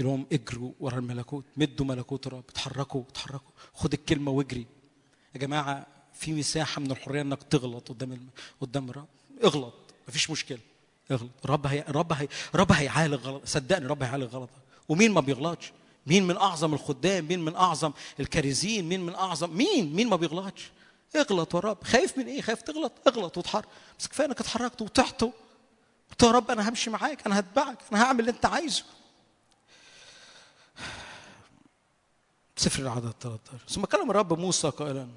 يقول 0.00 0.12
لهم 0.12 0.26
اجروا 0.32 0.72
ورا 0.80 0.98
الملكوت 0.98 1.44
مدوا 1.56 1.86
ملكوت 1.86 2.26
الرب 2.26 2.44
اتحركوا 2.48 3.02
اتحركوا. 3.10 3.50
خد 3.74 3.92
الكلمة 3.92 4.30
واجري. 4.30 4.66
يا 5.34 5.40
جماعة 5.40 5.86
في 6.14 6.32
مساحة 6.32 6.80
من 6.80 6.90
الحرية 6.90 7.20
إنك 7.22 7.42
تغلط 7.42 7.88
قدام 7.88 8.12
الم... 8.12 8.28
قدام 8.60 8.90
الرب. 8.90 9.08
اغلط 9.44 9.74
مفيش 10.08 10.30
مشكلة. 10.30 10.58
اغلط. 11.10 11.30
الرب 11.44 11.66
هي... 11.66 11.80
الرب 11.88 12.12
هي... 12.12 12.28
الرب 12.54 12.72
هيعالج 12.72 13.14
غلط 13.14 13.42
صدقني 13.46 13.84
الرب 13.84 14.02
هيعالج 14.02 14.24
غلطك. 14.24 14.52
ومين 14.88 15.12
ما 15.12 15.20
بيغلطش؟ 15.20 15.72
مين 16.08 16.26
من 16.26 16.36
أعظم 16.36 16.74
الخدام؟ 16.74 17.24
مين 17.24 17.40
من 17.40 17.56
أعظم 17.56 17.92
الكارزين 18.20 18.88
مين 18.88 19.00
من 19.00 19.14
اعظم 19.14 19.56
مين؟ 19.56 19.94
مين 19.94 20.08
ما 20.08 20.16
بيغلطش. 20.16 20.70
اغلط 21.16 21.54
يا 21.54 21.60
رب. 21.60 21.84
خايف 21.84 22.18
من 22.18 22.26
إيه؟ 22.26 22.40
خايف 22.40 22.62
تغلط. 22.62 22.92
اغلط 23.06 23.38
وتحرك. 23.38 23.64
بس 23.98 24.08
كفاية 24.08 24.26
إنك 24.26 24.40
اتحركت 24.40 24.82
وطحت 24.82 25.22
قلت 26.10 26.22
يا 26.22 26.30
رب 26.30 26.50
أنا 26.50 26.68
همشي 26.68 26.90
معاك. 26.90 27.26
أنا 27.26 27.38
هتبعك. 27.38 27.78
أنا 27.92 28.02
هعمل 28.02 28.20
اللي 28.20 28.30
أنت 28.30 28.46
عايزه. 28.46 28.84
سفر 32.56 32.82
العدد 32.82 33.12
13 33.20 33.38
ثم 33.68 33.84
كلم 33.84 34.10
الرب 34.10 34.38
موسى 34.38 34.68
قائلا 34.68 35.08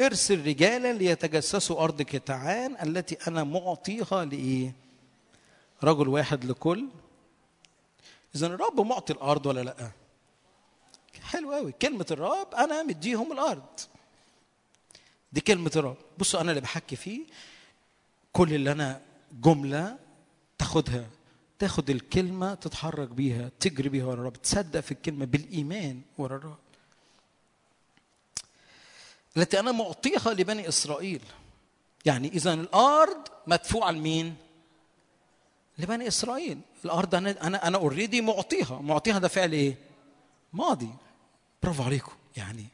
ارسل 0.00 0.46
رجالا 0.46 0.92
ليتجسسوا 0.92 1.84
أرض 1.84 2.02
كتعان 2.02 2.76
التي 2.82 3.16
أنا 3.28 3.44
معطيها 3.44 4.24
لإيه؟ 4.24 4.72
رجل 5.84 6.08
واحد 6.08 6.44
لكل 6.44 6.86
إذا 8.34 8.46
الرب 8.46 8.80
معطي 8.80 9.12
الأرض 9.12 9.46
ولا 9.46 9.60
لأ؟ 9.60 9.90
حلو 11.22 11.52
قوي 11.52 11.72
كلمة 11.72 12.06
الرب 12.10 12.54
أنا 12.54 12.82
مديهم 12.82 13.32
الأرض. 13.32 13.80
دي 15.32 15.40
كلمة 15.40 15.72
الرب. 15.76 15.96
بصوا 16.18 16.40
أنا 16.40 16.50
اللي 16.50 16.60
بحكي 16.60 16.96
فيه 16.96 17.26
كل 18.32 18.54
اللي 18.54 18.72
أنا 18.72 19.00
جملة 19.32 19.98
تاخدها. 20.58 21.06
تاخد 21.58 21.90
الكلمة 21.90 22.54
تتحرك 22.54 23.08
بيها 23.08 23.50
تجري 23.60 23.88
بيها 23.88 24.04
ورا 24.04 24.14
الرب. 24.14 24.42
تصدق 24.42 24.80
في 24.80 24.92
الكلمة 24.92 25.24
بالإيمان 25.24 26.02
ورا 26.18 26.36
الرب. 26.36 26.58
التي 29.36 29.60
أنا 29.60 29.72
معطيها 29.72 30.34
لبني 30.34 30.68
إسرائيل. 30.68 31.22
يعني 32.04 32.28
إذا 32.28 32.54
الأرض 32.54 33.28
مدفوعة 33.46 33.90
لمين؟ 33.90 34.36
لبني 35.80 36.08
إسرائيل. 36.08 36.60
الأرض 36.84 37.14
أنا 37.14 37.46
أنا 37.46 37.66
أنا 37.66 37.78
اوريدي 37.78 38.20
معطيها. 38.20 38.78
معطيها 38.80 39.18
ده 39.18 39.28
فعل 39.28 39.52
إيه؟ 39.52 39.74
ماضي. 40.52 40.90
برافو 41.62 41.82
عليكم. 41.82 42.12
يعني 42.36 42.66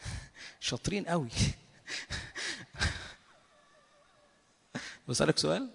شاطرين 0.60 1.04
قوي. 1.06 1.28
بسألك 5.08 5.38
سؤال. 5.38 5.70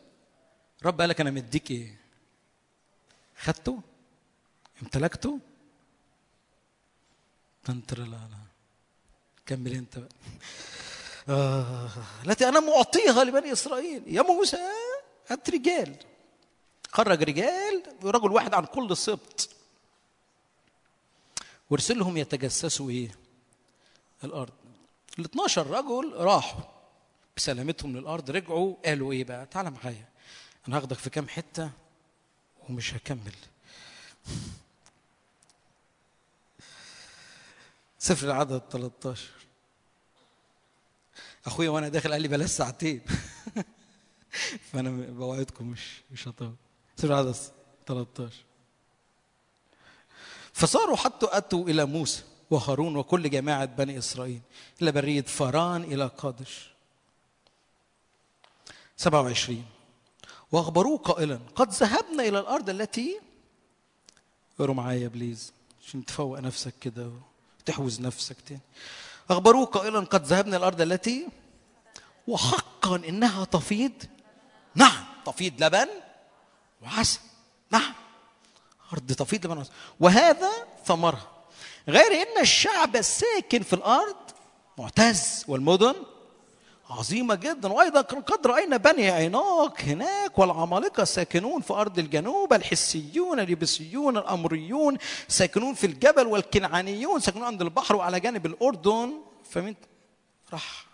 رب 0.85 1.01
قال 1.01 1.09
لك 1.09 1.21
أنا 1.21 1.31
مديك 1.31 1.71
إيه؟ 1.71 1.95
خدته؟ 3.39 3.81
امتلكته؟ 4.81 5.39
تنتر 7.63 7.99
لا 7.99 8.05
لا. 8.05 8.37
كمل 9.45 9.73
أنت 9.73 9.99
بقى. 9.99 10.09
آه. 11.29 11.89
التي 12.25 12.49
أنا 12.49 12.59
معطيها 12.59 13.23
لبني 13.23 13.51
إسرائيل. 13.51 14.03
يا 14.07 14.21
موسى 14.21 14.57
هات 15.27 15.49
رجال. 15.49 15.95
خرج 16.95 17.23
رجال 17.23 17.83
رجل 18.03 18.31
واحد 18.31 18.53
عن 18.53 18.65
كل 18.65 18.97
سبط 18.97 19.49
وارسلهم 21.69 22.17
يتجسسوا 22.17 22.89
إيه؟ 22.89 23.15
الأرض. 24.23 24.53
ال 25.19 25.25
12 25.25 25.67
رجل 25.67 26.13
راحوا 26.15 26.63
بسلامتهم 27.37 27.97
للأرض 27.97 28.31
رجعوا 28.31 28.75
قالوا 28.85 29.11
إيه 29.13 29.23
بقى؟ 29.23 29.45
تعال 29.45 29.73
معايا 29.73 30.09
أنا 30.67 30.77
هاخدك 30.77 30.97
في 30.97 31.09
كام 31.09 31.27
حتة 31.27 31.71
ومش 32.69 32.93
هكمل. 32.93 33.35
سفر 37.99 38.27
العدد 38.27 38.61
13 38.71 39.29
أخويا 41.45 41.69
وأنا 41.69 41.89
داخل 41.89 42.11
قال 42.11 42.21
لي 42.21 42.27
بلاش 42.27 42.49
ساعتين. 42.49 43.01
فأنا 44.71 44.89
بوعدكم 45.11 45.67
مش 45.67 46.01
مش 46.11 46.27
هطول. 46.27 46.55
سفر 46.97 47.07
العدد 47.07 47.35
13 47.87 48.33
فصاروا 50.53 50.95
حتى 50.95 51.27
أتوا 51.31 51.69
إلى 51.69 51.85
موسى 51.85 52.23
وهارون 52.51 52.95
وكل 52.95 53.29
جماعة 53.29 53.65
بني 53.65 53.97
إسرائيل 53.97 54.41
إلى 54.81 54.91
بريه 54.91 55.21
فران 55.21 55.83
إلى 55.83 56.11
قادش. 56.17 56.69
27 58.97 59.65
وأخبروه 60.51 60.97
قائلا 60.97 61.39
قد 61.55 61.71
ذهبنا 61.71 62.23
إلى 62.23 62.39
الأرض 62.39 62.69
التي 62.69 63.19
اقروا 64.59 64.75
معايا 64.75 65.07
بليز 65.07 65.53
عشان 65.87 66.05
تفوق 66.05 66.39
نفسك 66.39 66.73
كده 66.81 67.11
وتحوز 67.61 68.01
نفسك 68.01 68.37
تاني. 68.47 68.61
أخبروه 69.29 69.65
قائلا 69.65 69.99
قد 69.99 70.25
ذهبنا 70.25 70.57
الأرض 70.57 70.81
التي 70.81 71.27
وحقا 72.27 72.95
إنها 72.95 73.45
تفيض. 73.45 73.91
نعم 74.75 75.05
تفيض 75.25 75.63
لبن. 75.63 75.87
وعسل 76.85 77.19
نعم. 77.71 77.93
أرض 78.93 79.11
تفيض 79.11 79.45
لبن 79.45 79.65
وهذا 79.99 80.51
ثمرها. 80.85 81.31
غير 81.87 82.11
إن 82.11 82.41
الشعب 82.41 82.95
الساكن 82.95 83.63
في 83.63 83.73
الأرض 83.73 84.15
معتز 84.77 85.45
والمدن 85.47 85.95
عظيمة 86.89 87.35
جدا. 87.35 87.73
وأيضا 87.73 88.01
قد 88.01 88.47
رأينا 88.47 88.77
بني 88.77 89.09
عيناق 89.09 89.81
هناك 89.81 90.39
والعمالقة 90.39 91.03
ساكنون 91.03 91.61
في 91.61 91.73
أرض 91.73 91.99
الجنوب 91.99 92.53
الحسيون 92.53 93.39
اليبسيون 93.39 94.17
الأمريون 94.17 94.97
ساكنون 95.27 95.73
في 95.73 95.87
الجبل 95.87 96.27
والكنعانيون 96.27 97.19
ساكنون 97.19 97.43
عند 97.43 97.61
البحر 97.61 97.95
وعلى 97.95 98.19
جانب 98.19 98.45
الأردن. 98.45 99.21
فمن 99.49 99.75
راح 100.53 100.85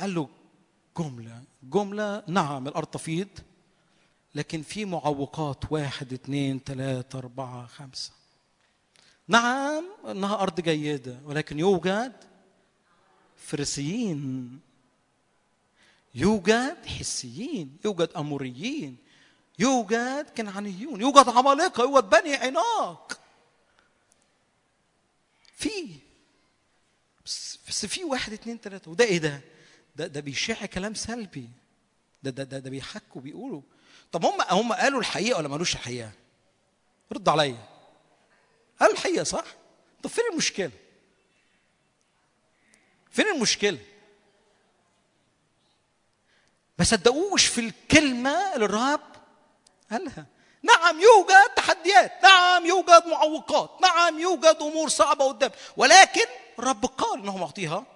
قال 0.00 0.14
له 0.14 0.28
جملة 0.98 1.42
جملة 1.62 2.22
نعم 2.26 2.68
الأرض 2.68 2.86
تفيض. 2.86 3.28
لكن 4.34 4.62
في 4.62 4.84
معوقات 4.84 5.72
واحد 5.72 6.12
اثنين 6.12 6.60
ثلاثة 6.66 7.18
أربعة 7.18 7.66
خمسة. 7.66 8.10
نعم 9.28 9.84
إنها 10.10 10.42
أرض 10.42 10.60
جيدة 10.60 11.20
ولكن 11.24 11.58
يوجد 11.58 12.12
فريسيين 13.36 14.60
يوجد 16.14 16.86
حسيين 16.86 17.76
يوجد 17.84 18.10
أموريين 18.16 18.96
يوجد 19.58 20.30
كنعانيون 20.36 21.00
يوجد 21.00 21.28
عمالقة 21.28 21.82
يوجد 21.82 22.10
بني 22.10 22.34
عناق. 22.34 23.20
في 25.54 25.94
بس, 27.26 27.86
في 27.86 28.04
واحد 28.04 28.32
اتنين 28.32 28.60
تلاتة 28.60 28.90
وده 28.90 29.04
إيه 29.04 29.18
ده؟ 29.18 29.40
ده 29.96 30.06
ده 30.06 30.20
بيشع 30.20 30.66
كلام 30.66 30.94
سلبي. 30.94 31.48
ده 32.22 32.30
ده 32.30 32.44
ده, 32.44 32.58
ده 32.58 32.70
بيحكوا 32.70 33.20
بيقولوا. 33.20 33.62
طب 34.12 34.24
هم 34.24 34.40
هم 34.50 34.72
قالوا 34.72 35.00
الحقيقة 35.00 35.38
ولا 35.38 35.48
ما 35.48 35.54
قالوش 35.54 35.74
الحقيقة؟ 35.74 36.10
رد 37.12 37.28
عليا 37.28 37.68
قالوا 38.80 38.94
الحقيقة 38.94 39.24
صح؟ 39.24 39.44
طب 40.02 40.10
فين 40.10 40.24
المشكلة؟ 40.32 40.70
فين 43.10 43.26
المشكلة؟ 43.26 43.78
ما 46.78 46.84
صدقوش 46.84 47.46
في 47.46 47.60
الكلمة 47.60 48.54
اللي 48.54 48.64
الرب 48.64 49.00
قالها 49.90 50.26
نعم 50.62 51.00
يوجد 51.00 51.54
تحديات 51.56 52.12
نعم 52.22 52.66
يوجد 52.66 53.06
معوقات 53.06 53.70
نعم 53.82 54.18
يوجد 54.18 54.56
أمور 54.60 54.88
صعبة 54.88 55.28
قدام 55.28 55.50
ولكن 55.76 56.26
الرب 56.58 56.84
قال 56.86 57.20
إنه 57.20 57.36
معطيها 57.36 57.86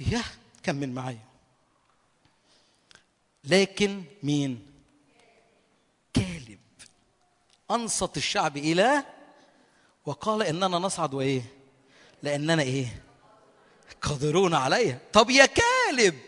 إياه 0.00 0.24
كمل 0.62 0.88
معايا 0.88 1.24
لكن 3.44 4.04
مين 4.22 4.73
أنصت 7.70 8.16
الشعب 8.16 8.56
إلى 8.56 9.04
وقال 10.06 10.42
إننا 10.42 10.78
نصعد 10.78 11.14
وإيه؟ 11.14 11.42
لأننا 12.22 12.62
إيه؟ 12.62 13.02
قادرون 14.02 14.54
عليها. 14.54 14.98
طب 15.12 15.30
يا 15.30 15.46
كالب 15.46 16.18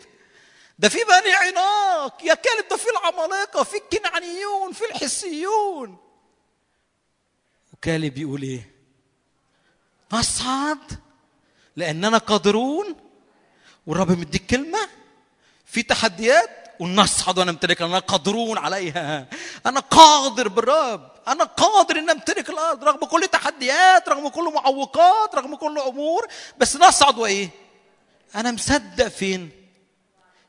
ده 0.79 0.89
في 0.89 0.99
بني 0.99 1.33
عناق. 1.33 2.25
يا 2.25 2.35
كالب 2.35 2.69
ده 2.71 2.77
في 2.77 2.87
العمالقة 2.91 3.63
في 3.63 3.77
الكنعانيون 3.77 4.73
في 4.73 4.85
الحسيون. 4.85 5.97
وكالب 7.73 8.19
يقول 8.19 8.43
إيه؟ 8.43 8.75
نصعد 10.13 11.01
لأننا 11.77 12.19
قادرون. 12.19 12.97
والرب 13.87 14.11
مديك 14.11 14.47
كلمة 14.47 14.89
في 15.65 15.83
تحديات 15.83 16.51
ونصعد. 16.81 17.39
ونمتلك 17.39 17.83
أنا 17.83 17.99
قادرون 17.99 18.59
عليها. 18.59 19.29
أنا 19.67 19.81
قادر 19.81 20.49
بالرب. 20.49 21.16
أنا 21.29 21.45
قادر 21.45 21.99
أن 21.99 22.11
أمتلك 22.11 22.51
الأرض 22.51 22.85
رغم 22.85 23.05
كل 23.05 23.29
تحديات 23.33 24.09
رغم 24.09 24.29
كل 24.29 24.53
معوقات 24.55 25.35
رغم 25.35 25.57
كل 25.57 25.79
أمور 25.79 26.27
بس 26.59 26.77
نصعد 26.77 27.19
وإيه؟ 27.19 27.49
أنا 28.35 28.53
مصدق 28.53 29.09
فين 29.09 29.51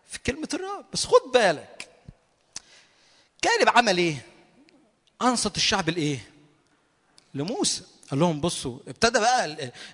في 0.07 0.19
كلمة 0.19 0.49
الرب. 0.53 0.85
بس 0.93 1.05
خد 1.05 1.31
بالك. 1.33 1.87
كالب 3.41 3.69
عمل 3.69 3.97
إيه؟ 3.97 4.25
أنصت 5.21 5.57
الشعب 5.57 5.89
لإيه؟ 5.89 6.29
لموسى. 7.33 7.83
قال 8.11 8.19
لهم 8.19 8.41
بصوا 8.41 8.79
ابتدى 8.87 9.19
بقى 9.19 9.45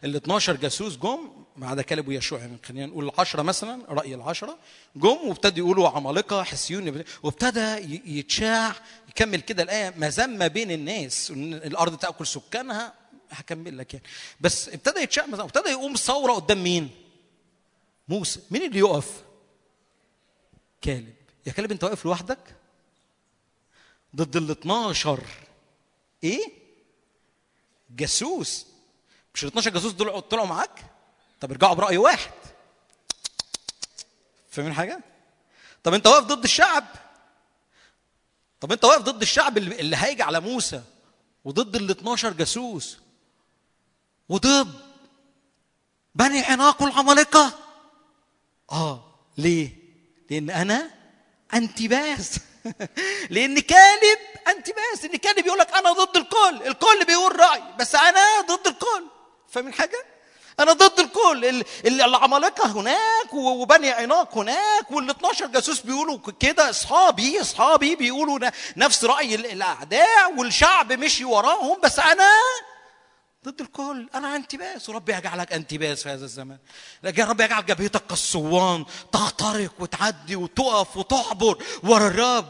ال 0.03 0.15
12 0.15 0.55
جاسوس 0.55 0.97
جم 0.97 1.42
ما 1.57 1.67
عدا 1.67 1.81
كالب 1.81 2.07
ويشوع 2.07 2.39
يعني 2.39 2.57
خلينا 2.65 2.85
نقول 2.85 3.05
العشرة 3.09 3.41
مثلا 3.41 3.85
رأي 3.89 4.15
العشرة 4.15 4.57
جم 4.95 5.27
وابتدوا 5.27 5.65
يقولوا 5.65 5.89
عمالقة 5.89 6.43
حسيون 6.43 7.03
وابتدى 7.23 7.99
يتشاع 8.19 8.75
يكمل 9.09 9.41
كده 9.41 9.63
الآية 9.63 9.93
مذمة 9.97 10.47
بين 10.47 10.71
الناس 10.71 11.31
الأرض 11.35 11.97
تأكل 11.97 12.27
سكانها 12.27 12.93
هكمل 13.31 13.77
لك 13.77 13.93
يعني. 13.93 14.05
بس 14.41 14.69
ابتدى 14.69 14.99
يتشاع 14.99 15.25
ابتدى 15.25 15.69
يقوم 15.69 15.93
ثورة 15.93 16.33
قدام 16.33 16.63
مين؟ 16.63 16.89
موسى. 18.07 18.39
مين 18.51 18.63
اللي 18.65 18.79
يقف؟ 18.79 19.23
كالب 20.81 21.13
يا 21.47 21.51
كالب 21.51 21.71
أنت 21.71 21.83
واقف 21.83 22.05
لوحدك؟ 22.05 22.55
ضد 24.15 24.35
ال 24.35 24.51
12 24.51 25.23
إيه؟ 26.23 26.45
جاسوس. 27.89 28.65
مش 29.35 29.43
ال 29.43 29.47
12 29.47 29.71
جاسوس 29.71 29.91
دول 29.91 30.21
طلعوا 30.21 30.47
معاك؟ 30.47 30.92
طب 31.43 31.51
ارجعوا 31.51 31.73
برأي 31.73 31.97
واحد. 31.97 32.31
فاهمين 34.49 34.73
حاجة؟ 34.73 34.99
طب 35.83 35.93
انت 35.93 36.07
واقف 36.07 36.23
ضد 36.23 36.43
الشعب؟ 36.43 36.85
طب 38.61 38.71
انت 38.71 38.85
واقف 38.85 39.01
ضد 39.01 39.21
الشعب 39.21 39.57
اللي, 39.57 39.95
هيجي 39.97 40.23
على 40.23 40.39
موسى 40.39 40.81
وضد 41.45 41.75
ال 41.75 41.91
12 41.91 42.33
جاسوس 42.33 42.97
وضد 44.29 44.73
بني 46.15 46.41
عناق 46.41 46.81
والعمالقه 46.81 47.59
آه 48.71 49.15
ليه؟ 49.37 49.69
لأن 50.29 50.49
أنا 50.49 50.91
أنتباس. 51.53 52.39
لأن 53.35 53.59
كالب 53.59 54.19
أنتباس. 54.47 55.05
ان 55.05 55.15
كالب 55.15 55.45
يقول 55.45 55.59
لك 55.59 55.71
أنا 55.71 55.91
ضد 55.91 56.17
الكل. 56.17 56.67
الكل 56.67 57.05
بيقول 57.05 57.39
رأي 57.39 57.63
بس 57.79 57.95
أنا 57.95 58.41
ضد 58.41 58.67
الكل. 58.67 59.07
فاهمين 59.49 59.73
حاجة؟ 59.73 60.12
أنا 60.59 60.73
ضد 60.73 60.99
الكل. 60.99 61.63
العمالقة 61.85 62.71
هناك 62.71 63.33
وبني 63.33 63.89
عناق 63.89 64.37
هناك 64.37 64.91
وال 64.91 65.09
12 65.09 65.47
جاسوس 65.47 65.79
بيقولوا 65.79 66.19
كده. 66.39 66.69
أصحابي 66.69 67.41
أصحابي 67.41 67.95
بيقولوا 67.95 68.49
نفس 68.77 69.05
رأي 69.05 69.35
الأعداء 69.35 70.35
والشعب 70.37 70.93
مشي 70.93 71.25
وراهم. 71.25 71.81
بس 71.83 71.99
أنا 71.99 72.29
ضد 73.45 73.61
الكل. 73.61 74.09
أنا 74.15 74.35
انتباس. 74.35 74.89
ورب 74.89 75.09
يجعلك 75.09 75.53
انتباس 75.53 76.03
في 76.03 76.09
هذا 76.09 76.25
الزمان. 76.25 76.57
لكن 77.03 77.23
رب 77.23 77.41
يجعل 77.41 77.65
جبهتك 77.65 78.07
كالصوان 78.07 78.85
تخترق 79.11 79.71
وتعدي 79.79 80.35
وتقف 80.35 80.97
وتعبر 80.97 81.63
ورا 81.83 82.07
الرب. 82.07 82.49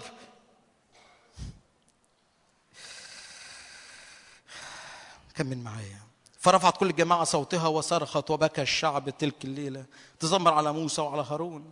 كمل 5.36 5.58
معايا. 5.58 6.03
فرفعت 6.44 6.78
كل 6.78 6.90
الجماعة 6.90 7.24
صوتها 7.24 7.68
وصرخت 7.68 8.32
وبكى 8.32 8.62
الشعب 8.62 9.10
تلك 9.10 9.46
الليلة. 9.46 9.86
تزمر 10.20 10.54
على 10.54 10.74
موسى 10.74 11.02
وعلى 11.02 11.26
هارون. 11.30 11.72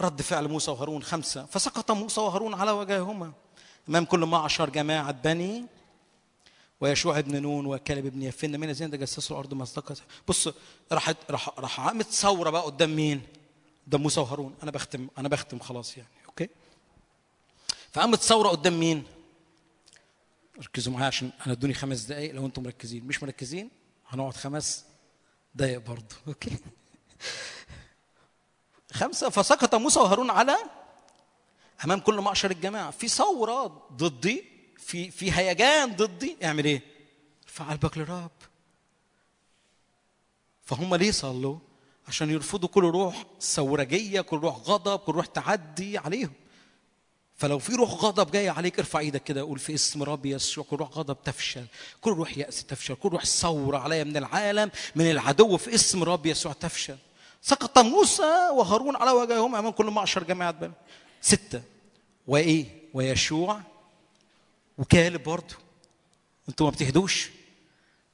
رد 0.00 0.22
فعل 0.22 0.48
موسى 0.48 0.70
وهارون 0.70 1.02
خمسة. 1.02 1.44
فسقط 1.44 1.90
موسى 1.90 2.20
وهارون 2.20 2.54
على 2.54 2.70
وجههما. 2.70 3.32
أمام 3.88 4.04
كل 4.04 4.20
معشر 4.20 4.70
جماعة 4.70 5.10
بني 5.12 5.66
ويشوع 6.80 7.20
بن 7.20 7.42
نون 7.42 7.66
وكالب 7.66 8.06
بن 8.06 8.22
يفنة 8.22 8.60
من 8.60 8.70
الذين 8.70 8.90
تجسسوا 8.90 9.36
الأرض 9.36 9.54
ما 9.54 9.62
استقت 9.62 10.02
بص 10.28 10.48
راح 10.92 11.12
راح 11.30 11.58
راح 11.58 11.80
عامل 11.80 12.04
ثورة 12.04 12.50
بقى 12.50 12.62
قدام 12.62 12.96
مين؟ 12.96 13.22
قدام 13.86 14.02
موسى 14.02 14.20
وهارون. 14.20 14.54
أنا 14.62 14.70
بختم 14.70 15.08
أنا 15.18 15.28
بختم 15.28 15.58
خلاص 15.58 15.96
يعني 15.96 16.10
أوكي؟ 16.26 16.48
فقامت 17.92 18.20
ثورة 18.20 18.48
قدام 18.48 18.80
مين؟ 18.80 19.04
ركزوا 20.60 20.92
معايا 20.92 21.06
عشان 21.06 21.30
أنا 21.46 21.52
ادوني 21.52 21.74
خمس 21.74 22.00
دقائق 22.00 22.34
لو 22.34 22.46
أنتم 22.46 22.62
مركزين. 22.62 23.04
مش 23.04 23.22
مركزين 23.22 23.70
هنقعد 24.08 24.34
خمس 24.36 24.84
دقائق 25.54 25.78
برضه. 25.78 26.16
أوكي. 26.28 26.56
خمسة 28.92 29.28
فسقط 29.28 29.74
موسى 29.74 30.00
وهارون 30.00 30.30
على 30.30 30.56
أمام 31.84 32.00
كل 32.00 32.14
معشر 32.20 32.50
الجماعة. 32.50 32.90
في 32.90 33.08
ثورة 33.08 33.86
ضدي 33.92 34.44
في 34.78 35.10
في 35.10 35.32
هيجان 35.32 35.96
ضدي. 35.96 36.36
اعمل 36.44 36.64
إيه؟ 36.64 36.82
ارفع 37.44 37.64
قلبك 37.70 37.98
للرب 37.98 38.30
فهم 40.64 40.94
ليه 40.94 41.10
صلوا؟ 41.10 41.58
عشان 42.08 42.30
يرفضوا 42.30 42.68
كل 42.68 42.84
روح 42.84 43.24
ثورجية 43.40 44.20
كل 44.20 44.36
روح 44.36 44.56
غضب 44.56 44.98
كل 44.98 45.12
روح 45.12 45.26
تعدي 45.26 45.98
عليهم. 45.98 46.32
فلو 47.40 47.58
في 47.58 47.74
روح 47.74 47.90
غضب 47.90 48.30
جاي 48.30 48.48
عليك 48.48 48.78
ارفع 48.78 48.98
إيدك 48.98 49.22
كده 49.22 49.40
قول 49.40 49.58
في 49.58 49.74
اسم 49.74 50.02
رب 50.02 50.26
يسوع 50.26 50.64
كل 50.64 50.76
روح 50.76 50.88
غضب 50.90 51.16
تفشل 51.24 51.64
كل 52.00 52.10
روح 52.10 52.38
يأس 52.38 52.64
تفشل 52.64 52.94
كل 52.94 53.08
روح 53.08 53.24
ثورة 53.24 53.78
عليا 53.78 54.04
من 54.04 54.16
العالم 54.16 54.70
من 54.94 55.10
العدو 55.10 55.56
في 55.56 55.74
اسم 55.74 56.04
رب 56.04 56.26
يسوع 56.26 56.52
تفشل. 56.52 56.96
سقط 57.42 57.78
موسى 57.78 58.48
وهارون 58.54 58.96
على 58.96 59.10
وجههم 59.10 59.54
أمام 59.54 59.72
كل 59.72 59.86
معشر 59.86 60.22
جماعة 60.22 60.50
بني. 60.50 60.72
ستة 61.20 61.62
وإيه؟ 62.26 62.66
ويشوع 62.94 63.60
وكالب 64.78 65.22
برضه 65.22 65.54
أنتوا 66.48 66.66
ما 66.66 66.72
بتهدوش؟ 66.72 67.30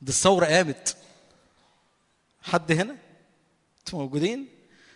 دي 0.03 0.11
الثورة 0.11 0.47
قامت. 0.47 0.97
حد 2.43 2.73
هنا؟ 2.73 2.97
أنتوا 3.79 3.99
موجودين؟ 3.99 4.49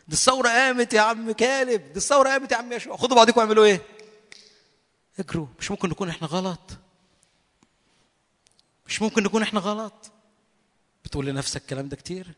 دي 0.09 0.15
الثورة 0.15 0.49
قامت 0.49 0.94
يا 0.94 1.00
عم 1.00 1.33
كالب 1.33 1.92
دي 1.92 1.97
الثورة 1.97 2.28
قامت 2.28 2.52
يا 2.52 2.57
عم 2.57 2.73
يشوع. 2.73 2.97
خدوا 2.97 3.17
بعضكم 3.17 3.41
اعملوا 3.41 3.65
إيه؟ 3.65 3.81
اجروا 5.21 5.47
مش 5.59 5.71
ممكن 5.71 5.89
نكون 5.89 6.09
إحنا 6.09 6.29
غلط. 6.29 6.79
مش 8.87 9.03
ممكن 9.03 9.23
نكون 9.23 9.43
إحنا 9.43 9.61
غلط. 9.61 10.13
بتقول 11.05 11.27
لنفسك 11.27 11.61
الكلام 11.63 11.89
ده 11.89 11.97
كتير؟ 11.97 12.35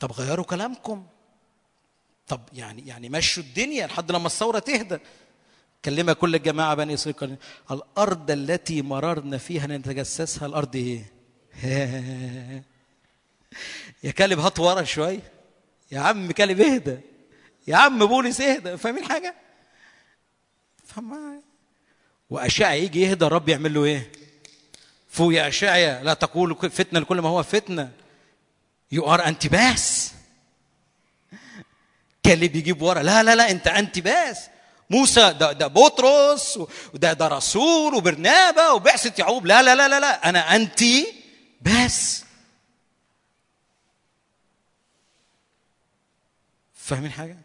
طب 0.00 0.12
غيروا 0.12 0.44
كلامكم. 0.44 1.06
طب 2.28 2.40
يعني 2.52 2.86
يعني 2.86 3.08
مشوا 3.08 3.42
الدنيا 3.42 3.86
لحد 3.86 4.12
لما 4.12 4.26
الثورة 4.26 4.58
تهدى. 4.58 4.98
كلمها 5.84 6.14
كل 6.14 6.34
الجماعة 6.34 6.74
بني 6.74 6.94
إسرائيل. 6.94 7.16
قال، 7.20 7.38
الأرض 7.70 8.30
التي 8.30 8.82
مررنا 8.82 9.38
فيها 9.38 9.66
نتجسسها 9.66 10.46
الأرض 10.46 10.76
إيه؟ 10.76 11.12
يا 14.04 14.10
كلب 14.10 14.38
هات 14.38 14.58
ورا 14.58 14.82
شوية 14.82 15.39
يا 15.90 16.00
عم 16.00 16.32
كلب 16.32 16.60
اهدى 16.60 16.98
يا 17.66 17.76
عم 17.76 18.06
بولس 18.06 18.40
اهدى 18.40 18.76
فاهمين 18.76 19.04
حاجة؟ 19.04 19.34
فما 20.86 21.40
وأشعيا 22.30 22.74
يجي 22.84 23.00
يهدى 23.02 23.26
الرب 23.26 23.48
يعمل 23.48 23.74
له 23.74 23.84
إيه؟ 23.84 24.12
فوق 25.08 25.34
يا 25.34 25.48
أشعيا 25.48 26.02
لا 26.02 26.14
تقول 26.14 26.70
فتنة 26.70 27.00
لكل 27.00 27.20
ما 27.20 27.28
هو 27.28 27.42
فتنة. 27.42 27.90
يو 28.92 29.14
ار 29.14 29.24
انتباس 29.26 30.12
كلب 32.24 32.56
يجيب 32.56 32.82
ورا 32.82 33.02
لا 33.02 33.22
لا 33.22 33.34
لا 33.34 33.50
أنت 33.50 33.66
انتباس 33.66 34.38
موسى 34.90 35.32
ده 35.32 35.52
ده 35.52 35.66
بطرس 35.66 36.58
وده 36.94 37.12
ده 37.12 37.28
رسول 37.28 37.94
وبرنابا 37.94 38.70
وبعثة 38.70 39.12
يعقوب 39.18 39.46
لا 39.46 39.62
لا 39.62 39.74
لا 39.74 39.88
لا 39.88 40.00
لا 40.00 40.28
أنا 40.28 40.56
انتي 40.56 41.06
بس 41.62 42.24
فاهمين 46.90 47.10
حاجة؟ 47.10 47.36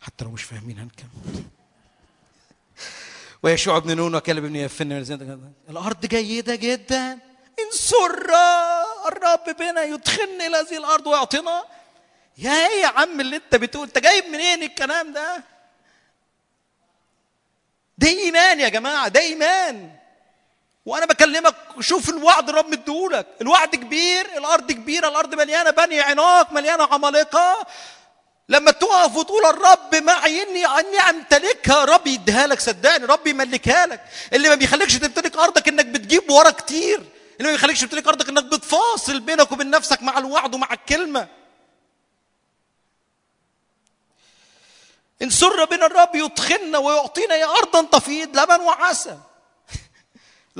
حتى 0.00 0.24
لو 0.24 0.30
مش 0.30 0.42
فاهمين 0.42 0.78
هنكمل. 0.78 1.44
ويشوع 3.42 3.78
بن 3.78 3.96
نون 3.96 4.14
وكلب 4.14 4.44
بن 4.44 4.56
يفن 4.56 4.92
الأرض 5.68 6.06
جيدة 6.06 6.54
جدا. 6.54 7.12
إن 7.58 7.70
سر 7.72 8.30
الرب 9.06 9.56
بنا 9.58 9.82
يدخلنا 9.82 10.46
إلى 10.46 10.56
هذه 10.56 10.76
الأرض 10.76 11.06
ويعطينا. 11.06 11.64
يا 12.38 12.50
إيه 12.68 12.82
يا 12.82 12.86
عم 12.86 13.20
اللي 13.20 13.36
أنت 13.36 13.54
بتقول؟ 13.54 13.86
أنت 13.86 13.98
جايب 13.98 14.24
منين 14.24 14.62
الكلام 14.62 15.12
ده؟ 15.12 15.44
ده 17.98 18.08
ايمان 18.08 18.60
يا 18.60 18.68
جماعة 18.68 19.08
ده 19.08 19.20
ايمان 19.20 19.96
وأنا 20.86 21.06
بكلمك 21.06 21.54
شوف 21.80 22.08
الوعد 22.08 22.48
الرب 22.48 22.68
مديهولك. 22.68 23.26
الوعد 23.40 23.76
كبير 23.76 24.38
الأرض 24.38 24.72
كبيرة 24.72 25.08
الأرض 25.08 25.34
مليانة 25.34 25.70
بني 25.70 26.00
عناق 26.00 26.52
مليانة 26.52 26.88
عمالقة. 26.92 27.66
لما 28.48 28.70
تقف 28.70 29.16
وتقول 29.16 29.46
الرب 29.46 29.94
معي 29.94 30.42
اني 30.42 30.66
إني 30.66 30.98
امتلكها 30.98 31.84
رب 31.84 32.06
يديها 32.06 32.46
لك 32.46 32.60
صدقني 32.60 33.04
رب 33.04 33.26
يملكها 33.26 33.86
لك. 33.86 34.04
اللي 34.32 34.48
ما 34.48 34.54
بيخليكش 34.54 34.94
تمتلك 34.94 35.36
أرضك 35.36 35.68
إنك 35.68 35.86
بتجيب 35.86 36.30
ورا 36.30 36.50
كتير. 36.50 37.02
اللي 37.38 37.48
ما 37.48 37.52
بيخليكش 37.52 37.80
تمتلك 37.80 38.08
أرضك 38.08 38.28
إنك 38.28 38.44
بتفاصل 38.44 39.20
بينك 39.20 39.52
وبين 39.52 39.70
نفسك 39.70 40.02
مع 40.02 40.18
الوعد 40.18 40.54
ومع 40.54 40.72
الكلمة. 40.72 41.28
إن 45.22 45.30
سر 45.30 45.64
بنا 45.64 45.86
الرب 45.86 46.14
يدخلنا 46.14 46.78
ويعطينا 46.78 47.34
يا 47.34 47.46
أرضا 47.46 47.82
تفيض 47.82 48.38
لبن 48.38 48.60
وعسل. 48.60 49.16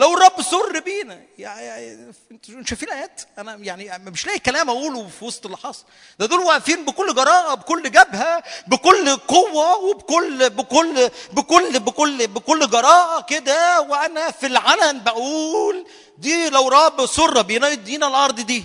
لو 0.01 0.15
الرب 0.15 0.43
سر 0.43 0.81
بينا 0.81 1.23
يعني 1.39 2.13
أنتوا 2.31 2.63
شايفين 2.65 2.91
آيات؟ 2.91 3.23
أنا 3.39 3.55
يعني 3.55 4.11
مش 4.11 4.27
لاقي 4.27 4.39
كلام 4.39 4.71
أقوله 4.71 5.09
في 5.09 5.25
وسط 5.25 5.45
اللي 5.47 5.57
حصل. 5.57 5.85
ده 6.19 6.27
دول 6.27 6.39
واقفين 6.39 6.85
بكل 6.85 7.15
جراءة 7.15 7.55
بكل 7.55 7.91
جبهة 7.91 8.43
بكل 8.67 9.17
قوة 9.17 9.77
وبكل 9.77 10.51
بكل 10.51 11.11
بكل 11.33 11.81
بكل 11.81 12.27
بكل 12.27 12.71
جراءة 12.71 13.21
كده. 13.23 13.81
وأنا 13.81 14.31
في 14.31 14.47
العلن 14.47 15.01
بقول 15.03 15.87
دي 16.19 16.51
لو 16.51 16.69
رب 16.69 17.07
سر 17.07 17.43
بينا 17.43 17.69
يدينا 17.69 18.09
الأرض 18.09 18.41
دي. 18.41 18.65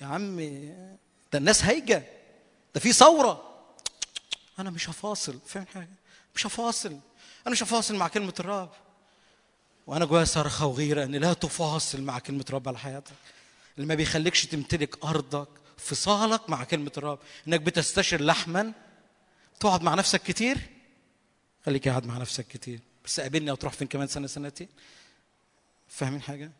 يا 0.00 0.06
عم 0.06 0.36
ده 1.32 1.38
الناس 1.38 1.64
هايجه 1.64 2.02
ده 2.74 2.80
في 2.80 2.92
ثورة. 2.92 3.54
أنا 4.58 4.70
مش 4.70 4.90
هفاصل. 4.90 5.38
فاهم 5.46 5.66
حاجة؟ 5.74 5.88
مش 6.34 6.46
هفاصل. 6.46 6.90
أنا 7.46 7.52
مش 7.52 7.62
هفاصل 7.62 7.94
مع 7.94 8.08
كلمة 8.08 8.34
الرب. 8.40 8.70
وأنا 9.86 10.04
جوايا 10.04 10.24
صرخه 10.24 10.66
وغيره 10.66 11.04
ان 11.04 11.16
لا 11.16 11.32
تفاصل 11.32 12.02
مع 12.02 12.18
كلمة 12.18 12.44
الرب 12.48 12.68
على 12.68 12.78
حياتك. 12.78 13.12
اللي 13.76 13.86
ما 13.86 13.94
بيخليكش 13.94 14.46
تمتلك 14.46 15.04
أرضك 15.04 15.48
فصالك 15.78 16.50
مع 16.50 16.64
كلمة 16.64 16.92
الرب 16.96 17.18
إنك 17.48 17.60
بتستشر 17.60 18.20
لحما 18.20 18.72
تقعد 19.60 19.82
مع 19.82 19.94
نفسك 19.94 20.22
كتير؟ 20.22 20.58
خليك 21.66 21.88
قاعد 21.88 22.06
مع 22.06 22.18
نفسك 22.18 22.46
كتير. 22.46 22.80
بس 23.04 23.20
قابلني 23.20 23.50
أو 23.50 23.54
تروح 23.54 23.72
فين 23.72 23.88
كمان 23.88 24.08
سنة 24.08 24.26
سنتين؟ 24.26 24.68
فاهمين 25.88 26.22
حاجة؟ 26.22 26.50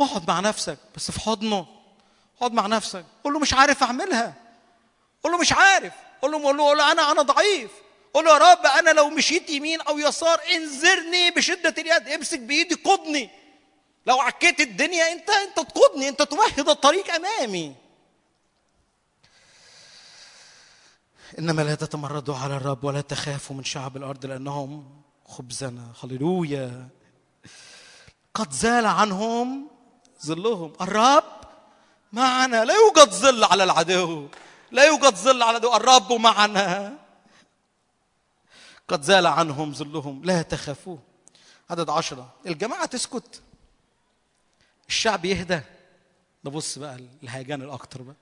اقعد 0.00 0.28
مع 0.28 0.40
نفسك 0.40 0.78
بس 0.96 1.10
في 1.10 1.20
حضنه. 1.20 1.66
اقعد 2.38 2.52
مع 2.52 2.66
نفسك. 2.66 3.04
قول 3.24 3.32
له 3.32 3.38
مش 3.38 3.54
عارف 3.54 3.82
أعملها. 3.82 4.34
قول 5.22 5.32
له 5.32 5.38
مش 5.38 5.52
عارف. 5.52 5.92
قول 6.22 6.32
له, 6.32 6.42
قول 6.42 6.78
له 6.78 6.92
أنا 6.92 7.12
أنا 7.12 7.22
ضعيف. 7.22 7.70
قول 8.16 8.24
له 8.24 8.32
يا 8.32 8.38
رب 8.38 8.66
أنا 8.66 8.90
لو 8.90 9.08
مشيت 9.08 9.50
يمين 9.50 9.80
أو 9.80 9.98
يسار 9.98 10.40
انذرني 10.54 11.30
بشدة 11.30 11.74
اليد 11.78 12.08
امسك 12.08 12.38
بإيدي 12.38 12.74
قضني. 12.74 13.30
لو 14.06 14.20
عكيت 14.20 14.60
الدنيا 14.60 15.12
انت 15.12 15.30
انت 15.30 15.70
تقودني 15.70 16.08
انت 16.08 16.22
تمهد 16.22 16.68
الطريق 16.68 17.14
أمامي. 17.14 17.74
إنما 21.38 21.62
لا 21.62 21.74
تتمردوا 21.74 22.36
على 22.36 22.56
الرب 22.56 22.84
ولا 22.84 23.00
تخافوا 23.00 23.56
من 23.56 23.64
شعب 23.64 23.96
الأرض 23.96 24.26
لأنهم 24.26 25.02
خبزنا. 25.28 25.92
هللويا. 26.04 26.88
قد 28.34 28.52
زال 28.52 28.86
عنهم 28.86 29.70
ظلهم. 30.26 30.72
الرب 30.80 31.40
معنا. 32.12 32.64
لا 32.64 32.74
يوجد 32.74 33.10
ظل 33.12 33.44
على 33.44 33.64
العدو. 33.64 34.28
لا 34.70 34.84
يوجد 34.84 35.14
ظل 35.14 35.42
على 35.42 35.58
العدو. 35.58 35.76
الرب 35.76 36.12
معنا. 36.12 37.05
قد 38.88 39.02
زال 39.02 39.26
عنهم 39.26 39.74
ظلهم. 39.74 40.24
لا 40.24 40.42
تخافوا 40.42 40.98
عدد 41.70 41.90
عشرة. 41.90 42.34
الجماعة 42.46 42.86
تسكت. 42.86 43.42
الشعب 44.88 45.24
يهدى. 45.24 45.60
ده 46.44 46.50
بص 46.50 46.78
بقى 46.78 47.00
الهيجان 47.22 47.62
الأكتر 47.62 48.02
بقى. 48.02 48.14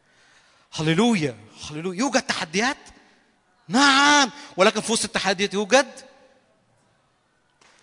هللويا. 0.72 1.36
هللويا. 1.70 1.98
يوجد 1.98 2.22
تحديات؟ 2.22 2.76
نعم. 3.68 4.30
ولكن 4.56 4.80
في 4.80 4.92
وسط 4.92 5.04
التحديات 5.04 5.54
يوجد 5.54 6.00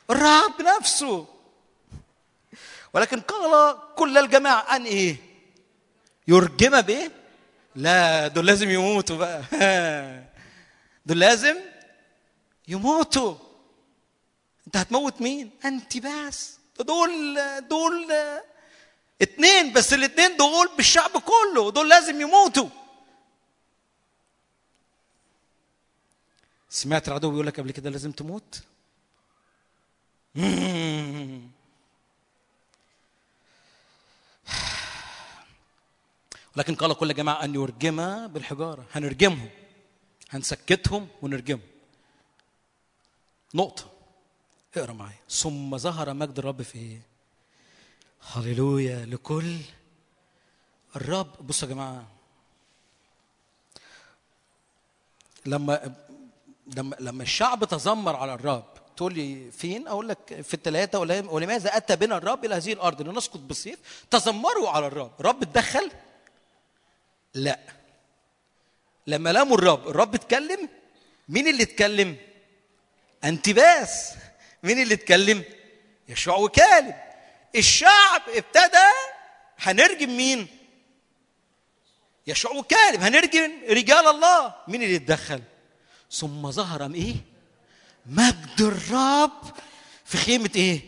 الرب 0.09 0.61
نفسه. 0.79 1.27
ولكن 2.93 3.19
قال 3.21 3.77
كل 3.95 4.17
الجماعة 4.17 4.75
أن 4.75 4.85
إيه؟ 4.85 5.17
يرجم 6.27 6.81
بإيه؟ 6.81 7.11
لا 7.75 8.27
دول 8.27 8.45
لازم 8.45 8.69
يموتوا 8.69 9.17
بقى. 9.17 9.43
دول 11.05 11.19
لازم 11.19 11.55
يموتوا. 12.71 13.35
انت 14.67 14.77
هتموت 14.77 15.21
مين؟ 15.21 15.51
انت 15.65 15.97
بس. 15.97 16.57
دول 16.79 17.37
دول 17.69 18.07
اتنين 19.21 19.73
بس 19.73 19.93
الاتنين 19.93 20.37
دول 20.37 20.69
بالشعب 20.77 21.11
كله. 21.11 21.71
دول 21.71 21.89
لازم 21.89 22.21
يموتوا. 22.21 22.69
سمعت 26.69 27.07
العدو 27.07 27.29
بيقول 27.29 27.47
لك 27.47 27.59
قبل 27.59 27.71
كده 27.71 27.89
لازم 27.89 28.11
تموت؟ 28.11 28.63
ولكن 36.55 36.75
قال 36.75 36.93
كل 36.93 37.13
جماعة 37.13 37.43
أن 37.43 37.55
يرجم 37.55 38.27
بالحجارة. 38.27 38.85
هنرجمهم. 38.91 39.49
هنسكتهم 40.29 41.07
ونرجمهم. 41.21 41.70
نقطة. 43.53 43.91
اقرأ 44.77 44.93
معايا. 44.93 45.19
ثم 45.29 45.77
ظهر 45.77 46.13
مجد 46.13 46.39
الرب 46.39 46.61
في 46.61 46.77
إيه؟ 46.77 47.01
هللويا 48.33 49.05
لكل 49.05 49.57
الرب. 50.95 51.47
بصوا 51.47 51.67
يا 51.69 51.73
جماعة. 51.73 52.07
لما 55.45 55.95
لما 56.75 56.95
لما 56.99 57.23
الشعب 57.23 57.65
تذمر 57.65 58.15
على 58.15 58.33
الرب 58.33 58.65
تقول 58.97 59.13
لي 59.13 59.51
فين؟ 59.51 59.87
أقول 59.87 60.09
لك 60.09 60.41
في 60.41 60.53
الثلاثه 60.53 60.99
ولم- 60.99 61.29
ولماذا 61.29 61.77
أتى 61.77 61.95
بنا 61.95 62.17
الرب 62.17 62.45
إلى 62.45 62.55
هذه 62.55 62.73
الأرض؟ 62.73 63.01
لنسقط 63.01 63.39
بالسيف. 63.39 63.79
تذمروا 64.11 64.69
على 64.69 64.87
الرب. 64.87 65.11
الرب 65.19 65.41
اتدخل؟ 65.41 65.91
لا. 67.33 67.59
لما 69.07 69.33
لاموا 69.33 69.57
الرب 69.57 69.87
الرب 69.87 70.15
اتكلم؟ 70.15 70.69
مين 71.29 71.47
اللي 71.47 71.63
اتكلم؟ 71.63 72.17
انتباس. 73.23 74.13
مين 74.63 74.81
اللي 74.81 74.93
اتكلم؟ 74.93 75.43
يشوع 76.09 76.35
وكالب. 76.37 76.95
الشعب 77.55 78.21
ابتدى 78.27 78.87
هنرجم 79.59 80.17
مين؟ 80.17 80.47
يشوع 82.27 82.51
وكالب. 82.51 83.01
هنرجم 83.01 83.51
رجال 83.69 84.07
الله. 84.07 84.53
مين 84.67 84.83
اللي 84.83 84.95
اتدخل؟ 84.95 85.41
ثم 86.11 86.51
ظهر 86.51 86.93
إيه؟ 86.93 87.15
مجد 88.05 88.61
الرب. 88.61 89.41
في 90.05 90.17
خيمة 90.17 90.49
إيه؟ 90.55 90.81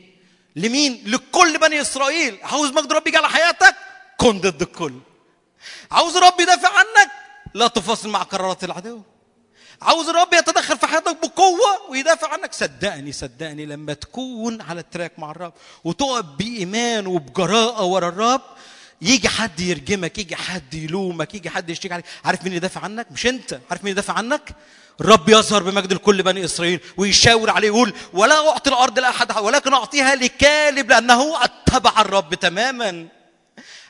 لمين؟ 0.56 1.04
لكل 1.06 1.58
بني 1.58 1.82
إسرائيل. 1.82 2.40
عاوز 2.44 2.70
مجد 2.70 2.92
الرب 2.92 3.08
يجي 3.08 3.18
على 3.18 3.30
حياتك؟ 3.30 3.76
كن 4.18 4.40
ضد 4.40 4.62
الكل. 4.62 5.00
عاوز 5.92 6.18
الرب 6.18 6.40
يدافع 6.40 6.70
عنك؟ 6.70 7.12
لا 7.54 7.68
تفاصل 7.68 8.10
مع 8.10 8.22
قرارات 8.24 8.64
العدو. 8.64 9.02
عاوز 9.84 10.10
الرب 10.10 10.34
يتدخل 10.34 10.78
في 10.78 10.88
حياتك 10.88 11.18
بقوة 11.22 11.90
ويدافع 11.90 12.34
عنك. 12.34 12.54
صدقني 12.54 13.12
صدقني 13.12 13.66
لما 13.66 13.94
تكون 13.94 14.62
على 14.62 14.80
التراك 14.80 15.20
مع 15.20 15.32
الرب 15.32 15.54
وتقف 15.84 16.26
بإيمان 16.26 17.08
وبجراءة 17.08 17.84
ورا 17.84 18.10
الرب 18.10 18.42
يجي 19.02 19.30
حد 19.30 19.60
يرجمك 19.60 20.18
يجي 20.18 20.36
حد 20.36 20.74
يلومك 20.74 21.36
يجي 21.36 21.50
حد 21.50 21.70
يشتكي 21.70 21.94
عليك. 21.94 22.06
عارف 22.26 22.44
مين 22.44 22.54
يدافع 22.54 22.82
عنك؟ 22.82 23.12
مش 23.12 23.28
أنت. 23.28 23.60
عارف 23.72 23.84
مين 23.84 23.92
يدافع 23.92 24.14
عنك؟ 24.14 24.50
الرب 25.02 25.30
يظهر 25.30 25.64
بمجد 25.64 25.94
لكل 25.94 26.24
بني 26.24 26.46
إسرائيل 26.46 26.80
ويشاور 26.98 27.50
عليه 27.50 27.68
يقول 27.68 27.94
ولا 28.14 28.50
أعطي 28.50 28.70
الأرض 28.70 29.00
لأحد 29.00 29.38
ولكن 29.38 29.74
أعطيها 29.74 30.16
لكالب 30.16 30.90
لأنه 30.90 31.44
اتبع 31.44 32.02
الرب 32.02 32.34
تماما. 32.34 33.08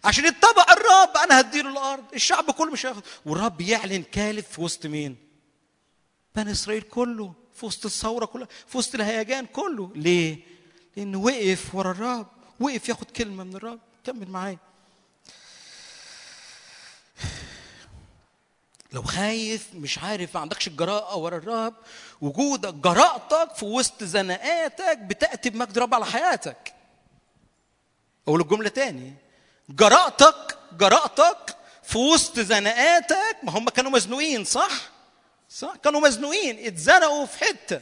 عشان 0.03 0.25
يتبع 0.25 0.65
الرب 0.71 1.17
أنا 1.23 1.39
هديله 1.39 1.69
الأرض. 1.69 2.03
الشعب 2.13 2.51
كله 2.51 2.71
مش 2.71 2.85
هياخد. 2.85 3.03
والرب 3.25 3.61
يعلن 3.61 4.03
كالب 4.11 4.43
في 4.51 4.61
وسط 4.61 4.85
مين؟ 4.85 5.32
بني 6.35 6.51
إسرائيل 6.51 6.81
كله 6.81 7.33
في 7.55 7.65
وسط 7.65 7.85
الثورة 7.85 8.25
كلها 8.25 8.47
في 8.67 8.77
وسط 8.77 8.95
الهيجان 8.95 9.45
كله. 9.45 9.91
ليه؟ 9.95 10.37
لأنه 10.97 11.17
وقف 11.17 11.75
ورا 11.75 11.91
الرب 11.91 12.27
وقف 12.59 12.89
ياخد 12.89 13.11
كلمة 13.11 13.43
من 13.43 13.55
الرب. 13.55 13.79
كمل 14.03 14.29
معايا. 14.29 14.57
لو 18.91 19.03
خايف 19.03 19.67
مش 19.73 19.97
عارف 19.97 20.35
ما 20.35 20.41
عندكش 20.41 20.67
الجراءة 20.67 21.15
ورا 21.15 21.37
الرب 21.37 21.73
وجودك 22.21 22.73
جراءتك 22.73 23.55
في 23.55 23.65
وسط 23.65 24.03
زنقاتك 24.03 24.97
بتأتي 24.97 25.49
بمجد 25.49 25.77
رب 25.77 25.93
على 25.93 26.05
حياتك. 26.05 26.73
أقول 28.27 28.41
الجملة 28.41 28.69
تاني. 28.69 29.13
جراءتك 29.69 30.57
جراءتك 30.77 31.57
في 31.83 31.97
وسط 31.97 32.39
زنقاتك 32.39 33.37
ما 33.43 33.57
هم 33.57 33.69
كانوا 33.69 33.91
مزنوقين 33.91 34.43
صح؟ 34.45 34.92
صح؟ 35.53 35.75
كانوا 35.83 36.01
مزنوقين 36.01 36.65
اتزنقوا 36.65 37.25
في 37.25 37.39
حتة. 37.45 37.81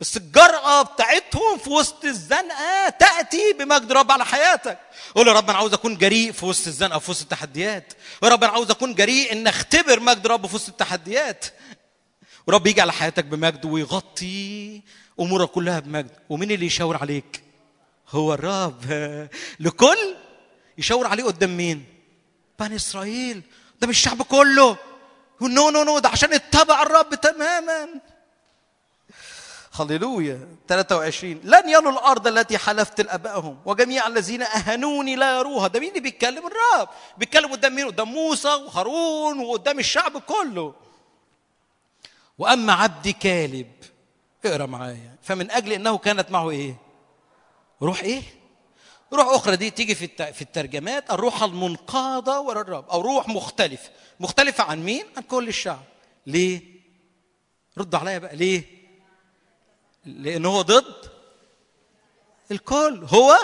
بس 0.00 0.16
الجرأة 0.16 0.82
بتاعتهم 0.82 1.58
في 1.58 1.70
وسط 1.70 2.04
الزنقة 2.04 2.88
تأتي 2.88 3.52
بمجد 3.52 3.92
رب 3.92 4.12
على 4.12 4.24
حياتك. 4.24 4.78
قول 5.14 5.28
يا 5.28 5.32
رب 5.32 5.50
أنا 5.50 5.58
عاوز 5.58 5.72
أكون 5.72 5.96
جريء 5.98 6.32
في 6.32 6.46
وسط 6.46 6.66
الزنقة 6.66 6.98
في 6.98 7.10
وسط 7.10 7.22
التحديات. 7.22 7.92
يا 8.22 8.28
رب 8.28 8.44
أنا 8.44 8.52
عاوز 8.52 8.70
أكون 8.70 8.94
جريء 8.94 9.32
إن 9.32 9.46
أختبر 9.46 10.00
مجد 10.00 10.26
رب 10.26 10.46
في 10.46 10.54
وسط 10.54 10.68
التحديات. 10.68 11.46
ورب 12.46 12.66
يجي 12.66 12.80
على 12.80 12.92
حياتك 12.92 13.24
بمجد 13.24 13.64
ويغطي 13.64 14.82
أمورك 15.20 15.50
كلها 15.50 15.80
بمجد. 15.80 16.10
ومين 16.28 16.50
اللي 16.50 16.66
يشاور 16.66 16.96
عليك؟ 16.96 17.42
هو 18.08 18.34
الرب. 18.34 18.84
لكل 19.60 20.14
يشاور 20.78 21.06
عليه 21.06 21.24
قدام 21.24 21.56
مين؟ 21.56 21.84
بني 22.58 22.76
إسرائيل. 22.76 23.42
ده 23.80 23.86
مش 23.86 23.96
الشعب 23.98 24.22
كله. 24.22 24.76
no 25.40 25.70
no 25.70 25.82
no 25.82 25.98
ده 25.98 26.08
عشان 26.08 26.32
اتبع 26.32 26.82
الرب 26.82 27.14
تماما. 27.14 27.88
هللويا. 29.72 30.48
23 30.68 31.40
لن 31.44 31.68
يروا 31.68 31.92
الأرض 31.92 32.26
التي 32.26 32.58
حلفت 32.58 33.00
لابائهم 33.00 33.58
وجميع 33.64 34.06
الذين 34.06 34.42
أهانوني 34.42 35.16
لا 35.16 35.38
يروها. 35.38 35.68
ده 35.68 35.80
مين 35.80 35.88
اللي 35.88 36.00
بيتكلم؟ 36.00 36.42
الرب. 36.46 36.88
بيتكلم 37.18 37.52
قدام 37.52 37.74
مين؟ 37.74 37.86
قدام 37.86 38.08
موسى 38.08 38.48
وهارون 38.48 39.38
وقدام 39.38 39.78
الشعب 39.78 40.18
كله. 40.18 40.74
وأما 42.38 42.72
عبدي 42.72 43.12
كالب 43.12 43.72
اقرأ 44.44 44.66
معايا. 44.66 45.16
فمن 45.22 45.50
أجل 45.50 45.72
إنه 45.72 45.98
كانت 45.98 46.30
معه 46.30 46.50
إيه؟ 46.50 46.76
روح 47.82 48.02
إيه؟ 48.02 48.22
روح 49.12 49.28
أخرى 49.28 49.56
دي 49.56 49.70
تيجي 49.70 49.94
في 49.94 50.32
في 50.32 50.42
الترجمات. 50.42 51.10
الروح 51.10 51.42
المنقادة 51.42 52.40
ورا 52.40 52.60
الرب 52.60 52.90
أو 52.90 53.00
روح 53.00 53.28
مختلفة. 53.28 53.90
مختلفة 54.20 54.64
عن 54.64 54.82
مين؟ 54.84 55.04
عن 55.16 55.22
كل 55.22 55.48
الشعب. 55.48 55.84
ليه؟ 56.26 56.60
رد 57.78 57.94
عليا 57.94 58.18
بقى. 58.18 58.36
ليه؟ 58.36 58.64
لأن 60.04 60.46
هو 60.46 60.62
ضد 60.62 61.10
الكل. 62.50 63.06
هو 63.08 63.38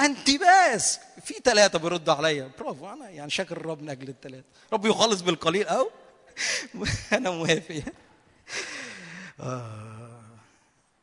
انتباس. 0.00 1.00
في 1.24 1.34
ثلاثة 1.44 1.78
بيردوا 1.78 2.14
عليا. 2.14 2.50
برافو 2.58 2.88
أنا 2.92 3.10
يعني 3.10 3.30
شاكر 3.30 3.56
الرب 3.56 3.82
من 3.82 3.90
أجل 3.90 4.08
الثلاثه 4.08 4.44
رب 4.72 4.86
يخلص 4.86 5.20
بالقليل. 5.20 5.68
أو 5.68 5.90
أنا 7.12 7.30
موافق. 7.30 7.82
آه. 9.40 10.20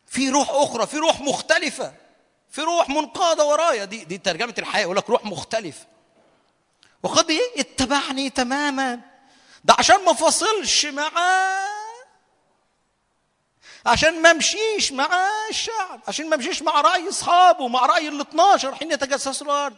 في 0.08 0.30
روح 0.30 0.50
أخرى. 0.50 0.88
في 0.88 0.98
روح 0.98 1.22
مختلفة. 1.22 1.93
في 2.50 2.61
روح 2.61 2.90
منقادة 2.90 3.45
ورايا. 3.45 3.85
دي 3.85 4.06
دي 4.06 4.18
ترجمة 4.18 4.53
الحياة. 4.58 4.82
يقول 4.82 4.98
لك 4.98 5.10
روح 5.10 5.26
مختلف 5.26 5.85
وقد 7.03 7.30
إيه؟ 7.31 7.59
اتبعني 7.61 8.30
تماما. 8.30 8.99
ده 9.63 9.75
عشان 9.80 10.05
ما 10.05 10.13
فاصلش 10.13 10.85
معاه. 10.85 11.67
عشان 13.85 14.21
ما 14.21 14.31
امشيش 14.31 14.91
مع 14.91 15.09
الشعب. 15.49 16.01
عشان 16.07 16.30
ما 16.30 16.35
امشيش 16.35 16.61
مع 16.61 16.81
رأي 16.81 17.09
أصحابه 17.09 17.67
مع 17.67 17.85
رأي 17.85 18.07
ال 18.07 18.21
12 18.21 18.75
حين 18.75 18.91
يتجسسوا 18.91 19.45
الأرض 19.47 19.75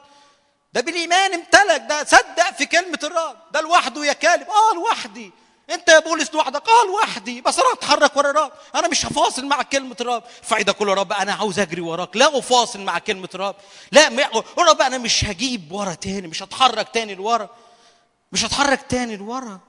ده 0.73 0.81
بالإيمان 0.81 1.33
امتلك. 1.33 1.81
ده 1.89 2.03
صدق 2.03 2.51
في 2.57 2.65
كلمة 2.65 2.99
الرب 3.03 3.37
ده 3.51 3.61
لوحده 3.61 4.05
يا 4.05 4.13
كالب 4.13 4.49
آه 4.49 4.73
لوحدي. 4.75 5.31
انت 5.69 5.87
يا 5.89 5.99
بولس 5.99 6.33
لوحدك. 6.33 6.63
آه 6.69 6.87
لوحدي 6.87 7.41
بس 7.41 7.59
أنا 7.59 7.73
هتحرك 7.73 8.17
ورا 8.17 8.29
الرب 8.31 8.51
أنا 8.75 8.87
مش 8.87 9.05
هفاصل 9.05 9.45
مع 9.45 9.61
كلمة 9.61 9.95
الرب 10.01 10.23
فايدة 10.41 10.73
كل 10.73 10.87
رب 10.87 11.13
أنا 11.13 11.33
عاوز 11.33 11.59
اجري 11.59 11.81
وراك. 11.81 12.17
لا 12.17 12.39
افاصل 12.39 12.79
مع 12.81 12.99
كلمة 12.99 13.29
الرب 13.35 13.55
لا 13.91 14.09
رب 14.59 14.81
أنا 14.81 14.97
مش 14.97 15.25
هجيب 15.25 15.71
ورا 15.71 15.93
تاني 15.93 16.27
مش 16.27 16.43
هتحرك 16.43 16.89
تاني 16.93 17.15
لورا. 17.15 17.49
مش 18.31 18.45
هتحرك 18.45 18.81
تاني 18.89 19.17
لورا. 19.17 19.59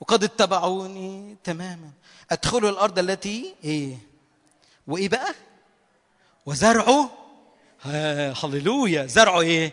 وقد 0.00 0.24
اتبعوني 0.24 1.36
تماما. 1.44 1.90
ادخلوا 2.30 2.70
الأرض 2.70 2.98
التي 2.98 3.54
إيه؟ 3.64 3.96
وإيه 4.86 5.08
بقى؟ 5.08 5.34
وزرعه؟ 6.46 7.10
ها- 7.82 8.34
هللويا. 8.44 9.06
زرعه 9.06 9.40
إيه؟ 9.40 9.72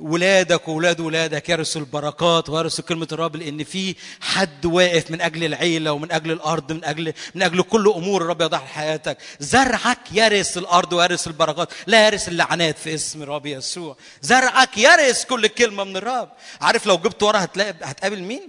ولادك 0.00 0.68
وولاد 0.68 1.00
ولادك 1.00 1.48
يرثوا 1.48 1.80
البركات 1.80 2.48
ويرثوا 2.48 2.84
كلمة 2.84 3.08
الرب 3.12 3.36
لأن 3.36 3.64
في 3.64 3.96
حد 4.20 4.66
واقف 4.66 5.10
من 5.10 5.20
أجل 5.20 5.44
العيلة 5.44 5.92
ومن 5.92 6.12
أجل 6.12 6.30
الأرض 6.32 6.72
من 6.72 6.84
أجل 6.84 7.12
من 7.34 7.42
أجل 7.42 7.62
كل 7.62 7.88
أمور 7.96 8.22
الرب 8.22 8.40
يضعها 8.42 8.66
حياتك. 8.66 9.18
زرعك 9.40 9.98
يرث 10.12 10.58
الأرض 10.58 10.92
ويرث 10.92 11.26
البركات 11.26 11.72
لا 11.86 12.06
يرث 12.06 12.28
اللعنات 12.28 12.78
في 12.78 12.94
اسم 12.94 13.22
الرب 13.22 13.46
يسوع. 13.46 13.96
زرعك 14.22 14.78
يرث 14.78 15.24
كل 15.24 15.46
كلمة 15.46 15.84
من 15.84 15.96
الرب. 15.96 16.28
عارف 16.60 16.86
لو 16.86 16.96
جبت 16.98 17.22
ورا 17.22 17.44
هتلاقي 17.44 17.70
هتقابل 17.82 18.22
مين؟ 18.22 18.48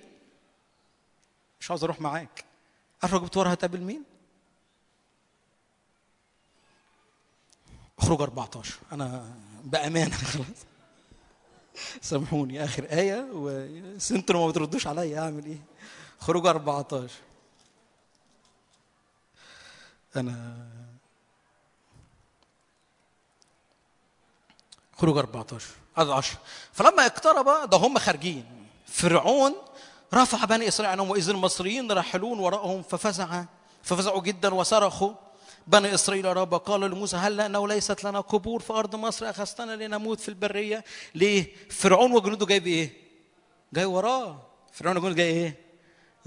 مش 1.59 1.69
عاوز 1.71 1.83
أروح 1.83 2.01
معاك. 2.01 2.43
عارف 3.03 3.13
لو 3.13 3.19
جبت 3.19 3.38
ورا 3.38 3.53
هتقابل 3.53 3.80
مين؟ 3.80 4.03
أخرج 7.99 8.21
14 8.21 8.73
أنا 8.91 9.35
بأمانة 9.63 10.15
خلاص. 10.15 10.45
سامحوني 12.01 12.63
آخر 12.63 12.83
آية 12.83 13.27
وسنتوا 13.33 14.39
ما 14.39 14.47
بتردوش 14.47 14.87
عليا 14.87 15.19
أعمل 15.19 15.45
إيه؟ 15.45 15.61
خروج 16.19 16.47
14 16.47 17.09
أنا 20.15 20.67
خروج 24.97 25.17
14 25.17 25.67
عدد 25.97 26.09
10 26.09 26.39
فلما 26.73 27.05
اقترب 27.05 27.69
ده 27.69 27.77
هم 27.77 27.99
خارجين. 27.99 28.67
فرعون 28.87 29.55
رفع 30.13 30.45
بني 30.45 30.67
إسرائيل 30.67 30.91
عنهم 30.91 31.09
وإذ 31.09 31.29
المصريين 31.29 31.91
راحلون 31.91 32.39
وراءهم 32.39 32.83
ففزع 32.83 33.43
ففزعوا 33.83 34.21
جدا 34.21 34.53
وصرخوا. 34.53 35.13
بني 35.67 35.93
إسرائيل 35.93 36.25
يا 36.25 36.33
رب 36.33 36.53
قالوا 36.56 36.88
لموسى 36.88 37.17
هل 37.17 37.41
انه 37.41 37.67
ليست 37.67 38.03
لنا 38.03 38.19
قبور 38.19 38.59
في 38.59 38.73
أرض 38.73 38.95
مصر؟ 38.95 39.30
أخذتنا 39.30 39.75
لنموت 39.75 40.19
في 40.19 40.30
البرية. 40.30 40.83
ليه؟ 41.15 41.56
فرعون 41.69 42.11
وجنوده 42.11 42.45
جاي 42.45 42.59
بإيه؟ 42.59 42.93
جاي 43.73 43.85
وراه. 43.85 44.41
فرعون 44.73 44.98
وجنوده 44.98 45.15
جاي 45.15 45.27
إيه؟ 45.30 45.59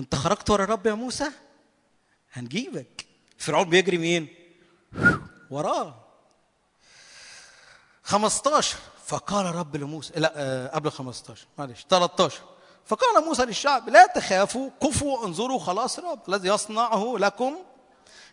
أنت 0.00 0.14
خرجت 0.14 0.50
ورا 0.50 0.64
الرب 0.64 0.86
يا 0.86 0.94
موسى؟ 0.94 1.30
هنجيبك. 2.32 3.06
فرعون 3.38 3.68
بيجري 3.68 3.98
مين؟ 3.98 4.28
وراه. 5.50 5.94
15 8.02 8.76
فقال 9.06 9.54
رب 9.54 9.76
لموسى 9.76 10.12
لا 10.16 10.32
آه، 10.36 10.68
قبل 10.68 10.90
15 10.90 11.46
معلش 11.58 11.86
13 11.90 12.40
فقال 12.86 13.24
موسى 13.24 13.44
للشعب 13.44 13.88
لا 13.88 14.06
تخافوا 14.06 14.70
كفوا 14.82 15.26
انظروا 15.26 15.58
خلاص 15.58 15.98
الرب 15.98 16.20
الذي 16.28 16.48
يصنعه 16.48 17.14
لكم 17.18 17.56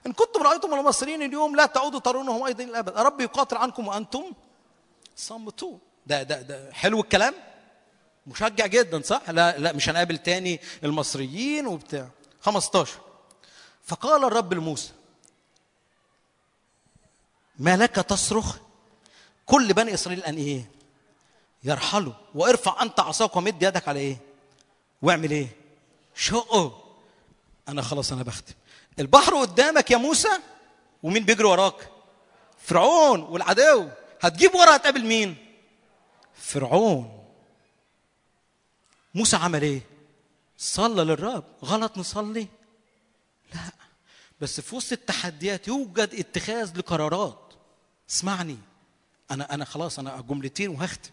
إن 0.07 0.13
كنتم 0.13 0.43
رأيتم 0.43 0.73
المصريين 0.73 1.21
اليوم 1.21 1.55
لا 1.55 1.65
تعودوا 1.65 1.99
ترونهم 1.99 2.43
أيضا 2.43 2.63
الأبد. 2.63 2.97
الرب 2.97 3.21
يقاتل 3.21 3.57
عنكم 3.57 3.87
وأنتم 3.87 4.23
صمتوا 5.15 5.77
ده 6.07 6.23
ده 6.23 6.41
ده 6.41 6.73
حلو 6.73 6.99
الكلام. 7.01 7.33
مشجع 8.27 8.65
جدا 8.65 9.01
صح؟ 9.01 9.29
لا 9.29 9.57
لا 9.57 9.73
مش 9.73 9.89
هنقابل 9.89 10.17
تاني 10.17 10.59
المصريين 10.83 11.67
وبتاع. 11.67 12.09
15 12.41 12.99
فقال 13.83 14.23
الرب 14.23 14.53
لموسى 14.53 14.91
ما 17.59 17.77
لك 17.77 17.95
تصرخ؟ 17.95 18.57
كل 19.45 19.73
بني 19.73 19.93
إسرائيل 19.93 20.23
أن 20.23 20.35
إيه؟ 20.35 20.71
يرحلوا. 21.63 22.13
وارفع 22.35 22.81
أنت 22.81 22.99
عصاك 22.99 23.35
ومد 23.35 23.63
يدك 23.63 23.87
على 23.87 23.99
إيه؟ 23.99 24.17
واعمل 25.01 25.31
إيه؟ 25.31 25.47
شقه 26.15 26.83
أنا 27.67 27.81
خلاص 27.81 28.11
أنا 28.11 28.23
بختم. 28.23 28.53
البحر 28.99 29.35
قدامك 29.35 29.91
يا 29.91 29.97
موسى؟ 29.97 30.39
ومين 31.03 31.25
بيجري 31.25 31.47
وراك؟ 31.47 31.89
فرعون 32.57 33.21
والعدو 33.21 33.89
هتجيب 34.21 34.55
ورا 34.55 34.75
هتقابل 34.75 35.05
مين؟ 35.05 35.35
فرعون. 36.35 37.27
موسى 39.15 39.35
عمل 39.35 39.61
إيه؟ 39.61 39.81
صلى 40.57 41.03
للرب. 41.03 41.43
غلط 41.65 41.97
نصلي؟ 41.97 42.47
لا. 43.53 43.59
بس 44.41 44.61
في 44.61 44.75
وسط 44.75 44.91
التحديات 44.91 45.67
يوجد 45.67 46.09
اتخاذ 46.13 46.77
لقرارات. 46.77 47.53
اسمعني. 48.09 48.57
أنا 49.31 49.53
أنا 49.53 49.65
خلاص 49.65 49.99
أنا 49.99 50.21
جملتين 50.21 50.69
وهختم. 50.69 51.09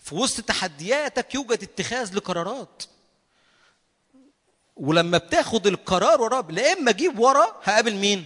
في 0.00 0.14
وسط 0.14 0.44
تحدياتك 0.44 1.34
يوجد 1.34 1.62
اتخاذ 1.62 2.14
لقرارات. 2.14 2.82
ولما 4.76 5.18
بتاخد 5.18 5.66
القرار 5.66 6.22
ورا 6.22 6.42
لا 6.50 6.72
إما 6.72 6.90
أجيب 6.90 7.18
ورا 7.18 7.60
هقابل 7.64 7.94
مين؟ 7.94 8.24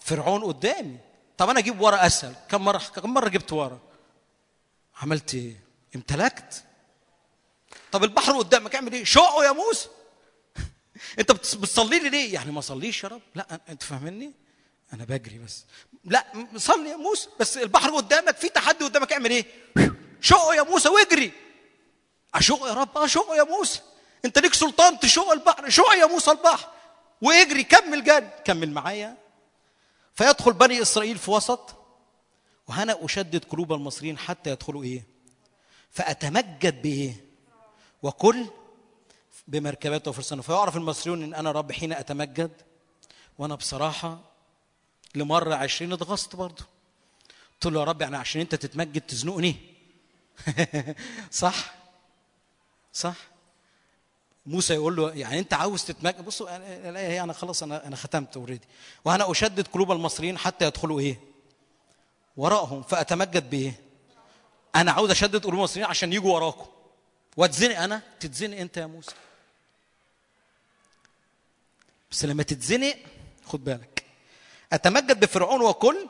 فرعون 0.00 0.44
قدامي. 0.44 0.96
طب 1.38 1.50
أنا 1.50 1.58
أجيب 1.58 1.80
ورا 1.80 2.06
أسهل. 2.06 2.34
كم 2.48 2.64
مرة 2.64 2.78
كم 2.78 3.14
مرة 3.14 3.28
جبت 3.28 3.52
ورا؟ 3.52 3.78
عملت 5.02 5.34
إيه؟ 5.34 5.64
امتلكت. 5.96 6.64
طب 7.92 8.04
البحر 8.04 8.38
قدامك 8.38 8.74
اعمل 8.74 8.92
إيه؟ 8.92 9.04
شقه 9.04 9.44
يا 9.44 9.52
موسى. 9.52 9.88
أنت 11.18 11.32
بتص- 11.32 11.56
بتصلي 11.56 11.98
لي 11.98 12.08
ليه؟ 12.08 12.34
يعني 12.34 12.52
ما 12.52 12.60
صليش 12.60 13.04
يا 13.04 13.08
رب. 13.08 13.22
لا 13.34 13.60
أنت 13.68 13.82
فاهمني؟ 13.82 14.32
أنا 14.92 15.04
بجري 15.04 15.38
بس. 15.38 15.64
لا 16.04 16.26
صلي 16.56 16.90
يا 16.90 16.96
موسى. 16.96 17.28
بس 17.40 17.56
البحر 17.58 17.90
قدامك 17.96 18.36
في 18.36 18.48
تحدي 18.48 18.84
قدامك 18.84 19.12
اعمل 19.12 19.30
إيه؟ 19.30 19.46
شقه 20.20 20.54
يا 20.54 20.62
موسى 20.62 20.88
واجري. 20.88 21.32
أشق 22.34 22.66
يا 22.66 22.72
رب؟ 22.74 23.06
شق 23.06 23.28
يا 23.36 23.42
موسى. 23.42 23.80
انت 24.24 24.38
ليك 24.38 24.54
سلطان 24.54 24.98
تشق 24.98 25.30
البحر 25.30 25.68
شق 25.70 25.92
يا 26.00 26.06
موسى 26.06 26.30
البحر. 26.30 26.68
واجري 27.22 27.64
كمل 27.64 28.04
جري 28.04 28.30
كمل 28.44 28.70
معايا. 28.70 29.16
فيدخل 30.14 30.52
بني 30.52 30.82
إسرائيل 30.82 31.18
في 31.18 31.30
وسط. 31.30 31.74
وهنا 32.68 33.04
أشدد 33.04 33.44
قلوب 33.44 33.72
المصريين 33.72 34.18
حتى 34.18 34.50
يدخلوا 34.50 34.84
إيه؟ 34.84 35.06
فأتمجد 35.90 36.82
بإيه؟ 36.82 37.24
وكل 38.02 38.46
بمركبات 39.48 40.08
وفرسان 40.08 40.40
فيعرف 40.40 40.76
المصريون 40.76 41.22
إن 41.22 41.34
أنا 41.34 41.52
رب 41.52 41.72
حين 41.72 41.92
أتمجد. 41.92 42.62
وأنا 43.38 43.54
بصراحة 43.54 44.18
لمرة 45.14 45.54
عشرين 45.54 45.92
اتغصت 45.92 46.36
برضه. 46.36 46.64
قلت 47.52 47.72
له 47.72 47.80
يا 47.80 47.84
رب 47.84 48.02
يعني 48.02 48.16
عشان 48.16 48.40
أنت 48.40 48.54
تتمجد 48.54 49.00
تزنقني. 49.00 49.56
صح؟ 51.30 51.74
صح؟ 52.92 53.33
موسى 54.46 54.74
يقول 54.74 54.96
له 54.96 55.12
يعني 55.14 55.38
أنت 55.38 55.54
عاوز 55.54 55.84
تتمجد 55.84 56.24
بصوا 56.24 56.56
الايه 56.88 57.08
هي 57.08 57.20
أنا 57.22 57.32
خلاص 57.32 57.62
أنا 57.62 57.86
أنا 57.86 57.96
ختمت 57.96 58.36
اوريدي 58.36 58.68
وأنا 59.04 59.30
أشدد 59.30 59.68
قلوب 59.68 59.92
المصريين 59.92 60.38
حتى 60.38 60.64
يدخلوا 60.64 61.00
إيه؟ 61.00 61.20
وراءهم 62.36 62.82
فأتمجد 62.82 63.50
بإيه؟ 63.50 63.80
أنا 64.76 64.92
عاوز 64.92 65.10
أشدد 65.10 65.44
قلوب 65.44 65.54
المصريين 65.54 65.86
عشان 65.86 66.12
يجوا 66.12 66.34
وراكم. 66.34 66.66
واتزنق 67.36 67.80
أنا 67.80 68.02
تتزنق 68.20 68.58
أنت 68.58 68.76
يا 68.76 68.86
موسى. 68.86 69.14
بس 72.10 72.24
لما 72.24 72.42
تتزنق 72.42 72.96
خد 73.46 73.64
بالك. 73.64 74.04
أتمجد 74.72 75.20
بفرعون 75.20 75.60
وكل 75.60 76.08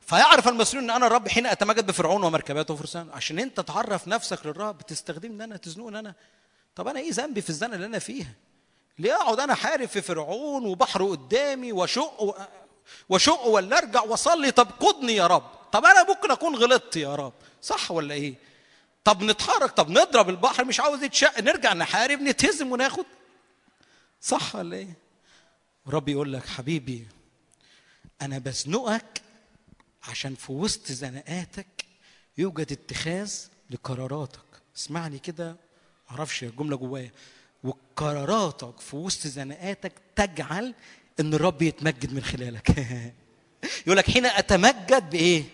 فيعرف 0.00 0.48
المصريون 0.48 0.84
إن 0.84 0.96
أنا 0.96 1.06
الرب 1.06 1.28
حين 1.28 1.46
أتمجد 1.46 1.86
بفرعون 1.86 2.22
ومركباته 2.22 2.74
وفرسانه. 2.74 3.12
عشان 3.12 3.38
أنت 3.38 3.60
تعرف 3.60 4.08
نفسك 4.08 4.46
للرب 4.46 4.82
تستخدمني 4.82 5.44
أنا 5.44 5.56
تزنقني 5.56 5.98
أنا. 5.98 6.14
طب 6.78 6.88
أنا 6.88 7.00
إيه 7.00 7.12
ذنبي 7.12 7.40
في 7.40 7.50
الزنقه 7.50 7.74
اللي 7.74 7.86
أنا 7.86 7.98
فيها 7.98 8.34
ليه 8.98 9.12
أقعد 9.14 9.40
أنا 9.40 9.54
حارب 9.54 9.88
في 9.88 10.02
فرعون 10.02 10.66
وبحر 10.66 11.04
قدامي 11.04 11.72
وأشق. 11.72 12.36
وأشق 13.08 13.46
ولا 13.46 13.78
أرجع 13.78 14.02
وأصلي؟ 14.02 14.50
طب 14.50 14.68
قدني 14.80 15.12
يا 15.16 15.26
رب. 15.26 15.42
طب 15.72 15.84
أنا 15.84 16.02
ممكن 16.08 16.30
أكون 16.30 16.54
غلطت 16.56 16.96
يا 16.96 17.14
رب. 17.14 17.32
صح 17.62 17.90
ولا 17.90 18.14
إيه؟ 18.14 18.34
طب 19.04 19.22
نتحرك 19.22 19.70
طب 19.70 19.90
نضرب 19.90 20.28
البحر 20.28 20.64
مش 20.64 20.80
عاوز 20.80 21.02
يتشق 21.02 21.40
نرجع 21.40 21.72
نحارب 21.74 22.20
نتهزم 22.20 22.72
وناخد؟ 22.72 23.04
صح 24.20 24.54
ولا 24.56 24.76
إيه؟ 24.76 24.94
ورب 25.86 26.08
يقول 26.08 26.32
لك 26.32 26.46
حبيبي 26.46 27.06
أنا 28.22 28.38
بزنقك 28.38 29.22
عشان 30.08 30.34
في 30.34 30.52
وسط 30.52 30.92
زنقاتك 30.92 31.84
يوجد 32.38 32.72
اتخاذ 32.72 33.34
لقراراتك. 33.70 34.40
اسمعني 34.76 35.18
كده. 35.18 35.67
معرفش 36.10 36.42
الجملة 36.42 36.76
جوايا. 36.76 37.10
وقراراتك 37.64 38.80
في 38.80 38.96
وسط 38.96 39.26
زنقاتك 39.26 39.92
تجعل 40.16 40.74
إن 41.20 41.34
الرب 41.34 41.62
يتمجد 41.62 42.12
من 42.14 42.22
خلالك. 42.22 42.86
يقول 43.86 43.96
لك 43.96 44.10
حين 44.10 44.26
أتمجد 44.26 45.10
بإيه؟ 45.10 45.44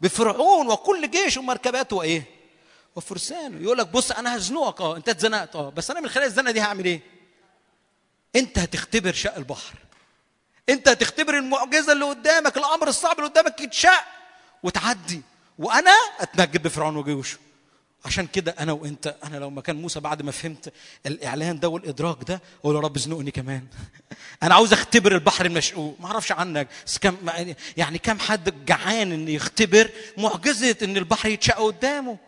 بفرعون 0.00 0.68
وكل 0.68 1.10
جيش 1.10 1.36
ومركباته 1.36 1.96
وإيه؟ 1.96 2.22
وفرسانه. 2.96 3.62
يقول 3.62 3.78
لك 3.78 3.88
بص 3.88 4.12
أنا 4.12 4.36
هزنقك 4.36 4.80
آه 4.80 4.96
أنت 4.96 5.08
اتزنقت. 5.08 5.56
آه 5.56 5.70
بس 5.70 5.90
أنا 5.90 6.00
من 6.00 6.08
خلال 6.08 6.24
الزنقة 6.26 6.50
دي 6.52 6.60
هعمل 6.60 6.84
إيه؟ 6.84 7.00
أنت 8.36 8.58
هتختبر 8.58 9.12
شق 9.12 9.36
البحر. 9.36 9.74
أنت 10.68 10.88
هتختبر 10.88 11.38
المعجزة 11.38 11.92
اللي 11.92 12.04
قدامك 12.04 12.56
الأمر 12.56 12.88
الصعب 12.88 13.18
اللي 13.18 13.30
قدامك 13.30 13.60
يتشق 13.60 14.04
وتعدي. 14.62 15.22
وأنا 15.58 15.94
أتمجد 16.20 16.62
بفرعون 16.62 16.96
وجيوشه. 16.96 17.38
عشان 18.04 18.26
كده 18.26 18.54
أنا 18.58 18.72
وأنت 18.72 19.16
أنا 19.24 19.36
لو 19.36 19.50
مكان 19.50 19.76
موسى 19.76 20.00
بعد 20.00 20.22
ما 20.22 20.32
فهمت 20.32 20.72
الإعلان 21.06 21.60
ده 21.60 21.68
والإدراك 21.68 22.18
ده 22.28 22.42
أقول 22.60 22.74
يا 22.76 22.80
رب 22.80 22.98
زنقني 22.98 23.30
كمان. 23.30 23.66
أنا 24.42 24.54
عاوز 24.54 24.72
أختبر 24.72 25.14
البحر 25.14 25.46
المشقوق 25.46 25.96
ما 26.00 26.06
أعرفش 26.06 26.32
عنك 26.32 26.68
بس 26.86 26.98
كم 26.98 27.16
يعني 27.76 27.98
كم 27.98 28.18
حد 28.18 28.64
جعان 28.64 29.12
إن 29.12 29.28
يختبر 29.28 29.90
معجزة 30.18 30.76
إن 30.82 30.96
البحر 30.96 31.28
يتشق 31.28 31.56
قدامه. 31.56 32.18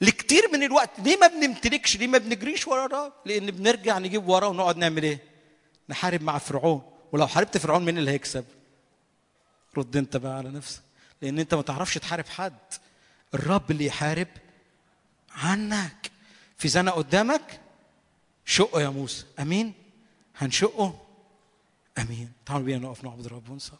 لكتير 0.00 0.42
من 0.52 0.62
الوقت 0.62 0.90
ليه 0.98 1.16
ما 1.16 1.26
بنمتلكش؟ 1.26 1.96
ليه 1.96 2.06
ما 2.06 2.18
بنجريش 2.18 2.68
ورا 2.68 2.86
الرب 2.86 3.12
لأن 3.26 3.50
بنرجع 3.50 3.98
نجيب 3.98 4.28
وراه 4.28 4.48
ونقعد 4.48 4.76
نعمل 4.76 5.02
إيه؟ 5.02 5.18
نحارب 5.88 6.22
مع 6.22 6.38
فرعون. 6.38 6.82
ولو 7.12 7.26
حاربت 7.26 7.58
فرعون 7.58 7.84
مين 7.84 7.98
اللي 7.98 8.10
هيكسب؟ 8.10 8.44
رد 9.76 9.96
أنت 9.96 10.16
بقى 10.16 10.36
على 10.36 10.50
نفسك. 10.50 10.80
لأن 11.22 11.38
أنت 11.38 11.54
ما 11.54 11.62
تعرفش 11.62 11.94
تحارب 11.94 12.26
حد. 12.26 12.58
الرب 13.34 13.70
اللي 13.70 13.86
يحارب 13.86 14.28
عنك. 15.36 16.10
في 16.58 16.68
زنقه 16.68 16.96
قدامك؟ 16.96 17.60
شقه 18.44 18.80
يا 18.80 18.88
موسى. 18.88 19.24
أمين؟ 19.38 19.74
هنشقه؟ 20.36 21.06
أمين. 21.98 22.32
تعالوا 22.46 22.66
بينا 22.66 22.78
نقف 22.78 23.04
نعبد 23.04 23.24
الرب 23.24 23.48
ونصلي. 23.50 23.78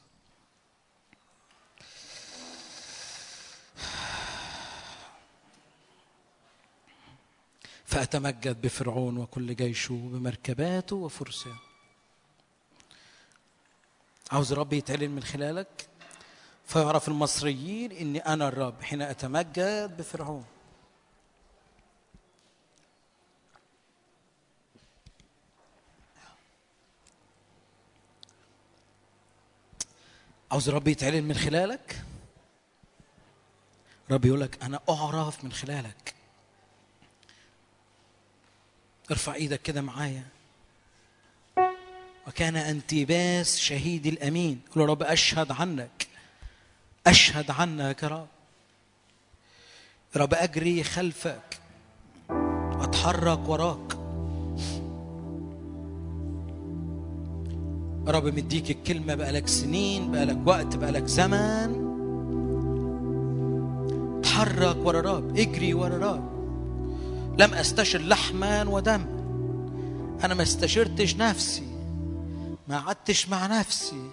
فأتمجد 7.85 8.61
بفرعون 8.61 9.17
وكل 9.19 9.57
جيشه 9.57 9.95
بمركباته 9.95 10.97
وفرسانه 10.97 11.59
عاوز 14.33 14.53
الرب 14.53 14.73
يتعلن 14.73 15.11
من 15.11 15.23
خلالك؟ 15.23 15.89
فيعرف 16.67 17.09
المصريين 17.09 17.93
إني 17.93 18.19
أنا 18.19 18.49
الرب 18.49 18.83
حين 18.83 19.03
أتمجد 19.03 19.97
بفرعون. 19.97 20.45
عاوز 30.57 30.69
الرب 30.69 30.89
يتعلن 30.89 31.25
من 31.25 31.35
خلالك؟ 31.35 32.03
رب 34.11 34.25
يقول 34.25 34.41
لك 34.41 34.63
أنا 34.63 34.81
اعرف 34.89 35.45
من 35.45 35.53
خلالك. 35.53 36.15
ارفع 39.11 39.35
إيدك 39.35 39.63
كده 39.63 39.81
معايا. 39.83 40.25
وكان 42.27 42.57
انتباس 42.57 43.59
شهيدي 43.59 44.09
الأمين. 44.09 44.61
يا 44.77 44.83
رب 44.83 45.03
أشهد 45.03 45.53
عنك. 45.53 46.09
أشهد 47.07 47.51
عنك 47.51 48.03
يا 48.03 48.09
رب. 48.09 48.29
رب 50.17 50.35
أجري 50.35 50.85
خلفك. 50.85 51.61
أتحرك 52.81 53.49
وراك. 53.49 53.96
رب 58.09 58.27
مديك 58.27 58.71
الكلمة 58.71 59.15
بقالك 59.15 59.49
سنين 59.49 60.13
بقالك 60.13 60.39
وقت 60.47 60.77
بقالك 60.77 61.07
زمن. 61.07 61.87
اتحرك 64.19 64.77
ورا 64.85 65.01
الرب 65.01 65.39
اجري 65.39 65.75
ورا 65.75 65.97
الرب 65.97 66.37
لم 67.39 67.55
أستشر 67.55 67.99
لحما 67.99 68.69
ودم. 68.69 69.05
أنا 70.25 70.35
ما 70.35 70.43
استشرتش 70.43 71.17
نفسي 71.17 71.67
ما 72.69 72.79
قعدتش 72.79 73.29
مع 73.29 73.47
نفسي. 73.47 74.11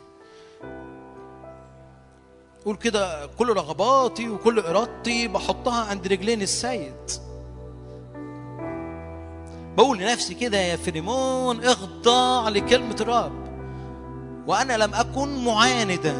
قول 2.65 2.75
كده 2.75 3.25
كل 3.25 3.49
رغباتي 3.49 4.30
وكل 4.30 4.59
إرادتي 4.59 5.27
بحطها 5.27 5.85
عند 5.85 6.07
رجلين 6.07 6.41
السيد. 6.41 7.11
بقول 9.77 9.97
لنفسي 9.97 10.33
كده 10.33 10.57
يا 10.57 10.75
فريمون 10.75 11.63
اخضع 11.63 12.49
لكلمة 12.49 12.95
الرب. 13.01 13.42
وأنا 14.47 14.77
لم 14.77 14.93
أكن 14.95 15.45
معاندا. 15.45 16.15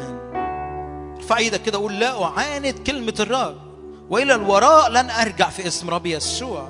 ارفع 1.16 1.36
إيدك 1.36 1.62
كده 1.62 1.78
قول 1.78 1.98
لا 1.98 2.24
أعاند 2.24 2.74
كلمة 2.86 3.14
الرب. 3.20 3.56
وإلى 4.10 4.34
الوراء 4.34 4.90
لن 4.90 5.10
أرجع 5.10 5.48
في 5.48 5.66
اسم 5.66 5.90
ربي 5.90 6.12
يسوع. 6.12 6.68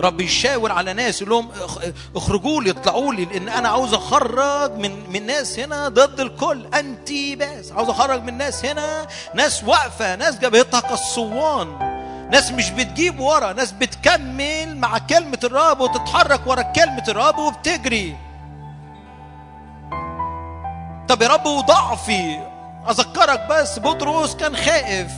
رب 0.00 0.20
يشاور 0.20 0.72
على 0.72 0.92
ناس 0.92 1.22
يقول 1.22 1.30
لهم 1.30 1.48
اخ- 1.64 1.78
اخرجوا 2.16 2.62
لي 2.62 2.70
اطلعوا 2.70 3.14
لي 3.14 3.24
لأن 3.24 3.48
أنا 3.48 3.68
عاوز 3.68 3.94
أخرج 3.94 4.72
من 4.78 5.10
من 5.12 5.26
ناس 5.26 5.58
هنا 5.58 5.88
ضد 5.88 6.20
الكل. 6.20 6.66
انتي 6.74 7.36
بس 7.36 7.72
عاوز 7.72 7.88
أخرج 7.88 8.22
من 8.22 8.38
ناس 8.38 8.64
هنا. 8.64 9.06
ناس 9.34 9.64
واقفة 9.64 10.16
ناس 10.16 10.38
جبهتها 10.38 10.80
كالصوان 10.80 11.68
ناس 12.32 12.50
مش 12.52 12.70
بتجيب 12.70 13.20
ورا 13.20 13.52
ناس 13.52 13.72
بتكمل 13.72 14.76
مع 14.76 14.98
كلمة 14.98 15.38
الرب 15.44 15.80
وتتحرك 15.80 16.46
ورا 16.46 16.62
كلمة 16.62 17.04
الرب 17.08 17.38
وبتجري. 17.38 18.16
طب 21.10 21.22
يا 21.22 21.28
رب 21.28 21.46
وضعفي. 21.46 22.40
أذكرك 22.90 23.46
بس 23.50 23.78
بطرس 23.78 24.34
كان 24.34 24.56
خائف 24.56 25.10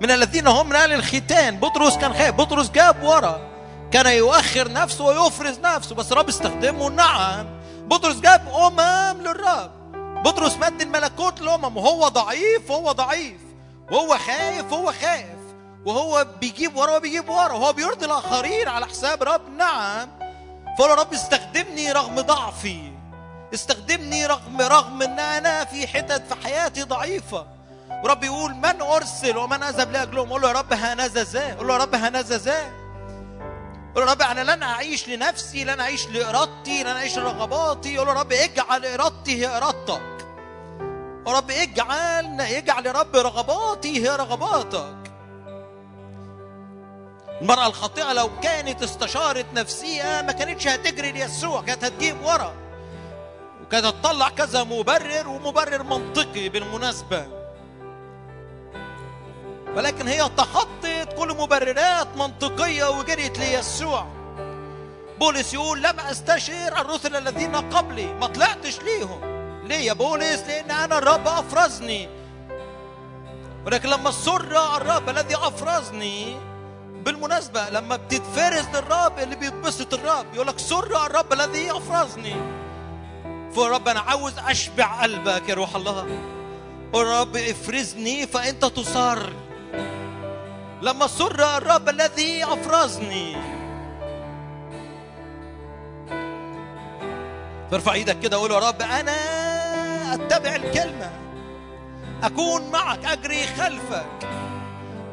من 0.00 0.10
الذين 0.10 0.46
هم 0.46 0.68
من 0.68 0.76
أهل 0.76 0.92
الختان. 0.92 1.60
بطرس 1.60 1.96
كان 1.98 2.14
خائف. 2.14 2.34
بطرس 2.34 2.70
جاب 2.70 3.02
ورا. 3.02 3.40
كان 3.90 4.06
يؤخر 4.06 4.72
نفسه 4.72 5.04
ويفرز 5.04 5.58
نفسه 5.58 5.94
بس 5.94 6.12
الرب 6.12 6.28
استخدمه 6.28 6.88
نعم. 6.88 7.46
بطرس 7.86 8.16
جاب 8.16 8.48
أمم 8.48 9.22
للرب. 9.22 9.70
بطرس 10.22 10.56
مد 10.56 10.80
الملكوت 10.80 11.40
للامم 11.40 11.76
وهو 11.76 12.08
ضعيف 12.08 12.70
وهو 12.70 12.92
ضعيف. 12.92 13.40
وهو 13.90 14.18
خايف 14.18 14.72
وهو 14.72 14.92
خايف. 14.92 15.38
وهو 15.86 16.26
بيجيب 16.40 16.76
ورا 16.76 16.96
وبيجيب 16.96 17.28
ورا. 17.28 17.52
وهو 17.52 17.72
بيرضي 17.72 18.06
الآخرين 18.06 18.68
على 18.68 18.86
حساب 18.86 19.22
رب. 19.22 19.48
نعم. 19.58 20.08
فقال 20.78 20.98
رب 20.98 21.12
استخدمني 21.12 21.92
رغم 21.92 22.20
ضعفي. 22.20 22.97
استخدمني 23.54 24.26
رغم 24.26 24.60
رغم 24.60 25.02
إن 25.02 25.18
أنا 25.18 25.64
في 25.64 25.86
حتت 25.86 26.22
في 26.28 26.44
حياتي 26.44 26.82
ضعيفة. 26.82 27.46
ورب 28.04 28.24
يقول 28.24 28.54
من 28.54 28.82
أرسل 28.82 29.36
ومن 29.36 29.62
أذهب 29.62 29.92
لاجلهم 29.92 30.32
قول 30.32 30.42
له 30.42 30.48
يا 30.48 30.52
رب 30.52 30.72
هنذا 30.72 31.22
ذا 31.22 31.54
قول 31.54 31.68
له 31.68 31.74
يا 31.74 31.78
رب 31.78 31.94
هنذا 31.94 32.36
ذا 32.36 32.62
قول 33.94 34.06
له 34.06 34.06
يا 34.06 34.12
رب 34.12 34.22
أنا 34.22 34.54
لن 34.54 34.62
أعيش 34.62 35.08
لنفسي 35.08 35.64
لن 35.64 35.80
أعيش 35.80 36.06
لإرادتي 36.08 36.82
لن 36.82 36.96
أعيش 36.96 37.18
لرغباتي. 37.18 37.98
قول 37.98 38.06
له 38.06 38.12
يا 38.12 38.18
رب 38.20 38.32
اجعل 38.32 38.86
إرادتي 38.86 39.40
هي 39.40 39.56
إرادتك. 39.56 40.26
يا 41.26 41.32
رب 41.32 41.50
اجعل 41.50 42.40
اجعل 42.40 42.86
يا 42.86 42.92
رب 42.92 43.16
رغباتي 43.16 44.04
هي 44.04 44.16
رغباتك. 44.16 45.12
المرأة 47.40 47.66
الخاطئة 47.66 48.12
لو 48.12 48.30
كانت 48.42 48.82
استشارت 48.82 49.46
نفسها 49.54 50.22
ما 50.22 50.32
كانتش 50.32 50.68
هتجري 50.68 51.12
ليسوع 51.12 51.62
كانت 51.62 51.84
هتجيب 51.84 52.24
ورا. 52.24 52.67
وكانت 53.68 53.84
هتطلع 53.86 54.28
كذا 54.28 54.64
مبرر 54.64 55.28
ومبرر 55.28 55.82
منطقي 55.82 56.48
بالمناسبة. 56.48 57.26
ولكن 59.76 60.08
هي 60.08 60.28
تخطت 60.36 61.08
كل 61.18 61.28
مبررات 61.28 62.16
منطقية 62.16 62.90
وجريت 62.90 63.38
ليسوع 63.38 64.06
بولس 65.20 65.54
يقول 65.54 65.82
لم 65.82 66.00
أستشير 66.00 66.80
الرسل 66.80 67.16
الذين 67.16 67.56
قبلي 67.56 68.12
ما 68.12 68.26
طلعتش 68.26 68.80
ليهم. 68.80 69.20
ليه 69.68 69.76
يا 69.86 69.92
بولس؟ 69.92 70.40
لأن 70.40 70.70
أنا 70.70 70.98
الرب 70.98 71.28
أفرزني. 71.28 72.08
ولكن 73.66 73.88
لما 73.88 74.10
سر 74.10 74.76
الرب 74.76 75.08
الذي 75.08 75.36
أفرزني 75.36 76.36
بالمناسبة 77.04 77.68
لما 77.70 77.96
بتتفرز 77.96 78.66
للرب 78.74 79.18
اللي 79.18 79.36
بيتبسط 79.36 79.94
الرب 79.94 80.34
يقول 80.34 80.46
لك 80.46 80.58
سر 80.58 81.06
الرب 81.06 81.32
الذي 81.32 81.70
افرزني 83.48 83.68
فرب 83.68 83.88
أنا 83.88 84.00
عاوز 84.00 84.32
أشبع 84.38 85.02
قلبك 85.02 85.48
يا 85.48 85.54
روح 85.54 85.76
الله. 85.76 86.06
قول 86.92 87.06
رب 87.06 87.36
افرزني 87.36 88.26
فأنت 88.26 88.64
تصر. 88.64 89.32
لما 90.82 91.06
سر 91.06 91.56
الرب 91.56 91.88
الذي 91.88 92.44
أفرزني. 92.44 93.36
ترفع 97.70 97.92
إيدك 97.92 98.20
كده 98.20 98.36
قول 98.36 98.50
يا 98.50 98.58
رب 98.58 98.82
أنا 98.82 99.14
أتبع 100.14 100.56
الكلمة. 100.56 101.10
أكون 102.22 102.70
معك 102.70 103.04
أجري 103.04 103.46
خلفك. 103.46 104.28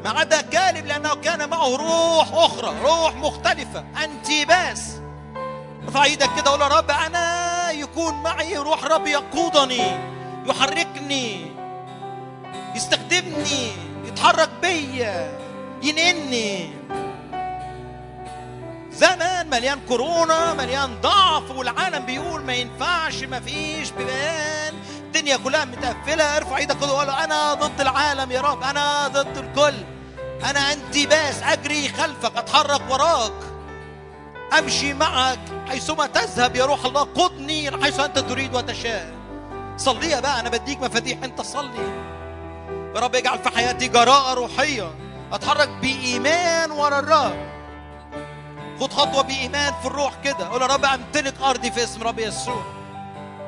ما 0.04 0.10
عدا 0.10 0.40
كالب 0.40 0.86
لأنه 0.86 1.14
كان 1.14 1.50
معه 1.50 1.76
روح 1.76 2.28
أخرى 2.32 2.74
روح 2.82 3.14
مختلفة. 3.14 3.84
انتباس 4.04 5.00
ارفع 5.84 6.04
إيدك 6.04 6.30
كده 6.36 6.50
قول 6.50 6.60
يا 6.60 6.66
رب 6.66 6.90
أنا 6.90 7.65
يكون 7.96 8.22
معي 8.22 8.56
روح 8.56 8.84
رب 8.84 9.06
يقودني 9.06 9.98
يحركني 10.46 11.46
يستخدمني 12.74 13.72
يتحرك 14.04 14.50
بيا 14.62 15.38
ينقلني 15.82 16.70
زمان 18.90 19.50
مليان 19.50 19.80
كورونا 19.88 20.54
مليان 20.54 21.00
ضعف 21.00 21.50
والعالم 21.50 22.06
بيقول 22.06 22.42
ما 22.42 22.54
ينفعش 22.54 23.22
ما 23.22 23.40
فيش 23.40 23.90
بيبان. 23.90 24.74
الدنيا 25.00 25.36
كلها 25.36 25.64
متقفلة. 25.64 26.36
ارفع 26.36 26.56
إيدك 26.56 26.82
وقول 26.82 27.10
أنا 27.10 27.54
ضد 27.54 27.80
العالم 27.80 28.30
يا 28.30 28.40
رب 28.40 28.62
أنا 28.62 29.08
ضد 29.08 29.38
الكل. 29.38 29.74
أنا 30.50 30.72
انتباس 30.72 31.42
أجري 31.42 31.88
خلفك 31.88 32.36
أتحرك 32.36 32.82
وراك. 32.90 33.55
أمشي 34.58 34.94
معك 34.94 35.38
حيثما 35.68 36.06
تذهب 36.06 36.56
يا 36.56 36.64
روح 36.64 36.84
الله 36.84 37.02
قدني 37.02 37.82
حيث 37.82 38.00
أنت 38.00 38.18
تريد 38.18 38.54
وتشاء. 38.54 39.14
صليها 39.76 40.20
بقى 40.20 40.40
أنا 40.40 40.50
بديك 40.50 40.80
مفاتيح 40.80 41.18
أنت 41.24 41.40
صلي. 41.40 42.06
يا 42.94 43.00
رب 43.00 43.14
اجعل 43.14 43.38
في 43.38 43.48
حياتي 43.48 43.88
جراءة 43.88 44.34
روحية 44.34 44.90
أتحرك 45.32 45.68
بإيمان 45.68 46.70
ورا 46.70 46.98
الرب. 46.98 47.46
خد 48.80 48.92
خطوة 48.92 49.22
بإيمان 49.22 49.72
في 49.80 49.86
الروح 49.86 50.12
كده. 50.24 50.48
قول 50.48 50.62
يا 50.62 50.66
رب 50.66 50.84
أمتلك 50.84 51.34
أرضي 51.42 51.70
في 51.70 51.84
اسم 51.84 52.02
رب 52.02 52.18
يسوع. 52.18 52.62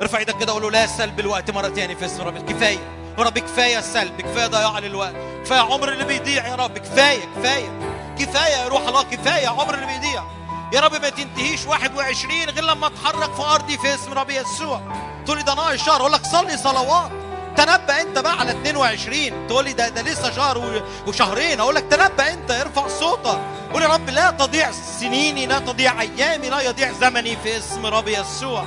ارفع 0.02 0.18
إيدك 0.18 0.38
كده 0.38 0.52
قول 0.52 0.62
له 0.62 0.70
لا 0.70 0.86
سلب 0.86 1.20
الوقت 1.20 1.50
مرة 1.50 1.68
تاني 1.68 1.96
في 1.96 2.04
اسم 2.06 2.22
رب. 2.22 2.38
كفاية. 2.50 2.78
يا 3.18 3.24
رب 3.24 3.38
كفاية 3.38 3.78
السلب 3.78 4.20
كفاية 4.20 4.46
ضياع 4.46 4.78
للوقت 4.78 5.14
كفاية 5.44 5.60
عمر 5.60 5.92
اللي 5.92 6.04
بيضيع 6.04 6.46
يا 6.48 6.54
رب. 6.54 6.78
كفاية 6.78 7.20
كفاية. 7.36 7.70
كفاية 8.18 8.56
يا 8.56 8.68
روح 8.68 8.88
الله 8.88 9.02
كفاية 9.02 9.48
عمر 9.48 9.74
اللي 9.74 9.86
بيضيع. 9.86 10.24
يا 10.72 10.80
رب 10.80 10.92
ما 10.92 11.08
تنتهيش 11.08 11.66
21 11.66 12.44
غير 12.50 12.64
لما 12.64 12.86
اتحرك 12.86 13.34
في 13.34 13.42
ارضي 13.42 13.78
في 13.78 13.94
اسم 13.94 14.12
رب 14.12 14.30
يسوع 14.30 14.80
تقول 15.24 15.38
لي 15.38 15.44
ده 15.44 15.54
ناقص 15.54 15.84
شهر. 15.86 16.00
أقول 16.00 16.12
لك 16.12 16.26
صلي 16.26 16.56
صلوات. 16.56 17.10
تنبأ 17.56 18.00
أنت 18.00 18.18
بقى 18.18 18.32
على 18.40 18.50
22 18.50 19.46
تقول 19.48 19.64
لي 19.64 19.72
ده 19.72 19.88
ده 19.88 20.02
لسه 20.02 20.30
شهر 20.30 20.82
وشهرين. 21.06 21.60
أقول 21.60 21.74
لك 21.74 21.84
تنبأ 21.90 22.32
أنت. 22.32 22.50
ارفع 22.50 22.88
صوتك. 22.88 23.38
قول 23.72 23.82
يا 23.82 23.88
رب 23.88 24.10
لا 24.10 24.30
تضيع 24.30 24.70
سنيني 25.00 25.46
لا 25.46 25.58
تضيع 25.58 26.00
أيامي 26.00 26.50
لا 26.50 26.60
يضيع 26.60 26.92
زمني 26.92 27.36
في 27.36 27.56
اسم 27.58 27.86
رب 27.86 28.08
يسوع 28.08 28.64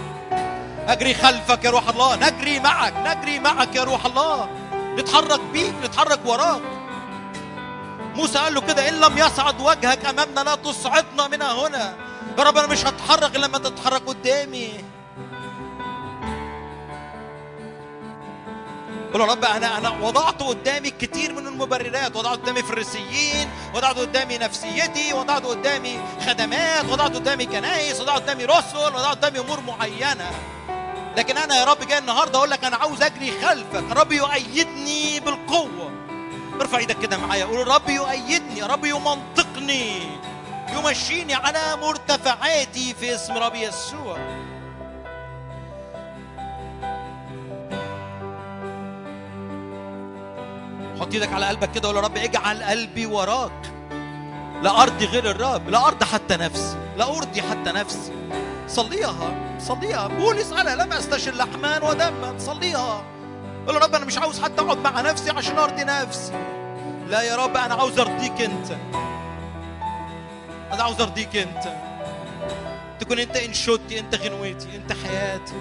أجري 0.87 1.13
خلفك 1.13 1.63
يا 1.65 1.69
روح 1.69 1.89
الله. 1.89 2.15
نجري 2.15 2.59
معك. 2.59 2.93
نجري 3.05 3.39
معك 3.39 3.75
يا 3.75 3.83
روح 3.83 4.05
الله. 4.05 4.49
نتحرك 4.97 5.39
بيك 5.53 5.73
نتحرك 5.83 6.19
وراك. 6.25 6.61
موسى 8.15 8.39
قال 8.39 8.53
له 8.53 8.61
كده 8.61 8.89
إن 8.89 8.99
لم 8.99 9.17
يصعد 9.17 9.61
وجهك 9.61 10.05
أمامنا 10.05 10.39
لا 10.39 10.55
تصعدنا 10.55 11.27
من 11.27 11.41
هنا. 11.41 11.95
يا 12.37 12.43
رب 12.43 12.57
أنا 12.57 12.67
مش 12.67 12.85
هتحرك 12.85 13.35
لما 13.35 13.57
تتحرك 13.57 14.01
قدامي. 14.07 14.85
قول 19.13 19.21
يا 19.21 19.25
رب 19.25 19.45
أنا 19.45 19.77
أنا 19.77 19.89
وضعت 19.89 20.43
قدامي 20.43 20.89
كتير 20.89 21.33
من 21.33 21.47
المبررات 21.47 22.15
وضعت 22.15 22.37
قدامي 22.37 22.63
فريسيين 22.63 23.49
وضعت 23.75 23.97
قدامي 23.97 24.37
نفسيتي 24.37 25.13
وضعت 25.13 25.45
قدامي 25.45 25.99
خدمات 26.27 26.85
وضعت 26.89 27.15
قدامي 27.15 27.45
كنايس 27.45 28.01
وضعت 28.01 28.21
قدامي 28.21 28.45
رسل 28.45 28.77
وضعت 28.77 29.17
قدامي 29.17 29.39
أمور 29.39 29.59
معينة. 29.59 30.31
لكن 31.17 31.37
أنا 31.37 31.55
يا 31.55 31.63
رب 31.63 31.87
جاي 31.87 31.97
النهارده 31.97 32.37
أقول 32.37 32.49
لك 32.49 32.63
أنا 32.63 32.75
عاوز 32.77 33.01
أجري 33.01 33.31
خلفك. 33.41 33.83
رب 33.91 34.11
يؤيدني 34.11 35.19
بالقوة. 35.19 35.90
ارفع 36.61 36.77
إيدك 36.77 36.99
كده 36.99 37.17
معايا. 37.17 37.45
قول 37.45 37.61
الرب 37.61 37.89
يؤيدني 37.89 38.63
رب 38.63 38.85
يمنطقني 38.85 40.01
يمشيني 40.77 41.33
على 41.33 41.77
مرتفعاتي 41.81 42.93
في 42.93 43.15
اسم 43.15 43.33
رب 43.37 43.55
يسوع. 43.55 44.17
حط 50.99 51.13
إيدك 51.13 51.33
على 51.33 51.45
قلبك 51.45 51.71
كده 51.71 51.89
وقول 51.89 52.03
يا 52.03 52.07
رب 52.07 52.17
اجعل 52.17 52.63
قلبي 52.63 53.05
وراك. 53.05 53.71
لا 54.61 54.81
أرضي 54.83 55.05
غير 55.05 55.31
الرب 55.31 55.69
لا 55.69 55.87
أرضي 55.87 56.05
حتى 56.05 56.37
نفسي 56.37 56.77
لا 56.97 57.17
أرضي 57.17 57.41
حتى 57.41 57.71
نفسي. 57.71 58.11
صليها 58.67 59.57
صليها. 59.59 60.07
بولس 60.07 60.53
قال 60.53 60.77
لم 60.77 60.93
استشر 60.93 61.33
لحمان 61.35 61.83
ودما. 61.83 62.35
صليها. 62.39 63.03
قول 63.67 63.75
يا 63.75 63.79
رب 63.81 63.95
أنا 63.95 64.05
مش 64.05 64.17
عاوز 64.17 64.41
حتى 64.41 64.61
أقعد 64.61 64.77
مع 64.77 65.01
نفسي 65.01 65.31
عشان 65.31 65.57
أرضي 65.57 65.83
نفسي. 65.83 66.33
لا 67.07 67.21
يا 67.21 67.35
رب 67.35 67.57
أنا 67.57 67.75
عاوز 67.75 67.99
أرضيك 67.99 68.41
أنت. 68.41 68.71
أنا 70.73 70.83
عاوز 70.83 71.01
أرضيك 71.01 71.35
أنت. 71.35 71.73
تكون 72.99 73.19
أنت 73.19 73.37
انشودتي 73.37 73.99
أنت 73.99 74.15
غنوتي 74.15 74.75
أنت 74.75 74.93
حياتي. 74.93 75.53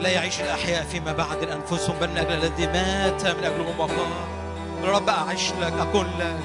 لا 0.00 0.08
يعيش 0.08 0.40
الأحياء 0.40 0.84
فيما 0.84 1.12
بعد 1.12 1.42
انفسهم 1.42 1.96
بل 1.98 2.08
من 2.08 2.18
أجل 2.18 2.32
الذي 2.32 2.66
مات 2.66 3.26
من 3.26 3.44
اجلهم 3.44 3.80
وقام 3.80 4.12
رب 4.84 5.08
أعيش 5.08 5.52
لك 5.52 5.72
أكون 5.72 6.06
لك. 6.18 6.40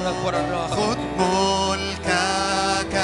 تحرك 0.00 0.24
ورا 0.24 0.40
الرب 0.40 0.70
خذ 0.70 0.98
ملكك 1.18 2.94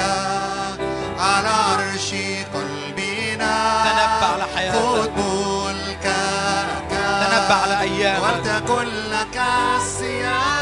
على 1.19 1.47
عرش 1.47 2.09
قلبنا. 2.53 3.53
تنبأ 3.85 4.27
على 4.33 4.43
خذ 4.43 4.55
حياتك 4.55 5.11
ملكك 5.17 6.69
تنبأ 6.89 7.53
على 7.53 7.75
أيامك. 7.81 8.23
ولتكن 8.23 8.87
لك 8.87 9.41
السيادة 9.77 10.56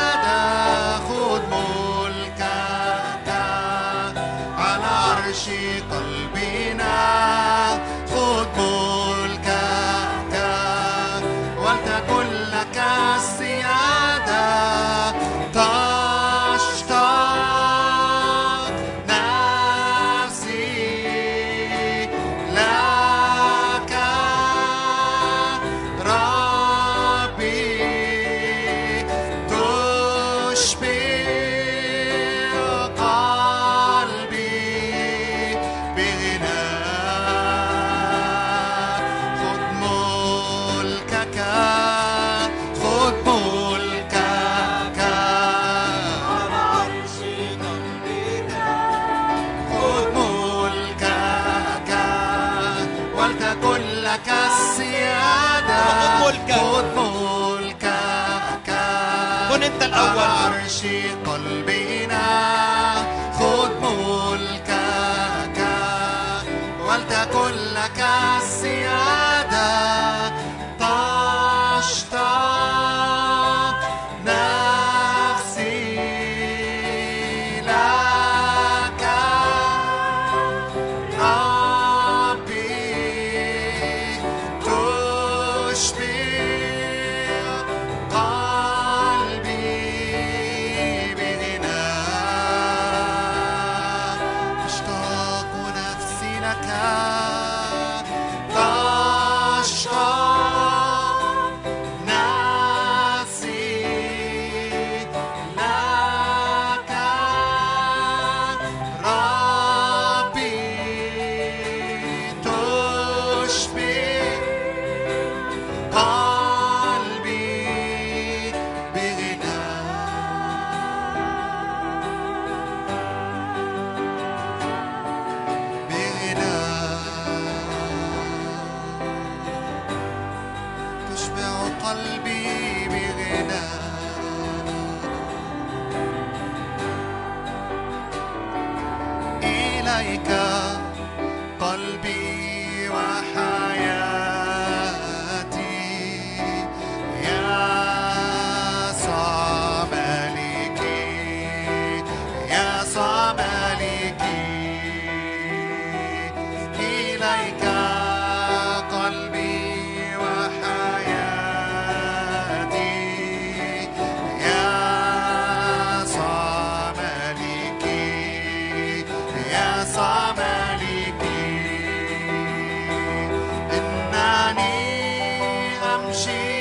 أمشي 176.05 176.54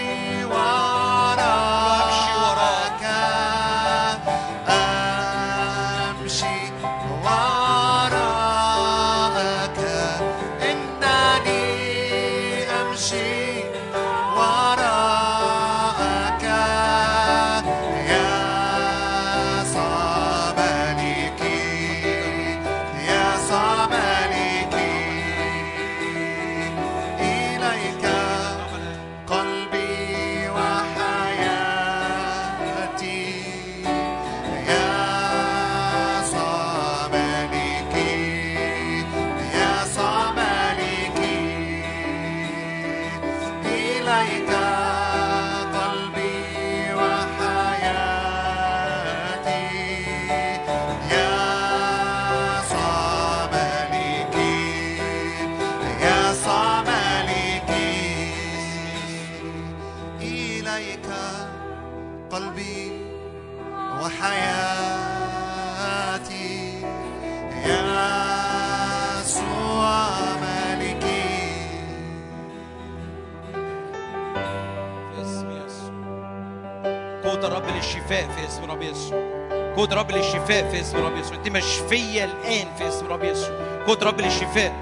قوة 79.77 79.94
رب 79.94 80.11
للشفاء 80.11 80.70
في 80.70 80.81
اسم 80.81 80.97
رب 80.97 81.17
يسوع. 81.17 81.35
انت 81.35 81.49
مشفية 81.49 82.25
الآن 82.25 82.67
في 82.78 82.89
اسم 82.89 83.07
رب 83.07 83.25
يسوع. 83.25 83.51
قوة 83.86 83.99
رب 84.03 84.20
للشفاء. 84.20 84.73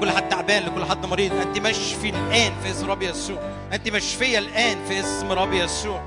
كل 0.00 0.10
حد 0.10 0.28
تعبان 0.28 0.62
لكل 0.62 0.84
حد 0.84 1.06
مريض. 1.06 1.32
أنت 1.32 1.58
مشفي 1.58 2.08
الآن 2.08 2.52
في 2.62 2.70
اسم 2.70 2.90
رب 2.90 3.02
يسوع. 3.02 3.38
أنت 3.72 3.88
مشفية 3.88 4.38
الآن 4.38 4.78
في 4.88 5.00
اسم 5.00 5.32
رب 5.32 5.52
يسوع. 5.52 6.00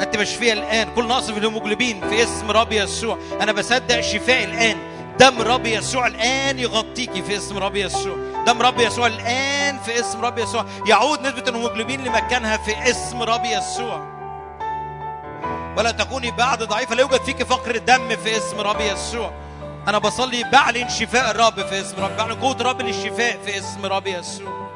أنت 0.00 0.16
مشفية 0.16 0.52
الآن. 0.52 0.88
كل 0.94 1.04
نقص 1.04 1.30
في 1.30 1.38
الهيموجلوبين 1.38 2.00
في 2.08 2.22
اسم 2.22 2.50
رب 2.50 2.72
يسوع. 2.72 3.18
أنا 3.40 3.52
بصدق 3.52 4.00
شفاء 4.00 4.44
الآن. 4.44 4.76
دم 5.20 5.42
رب 5.42 5.66
يسوع 5.66 6.06
الآن 6.06 6.58
يغطيكي 6.58 7.22
في 7.22 7.36
اسم 7.36 7.58
رب 7.58 7.76
يسوع. 7.76 8.16
دم 8.46 8.62
رب 8.62 8.80
يسوع 8.80 9.06
الآن 9.06 9.78
في 9.78 10.00
اسم 10.00 10.20
رب 10.20 10.38
يسوع. 10.38 10.64
يعود 10.86 11.20
نسبة 11.20 11.48
الهيموجلوبين 11.48 12.04
لمكانها 12.04 12.56
في 12.56 12.90
اسم 12.90 13.22
رب 13.22 13.44
يسوع. 13.44 14.15
ولا 15.76 15.90
تكوني 15.90 16.30
بعد 16.30 16.62
ضعيفة 16.62 16.94
لا 16.94 17.00
يوجد 17.00 17.22
فيك 17.22 17.42
فقر 17.42 17.76
دم 17.76 18.16
في 18.16 18.36
اسم 18.36 18.60
رب 18.60 18.80
يسوع. 18.80 19.32
أنا 19.88 19.98
بصلي 19.98 20.44
بعلن 20.52 20.88
شفاء 20.88 21.30
الرب 21.30 21.66
في 21.66 21.80
اسم 21.80 22.04
رب 22.04 22.16
بعلن 22.16 22.34
قوة 22.34 22.62
رب 22.62 22.82
للشفاء 22.82 23.38
في 23.44 23.58
اسم 23.58 23.86
رب 23.86 24.06
يسوع. 24.06 24.66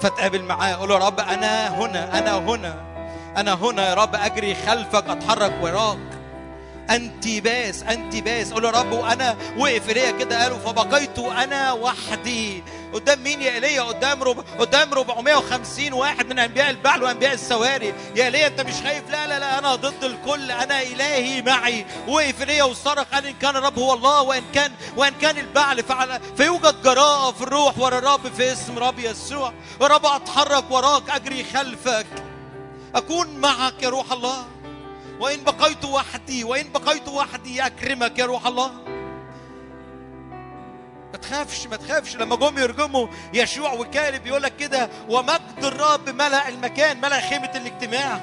فتقابل 0.00 0.42
معاه 0.42 0.74
قول 0.74 0.88
له 0.88 0.94
يا 0.94 1.06
رب 1.06 1.20
أنا 1.20 1.68
هنا 1.68 2.18
أنا 2.18 2.38
هنا 2.38 2.74
أنا 3.36 3.54
هنا 3.54 3.88
يا 3.88 3.94
رب 3.94 4.14
أجري 4.14 4.54
خلفك 4.54 5.08
أتحرك 5.08 5.52
وراك. 5.62 5.98
أنتيباس 6.90 7.82
أنتيباس 7.82 8.52
قول 8.52 8.64
يا 8.64 8.70
رب 8.70 8.92
وأنا 8.92 9.36
وقف 9.58 9.90
إيليا 9.90 10.10
كده 10.10 10.42
قالوا 10.42 10.58
فبقيت 10.58 11.18
أنا 11.18 11.72
وحدي. 11.72 12.64
قدام 12.92 13.22
مين 13.22 13.42
يا 13.42 13.54
إيليا؟ 13.54 13.82
قدام 13.82 14.22
رب... 14.22 14.44
قدام 14.58 14.92
450 14.92 15.92
واحد 15.92 16.26
من 16.26 16.38
أنبياء 16.38 16.70
البعل 16.70 17.02
وأنبياء 17.02 17.32
السواري. 17.32 17.94
يا 18.16 18.24
إيليا 18.24 18.46
أنت 18.46 18.60
مش 18.60 18.74
خايف؟ 18.74 19.10
لا 19.10 19.26
لا 19.26 19.38
لا 19.38 19.58
أنا 19.58 19.74
ضد 19.74 20.04
الكل. 20.04 20.50
أنا 20.50 20.82
إلهي 20.82 21.42
معي. 21.42 21.86
وقف 22.08 22.40
إيليا 22.40 22.64
وصرخ. 22.64 23.04
قال 23.12 23.26
إن 23.26 23.34
كان 23.34 23.56
الرب 23.56 23.78
هو 23.78 23.92
الله 23.92 24.22
وإن 24.22 24.42
كان 24.54 24.72
وإن 24.96 25.14
كان 25.14 25.38
البعل 25.38 25.82
فعل 25.82 26.20
فيوجد 26.36 26.82
جراءة 26.82 27.32
في 27.32 27.42
الروح. 27.42 27.78
ورا 27.78 27.98
الرب 27.98 28.32
في 28.36 28.52
اسم 28.52 28.78
رب 28.78 28.98
يسوع. 28.98 29.52
يا 29.80 29.86
رب 29.86 30.06
أتحرك 30.06 30.64
وراك. 30.70 31.10
أجري 31.10 31.44
خلفك. 31.44 32.06
أكون 32.94 33.28
معك 33.28 33.82
يا 33.82 33.88
روح 33.88 34.12
الله. 34.12 34.46
وإن 35.20 35.44
بقيت 35.44 35.84
وحدي 35.84 36.44
وإن 36.44 36.72
بقيت 36.72 37.08
وحدي 37.08 37.66
أكرمك 37.66 38.18
يا 38.18 38.26
روح 38.26 38.46
الله. 38.46 38.70
ما 41.12 41.18
تخافش 41.18 41.66
ما 41.66 41.76
تخافش. 41.76 42.16
لما 42.16 42.36
جم 42.36 42.58
يرجموا 42.58 43.06
يشوع 43.34 43.72
وكالب 43.72 44.26
يقول 44.26 44.42
لك 44.42 44.56
كده 44.56 44.88
ومجد 45.08 45.64
الرب 45.64 46.10
ملأ 46.10 46.48
المكان 46.48 47.00
ملأ 47.00 47.20
خيمة 47.20 47.50
الاجتماع. 47.54 48.20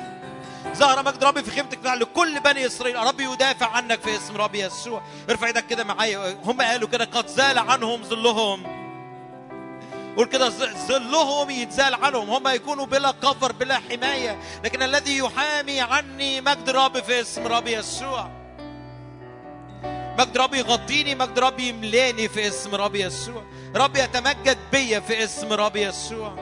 ظهر 0.75 1.03
مجد 1.03 1.23
ربي 1.23 1.43
في 1.43 1.51
خيمة 1.51 1.67
الاجتماع 1.67 1.93
لكل 1.93 2.39
بني 2.39 2.65
إسرائيل. 2.65 2.95
ربي 2.95 3.23
يدافع 3.23 3.67
عنك 3.67 4.01
في 4.01 4.15
اسم 4.15 4.37
ربي 4.37 4.59
يسوع. 4.59 5.01
ارفع 5.29 5.47
إيدك 5.47 5.67
كده 5.67 5.83
معايا. 5.83 6.37
هم 6.45 6.61
قالوا 6.61 6.89
كده 6.89 7.05
قد 7.05 7.27
زال 7.27 7.59
عنهم 7.59 8.03
ظلهم. 8.03 8.79
قول 10.17 10.27
كده 10.27 10.49
ظلهم 10.87 11.49
يتزال 11.49 11.93
عنهم. 11.93 12.29
هم 12.29 12.47
يكونوا 12.47 12.85
بلا 12.85 13.11
كفر 13.11 13.51
بلا 13.51 13.79
حماية. 13.89 14.39
لكن 14.63 14.83
الذي 14.83 15.17
يحامي 15.17 15.81
عني 15.81 16.41
مجد 16.41 16.69
ربي 16.69 17.01
في 17.01 17.21
اسم 17.21 17.47
ربي 17.47 17.73
يسوع. 17.73 18.38
مجد 20.19 20.37
ربي 20.37 20.57
يغطيني 20.57 21.15
مجد 21.15 21.39
ربي 21.39 21.67
يملاني 21.67 22.29
في 22.29 22.47
اسم 22.47 22.75
ربي 22.75 23.03
يسوع. 23.03 23.43
ربي 23.75 23.99
يتمجد 23.99 24.57
بيا 24.71 24.99
في 24.99 25.23
اسم 25.23 25.53
ربي 25.53 25.81
يسوع. 25.81 26.35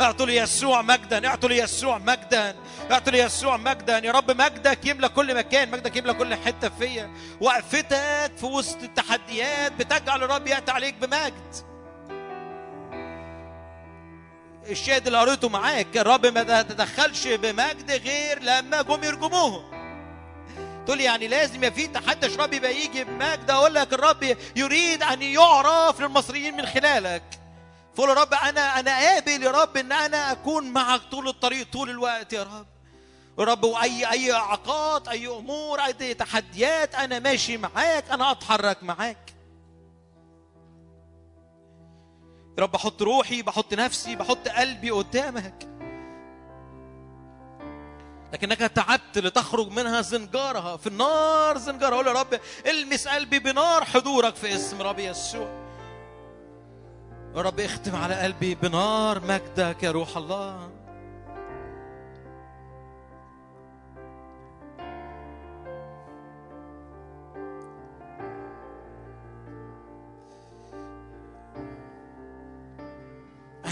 اعطوا 0.00 0.26
ليسوع 0.26 0.82
مجدا 0.82 1.26
اعطوا 1.28 1.48
ليسوع 1.48 1.98
مجدا 1.98 2.56
اعطوا 2.90 3.12
ليسوع 3.12 3.56
مجدا. 3.56 3.98
يا 3.98 4.12
رب 4.12 4.30
مجدك 4.30 4.86
يملى 4.86 5.08
كل 5.08 5.34
مكان 5.34 5.70
مجدك 5.70 5.96
يملى 5.96 6.14
كل 6.14 6.34
حتة 6.34 6.68
فيا. 6.68 7.10
وقفتك 7.40 8.32
في 8.36 8.46
وسط 8.46 8.82
التحديات 8.82 9.72
بتجعل 9.72 10.22
الرب 10.22 10.46
ياتي 10.46 10.72
عليك 10.72 10.94
بمجد. 10.94 11.75
الشاهد 14.70 15.06
اللي 15.06 15.18
قريته 15.18 15.48
معاك 15.48 15.96
الرب 15.96 16.26
ما 16.26 16.62
تدخلش 16.62 17.26
بمجد 17.28 17.90
غير 17.90 18.42
لما 18.42 18.82
جم 18.82 19.04
يرجموهم 19.04 19.76
تقول 20.86 21.00
يعني 21.00 21.28
لازم 21.28 21.54
يبقى 21.56 21.72
في 21.72 21.86
تحدي 21.86 22.26
عشان 22.26 22.38
الرب 22.40 22.52
يبقى 22.52 22.76
يجي 22.76 23.04
بمجد 23.04 23.50
أقول 23.50 23.74
لك 23.74 23.92
الرب 23.92 24.36
يريد 24.56 25.02
أن 25.02 25.22
يعرف 25.22 26.00
للمصريين 26.00 26.56
من 26.56 26.66
خلالك. 26.66 27.22
فقول 27.96 28.08
يا 28.08 28.14
رب 28.14 28.34
أنا 28.34 28.80
أنا 28.80 28.98
قابل 28.98 29.42
يا 29.42 29.50
رب 29.50 29.76
إن 29.76 29.92
أنا 29.92 30.32
أكون 30.32 30.64
معك 30.72 31.00
طول 31.10 31.28
الطريق 31.28 31.66
طول 31.72 31.90
الوقت 31.90 32.32
يا 32.32 32.42
رب. 32.42 32.66
يا 33.38 33.44
رب 33.44 33.64
وأي 33.64 34.10
أي 34.10 34.32
اعاقات 34.32 35.08
أي 35.08 35.26
أمور 35.26 35.80
أي 35.80 36.14
تحديات 36.14 36.94
أنا 36.94 37.18
ماشي 37.18 37.56
معاك 37.56 38.04
أنا 38.10 38.30
أتحرك 38.30 38.82
معاك. 38.82 39.35
يا 42.58 42.62
رب 42.62 42.72
بحط 42.72 43.02
روحي 43.02 43.42
بحط 43.42 43.74
نفسي 43.74 44.16
بحط 44.16 44.48
قلبي 44.48 44.90
قدامك. 44.90 45.68
لكنك 48.32 48.58
تعبت 48.58 49.18
لتخرج 49.18 49.70
منها 49.70 50.00
زنجارها. 50.00 50.76
في 50.76 50.86
النار 50.86 51.58
زنجارها. 51.58 51.96
قول 51.96 52.06
يا 52.06 52.12
رب 52.12 52.40
المس 52.66 53.08
قلبي 53.08 53.38
بنار 53.38 53.84
حضورك 53.84 54.34
في 54.34 54.54
اسم 54.54 54.82
ربي 54.82 55.04
يسوع. 55.04 55.66
يا 57.36 57.42
رب 57.42 57.60
اختم 57.60 57.96
على 57.96 58.14
قلبي 58.14 58.54
بنار 58.54 59.20
مجدك 59.20 59.82
يا 59.82 59.90
روح 59.90 60.16
الله. 60.16 60.75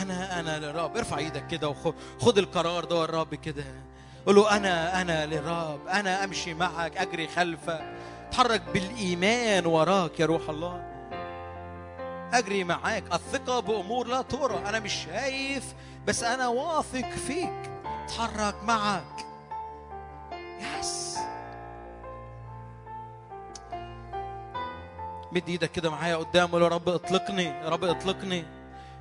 أنا 0.03 0.41
أنا 0.41 0.59
للرب. 0.59 0.97
ارفع 0.97 1.19
إيدك 1.19 1.47
كده 1.47 1.69
وخد 1.69 2.39
القرار 2.39 2.85
ده 2.85 3.05
الرب 3.05 3.35
كده. 3.35 3.65
قول 4.27 4.35
له 4.37 4.57
أنا 4.57 5.01
أنا 5.01 5.27
للرب. 5.27 5.87
أنا 5.87 6.25
أمشي 6.25 6.55
معك 6.55 6.97
أجري 6.97 7.29
خلفك. 7.29 7.95
اتحرك 8.29 8.63
بالإيمان 8.73 9.67
وراك 9.67 10.21
يا 10.21 10.27
روح 10.27 10.49
الله. 10.49 10.83
أجري 12.33 12.65
معاك. 12.65 13.05
الثقة 13.13 13.61
بأمور 13.61 14.07
لا 14.07 14.23
ترى 14.23 14.59
أنا 14.69 14.81
مش 14.81 14.93
شايف 15.05 15.75
بس 16.07 16.23
أنا 16.23 16.49
واثق 16.49 17.11
فيك. 17.11 17.71
اتحرك 18.05 18.55
معك. 18.65 19.27
يس. 20.81 21.19
مد 25.33 25.49
إيدك 25.49 25.71
كده 25.73 25.91
معايا 25.91 26.17
قدام 26.17 26.49
قول 26.51 26.63
يا 26.63 26.69
رب 26.69 26.89
اطلقني 26.89 27.45
يا 27.45 27.69
رب 27.69 27.85
اطلقني. 27.85 28.45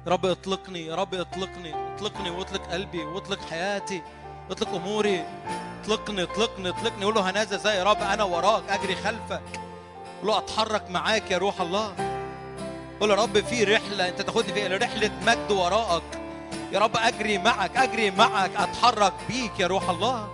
رب 0.07 0.25
اطلقني 0.25 0.85
يا 0.85 0.95
رب 0.95 1.14
اطلقني 1.14 1.93
اطلقني 1.95 2.30
واطلق 2.30 2.72
قلبي 2.72 3.03
واطلق 3.03 3.40
حياتي 3.49 4.01
اطلق 4.51 4.75
أموري. 4.75 5.23
اطلقني 5.82 6.23
اطلقني 6.23 6.69
اطلقني. 6.69 7.06
قول 7.06 7.15
له 7.15 7.30
هنازل 7.30 7.59
زي 7.59 7.77
يا 7.77 7.83
رب؟ 7.83 8.01
أنا 8.01 8.23
وراك 8.23 8.64
أجري 8.69 8.95
خلفك. 8.95 9.41
قول 10.22 10.27
له 10.27 10.38
أتحرك 10.38 10.90
معاك 10.90 11.32
يا 11.32 11.38
روح 11.38 11.61
الله. 11.61 11.95
قول 12.99 13.09
يا 13.09 13.15
رب 13.15 13.40
في 13.40 13.64
رحلة 13.64 14.09
أنت 14.09 14.22
تاخدني 14.22 14.53
في 14.53 14.67
رحلة 14.67 15.11
مجد 15.25 15.51
وراءك. 15.51 16.03
يا 16.72 16.80
رب 16.80 16.98
أجري 16.98 17.38
معك 17.38 17.77
أجري 17.77 18.11
معك 18.11 18.51
أتحرك 18.57 19.14
بيك 19.27 19.59
يا 19.59 19.67
روح 19.67 19.90
الله. 19.90 20.30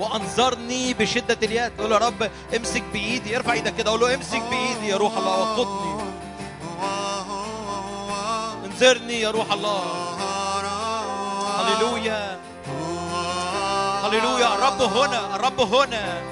وانظرني 0.00 0.94
بشدة 0.94 1.38
اليد. 1.42 1.72
قول 1.80 1.92
يا 1.92 1.98
رب 1.98 2.30
امسك 2.56 2.82
بإيدي 2.92 3.36
ارفع 3.36 3.52
إيدك 3.52 3.74
كده. 3.76 3.90
قول 3.90 4.00
له 4.00 4.14
امسك 4.14 4.42
بإيدي 4.50 4.88
يا 4.88 4.96
روح 4.96 5.16
الله 5.16 5.38
وقدني 5.40 5.90
انذرني 8.64 9.20
يا 9.20 9.30
روح 9.30 9.52
الله. 9.52 9.82
هللويا. 11.60 12.38
هللويا. 14.04 14.54
الرب 14.54 14.82
هنا 14.82 15.36
الرب 15.36 15.60
هنا. 15.60 16.22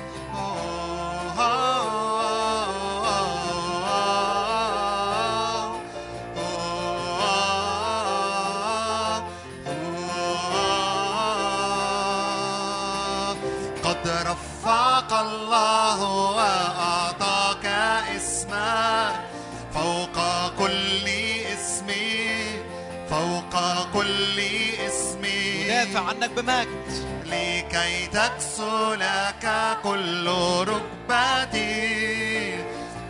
عنك 25.99 26.31
بمجد. 26.31 26.89
لكي 27.27 28.07
تكسو 28.07 28.95
لك 28.95 29.45
كل 29.83 30.27
ركبتي 30.69 31.79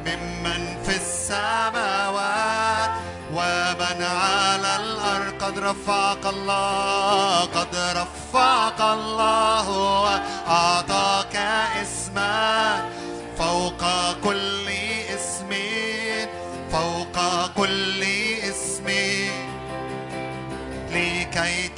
ممن 0.06 0.82
في 0.84 0.96
السماوات 0.96 2.90
ومن 3.32 4.02
على 4.02 4.76
الأرض. 4.76 5.28
قد 5.38 5.58
رفعك 5.58 6.26
الله 6.26 7.40
قد 7.40 7.76
رفعك 7.76 8.80
الله 8.80 9.70
وأعطاك 10.02 11.36
اسمك 11.82 12.77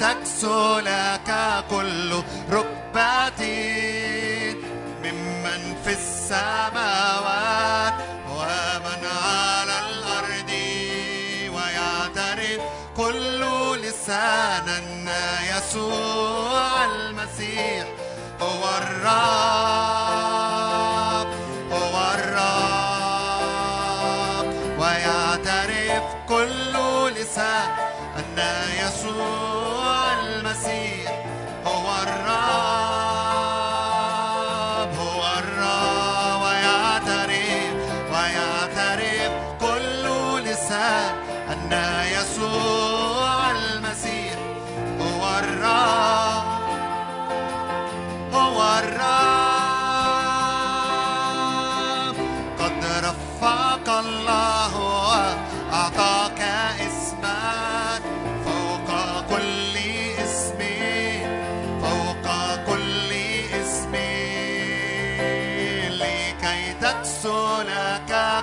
تكسو 0.01 0.79
لك 0.79 1.29
كل 1.69 2.23
ركبة 2.51 3.41
ممن 5.03 5.75
في 5.83 5.91
السماوات 5.93 7.93
ومن 8.29 9.01
على 9.25 9.79
الأرض 9.89 10.51
ويعترف 11.55 12.61
كل 12.97 13.41
لسان 13.81 14.69
أن 14.69 15.09
يسوع 15.57 16.85
المسيح 16.85 17.85
هو 18.41 18.63
الرب. 18.77 20.30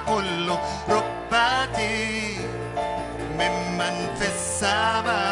كل 0.09 0.51
ركبة 0.89 1.79
ممن 3.39 4.17
في 4.19 4.27
السماوات 4.27 5.28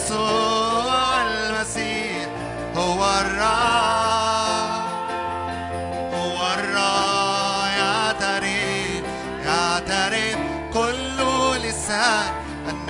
يسوع 0.00 1.22
المسيح 1.22 2.28
هو 2.76 3.04
هو 6.14 6.54
لسان. 11.56 12.32
أن 12.68 12.88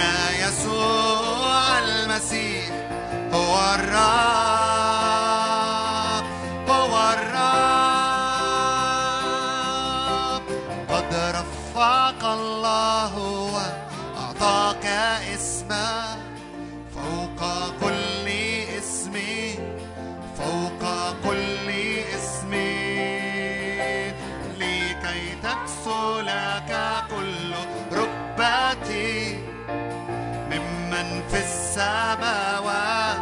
يسوع 0.48 1.78
المسيح 1.78 2.70
هو 3.32 3.74
الرب 3.74 4.69
لك 26.30 27.04
كل 27.10 27.52
ركبة 27.92 28.90
ممن 30.50 31.22
في 31.28 31.38
السماوات 31.38 33.20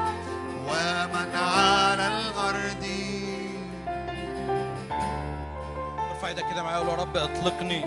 ومن 0.68 1.36
على 1.36 2.06
الأرض 2.06 2.84
ارفع 6.10 6.28
إيدك 6.28 6.44
كده 6.52 6.62
معايا 6.62 6.84
يا 6.84 6.94
رب 6.94 7.16
اطلقني. 7.16 7.84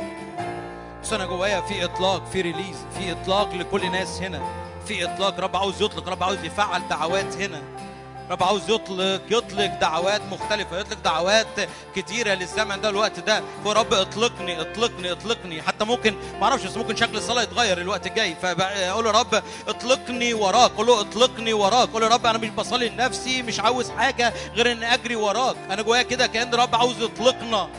بس 1.04 1.14
أنا 1.14 1.26
جوايا 1.26 1.62
في 1.62 1.86
إطلاق 1.86 2.26
في 2.26 2.42
ريليز 2.42 2.86
في 2.98 3.12
إطلاق 3.12 3.54
لكل 3.54 3.92
ناس 3.92 4.22
هنا. 4.22 4.42
في 4.86 5.06
إطلاق 5.06 5.40
رب 5.40 5.56
عاوز 5.56 5.82
يطلق 5.82 6.10
رب 6.10 6.24
عاوز 6.24 6.44
يفعل 6.44 6.82
دعوات 6.90 7.36
هنا. 7.36 7.62
رب 8.32 8.44
عاوز 8.44 8.70
يطلق 8.70 9.22
يطلق 9.30 9.80
دعوات 9.82 10.22
مختلفة 10.32 10.80
يطلق 10.80 10.98
دعوات 11.04 11.48
كتيرة 11.96 12.34
للزمن 12.34 12.82
ده 12.82 12.90
الوقت 12.90 13.20
ده. 13.20 13.44
فرب 13.66 13.94
اطلقني 13.94 14.62
اطلقني 14.62 15.12
اطلقني. 15.12 15.62
حتى 15.62 15.86
ممكن 15.86 16.16
ما 16.40 16.44
أعرفش 16.44 16.66
بس 16.66 16.78
ممكن 16.78 16.96
شكل 16.96 17.18
الصلاة 17.18 17.44
يتغير 17.44 17.78
الوقت 17.82 18.08
الجاي. 18.08 18.36
فاقول 18.42 19.06
له 19.06 19.12
رب 19.12 19.44
اطلقني 19.68 20.34
وراك 20.34 20.72
قول 20.72 20.88
له 20.88 21.02
اطلقني 21.02 21.54
وراك. 21.54 21.90
قول 21.90 22.02
له 22.02 22.08
رب 22.08 22.26
أنا 22.26 22.38
مش 22.38 22.50
بصلي 22.50 22.90
لنفسي 22.90 23.42
مش 23.42 23.60
عاوز 23.60 23.90
حاجة 23.90 24.34
غير 24.56 24.72
ان 24.72 24.84
اجري 24.84 25.16
وراك. 25.16 25.56
أنا 25.72 25.82
جوايا 25.82 26.02
كده 26.02 26.28
كأن 26.28 26.56
رب 26.56 26.76
عاوز 26.76 27.02
يطلقنا. 27.02 27.70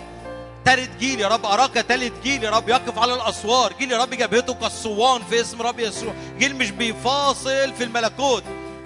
تالت 0.64 0.90
جيل 0.98 1.20
يا 1.20 1.28
رب 1.28 1.46
أراك 1.46 1.74
تالت 1.74 2.22
جيل 2.22 2.44
يا 2.44 2.50
رب. 2.50 2.68
يقف 2.68 2.98
على 2.98 3.14
الأسوار. 3.14 3.72
جيل 3.78 3.92
يا 3.92 3.98
رب 3.98 4.10
جبهته 4.10 4.54
كالصوان 4.54 5.22
في 5.30 5.40
اسم 5.40 5.62
رب 5.62 5.80
يسوع. 5.80 6.14
جيل 6.38 6.56
مش 6.56 6.70
بيفاصل 6.70 7.72
في 7.72 7.84
الملكوت. 7.84 8.42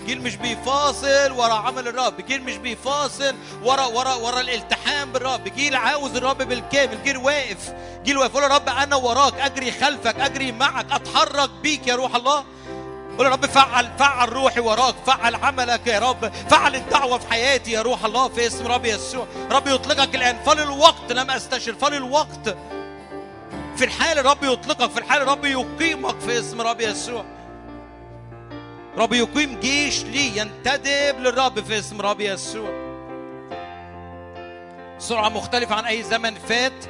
جيل 0.07 0.23
مش 0.23 0.37
بيفاصل 0.37 1.33
ورا 1.33 1.55
عمل 1.55 1.89
الرب 1.89 2.21
جيل 2.21 2.43
مش 2.43 2.57
بيفاصل 2.57 3.35
ورا 3.63 3.85
ورا 3.85 4.15
ورا 4.15 4.41
الالتحام 4.41 5.13
بالرب 5.13 5.45
جيل 5.45 5.77
عاوز 5.77 6.17
الرب 6.17 6.39
بالكامل 6.43 7.03
جيل 7.05 7.17
واقف 7.17 7.73
جيل 8.05 8.19
واقف. 8.19 8.31
يقول 8.31 8.43
يا 8.43 8.49
رب 8.49 8.69
أنا 8.69 8.97
وراك 8.97 9.35
أجري 9.41 9.73
خلفك 9.73 10.21
أجري 10.21 10.53
معك 10.53 10.87
أتحرك 10.93 11.51
بيك 11.63 11.87
يا 11.87 11.95
روح 11.95 12.15
الله. 12.15 12.45
قول 13.19 13.27
يا 13.27 13.31
رب 13.33 13.47
فعل 13.47 13.91
فعل 13.99 14.29
روحي 14.33 14.61
وراك 14.61 14.95
فعل 15.07 15.35
عملك 15.35 15.87
يا 15.87 15.99
رب 15.99 16.33
فعل 16.51 16.75
الدعوة 16.77 17.19
في 17.19 17.31
حياتي 17.31 17.71
يا 17.73 17.83
روح 17.83 18.05
الله 18.05 18.29
في 18.29 18.47
اسم 18.47 18.67
رب 18.67 18.85
يسوع. 18.85 19.27
رب 19.51 19.67
يطلقك 19.67 20.15
الآن 20.15 20.37
فللوقت 20.47 21.13
لم 21.13 21.31
أستشر 21.31 21.75
فللوقت 21.75 22.57
في 23.77 23.85
الحال 23.85 24.27
رب 24.27 24.45
يطلقك 24.45 24.91
في 24.91 24.99
الحال 24.99 25.29
رب 25.29 25.45
يقيمك 25.45 26.21
في 26.21 26.39
اسم 26.39 26.61
رب 26.61 26.81
يسوع. 26.81 27.25
رب 28.97 29.13
يقيم 29.13 29.61
جيش 29.61 30.05
لي 30.05 30.37
ينتدب 30.37 31.21
للرب 31.21 31.65
في 31.65 31.79
اسم 31.79 32.01
رب 32.01 32.21
يسوع. 32.21 32.87
سرعة 34.99 35.29
مختلفة 35.29 35.75
عن 35.75 35.85
أي 35.85 36.03
زمن 36.03 36.35
فات. 36.35 36.85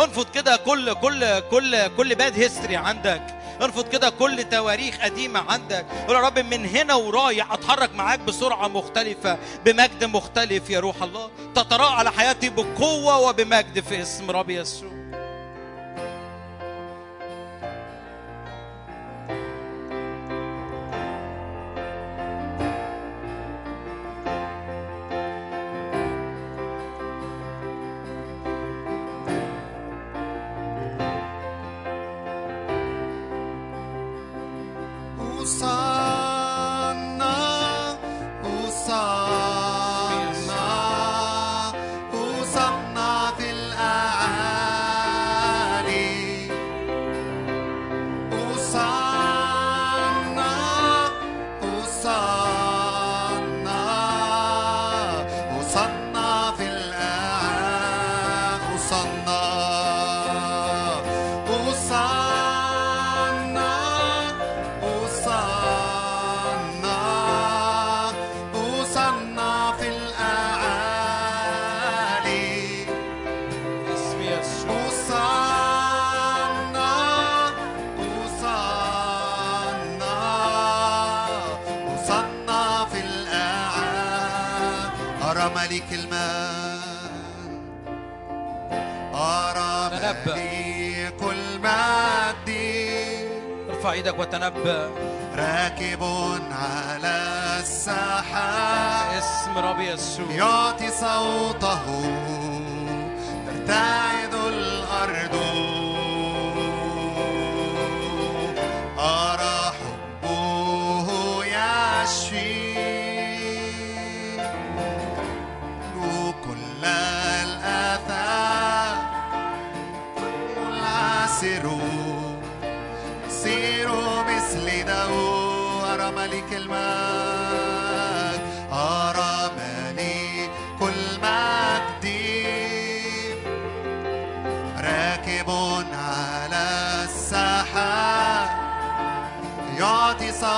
انفض 0.00 0.26
كده 0.34 0.56
كل 0.56 0.94
كل 0.94 1.40
كل 1.40 1.88
كل 1.96 2.14
bad 2.14 2.38
history 2.38 2.76
عندك. 2.76 3.22
انفض 3.62 3.88
كده 3.88 4.10
كل 4.10 4.44
تواريخ 4.44 4.98
قديمة 5.00 5.52
عندك. 5.52 5.86
قول 6.08 6.16
يا 6.16 6.20
رب 6.20 6.38
من 6.38 6.66
هنا 6.66 6.94
ورايح 6.94 7.52
أتحرك 7.52 7.94
معاك 7.94 8.18
بسرعة 8.18 8.68
مختلفة 8.68 9.38
بمجد 9.64 10.04
مختلف 10.04 10.70
يا 10.70 10.80
روح 10.80 11.02
الله. 11.02 11.30
تتراءى 11.54 11.94
على 11.94 12.10
حياتي 12.10 12.48
بقوة 12.48 13.20
وبمجد 13.20 13.80
في 13.80 14.02
اسم 14.02 14.30
رب 14.30 14.50
يسوع. 14.50 15.01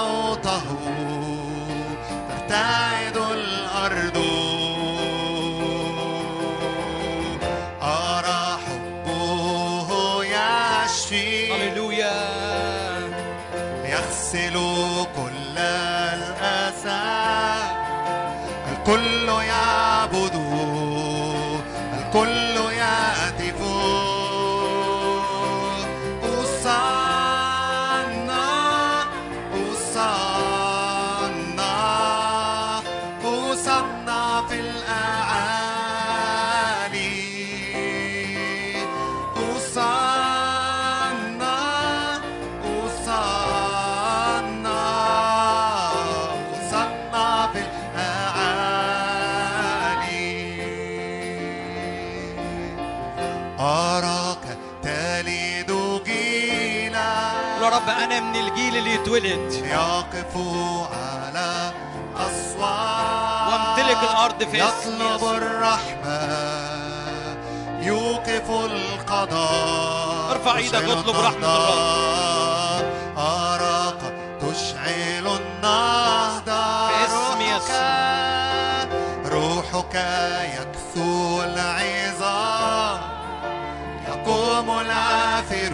Otahu, 0.05 0.76
tartar. 2.28 2.93
الجيل 58.77 58.86
اللي 58.86 58.94
يتولد. 59.03 59.53
يقف 59.53 60.36
على 60.93 61.73
أسوار 62.17 63.49
وامتلك 63.49 64.11
الأرض 64.11 64.44
في 64.44 64.69
اسم 64.69 64.94
يطلب 64.94 65.17
يسوع. 65.17 65.36
الرحمة 65.36 66.19
يوقف 67.81 68.51
القضاء. 68.51 70.31
ارفع 70.33 70.57
إيدك 70.57 70.75
اطلب 70.75 71.17
رحمة 71.17 71.36
النهضة. 71.36 72.85
أراك 73.17 74.01
تشعل 74.41 75.27
النهضة. 75.27 76.89
باسم 76.89 77.41
روحك- 77.41 79.33
روحك 79.33 79.94
يكثو 80.55 81.43
العظام. 81.43 83.01
يقوم 84.09 84.78
العافرون 84.81 85.74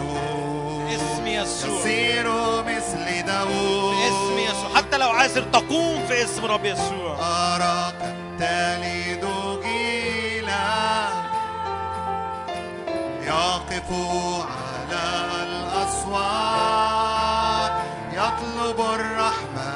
باسم 3.44 4.38
يسوع. 4.38 4.76
حتى 4.76 4.96
لو 4.98 5.10
عايز 5.10 5.34
تقوم 5.34 6.06
في 6.06 6.24
اسم 6.24 6.44
رب 6.44 6.64
يسوع. 6.64 7.18
أراك 7.20 8.14
تلد 8.38 9.24
جيلا 9.62 11.08
يقف 13.22 13.90
على 14.50 15.04
الأسوار 15.42 16.90
يطلب 18.12 18.80
الرحمة 18.80 19.72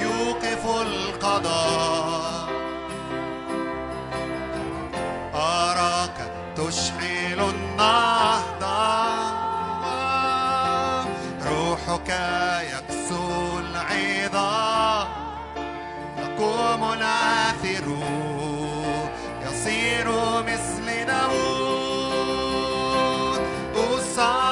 يوقف 0.00 0.66
القضاء. 0.80 2.48
أراك 5.34 6.18
تشعل 6.56 7.40
النهضة 7.40 8.07
يكسو 12.10 13.58
العظام 13.58 15.08
يقوم 16.18 16.92
العاثر 16.92 17.86
يصير 19.46 20.06
مثل 20.42 20.86
داود 21.06 22.18
أصنع 23.76 24.47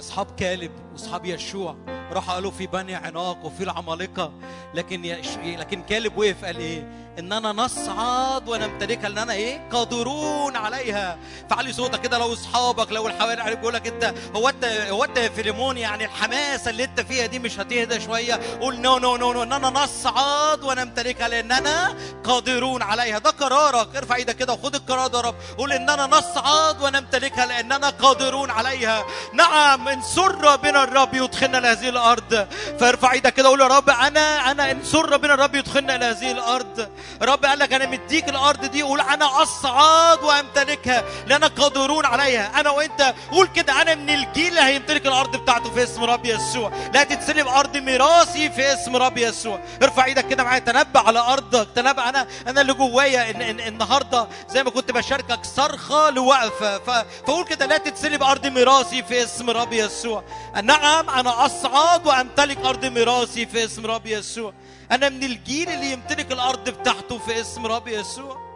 أصحاب 0.00 0.26
كالب 0.36 0.70
وأصحاب 0.92 1.24
يشوع 1.26 1.76
راحوا 2.12 2.34
قالوا 2.34 2.50
في 2.50 2.66
بني 2.66 2.94
عناق 2.94 3.44
وفي 3.44 3.64
العمالقة 3.64 4.32
لكن. 4.74 5.02
لكن 5.44 5.82
كالب 5.82 6.18
وقف 6.18 6.44
قال 6.44 6.56
إيه 6.56 7.09
إننا 7.18 7.52
نصعد 7.52 8.48
ونمتلكها 8.48 9.08
لأننا 9.08 9.32
إيه؟ 9.32 9.68
قادرون 9.72 10.56
عليها. 10.56 11.18
فعلي 11.50 11.72
صوتك 11.72 12.00
كده 12.00 12.18
لو 12.18 12.32
أصحابك 12.32 12.92
لو 12.92 13.08
الحوالي 13.08 13.42
عليك 13.42 13.58
بيقول 13.58 13.74
لك 13.74 13.86
أنت 13.86 14.14
هو 14.36 14.48
أنت 14.48 14.64
هو 14.64 15.04
أنت 15.04 15.16
يا 15.16 15.28
فيليمون 15.28 15.76
يعني 15.76 16.04
الحماسه 16.04 16.70
اللي 16.70 16.84
أنت 16.84 17.00
فيها 17.00 17.26
دي 17.26 17.38
مش 17.38 17.60
هتهدى 17.60 18.00
شوية؟ 18.00 18.40
قول 18.60 18.80
نو 18.80 18.98
نو 18.98 19.16
نو 19.16 19.32
نو 19.32 19.42
إننا 19.42 19.70
نصعد 19.70 20.64
ونمتلكها 20.64 21.28
لأننا 21.28 21.94
قادرون 22.24 22.82
عليها. 22.82 23.18
ده 23.18 23.30
قرارك. 23.30 23.96
ارفع 23.96 24.14
إيدك 24.14 24.36
كده 24.36 24.52
وخد 24.52 24.74
القرار 24.74 25.06
ده 25.06 25.18
يا 25.18 25.24
رب. 25.24 25.34
قول 25.58 25.72
إننا 25.72 26.06
نصعد 26.06 26.82
ونمتلكها 26.82 27.46
لأننا 27.46 27.90
قادرون 27.90 28.50
عليها. 28.50 29.04
نعم 29.32 29.88
ان 29.88 30.02
سر 30.02 30.56
بنا 30.56 30.84
الرب 30.84 31.14
يدخلنا 31.14 31.58
لهذه 31.58 31.88
الأرض. 31.88 32.46
فارفع 32.80 33.12
إيدك 33.12 33.34
كده 33.34 33.48
وقول 33.48 33.60
يا 33.60 33.66
رب 33.66 33.90
أنا 33.90 34.50
أنا 34.50 34.70
ان 34.70 34.84
سر 34.84 35.16
بنا 35.16 35.34
الرب 35.34 35.54
يدخلنا 35.54 35.96
إلى 35.96 36.04
هذه 36.04 36.30
الأرض. 36.30 36.88
رب 37.22 37.44
قال 37.44 37.58
لك 37.58 37.72
أنا 37.72 37.86
مديك 37.86 38.28
الأرض 38.28 38.64
دي 38.64 38.82
قول 38.82 39.00
أنا 39.00 39.42
أصعد 39.42 40.22
وأمتلكها 40.24 41.04
لأن 41.26 41.44
قادرون 41.44 42.04
عليها. 42.06 42.60
أنا 42.60 42.70
وأنت 42.70 43.14
قول 43.32 43.46
كده 43.46 43.82
أنا 43.82 43.94
من 43.94 44.10
الجيل 44.10 44.48
اللي 44.48 44.60
هيمتلك 44.60 45.06
الأرض 45.06 45.36
بتاعته 45.36 45.70
في 45.70 45.82
اسم 45.82 46.04
رب 46.04 46.26
يسوع. 46.26 46.72
لا 46.94 47.04
تتسلب 47.04 47.48
أرض 47.48 47.76
ميراثي 47.76 48.50
في 48.50 48.72
اسم 48.72 48.96
رب 48.96 49.18
يسوع. 49.18 49.60
ارفع 49.82 50.04
إيدك 50.04 50.28
كده 50.28 50.44
معايا 50.44 50.58
تنبأ 50.58 51.00
على 51.00 51.18
أرضك. 51.18 51.68
تنبأ 51.74 52.08
أنا 52.08 52.26
أنا 52.46 52.60
اللي 52.60 52.72
جوايا 52.72 53.30
إن, 53.30 53.42
إن 53.42 53.60
النهارده 53.60 54.26
زي 54.48 54.64
ما 54.64 54.70
كنت 54.70 54.92
بشاركك 54.92 55.44
صرخة 55.56 56.10
لوقفة. 56.10 56.78
ف- 56.78 57.04
فقول 57.26 57.44
كده 57.44 57.66
لا 57.66 57.76
تتسلب 57.78 58.22
أرض 58.22 58.46
ميراثي 58.46 59.02
في 59.02 59.22
اسم 59.22 59.50
رب 59.50 59.72
يسوع. 59.72 60.24
نعم 60.62 61.10
أنا 61.10 61.46
أصعد 61.46 62.06
وأمتلك 62.06 62.58
أرض 62.64 62.84
ميراثي 62.84 63.46
في 63.46 63.64
اسم 63.64 63.86
رب 63.86 64.06
يسوع. 64.06 64.52
أنا 64.92 65.08
من 65.08 65.24
الجيل 65.24 65.68
اللي 65.68 65.92
يمتلك 65.92 66.32
الأرض 66.32 66.68
بتاعته 66.68 67.18
في 67.18 67.40
اسم 67.40 67.66
رب 67.66 67.88
يسوع. 67.88 68.50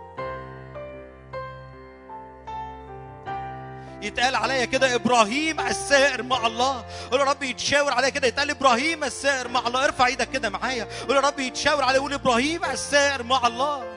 يتقال 4.03 4.35
عليا 4.35 4.65
كده 4.65 4.95
إبراهيم 4.95 5.61
السائر 5.61 6.23
مع 6.23 6.47
الله. 6.47 6.85
قول 7.11 7.21
يا 7.21 7.25
رب 7.25 7.43
يتشاور 7.43 7.93
عليا 7.93 8.09
كده. 8.09 8.27
يتقال 8.27 8.51
إبراهيم 8.51 9.05
السائر 9.05 9.49
مع 9.49 9.67
الله. 9.67 9.85
ارفع 9.85 10.07
إيدك 10.07 10.31
كده 10.31 10.51
معايا. 10.51 10.89
قول 11.09 11.17
يا 11.17 11.21
رب 11.21 11.41
يتشاور 11.41 11.85
عليا. 11.85 12.01
قول 12.01 12.13
إبراهيم 12.13 12.65
السائر 12.65 13.23
مع 13.23 13.47
الله. 13.47 13.94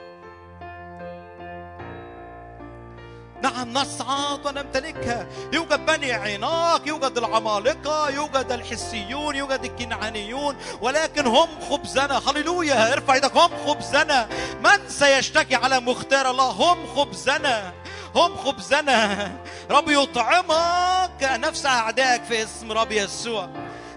نعم 3.41 3.73
نصعد 3.73 4.45
ونمتلكها. 4.45 5.27
يوجد 5.53 5.85
بني 5.85 6.11
عناق 6.11 6.87
يوجد 6.87 7.17
العمالقة 7.17 8.09
يوجد 8.09 8.51
الحسيون 8.51 9.35
يوجد 9.35 9.63
الكنعانيون 9.63 10.55
ولكن 10.81 11.27
هم 11.27 11.49
خبزنا. 11.69 12.21
هللويا 12.27 12.93
ارفع 12.93 13.13
إيدك. 13.13 13.37
هم 13.37 13.51
خبزنا. 13.67 14.27
من 14.63 14.89
سيشتكي 14.89 15.55
على 15.55 15.79
مختار 15.79 16.31
الله؟ 16.31 16.49
هم 16.49 16.87
خبزنا. 16.95 17.73
هم 18.15 18.37
خبزنا. 18.37 19.31
رب 19.71 19.89
يطعمك. 19.89 21.23
نفس 21.23 21.65
أعدائك 21.65 22.23
في 22.23 22.43
اسم 22.43 22.71
رب 22.71 22.91
يسوع. 22.91 23.49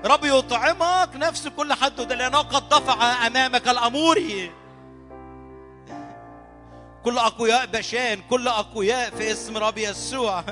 رب 0.05 0.25
يطعمك. 0.25 1.11
نفس 1.15 1.49
كل 1.49 1.73
حد 1.73 2.13
لأنه 2.13 2.39
قد 2.39 2.69
دفع 2.69 3.27
أمامك 3.27 3.69
الأموري. 3.69 4.60
كل 7.05 7.19
أقوياء 7.19 7.67
بشان 7.67 8.21
كل 8.31 8.49
أقوياء 8.49 9.11
في 9.11 9.33
اسم 9.33 9.57
رب 9.57 9.79
يسوع. 9.79 10.45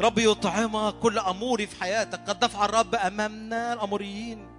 رب 0.00 0.18
يطعمك 0.18 0.94
كل 0.94 1.18
أموري 1.18 1.66
في 1.66 1.80
حياتك. 1.80 2.20
قد 2.28 2.38
دفع 2.40 2.64
الرب 2.64 2.94
أمامنا 2.94 3.72
الأموريين. 3.72 4.54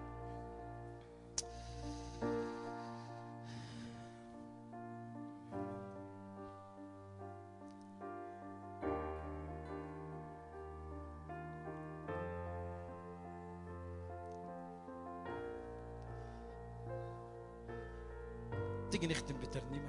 تيجي 18.91 19.07
نختم 19.07 19.37
بترنيمه 19.37 19.84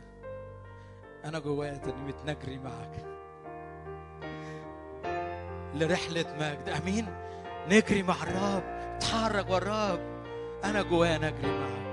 أنا 1.26 1.38
جوايا 1.38 1.76
ترنيمه 1.76 2.14
نجري 2.26 2.58
معك. 2.58 3.04
لرحلة 5.74 6.24
مجد. 6.40 6.68
آمين. 6.68 7.06
نجري 7.68 8.02
مع 8.02 8.14
الرب. 8.22 8.62
اتحرك 8.96 9.50
والرب. 9.50 10.00
أنا 10.64 10.82
جوايا 10.82 11.18
نجري 11.18 11.50
معك. 11.50 11.86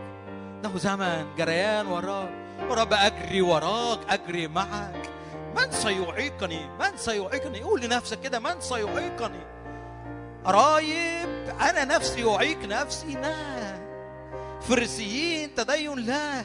انه 0.66 0.78
زمن 0.78 1.36
جريان 1.38 1.88
وراك 1.88 2.30
ورب 2.70 2.94
أجري 2.94 3.42
وراك. 3.42 4.00
أجري 4.10 4.48
معك. 4.48 5.10
من 5.58 5.72
سيعيقني؟ 5.72 6.68
من 6.80 6.98
سيعيقني؟ 6.98 7.62
قول 7.62 7.82
لنفسك 7.82 8.22
كده. 8.22 8.40
من 8.40 8.62
سيعيقني؟ 8.62 9.44
قرايب 10.46 11.30
أنا 11.62 11.86
نفسي 11.86 12.30
أعيق 12.30 12.60
نفسي. 12.66 13.14
لا. 13.14 13.84
فريسيين 14.62 15.56
تدين 15.56 16.00
لا. 16.00 16.44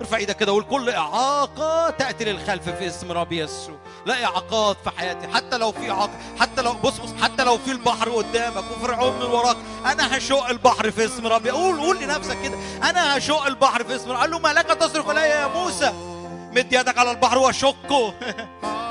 ارفع 0.00 0.16
إيدك 0.16 0.36
كده 0.36 0.52
وقول 0.52 0.64
كل 0.64 0.90
إعاقة 0.90 1.90
تأتي 1.90 2.24
للخلف 2.24 2.68
في 2.68 2.86
اسم 2.86 3.12
رب 3.12 3.32
يسوع. 3.32 3.76
لا 4.06 4.24
إعاقات 4.24 4.76
في 4.84 4.90
حياتي 4.90 5.28
حتى 5.28 5.58
لو 5.58 5.72
في 5.72 5.90
اعاقه 5.90 6.10
حتى 6.40 6.62
لو 6.62 6.72
بص 6.72 6.98
بص 6.98 7.10
حتى 7.22 7.44
لو 7.44 7.58
في 7.58 7.70
البحر 7.70 8.10
قدامك 8.10 8.64
وفرعون 8.70 9.16
من 9.16 9.22
وراك 9.22 9.56
أنا 9.86 10.18
هشق 10.18 10.46
البحر 10.48 10.90
في 10.90 11.04
اسم 11.04 11.26
ربي 11.26 11.50
قول 11.50 11.80
قول 11.80 12.00
لنفسك 12.00 12.36
كده 12.42 12.58
أنا 12.90 13.18
هشق 13.18 13.46
البحر 13.46 13.84
في 13.84 13.96
اسم 13.96 14.10
ربي 14.10 14.20
قال 14.20 14.30
له 14.30 14.38
ما 14.38 14.52
لك 14.52 14.66
تصرخ 14.66 15.08
الي 15.08 15.20
يا 15.20 15.46
موسى 15.46 15.92
مد 16.52 16.72
يدك 16.72 16.98
على 16.98 17.10
البحر 17.10 17.38
وشقه 17.38 18.14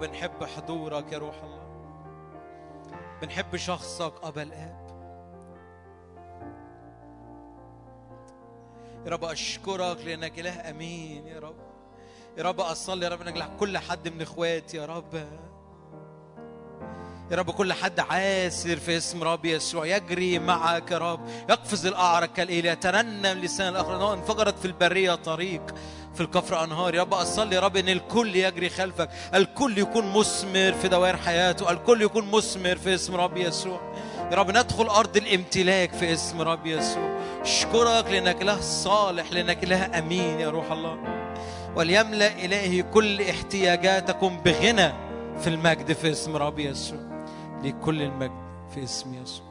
وبنحب 0.00 0.44
حضورك 0.44 1.12
يا 1.12 1.18
روح 1.18 1.34
الله. 1.42 1.66
بنحب 3.22 3.56
شخصك 3.56 4.12
أبا 4.22 4.42
الآب. 4.42 4.90
يا 9.06 9.10
رب 9.10 9.24
أشكرك 9.24 10.04
لأنك 10.04 10.38
إله 10.38 10.70
أمين 10.70 11.26
يا 11.26 11.38
رب. 11.38 11.54
يا 12.38 12.42
رب 12.42 12.60
أصلي 12.60 13.04
يا 13.04 13.10
رب 13.10 13.22
إنك 13.22 13.50
كل 13.60 13.78
حد 13.78 14.08
من 14.08 14.22
إخواتي 14.22 14.76
يا 14.76 14.86
رب. 14.86 15.14
يا 17.30 17.36
رب 17.36 17.50
كل 17.50 17.72
حد 17.72 18.00
عاسر 18.00 18.76
في 18.76 18.96
اسم 18.96 19.22
رب 19.24 19.44
يسوع 19.44 19.86
يجري 19.86 20.38
معك 20.38 20.90
يا 20.90 20.98
رب. 20.98 21.28
يقفز 21.28 21.86
الأعرج 21.86 22.28
كالإيل 22.28 22.66
يترنم 22.66 23.38
لسان 23.38 23.68
الآخر 23.68 24.12
انفجرت 24.12 24.58
في 24.58 24.64
البرية 24.64 25.14
طريق. 25.14 25.74
في 26.20 26.26
الكفر 26.26 26.64
أنهار. 26.64 26.94
يا 26.94 27.02
رب 27.02 27.14
أصلي 27.14 27.56
يا 27.56 27.60
رب 27.60 27.76
إن 27.76 27.88
الكل 27.88 28.36
يجري 28.36 28.68
خلفك. 28.68 29.08
الكل 29.34 29.78
يكون 29.78 30.12
مثمر 30.12 30.72
في 30.72 30.88
دوائر 30.88 31.16
حياته. 31.16 31.70
الكل 31.70 32.02
يكون 32.02 32.30
مثمر 32.30 32.76
في 32.76 32.94
اسم 32.94 33.14
رب 33.14 33.36
يسوع. 33.36 33.80
يا 34.32 34.36
رب 34.36 34.50
ندخل 34.50 34.86
أرض 34.86 35.16
الامتلاك 35.16 35.92
في 35.92 36.12
اسم 36.12 36.40
رب 36.40 36.66
يسوع. 36.66 37.18
أشكرك 37.42 38.06
لأنك 38.10 38.42
إله 38.42 38.60
صالح 38.60 39.32
لأنك 39.32 39.64
إله 39.64 39.98
أمين 39.98 40.40
يا 40.40 40.50
روح 40.50 40.72
الله. 40.72 40.98
وليملأ 41.76 42.44
إلهي 42.44 42.82
كل 42.82 43.22
احتياجاتكم 43.22 44.40
بغنى 44.44 44.92
في 45.40 45.46
المجد 45.46 45.92
في 45.92 46.10
اسم 46.10 46.36
رب 46.36 46.58
يسوع. 46.58 46.98
لكل 47.64 48.02
المجد 48.02 48.40
في 48.74 48.84
اسم 48.84 49.14
يسوع. 49.22 49.49